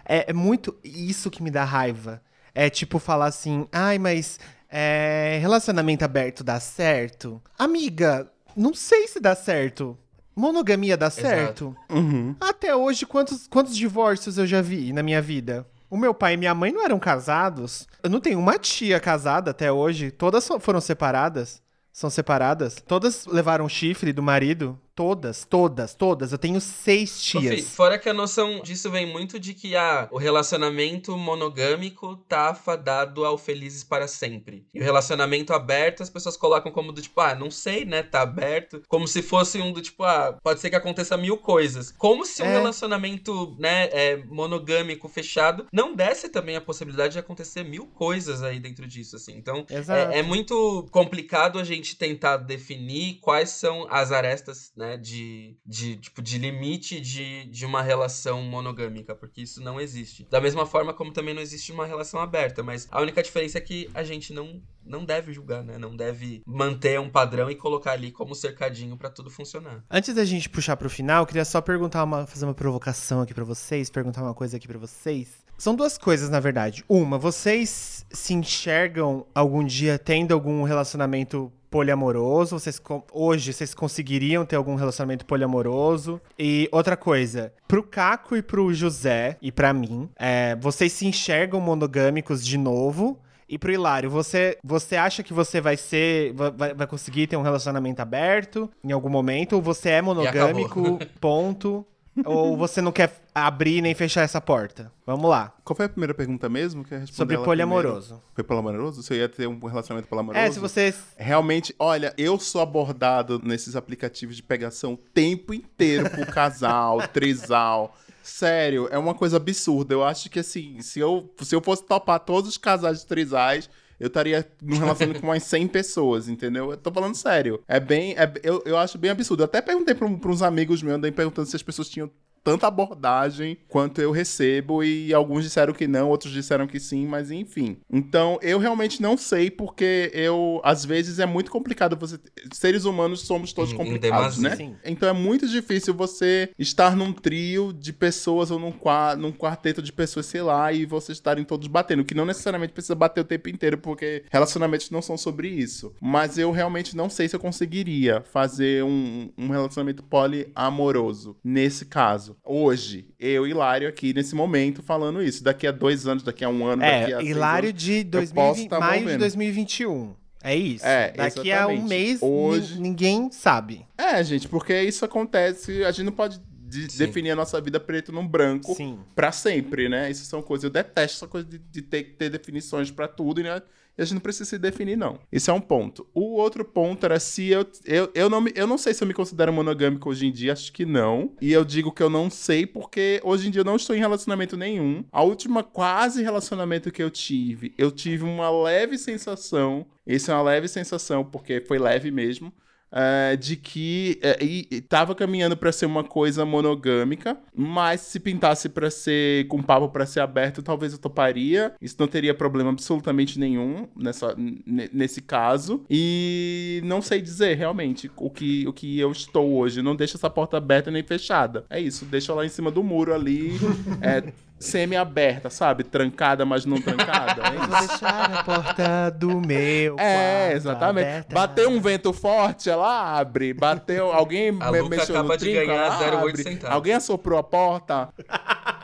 É, 0.07 0.29
é 0.29 0.33
muito 0.33 0.75
isso 0.83 1.29
que 1.29 1.43
me 1.43 1.51
dá 1.51 1.63
raiva. 1.63 2.21
É 2.55 2.69
tipo 2.69 2.97
falar 2.97 3.27
assim, 3.27 3.67
ai, 3.71 3.99
mas 3.99 4.39
é, 4.69 5.37
relacionamento 5.41 6.03
aberto 6.03 6.43
dá 6.43 6.59
certo? 6.59 7.41
Amiga, 7.57 8.31
não 8.55 8.73
sei 8.73 9.07
se 9.07 9.19
dá 9.19 9.35
certo. 9.35 9.97
Monogamia 10.35 10.95
dá 10.95 11.09
certo? 11.09 11.75
Uhum. 11.89 12.35
Até 12.39 12.75
hoje, 12.75 13.05
quantos, 13.05 13.47
quantos 13.47 13.75
divórcios 13.75 14.37
eu 14.37 14.45
já 14.45 14.61
vi 14.61 14.93
na 14.93 15.01
minha 15.01 15.21
vida? 15.21 15.67
O 15.89 15.97
meu 15.97 16.13
pai 16.13 16.33
e 16.33 16.37
minha 16.37 16.53
mãe 16.53 16.71
não 16.71 16.83
eram 16.83 16.99
casados. 16.99 17.87
Eu 18.03 18.09
não 18.09 18.19
tenho 18.19 18.37
uma 18.37 18.59
tia 18.59 18.99
casada 18.99 19.51
até 19.51 19.71
hoje. 19.71 20.11
Todas 20.11 20.47
foram 20.59 20.81
separadas. 20.81 21.61
São 21.93 22.09
separadas. 22.09 22.75
Todas 22.75 23.25
levaram 23.25 23.67
chifre 23.67 24.11
do 24.13 24.21
marido. 24.21 24.79
Todas, 24.97 25.45
todas, 25.45 25.93
todas. 25.93 26.31
Eu 26.31 26.39
tenho 26.39 26.59
seis 26.59 27.21
tias. 27.21 27.53
Fih, 27.53 27.61
fora 27.61 27.99
que 27.99 28.09
a 28.09 28.13
noção 28.15 28.61
disso 28.63 28.89
vem 28.89 29.05
muito 29.05 29.39
de 29.39 29.53
que 29.53 29.75
ah, 29.75 30.07
o 30.11 30.17
relacionamento 30.17 31.15
monogâmico 31.15 32.15
tá 32.27 32.51
fadado 32.55 33.23
ao 33.23 33.37
felizes 33.37 33.83
para 33.83 34.07
sempre. 34.07 34.65
E 34.73 34.79
o 34.79 34.83
relacionamento 34.83 35.53
aberto 35.53 36.01
as 36.01 36.09
pessoas 36.09 36.35
colocam 36.35 36.71
como 36.71 36.91
do 36.91 36.99
tipo, 36.99 37.21
ah, 37.21 37.35
não 37.35 37.51
sei, 37.51 37.85
né? 37.85 38.01
Tá 38.01 38.21
aberto. 38.23 38.81
Como 38.87 39.07
se 39.07 39.21
fosse 39.21 39.61
um 39.61 39.71
do 39.71 39.83
tipo, 39.83 40.03
ah, 40.03 40.35
pode 40.41 40.59
ser 40.59 40.71
que 40.71 40.75
aconteça 40.75 41.15
mil 41.15 41.37
coisas. 41.37 41.91
Como 41.95 42.25
se 42.25 42.41
um 42.41 42.47
É. 42.47 42.53
relacionamento, 42.53 43.55
né, 43.59 43.89
é, 43.91 44.17
monogâmico 44.25 45.07
fechado 45.07 45.67
não 45.71 45.95
desse 45.95 46.27
também 46.29 46.55
a 46.55 46.61
possibilidade 46.61 47.13
de 47.13 47.19
acontecer 47.19 47.61
mil 47.63 47.85
coisas 47.85 48.41
aí 48.41 48.59
dentro 48.59 48.87
disso, 48.87 49.15
assim. 49.15 49.37
Então, 49.37 49.63
é, 49.69 50.19
é 50.19 50.23
muito 50.23 50.87
complicado 50.89 51.59
a 51.59 51.63
gente 51.63 51.95
tentar 51.95 52.37
definir 52.37 53.19
quais 53.21 53.51
são 53.51 53.85
as 53.91 54.11
arestas, 54.11 54.71
né, 54.75 54.86
de, 54.95 55.57
de, 55.65 55.97
tipo, 55.97 56.21
de 56.21 56.37
limite 56.37 57.01
de, 57.01 57.45
de 57.45 57.65
uma 57.65 57.81
relação 57.81 58.41
monogâmica, 58.43 59.15
porque 59.15 59.41
isso 59.41 59.61
não 59.61 59.81
existe. 59.81 60.27
Da 60.29 60.39
mesma 60.39 60.65
forma 60.65 60.93
como 60.93 61.11
também 61.11 61.33
não 61.33 61.41
existe 61.41 61.71
uma 61.71 61.85
relação 61.85 62.19
aberta, 62.19 62.63
mas 62.63 62.87
a 62.91 63.01
única 63.01 63.23
diferença 63.23 63.57
é 63.57 63.61
que 63.61 63.89
a 63.93 64.03
gente 64.03 64.31
não, 64.31 64.61
não 64.85 65.03
deve 65.03 65.33
julgar, 65.33 65.63
né, 65.63 65.77
não 65.77 65.95
deve 65.95 66.41
manter 66.45 66.99
um 66.99 67.09
padrão 67.09 67.49
e 67.49 67.55
colocar 67.55 67.91
ali 67.93 68.11
como 68.11 68.35
cercadinho 68.35 68.95
pra 68.95 69.09
tudo 69.09 69.29
funcionar. 69.29 69.83
Antes 69.89 70.13
da 70.13 70.23
gente 70.23 70.49
puxar 70.49 70.77
pro 70.77 70.89
final, 70.89 71.23
eu 71.23 71.27
queria 71.27 71.45
só 71.45 71.59
perguntar 71.59 72.03
uma, 72.03 72.27
fazer 72.27 72.45
uma 72.45 72.53
provocação 72.53 73.21
aqui 73.21 73.33
pra 73.33 73.43
vocês, 73.43 73.89
perguntar 73.89 74.21
uma 74.21 74.33
coisa 74.33 74.57
aqui 74.57 74.67
pra 74.67 74.77
vocês. 74.77 75.47
São 75.57 75.75
duas 75.75 75.97
coisas, 75.97 76.29
na 76.29 76.39
verdade. 76.39 76.85
Uma, 76.87 77.17
vocês 77.17 78.05
se 78.11 78.33
enxergam 78.33 79.25
algum 79.33 79.63
dia 79.63 79.97
tendo 79.97 80.31
algum 80.31 80.61
relacionamento 80.61 81.51
poliamoroso? 81.69 82.59
Vocês 82.59 82.81
hoje 83.11 83.53
vocês 83.53 83.73
conseguiriam 83.73 84.45
ter 84.45 84.55
algum 84.55 84.75
relacionamento 84.75 85.25
poliamoroso? 85.25 86.19
E 86.37 86.67
outra 86.71 86.95
coisa, 86.97 87.53
pro 87.67 87.83
Caco 87.83 88.35
e 88.35 88.41
pro 88.41 88.73
José 88.73 89.37
e 89.41 89.51
pra 89.51 89.73
mim, 89.73 90.09
é, 90.17 90.55
vocês 90.57 90.91
se 90.93 91.05
enxergam 91.05 91.59
monogâmicos 91.61 92.45
de 92.45 92.57
novo? 92.57 93.19
E 93.49 93.57
pro 93.57 93.71
Hilário, 93.71 94.09
você, 94.09 94.57
você 94.61 94.97
acha 94.97 95.23
que 95.23 95.33
você 95.33 95.61
vai 95.61 95.77
ser. 95.77 96.33
va- 96.33 96.49
Vai, 96.49 96.73
vai 96.73 96.85
conseguir 96.87 97.27
ter 97.27 97.37
um 97.37 97.41
relacionamento 97.41 98.01
aberto 98.01 98.69
em 98.83 98.91
algum 98.91 99.07
momento? 99.09 99.53
Ou 99.53 99.61
você 99.61 99.89
é 99.91 100.01
monogâmico, 100.01 100.99
ponto? 101.21 101.85
ou 102.25 102.57
você 102.57 102.81
não 102.81 102.91
quer 102.91 103.11
abrir 103.45 103.81
nem 103.81 103.93
fechar 103.93 104.21
essa 104.21 104.41
porta? 104.41 104.91
Vamos 105.05 105.29
lá. 105.29 105.53
Qual 105.63 105.75
foi 105.75 105.85
a 105.85 105.89
primeira 105.89 106.13
pergunta 106.13 106.47
mesmo? 106.49 106.81
Responder 106.83 107.13
Sobre 107.13 107.37
poliamoroso. 107.37 108.21
Foi 108.33 108.43
poliamoroso? 108.43 109.03
Você 109.03 109.15
ia 109.15 109.29
ter 109.29 109.47
um 109.47 109.59
relacionamento 109.65 110.07
poliamoroso? 110.07 110.43
É, 110.45 110.51
se 110.51 110.59
você. 110.59 110.93
Realmente, 111.17 111.75
olha, 111.77 112.13
eu 112.17 112.39
sou 112.39 112.61
abordado 112.61 113.39
nesses 113.43 113.75
aplicativos 113.75 114.35
de 114.35 114.43
pegação 114.43 114.93
o 114.93 114.97
tempo 114.97 115.53
inteiro 115.53 116.09
por 116.09 116.25
casal, 116.27 117.05
trisal. 117.13 117.95
Sério, 118.23 118.87
é 118.91 118.97
uma 118.97 119.13
coisa 119.13 119.37
absurda. 119.37 119.93
Eu 119.93 120.03
acho 120.03 120.29
que 120.29 120.39
assim, 120.39 120.81
se 120.81 120.99
eu, 120.99 121.33
se 121.41 121.55
eu 121.55 121.61
fosse 121.61 121.85
topar 121.85 122.19
todos 122.19 122.49
os 122.49 122.57
casais 122.57 122.99
de 122.99 123.05
trisais, 123.05 123.69
eu 123.99 124.07
estaria 124.07 124.45
num 124.61 124.77
relacionamento 124.77 125.21
com 125.21 125.27
umas 125.27 125.43
100 125.43 125.67
pessoas, 125.69 126.27
entendeu? 126.27 126.71
Eu 126.71 126.77
tô 126.77 126.91
falando 126.91 127.15
sério. 127.15 127.63
É 127.67 127.79
bem. 127.79 128.13
é- 128.17 128.31
eu, 128.43 128.61
eu 128.65 128.77
acho 128.77 128.97
bem 128.97 129.11
absurdo. 129.11 129.41
Eu 129.41 129.45
até 129.45 129.61
perguntei 129.61 129.95
pra, 129.95 130.07
pra 130.09 130.29
uns 130.31 130.41
amigos 130.41 130.83
meus, 130.83 130.97
andei 130.97 131.11
perguntando 131.11 131.47
se 131.47 131.55
as 131.55 131.63
pessoas 131.63 131.89
tinham 131.89 132.11
tanta 132.47 132.65
abordagem 132.65 133.57
quanto 133.67 134.01
eu 134.01 134.09
recebo 134.09 134.81
e 134.81 135.13
alguns 135.13 135.43
disseram 135.43 135.73
que 135.73 135.85
não, 135.85 136.07
outros 136.07 136.31
disseram 136.31 136.65
que 136.65 136.79
sim, 136.79 137.05
mas 137.05 137.29
enfim. 137.29 137.75
Então, 137.91 138.39
eu 138.41 138.57
realmente 138.57 139.01
não 139.01 139.17
sei 139.17 139.51
porque 139.51 140.09
eu 140.13 140.61
às 140.63 140.85
vezes 140.85 141.19
é 141.19 141.25
muito 141.25 141.51
complicado 141.51 141.97
você 141.97 142.17
seres 142.53 142.85
humanos 142.85 143.21
somos 143.21 143.51
todos 143.51 143.73
complicados, 143.73 144.37
né? 144.37 144.55
Sim. 144.55 144.75
Então 144.85 145.09
é 145.09 145.11
muito 145.13 145.45
difícil 145.45 145.93
você 145.93 146.49
estar 146.57 146.95
num 146.95 147.11
trio 147.11 147.73
de 147.73 147.91
pessoas 147.91 148.49
ou 148.49 148.57
num, 148.57 148.73
num 149.17 149.33
quarteto 149.33 149.81
de 149.81 149.91
pessoas, 149.91 150.25
sei 150.25 150.41
lá, 150.41 150.71
e 150.71 150.85
vocês 150.85 151.17
estarem 151.17 151.43
todos 151.43 151.67
batendo, 151.67 152.05
que 152.05 152.15
não 152.15 152.25
necessariamente 152.25 152.71
precisa 152.71 152.95
bater 152.95 153.19
o 153.19 153.25
tempo 153.25 153.49
inteiro, 153.49 153.77
porque 153.77 154.23
relacionamentos 154.29 154.89
não 154.89 155.01
são 155.01 155.17
sobre 155.17 155.49
isso. 155.49 155.93
Mas 155.99 156.37
eu 156.37 156.49
realmente 156.51 156.95
não 156.95 157.09
sei 157.09 157.27
se 157.27 157.35
eu 157.35 157.41
conseguiria 157.41 158.21
fazer 158.21 158.85
um, 158.85 159.29
um 159.37 159.49
relacionamento 159.49 160.01
poliamoroso 160.01 161.35
nesse 161.43 161.85
caso. 161.85 162.36
Hoje, 162.43 163.07
eu 163.19 163.45
e 163.45 163.51
Hilário 163.51 163.87
aqui 163.89 164.13
nesse 164.13 164.33
momento 164.35 164.81
falando 164.81 165.21
isso. 165.21 165.43
Daqui 165.43 165.67
a 165.67 165.71
dois 165.71 166.07
anos, 166.07 166.23
daqui 166.23 166.43
a 166.45 166.49
um 166.49 166.65
ano, 166.65 166.81
daqui 166.81 167.13
a 167.13 167.19
É, 167.19 167.23
Hilário 167.23 167.73
de 167.73 168.03
posso 168.05 168.11
2020, 168.11 168.69
tá 168.69 168.79
maio 168.79 168.97
de 168.99 169.03
movendo. 169.03 169.19
2021. 169.19 170.15
É 170.43 170.55
isso. 170.55 170.85
É, 170.85 171.11
Daqui 171.11 171.51
a 171.51 171.67
um 171.67 171.71
exatamente. 171.71 171.89
mês, 171.89 172.19
Hoje- 172.21 172.75
nin- 172.75 172.81
ninguém 172.89 173.31
sabe. 173.31 173.85
É, 173.97 174.23
gente, 174.23 174.47
porque 174.47 174.81
isso 174.83 175.03
acontece, 175.03 175.83
a 175.83 175.91
gente 175.91 176.05
não 176.05 176.11
pode 176.13 176.39
de- 176.69 176.89
Sim. 176.91 176.97
definir 176.99 177.31
a 177.31 177.35
nossa 177.35 177.59
vida 177.59 177.79
preto 177.79 178.11
no 178.11 178.23
branco 178.27 178.75
pra 179.15 179.31
sempre, 179.31 179.89
né? 179.89 180.09
Isso 180.11 180.25
são 180.25 180.41
coisas, 180.41 180.63
eu 180.65 180.69
detesto 180.69 181.17
essa 181.17 181.27
coisa 181.27 181.47
de, 181.47 181.57
de 181.57 181.81
ter 181.81 182.03
que 182.03 182.11
ter 182.11 182.29
definições 182.29 182.91
pra 182.91 183.07
tudo, 183.07 183.41
né? 183.41 183.61
A 183.97 184.03
gente 184.03 184.15
não 184.15 184.21
precisa 184.21 184.45
se 184.45 184.57
definir, 184.57 184.95
não. 184.95 185.19
Isso 185.31 185.49
é 185.49 185.53
um 185.53 185.61
ponto. 185.61 186.07
O 186.13 186.35
outro 186.35 186.63
ponto 186.63 187.05
era 187.05 187.19
se 187.19 187.49
eu. 187.49 187.65
Eu, 187.85 188.11
eu, 188.13 188.29
não, 188.29 188.45
eu 188.53 188.67
não 188.67 188.77
sei 188.77 188.93
se 188.93 189.03
eu 189.03 189.07
me 189.07 189.13
considero 189.13 189.51
monogâmico 189.51 190.09
hoje 190.09 190.27
em 190.27 190.31
dia, 190.31 190.53
acho 190.53 190.71
que 190.71 190.85
não. 190.85 191.31
E 191.41 191.51
eu 191.51 191.65
digo 191.65 191.91
que 191.91 192.03
eu 192.03 192.09
não 192.09 192.29
sei 192.29 192.65
porque 192.65 193.19
hoje 193.23 193.47
em 193.47 193.51
dia 193.51 193.61
eu 193.61 193.65
não 193.65 193.75
estou 193.75 193.95
em 193.95 193.99
relacionamento 193.99 194.55
nenhum. 194.55 195.03
A 195.11 195.23
última 195.23 195.63
quase 195.63 196.21
relacionamento 196.21 196.91
que 196.91 197.01
eu 197.01 197.09
tive, 197.09 197.73
eu 197.77 197.91
tive 197.91 198.23
uma 198.23 198.49
leve 198.49 198.97
sensação. 198.97 199.85
Isso 200.05 200.31
é 200.31 200.33
uma 200.33 200.43
leve 200.43 200.67
sensação, 200.67 201.23
porque 201.23 201.59
foi 201.59 201.79
leve 201.79 202.11
mesmo 202.11 202.53
é, 202.91 203.35
de 203.35 203.55
que 203.55 204.19
é, 204.21 204.37
e, 204.43 204.67
e 204.69 204.81
tava 204.81 205.13
caminhando 205.15 205.57
pra 205.57 205.71
ser 205.71 205.85
uma 205.85 206.03
coisa 206.03 206.45
monogâmica, 206.45 207.37
mas 207.55 208.01
se 208.01 208.19
pintasse 208.19 208.69
pra 208.69 208.89
ser 208.89 209.47
com 209.47 209.61
papo 209.61 209.89
pra 209.89 210.05
ser 210.05 210.21
aberto, 210.21 210.61
talvez 210.61 210.93
eu 210.93 210.99
toparia. 210.99 211.73
Isso 211.81 211.95
não 211.99 212.07
teria 212.07 212.33
problema 212.33 212.69
absolutamente 212.69 213.39
nenhum 213.39 213.87
nessa, 213.95 214.35
nesse 214.37 215.21
caso. 215.21 215.83
E 215.89 216.81
não 216.83 217.01
sei 217.01 217.21
dizer 217.21 217.55
realmente 217.55 218.09
o 218.15 218.29
que, 218.29 218.67
o 218.67 218.73
que 218.73 218.99
eu 218.99 219.11
estou 219.11 219.53
hoje. 219.53 219.81
Não 219.81 219.95
deixa 219.95 220.17
essa 220.17 220.29
porta 220.29 220.57
aberta 220.57 220.91
nem 220.91 221.03
fechada. 221.03 221.65
É 221.69 221.79
isso, 221.79 222.05
deixa 222.05 222.33
lá 222.33 222.45
em 222.45 222.49
cima 222.49 222.71
do 222.71 222.83
muro 222.83 223.13
ali, 223.13 223.51
é, 224.01 224.31
semi-aberta, 224.59 225.49
sabe? 225.49 225.83
Trancada, 225.83 226.45
mas 226.45 226.65
não 226.65 226.81
trancada. 226.81 227.41
É 227.43 227.55
isso. 227.55 227.67
Vou 227.67 227.79
deixar 227.87 228.33
a 228.33 228.43
porta 228.43 229.11
do 229.11 229.39
meu 229.41 229.95
É, 229.99 230.53
exatamente. 230.53 231.05
aberta. 231.07 231.33
Bateu 231.35 231.69
um 231.69 231.81
vento 231.81 232.13
forte, 232.13 232.69
ela 232.69 233.17
abre. 233.19 233.53
Bateu, 233.53 234.11
alguém 234.11 234.51
me- 234.51 234.89
mexeu 234.89 235.15
acaba 235.15 235.33
no 235.33 235.37
de 235.37 235.45
trinco, 235.45 235.65
ganhar 235.67 235.85
ela 235.85 235.97
0,8 235.99 236.17
abre. 236.29 236.43
centavos. 236.43 236.75
Alguém 236.75 236.93
assoprou 236.93 237.39
a 237.39 237.43
porta. 237.43 238.09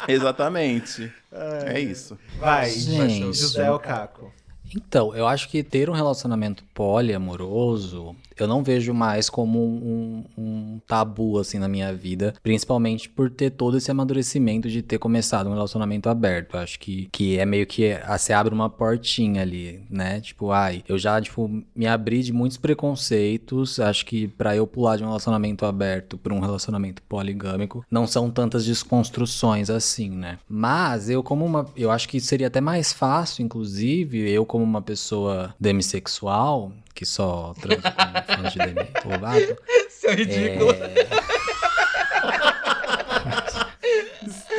exatamente. 0.08 1.12
É 1.66 1.80
isso. 1.80 2.18
Vai, 2.40 2.70
Gente. 2.70 3.26
José 3.34 3.70
Ocaco. 3.72 4.33
Então, 4.76 5.16
eu 5.16 5.28
acho 5.28 5.50
que 5.50 5.64
ter 5.64 5.90
um 5.90 5.94
relacionamento 5.94 6.64
poliamoroso 6.74 8.16
eu 8.38 8.48
não 8.48 8.64
vejo 8.64 8.94
mais 8.94 9.30
como 9.30 9.60
um, 9.60 10.26
um, 10.38 10.80
tabu, 10.88 11.38
assim, 11.40 11.60
na 11.60 11.68
minha 11.68 11.94
vida. 11.94 12.34
Principalmente 12.42 13.10
por 13.10 13.30
ter 13.30 13.52
todo 13.52 13.78
esse 13.78 13.92
amadurecimento 13.92 14.70
de 14.70 14.82
ter 14.82 14.98
começado 14.98 15.50
um 15.50 15.54
relacionamento 15.54 16.10
aberto. 16.10 16.58
Acho 16.58 16.80
que, 16.80 17.08
que 17.12 17.38
é 17.38 17.46
meio 17.46 17.66
que 17.66 17.92
ah, 18.04 18.18
você 18.18 18.34
abre 18.34 18.54
uma 18.54 18.70
portinha 18.70 19.42
ali, 19.42 19.84
né? 19.90 20.20
Tipo, 20.22 20.52
ai, 20.52 20.84
eu 20.88 20.98
já, 20.98 21.22
tipo, 21.22 21.50
me 21.76 21.88
abri 21.88 22.24
de 22.24 22.34
muitos 22.34 22.58
preconceitos. 22.58 23.80
Acho 23.80 24.06
que 24.06 24.28
para 24.28 24.56
eu 24.56 24.66
pular 24.66 24.98
de 24.98 25.04
um 25.04 25.08
relacionamento 25.08 25.66
aberto 25.66 26.18
para 26.18 26.34
um 26.34 26.40
relacionamento 26.40 27.02
poligâmico, 27.04 27.86
não 27.90 28.08
são 28.08 28.30
tantas 28.30 28.66
desconstruções 28.66 29.70
assim, 29.70 30.10
né? 30.10 30.40
Mas 30.48 31.10
eu, 31.10 31.24
como 31.24 31.46
uma. 31.46 31.66
Eu 31.76 31.92
acho 31.92 32.08
que 32.10 32.20
seria 32.20 32.48
até 32.48 32.62
mais 32.62 32.94
fácil, 32.94 33.44
inclusive, 33.44 34.30
eu, 34.30 34.46
como 34.46 34.63
uma 34.64 34.82
pessoa 34.82 35.54
demissexual, 35.60 36.72
que 36.94 37.06
só 37.06 37.54
transa 37.60 37.92
com 37.92 38.36
fãs 38.36 38.54
de 38.54 38.60
Demi 38.60 38.88
Lovato. 39.06 39.58
Isso 39.88 40.08
é 40.08 40.16
ridículo. 40.16 40.72
É... 40.72 41.53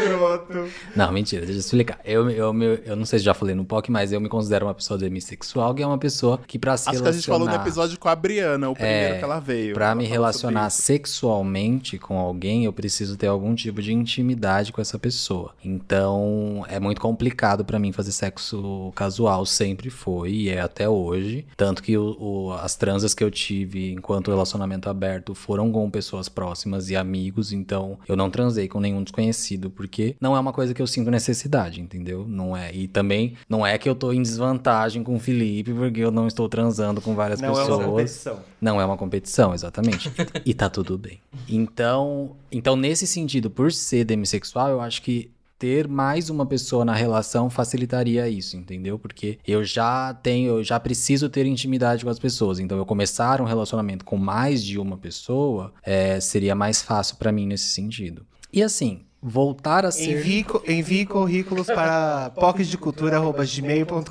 Escroto. 0.05 0.69
Não, 0.95 1.13
mentira, 1.13 1.45
deixa 1.45 1.59
eu 1.59 1.61
explicar. 1.61 1.99
Eu, 2.05 2.31
eu, 2.31 2.63
eu, 2.63 2.75
eu 2.85 2.97
não 2.97 3.05
sei 3.05 3.19
se 3.19 3.25
já 3.25 3.35
falei 3.35 3.55
no 3.55 3.65
POC, 3.65 3.91
mas 3.91 4.13
eu 4.13 4.21
me 4.21 4.29
considero 4.29 4.67
uma 4.67 4.75
pessoa 4.75 4.99
demissexual, 4.99 5.75
que 5.75 5.83
é 5.83 5.87
uma 5.87 5.99
pessoa 5.99 6.41
que 6.47 6.59
pra 6.59 6.77
se 6.77 6.89
Acho 6.89 6.99
relacionar... 6.99 7.11
que 7.11 7.17
a 7.17 7.21
gente 7.21 7.27
falou 7.27 7.49
no 7.49 7.55
episódio 7.55 7.99
com 7.99 8.09
a 8.09 8.15
Briana, 8.15 8.69
o 8.69 8.75
primeiro 8.75 9.15
é, 9.15 9.19
que 9.19 9.25
ela 9.25 9.41
veio. 9.41 9.75
Pra 9.75 9.87
ela 9.87 9.95
me 9.95 10.05
relacionar 10.05 10.71
sexualmente 10.71 11.99
com 11.99 12.19
alguém, 12.19 12.65
eu 12.65 12.73
preciso 12.73 13.17
ter 13.17 13.27
algum 13.27 13.55
tipo 13.55 13.81
de 13.81 13.93
intimidade 13.93 14.73
com 14.73 14.81
essa 14.81 14.99
pessoa. 14.99 15.55
Então, 15.65 16.65
é 16.69 16.79
muito 16.79 17.01
complicado 17.01 17.65
para 17.65 17.79
mim 17.79 17.93
fazer 17.93 18.13
sexo 18.13 18.93
casual, 18.95 19.47
sempre 19.47 19.91
foi 19.91 20.31
e 20.31 20.49
é 20.49 20.61
até 20.61 20.89
hoje. 20.89 21.47
Tanto 21.57 21.83
que 21.83 21.97
o, 21.97 22.17
o, 22.19 22.53
as 22.53 22.77
transas 22.77 23.15
que 23.15 23.23
eu 23.23 23.31
tive 23.31 23.93
enquanto 23.93 24.31
relacionamento 24.31 24.89
aberto 24.89 25.35
foram 25.35 25.71
com 25.71 25.91
pessoas 25.91 26.29
próximas 26.29 26.91
e 26.91 26.97
amigos, 26.97 27.53
então 27.53 27.99
eu 28.09 28.17
não 28.17 28.31
transei 28.31 28.69
com 28.69 28.81
nenhum 28.81 29.03
desconhecido, 29.03 29.71
porque 29.71 29.94
não 30.21 30.37
é 30.37 30.41
uma 30.41 30.53
coisa 30.53 30.75
que 30.75 30.83
eu 30.83 30.87
sinto 30.87 31.11
necessidade, 31.11 31.81
entendeu? 31.81 32.27
Não 32.27 32.57
é. 32.57 32.75
E 32.75 32.89
também 32.89 33.35
não 33.49 33.67
é 33.67 33.79
que 33.79 33.89
eu 33.89 33.95
tô 33.95 34.13
em 34.13 34.23
desvantagem 34.23 35.03
com 35.03 35.15
o 35.17 35.19
Felipe, 35.19 35.73
porque 35.73 36.01
eu 36.01 36.11
não 36.11 36.27
estou 36.27 36.49
transando 36.49 37.01
com 37.01 37.15
várias 37.15 37.41
não 37.41 37.51
pessoas. 37.51 37.69
Não 37.69 37.75
é 37.75 37.79
uma 37.79 37.91
competição. 37.91 38.39
Não 38.61 38.81
é 38.81 38.85
uma 38.85 38.97
competição, 38.97 39.55
exatamente. 39.55 40.11
e 40.45 40.55
tá 40.55 40.69
tudo 40.69 40.99
bem. 40.99 41.21
Então, 41.49 42.33
então, 42.51 42.77
nesse 42.77 43.07
sentido, 43.07 43.51
por 43.51 43.73
ser 43.73 44.05
demissexual, 44.05 44.69
eu 44.71 44.81
acho 44.81 45.03
que 45.03 45.31
ter 45.59 45.89
mais 45.89 46.29
uma 46.29 46.45
pessoa 46.45 46.85
na 46.85 46.95
relação 46.95 47.49
facilitaria 47.49 48.29
isso, 48.29 48.57
entendeu? 48.57 48.99
Porque 48.99 49.39
eu 49.47 49.65
já 49.65 50.13
tenho, 50.13 50.59
eu 50.59 50.65
já 50.65 50.79
preciso 50.79 51.29
ter 51.29 51.47
intimidade 51.47 52.05
com 52.05 52.11
as 52.11 52.19
pessoas. 52.19 52.59
Então, 52.59 52.77
eu 52.77 52.85
começar 52.85 53.41
um 53.41 53.45
relacionamento 53.45 54.05
com 54.05 54.17
mais 54.17 54.63
de 54.63 54.79
uma 54.79 54.97
pessoa 54.97 55.73
é, 55.83 56.21
seria 56.21 56.55
mais 56.55 56.83
fácil 56.83 57.17
para 57.17 57.33
mim 57.33 57.47
nesse 57.47 57.71
sentido. 57.71 58.27
E 58.53 58.63
assim, 58.63 59.04
voltar 59.25 59.87
a 59.87 59.91
ser. 59.91 60.19
Envie, 60.19 60.45
envie 60.69 61.07
currículos 61.07 61.67
para 61.67 62.31
pocketdecultura.gmail.com. 62.31 64.05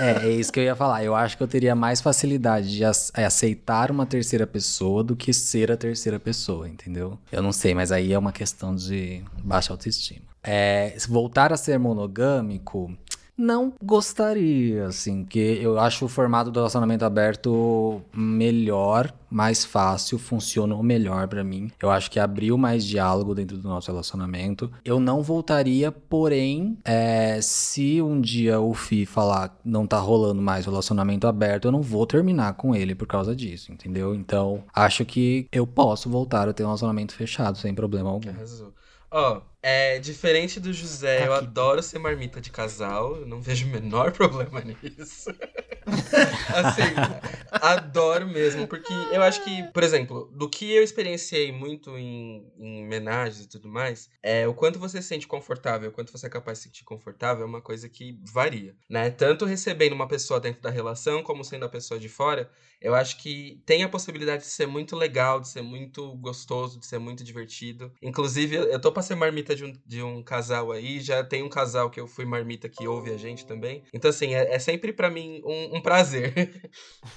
É, 0.00 0.28
é 0.28 0.30
isso 0.30 0.50
que 0.52 0.60
eu 0.60 0.64
ia 0.64 0.74
falar. 0.76 1.04
Eu 1.04 1.14
acho 1.14 1.36
que 1.36 1.42
eu 1.42 1.48
teria 1.48 1.74
mais 1.74 2.00
facilidade 2.00 2.70
de 2.70 2.84
aceitar 2.84 3.90
uma 3.90 4.06
terceira 4.06 4.46
pessoa 4.46 5.04
do 5.04 5.14
que 5.14 5.34
ser 5.34 5.70
a 5.72 5.76
terceira 5.76 6.18
pessoa, 6.18 6.68
entendeu? 6.68 7.18
Eu 7.30 7.42
não 7.42 7.52
sei, 7.52 7.74
mas 7.74 7.92
aí 7.92 8.12
é 8.12 8.18
uma 8.18 8.32
questão 8.32 8.74
de 8.74 9.22
baixa 9.42 9.72
autoestima. 9.72 10.22
É, 10.42 10.96
voltar 11.08 11.52
a 11.52 11.56
ser 11.56 11.78
monogâmico, 11.78 12.96
não 13.38 13.72
gostaria, 13.82 14.86
assim, 14.86 15.22
porque 15.22 15.58
eu 15.62 15.78
acho 15.78 16.04
o 16.04 16.08
formato 16.08 16.50
do 16.50 16.58
relacionamento 16.58 17.04
aberto 17.04 18.02
melhor, 18.12 19.14
mais 19.30 19.64
fácil, 19.64 20.18
funcionou 20.18 20.82
melhor 20.82 21.28
para 21.28 21.44
mim. 21.44 21.70
Eu 21.80 21.90
acho 21.90 22.10
que 22.10 22.18
abriu 22.18 22.58
mais 22.58 22.84
diálogo 22.84 23.34
dentro 23.34 23.56
do 23.56 23.68
nosso 23.68 23.90
relacionamento. 23.90 24.70
Eu 24.84 24.98
não 24.98 25.22
voltaria, 25.22 25.92
porém, 25.92 26.76
é, 26.84 27.40
se 27.40 28.02
um 28.02 28.20
dia 28.20 28.58
o 28.58 28.74
Fi 28.74 29.06
falar 29.06 29.56
não 29.64 29.86
tá 29.86 29.98
rolando 29.98 30.42
mais 30.42 30.66
relacionamento 30.66 31.28
aberto, 31.28 31.66
eu 31.66 31.72
não 31.72 31.82
vou 31.82 32.06
terminar 32.06 32.54
com 32.54 32.74
ele 32.74 32.94
por 32.94 33.06
causa 33.06 33.36
disso, 33.36 33.70
entendeu? 33.70 34.14
Então, 34.14 34.64
acho 34.74 35.04
que 35.04 35.46
eu 35.52 35.66
posso 35.66 36.10
voltar 36.10 36.48
a 36.48 36.52
ter 36.52 36.64
um 36.64 36.66
relacionamento 36.66 37.14
fechado 37.14 37.56
sem 37.56 37.72
problema 37.72 38.10
algum. 38.10 38.30
Ó, 39.10 39.36
oh, 39.36 39.42
é 39.62 39.98
diferente 39.98 40.60
do 40.60 40.72
José, 40.72 41.26
eu 41.26 41.32
adoro 41.32 41.82
ser 41.82 41.98
marmita 41.98 42.40
de 42.40 42.50
casal, 42.50 43.16
eu 43.16 43.26
não 43.26 43.40
vejo 43.40 43.66
o 43.66 43.70
menor 43.70 44.12
problema 44.12 44.60
nisso. 44.60 45.30
assim, 46.54 46.94
adoro 47.50 48.26
mesmo, 48.26 48.66
porque 48.66 48.92
eu 49.12 49.22
acho 49.22 49.42
que, 49.42 49.62
por 49.72 49.82
exemplo, 49.82 50.30
do 50.34 50.48
que 50.48 50.72
eu 50.72 50.82
experienciei 50.82 51.50
muito 51.50 51.96
em, 51.96 52.46
em 52.58 52.84
homenagens 52.84 53.44
e 53.44 53.48
tudo 53.48 53.68
mais, 53.68 54.08
é 54.22 54.46
o 54.46 54.54
quanto 54.54 54.78
você 54.78 55.00
se 55.02 55.08
sente 55.08 55.26
confortável, 55.26 55.90
o 55.90 55.92
quanto 55.92 56.12
você 56.12 56.26
é 56.26 56.30
capaz 56.30 56.58
de 56.58 56.62
se 56.62 56.68
sentir 56.68 56.84
confortável 56.84 57.44
é 57.44 57.46
uma 57.46 57.60
coisa 57.60 57.88
que 57.88 58.18
varia, 58.32 58.76
né? 58.88 59.10
Tanto 59.10 59.44
recebendo 59.44 59.92
uma 59.92 60.06
pessoa 60.08 60.40
dentro 60.40 60.60
da 60.60 60.70
relação, 60.70 61.22
como 61.22 61.44
sendo 61.44 61.64
a 61.64 61.68
pessoa 61.68 61.98
de 61.98 62.08
fora, 62.08 62.50
eu 62.80 62.94
acho 62.94 63.18
que 63.18 63.60
tem 63.66 63.82
a 63.82 63.88
possibilidade 63.88 64.42
de 64.42 64.48
ser 64.48 64.66
muito 64.66 64.94
legal, 64.94 65.40
de 65.40 65.48
ser 65.48 65.62
muito 65.62 66.14
gostoso, 66.16 66.78
de 66.78 66.86
ser 66.86 66.98
muito 66.98 67.24
divertido. 67.24 67.92
Inclusive, 68.00 68.56
eu 68.56 68.80
tô 68.80 68.92
pra 68.92 69.02
ser 69.02 69.16
marmita 69.16 69.47
de 69.54 69.64
um, 69.64 69.72
de 69.86 70.02
um 70.02 70.22
casal 70.22 70.72
aí, 70.72 71.00
já 71.00 71.22
tem 71.24 71.42
um 71.42 71.48
casal 71.48 71.90
que 71.90 72.00
eu 72.00 72.06
fui 72.06 72.24
marmita 72.24 72.68
que 72.68 72.86
ouve 72.86 73.10
a 73.12 73.16
gente 73.16 73.46
também. 73.46 73.82
Então, 73.92 74.10
assim, 74.10 74.34
é, 74.34 74.54
é 74.54 74.58
sempre 74.58 74.92
para 74.92 75.10
mim 75.10 75.42
um, 75.44 75.76
um 75.76 75.80
prazer. 75.80 76.32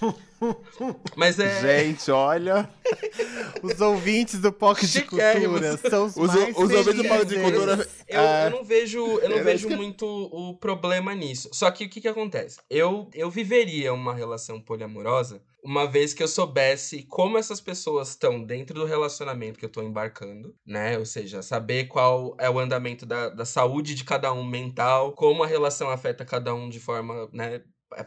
Mas 1.16 1.40
é. 1.40 1.62
Gente, 1.62 2.10
olha. 2.10 2.70
os 3.62 3.80
ouvintes 3.80 4.40
do 4.40 4.52
POC 4.52 4.88
de 4.88 5.02
Cultura 5.04 5.78
são 5.78 6.06
os, 6.06 6.18
os 6.18 6.34
mais 6.34 6.58
Os 6.58 6.72
ouvintes 6.72 6.96
do 6.96 7.04
POC 7.04 7.26
de 7.26 7.40
Cultura. 7.40 7.88
Eu, 8.08 8.22
eu 8.22 8.50
não 8.50 8.64
vejo, 8.64 9.00
eu 9.20 9.30
não 9.30 9.44
vejo 9.44 9.70
muito 9.70 10.06
o 10.06 10.56
problema 10.58 11.14
nisso. 11.14 11.50
Só 11.54 11.70
que 11.72 11.86
o 11.86 11.90
que, 11.90 12.02
que 12.02 12.08
acontece? 12.08 12.60
Eu, 12.70 13.10
eu 13.14 13.30
viveria 13.30 13.94
uma 13.94 14.16
relação 14.16 14.60
poliamorosa 14.60 15.42
uma 15.64 15.86
vez 15.88 16.14
que 16.14 16.24
eu 16.24 16.28
soubesse 16.28 17.04
como 17.04 17.38
essas 17.38 17.62
pessoas 17.62 18.10
estão 18.10 18.44
dentro 18.44 18.76
do 18.76 18.86
relacionamento 18.86 19.60
que 19.60 19.66
eu 19.66 19.70
tô 19.70 19.82
embarcando, 19.82 20.56
né? 20.66 20.98
Ou 20.98 21.06
seja, 21.06 21.42
saber 21.42 21.86
qual 21.88 22.36
é 22.40 22.50
o 22.50 22.60
andamento 22.60 23.06
da, 23.06 23.30
da 23.30 23.46
saúde 23.46 23.94
de 23.96 24.04
cada 24.04 24.34
um 24.34 24.44
mental, 24.44 25.14
como 25.14 25.44
a 25.44 25.48
relação 25.48 25.90
afeta 25.90 26.26
cada 26.26 26.54
um 26.54 26.70
de 26.70 26.80
forma, 26.80 27.30
né, 27.32 27.62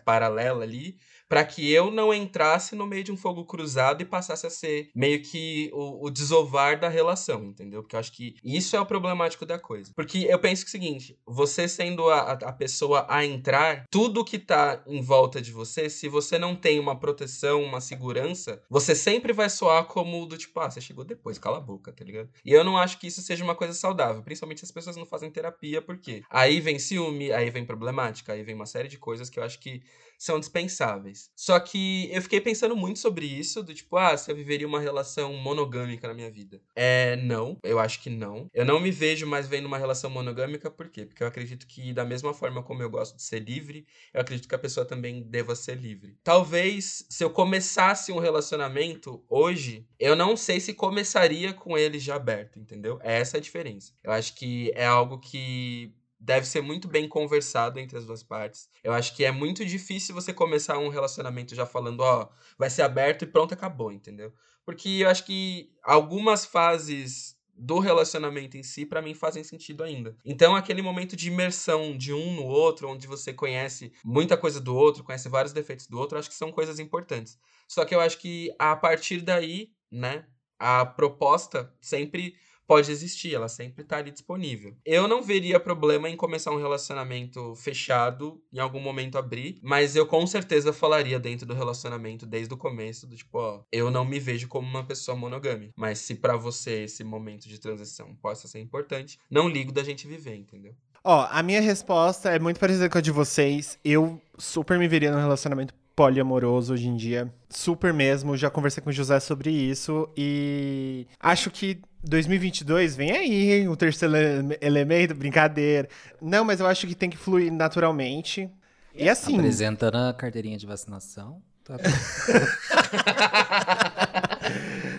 paralela 0.04 0.64
ali 0.64 0.96
para 1.28 1.44
que 1.44 1.70
eu 1.70 1.90
não 1.90 2.12
entrasse 2.12 2.74
no 2.74 2.86
meio 2.86 3.04
de 3.04 3.12
um 3.12 3.16
fogo 3.16 3.44
cruzado 3.44 4.02
e 4.02 4.06
passasse 4.06 4.46
a 4.46 4.50
ser 4.50 4.90
meio 4.94 5.22
que 5.22 5.70
o, 5.72 6.06
o 6.06 6.10
desovar 6.10 6.78
da 6.78 6.88
relação, 6.88 7.44
entendeu? 7.44 7.82
Porque 7.82 7.96
eu 7.96 8.00
acho 8.00 8.12
que 8.12 8.36
isso 8.44 8.76
é 8.76 8.80
o 8.80 8.86
problemático 8.86 9.46
da 9.46 9.58
coisa. 9.58 9.92
Porque 9.94 10.26
eu 10.28 10.38
penso 10.38 10.64
que 10.64 10.68
é 10.68 10.70
o 10.70 10.72
seguinte, 10.72 11.18
você 11.26 11.68
sendo 11.68 12.08
a, 12.10 12.32
a 12.32 12.52
pessoa 12.52 13.06
a 13.08 13.24
entrar, 13.24 13.84
tudo 13.90 14.24
que 14.24 14.38
tá 14.38 14.82
em 14.86 15.00
volta 15.00 15.40
de 15.40 15.50
você, 15.52 15.88
se 15.88 16.08
você 16.08 16.38
não 16.38 16.54
tem 16.54 16.78
uma 16.78 16.98
proteção, 16.98 17.62
uma 17.62 17.80
segurança, 17.80 18.62
você 18.70 18.94
sempre 18.94 19.32
vai 19.32 19.48
soar 19.50 19.84
como 19.84 20.26
do 20.26 20.36
tipo, 20.36 20.58
ah, 20.60 20.70
você 20.70 20.80
chegou 20.80 21.04
depois, 21.04 21.38
cala 21.38 21.58
a 21.58 21.60
boca, 21.60 21.92
tá 21.92 22.04
ligado? 22.04 22.28
E 22.44 22.52
eu 22.52 22.64
não 22.64 22.76
acho 22.76 22.98
que 22.98 23.06
isso 23.06 23.22
seja 23.22 23.44
uma 23.44 23.54
coisa 23.54 23.72
saudável, 23.72 24.22
principalmente 24.22 24.60
se 24.60 24.66
as 24.66 24.72
pessoas 24.72 24.96
não 24.96 25.06
fazem 25.06 25.30
terapia, 25.30 25.80
porque 25.82 26.22
aí 26.30 26.60
vem 26.60 26.78
ciúme, 26.78 27.32
aí 27.32 27.50
vem 27.50 27.64
problemática, 27.64 28.32
aí 28.32 28.42
vem 28.42 28.54
uma 28.54 28.66
série 28.66 28.88
de 28.88 28.98
coisas 28.98 29.30
que 29.30 29.38
eu 29.38 29.44
acho 29.44 29.58
que 29.58 29.82
são 30.18 30.40
dispensáveis. 30.40 31.30
Só 31.36 31.58
que 31.60 32.10
eu 32.12 32.22
fiquei 32.22 32.40
pensando 32.40 32.76
muito 32.76 32.98
sobre 32.98 33.26
isso, 33.26 33.62
do 33.62 33.74
tipo, 33.74 33.96
ah, 33.96 34.16
se 34.16 34.30
eu 34.30 34.36
viveria 34.36 34.66
uma 34.66 34.80
relação 34.80 35.32
monogâmica 35.34 36.08
na 36.08 36.14
minha 36.14 36.30
vida. 36.30 36.60
É, 36.74 37.16
não, 37.16 37.58
eu 37.62 37.78
acho 37.78 38.00
que 38.00 38.10
não. 38.10 38.48
Eu 38.52 38.64
não 38.64 38.80
me 38.80 38.90
vejo 38.90 39.26
mais 39.26 39.46
vendo 39.46 39.66
uma 39.66 39.78
relação 39.78 40.10
monogâmica, 40.10 40.70
por 40.70 40.88
quê? 40.88 41.06
Porque 41.06 41.22
eu 41.22 41.26
acredito 41.26 41.66
que, 41.66 41.92
da 41.92 42.04
mesma 42.04 42.32
forma 42.34 42.62
como 42.62 42.82
eu 42.82 42.90
gosto 42.90 43.16
de 43.16 43.22
ser 43.22 43.40
livre, 43.40 43.86
eu 44.12 44.20
acredito 44.20 44.48
que 44.48 44.54
a 44.54 44.58
pessoa 44.58 44.86
também 44.86 45.22
deva 45.22 45.54
ser 45.54 45.76
livre. 45.76 46.16
Talvez, 46.22 47.06
se 47.08 47.24
eu 47.24 47.30
começasse 47.30 48.12
um 48.12 48.18
relacionamento 48.18 49.24
hoje, 49.28 49.86
eu 49.98 50.16
não 50.16 50.36
sei 50.36 50.60
se 50.60 50.74
começaria 50.74 51.52
com 51.52 51.76
ele 51.76 51.98
já 51.98 52.16
aberto, 52.16 52.58
entendeu? 52.58 52.98
É 53.02 53.18
essa 53.20 53.38
a 53.38 53.40
diferença. 53.40 53.92
Eu 54.02 54.12
acho 54.12 54.34
que 54.34 54.72
é 54.74 54.86
algo 54.86 55.18
que 55.18 55.92
deve 56.24 56.46
ser 56.46 56.62
muito 56.62 56.88
bem 56.88 57.06
conversado 57.06 57.78
entre 57.78 57.98
as 57.98 58.06
duas 58.06 58.22
partes. 58.22 58.68
Eu 58.82 58.94
acho 58.94 59.14
que 59.14 59.24
é 59.24 59.30
muito 59.30 59.64
difícil 59.64 60.14
você 60.14 60.32
começar 60.32 60.78
um 60.78 60.88
relacionamento 60.88 61.54
já 61.54 61.66
falando, 61.66 62.00
ó, 62.00 62.30
vai 62.58 62.70
ser 62.70 62.82
aberto 62.82 63.22
e 63.22 63.26
pronto, 63.26 63.52
acabou, 63.52 63.92
entendeu? 63.92 64.32
Porque 64.64 64.88
eu 64.88 65.08
acho 65.10 65.26
que 65.26 65.70
algumas 65.82 66.46
fases 66.46 67.36
do 67.56 67.78
relacionamento 67.78 68.56
em 68.56 68.62
si, 68.62 68.86
para 68.86 69.02
mim, 69.02 69.14
fazem 69.14 69.44
sentido 69.44 69.84
ainda. 69.84 70.16
Então, 70.24 70.56
aquele 70.56 70.80
momento 70.80 71.14
de 71.14 71.28
imersão 71.28 71.96
de 71.96 72.12
um 72.12 72.34
no 72.34 72.44
outro, 72.44 72.88
onde 72.88 73.06
você 73.06 73.32
conhece 73.32 73.92
muita 74.02 74.36
coisa 74.36 74.60
do 74.60 74.74
outro, 74.74 75.04
conhece 75.04 75.28
vários 75.28 75.52
defeitos 75.52 75.86
do 75.86 75.98
outro, 75.98 76.18
acho 76.18 76.30
que 76.30 76.34
são 76.34 76.50
coisas 76.50 76.78
importantes. 76.78 77.38
Só 77.68 77.84
que 77.84 77.94
eu 77.94 78.00
acho 78.00 78.18
que 78.18 78.50
a 78.58 78.74
partir 78.74 79.20
daí, 79.20 79.70
né, 79.92 80.26
a 80.58 80.84
proposta 80.86 81.72
sempre 81.80 82.34
pode 82.66 82.90
existir, 82.90 83.34
ela 83.34 83.48
sempre 83.48 83.84
tá 83.84 83.98
ali 83.98 84.10
disponível. 84.10 84.74
Eu 84.84 85.06
não 85.06 85.22
veria 85.22 85.60
problema 85.60 86.08
em 86.08 86.16
começar 86.16 86.50
um 86.50 86.58
relacionamento 86.58 87.54
fechado, 87.56 88.40
em 88.52 88.58
algum 88.58 88.80
momento 88.80 89.18
abrir, 89.18 89.58
mas 89.62 89.96
eu 89.96 90.06
com 90.06 90.26
certeza 90.26 90.72
falaria 90.72 91.18
dentro 91.18 91.46
do 91.46 91.54
relacionamento 91.54 92.26
desde 92.26 92.52
o 92.52 92.56
começo, 92.56 93.06
do 93.06 93.16
tipo, 93.16 93.38
ó, 93.38 93.62
eu 93.72 93.90
não 93.90 94.04
me 94.04 94.18
vejo 94.18 94.48
como 94.48 94.66
uma 94.66 94.84
pessoa 94.84 95.16
monogâmica, 95.16 95.72
mas 95.76 95.98
se 95.98 96.14
para 96.14 96.36
você 96.36 96.84
esse 96.84 97.04
momento 97.04 97.48
de 97.48 97.58
transição 97.58 98.14
possa 98.16 98.48
ser 98.48 98.60
importante, 98.60 99.18
não 99.30 99.48
ligo 99.48 99.72
da 99.72 99.82
gente 99.82 100.06
viver, 100.06 100.36
entendeu? 100.36 100.74
Ó, 101.06 101.26
a 101.30 101.42
minha 101.42 101.60
resposta 101.60 102.30
é 102.30 102.38
muito 102.38 102.58
parecida 102.58 102.88
com 102.88 102.96
a 102.96 103.00
de 103.00 103.10
vocês. 103.10 103.78
Eu 103.84 104.18
super 104.38 104.78
me 104.78 104.88
veria 104.88 105.12
num 105.12 105.20
relacionamento 105.20 105.74
poliamoroso 105.96 106.74
hoje 106.74 106.88
em 106.88 106.96
dia. 106.96 107.32
Super 107.48 107.92
mesmo. 107.92 108.36
Já 108.36 108.50
conversei 108.50 108.82
com 108.82 108.90
o 108.90 108.92
José 108.92 109.18
sobre 109.20 109.50
isso 109.50 110.08
e 110.16 111.06
acho 111.20 111.50
que 111.50 111.80
2022 112.02 112.96
vem 112.96 113.12
aí, 113.12 113.52
hein? 113.52 113.68
O 113.68 113.76
terceiro 113.76 114.14
ele- 114.16 114.58
elemento, 114.60 115.14
brincadeira. 115.14 115.88
Não, 116.20 116.44
mas 116.44 116.60
eu 116.60 116.66
acho 116.66 116.86
que 116.86 116.94
tem 116.94 117.08
que 117.10 117.16
fluir 117.16 117.52
naturalmente. 117.52 118.50
E 118.94 119.08
assim, 119.08 119.34
Apresentando 119.36 119.96
a 119.96 120.12
carteirinha 120.12 120.56
de 120.58 120.66
vacinação. 120.66 121.40
Tá 121.64 121.76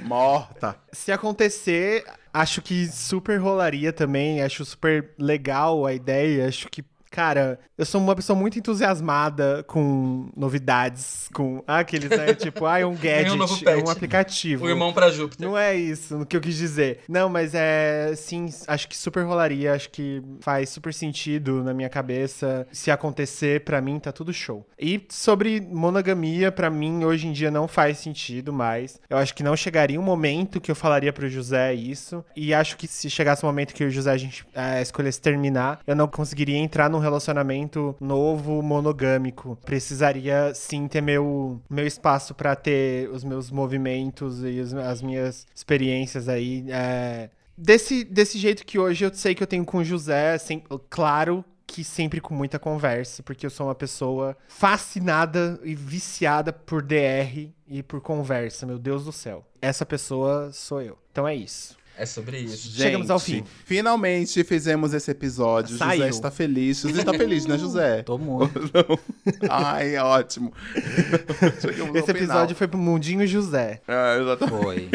Morta. 0.04 0.76
se 0.92 1.12
acontecer, 1.12 2.04
acho 2.34 2.62
que 2.62 2.88
super 2.88 3.38
rolaria 3.40 3.94
também. 3.94 4.42
Acho 4.42 4.66
super 4.66 5.12
legal 5.18 5.86
a 5.86 5.94
ideia. 5.94 6.48
Acho 6.48 6.68
que, 6.70 6.84
cara, 7.16 7.58
eu 7.78 7.86
sou 7.86 8.02
uma 8.02 8.14
pessoa 8.14 8.38
muito 8.38 8.60
entusiasmada 8.60 9.64
com 9.68 10.28
novidades, 10.36 11.30
com 11.34 11.64
ah, 11.66 11.80
aqueles, 11.80 12.10
né? 12.10 12.34
tipo, 12.36 12.66
ah, 12.66 12.78
é 12.78 12.86
um 12.86 12.94
gadget, 12.94 13.38
novo 13.38 13.70
é 13.70 13.78
um 13.78 13.90
aplicativo. 13.90 14.66
O 14.66 14.70
irmão 14.70 14.92
pra 14.92 15.10
Júpiter. 15.10 15.48
Não 15.48 15.58
é 15.58 15.74
isso 15.74 16.18
no 16.18 16.26
que 16.26 16.36
eu 16.36 16.42
quis 16.42 16.56
dizer. 16.56 17.00
Não, 17.08 17.30
mas 17.30 17.54
é. 17.56 18.14
Sim, 18.18 18.48
acho 18.68 18.90
que 18.90 18.98
super 18.98 19.24
rolaria. 19.24 19.74
Acho 19.74 19.90
que 19.92 20.22
faz 20.42 20.70
super 20.70 20.94
sentido 20.94 21.64
na 21.64 21.74
minha 21.74 21.88
cabeça. 21.88 22.68
Se 22.70 22.92
acontecer, 22.92 23.62
pra 23.62 23.80
mim, 23.80 23.98
tá 23.98 24.12
tudo 24.12 24.34
show. 24.34 24.68
E 24.78 25.06
sobre 25.08 25.62
monogamia, 25.62 26.52
pra 26.52 26.70
mim, 26.70 27.06
hoje 27.06 27.28
em 27.28 27.32
dia 27.32 27.50
não 27.50 27.66
faz 27.66 27.98
sentido 27.98 28.52
mais. 28.52 29.00
Eu 29.10 29.18
acho 29.18 29.34
que 29.34 29.42
não 29.42 29.56
chegaria 29.56 29.98
um 29.98 30.04
momento 30.04 30.60
que 30.60 30.70
eu 30.70 30.76
falaria 30.76 31.14
pro 31.14 31.30
José 31.30 31.74
isso. 31.74 32.26
E 32.36 32.54
acho 32.54 32.76
que 32.76 32.88
se 32.88 33.10
chegasse 33.10 33.46
um 33.46 33.48
momento 33.48 33.74
que 33.74 33.86
o 33.86 33.90
José 33.90 34.12
a 34.12 34.18
gente 34.18 34.46
é, 34.54 34.82
escolhesse 34.82 35.22
terminar, 35.22 35.80
eu 35.88 35.96
não 35.96 36.10
conseguiria 36.10 36.58
entrar 36.58 36.90
num 36.90 37.05
relacionamento 37.06 37.96
novo, 38.00 38.62
monogâmico. 38.62 39.58
Precisaria 39.66 40.54
sim 40.54 40.88
ter 40.88 41.02
meu, 41.02 41.62
meu 41.70 41.86
espaço 41.88 42.34
pra 42.34 42.56
ter 42.56 43.10
os 43.10 43.24
meus 43.24 43.50
movimentos 43.52 44.44
e 44.44 44.60
os- 44.60 44.74
as 44.74 45.02
minhas 45.02 45.46
experiências 45.56 46.28
aí. 46.28 46.66
é, 46.70 47.30
Desse, 47.58 48.04
desse 48.04 48.38
jeito 48.38 48.66
que 48.66 48.78
hoje 48.78 49.06
eu 49.06 49.14
sei 49.14 49.34
que 49.34 49.42
eu 49.42 49.48
tenho 49.48 49.64
com 49.64 49.78
o 49.78 49.84
José, 49.84 50.38
sem, 50.38 50.62
claro 50.90 51.44
que 51.66 51.86
sempre 51.86 52.20
com 52.20 52.34
muita 52.36 52.60
conversa, 52.60 53.24
porque 53.24 53.46
eu 53.46 53.50
sou 53.50 53.68
uma 53.68 53.74
pessoa 53.76 54.36
fascinada 54.50 55.58
e 55.64 55.74
viciada 55.74 56.52
por 56.52 56.82
DR 56.82 57.50
e 57.68 57.82
por 57.82 58.02
conversa, 58.02 58.66
meu 58.66 58.78
Deus 58.78 59.06
do 59.06 59.12
céu. 59.14 59.46
Essa 59.62 59.86
pessoa 59.86 60.52
sou 60.52 60.82
eu. 60.82 60.98
Então 61.12 61.26
é 61.28 61.34
isso. 61.34 61.78
É 61.98 62.06
sobre 62.06 62.40
isso. 62.40 62.72
Chegamos 62.76 63.10
ao 63.10 63.18
fim. 63.20 63.44
Finalmente 63.66 64.44
fizemos 64.44 64.94
esse 64.94 65.10
episódio. 65.12 65.78
Saiu. 65.78 66.00
José 66.00 66.10
está 66.10 66.30
feliz. 66.30 66.82
José 66.82 67.00
está 67.00 67.14
feliz, 67.14 67.46
né, 67.46 67.58
José? 67.58 68.04
Tô 68.04 68.18
muito. 68.18 68.60
Ai, 69.50 69.96
ótimo. 69.98 70.52
Chegamos 71.62 71.96
Esse 71.96 72.12
ao 72.12 72.18
episódio 72.18 72.48
final. 72.48 72.56
foi 72.56 72.68
pro 72.68 72.78
Mundinho 72.78 73.26
José. 73.26 73.82
Ah, 73.88 74.18
exatamente. 74.20 74.64
Foi. 74.64 74.90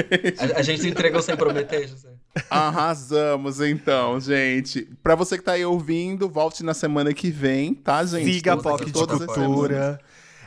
A, 0.54 0.58
a 0.58 0.62
gente 0.62 0.82
se 0.82 0.88
entregou 0.88 1.22
sem 1.22 1.36
prometer, 1.36 1.88
José. 1.88 2.08
Arrasamos, 2.48 3.60
então, 3.60 4.20
gente. 4.20 4.86
Pra 5.02 5.14
você 5.14 5.36
que 5.38 5.44
tá 5.44 5.52
aí 5.52 5.64
ouvindo, 5.64 6.28
volte 6.28 6.62
na 6.62 6.74
semana 6.74 7.12
que 7.14 7.30
vem, 7.30 7.74
tá, 7.74 8.04
gente? 8.04 8.32
Siga 8.32 8.52
a 8.52 8.56
Todas- 8.56 8.72
POC 8.72 8.84
de 8.86 8.92
todas 8.92 9.20
as 9.22 9.32
semanas. 9.32 9.46
Cultura. 9.56 10.00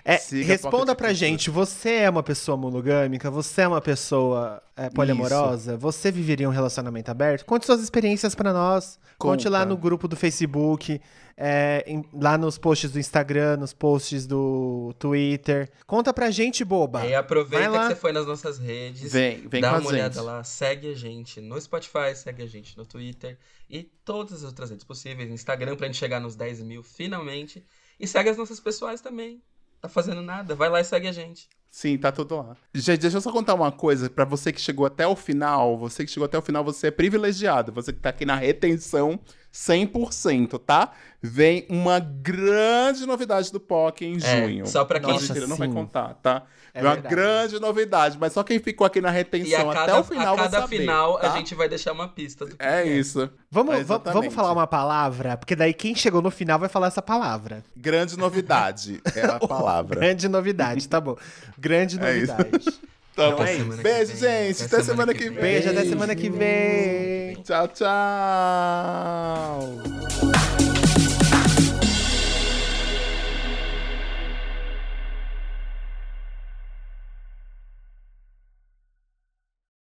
É, 0.05 0.17
Siga 0.17 0.45
responda 0.47 0.93
pra 0.93 1.13
gente, 1.13 1.49
você 1.49 1.91
é 1.91 2.09
uma 2.09 2.21
pessoa 2.21 2.57
monogâmica? 2.57 3.31
Você 3.31 3.61
é 3.61 3.67
uma 3.67 3.79
pessoa 3.79 4.61
é, 4.75 4.89
poliamorosa? 4.89 5.77
Você 5.77 6.11
viveria 6.11 6.47
um 6.47 6.51
relacionamento 6.51 7.09
aberto? 7.09 7.45
Conte 7.45 7.65
suas 7.65 7.81
experiências 7.81 8.35
pra 8.35 8.51
nós. 8.51 8.99
Conte 9.17 9.45
Conta. 9.45 9.49
lá 9.49 9.65
no 9.65 9.77
grupo 9.77 10.05
do 10.05 10.17
Facebook, 10.17 10.99
é, 11.37 11.85
em- 11.87 12.03
lá 12.13 12.37
nos 12.37 12.57
posts 12.57 12.91
do 12.91 12.99
Instagram, 12.99 13.55
nos 13.57 13.71
posts 13.71 14.27
do 14.27 14.93
Twitter. 14.99 15.71
Conta 15.87 16.13
pra 16.13 16.29
gente, 16.29 16.65
boba. 16.65 17.05
E 17.05 17.15
aproveita 17.15 17.69
que 17.71 17.87
você 17.87 17.95
foi 17.95 18.11
nas 18.11 18.25
nossas 18.25 18.57
redes. 18.57 19.13
Vem, 19.13 19.47
vem 19.47 19.61
dá 19.61 19.69
com 19.69 19.75
a 19.75 19.79
uma 19.79 19.89
olhada 19.89 20.15
gente. 20.15 20.23
lá, 20.25 20.43
segue 20.43 20.91
a 20.91 20.95
gente 20.95 21.39
no 21.39 21.59
Spotify, 21.61 22.13
segue 22.13 22.43
a 22.43 22.47
gente 22.47 22.75
no 22.77 22.85
Twitter 22.85 23.37
e 23.69 23.83
todas 24.03 24.39
as 24.39 24.43
outras 24.43 24.69
redes 24.69 24.83
possíveis, 24.83 25.29
Instagram 25.31 25.77
pra 25.77 25.87
gente 25.87 25.97
chegar 25.97 26.19
nos 26.19 26.35
10 26.35 26.61
mil 26.61 26.83
finalmente. 26.83 27.63
E 27.97 28.05
segue 28.05 28.29
as 28.29 28.35
nossas 28.37 28.59
pessoais 28.59 28.99
também. 28.99 29.41
Tá 29.83 29.89
fazendo 29.89 30.21
nada, 30.21 30.55
vai 30.55 30.69
lá 30.69 30.79
e 30.79 30.85
segue 30.85 31.09
a 31.09 31.11
gente. 31.11 31.49
Sim, 31.69 31.97
tá 31.97 32.09
tudo 32.09 32.37
lá. 32.37 32.55
Gente, 32.73 33.01
deixa 33.01 33.17
eu 33.17 33.21
só 33.21 33.29
contar 33.33 33.53
uma 33.53 33.69
coisa 33.69 34.09
pra 34.09 34.23
você 34.23 34.53
que 34.53 34.61
chegou 34.61 34.85
até 34.85 35.05
o 35.05 35.13
final. 35.13 35.77
Você 35.77 36.05
que 36.05 36.11
chegou 36.11 36.25
até 36.25 36.37
o 36.37 36.41
final, 36.41 36.63
você 36.63 36.87
é 36.87 36.91
privilegiado. 36.91 37.73
Você 37.73 37.91
que 37.91 37.99
tá 37.99 38.07
aqui 38.07 38.25
na 38.25 38.35
retenção 38.37 39.19
100%, 39.53 40.59
tá? 40.59 40.91
Vem 41.21 41.65
uma 41.69 41.99
grande 41.99 43.05
novidade 43.05 43.51
do 43.51 43.59
POC 43.59 44.05
em 44.05 44.17
É, 44.17 44.19
junho. 44.19 44.67
só 44.67 44.83
pra 44.83 44.99
quem- 44.99 45.13
Nossa, 45.13 45.33
gente 45.33 45.47
não 45.47 45.55
vai 45.55 45.67
contar, 45.69 46.15
tá? 46.15 46.43
É 46.73 46.81
Vem 46.81 46.89
uma 46.89 46.93
verdade. 46.95 47.15
grande 47.15 47.59
novidade, 47.59 48.17
mas 48.19 48.33
só 48.33 48.41
quem 48.43 48.57
ficou 48.59 48.85
aqui 48.85 48.99
na 48.99 49.11
retenção 49.11 49.67
cada, 49.71 49.83
até 49.83 49.93
o 49.99 50.03
final 50.03 50.33
a 50.33 50.37
cada 50.37 50.49
vai 50.49 50.61
saber, 50.61 50.77
final 50.79 51.19
tá? 51.19 51.31
a 51.31 51.37
gente 51.37 51.53
vai 51.53 51.69
deixar 51.69 51.91
uma 51.91 52.07
pista 52.07 52.45
do 52.47 52.57
que 52.57 52.65
É 52.65 52.81
que 52.81 52.89
isso. 52.89 53.29
Vamos, 53.51 53.75
É, 53.75 53.83
vamos 53.83 54.33
falar 54.33 54.51
uma 54.51 54.65
palavra? 54.65 55.37
Porque 55.37 55.55
daí 55.55 55.71
quem 55.71 55.93
chegou 55.93 56.19
no 56.21 56.31
final 56.31 56.57
vai 56.57 56.67
falar 56.67 56.87
essa 56.87 57.01
palavra. 57.01 57.63
Grande 57.77 58.17
novidade 58.17 58.99
é 59.15 59.23
a 59.23 59.37
palavra. 59.47 59.99
Grande 59.99 60.27
novidade, 60.27 60.89
tá 60.89 60.99
bom. 60.99 61.15
Grande 61.59 61.99
É 62.03 62.17
isso. 62.17 62.31
novidade. 62.35 62.79
Tá 63.15 63.27
Então 63.27 63.37
bom. 63.37 63.43
é 63.45 63.57
Beijo, 63.83 64.17
gente. 64.17 64.63
Até 64.63 64.81
semana 64.83 65.13
que 65.13 65.29
vem. 65.29 65.39
Beijo, 65.39 65.69
até 65.69 65.83
semana 65.85 66.15
que 66.15 66.29
vem. 66.29 67.35
Tchau, 67.43 67.67
tchau. 67.67 67.93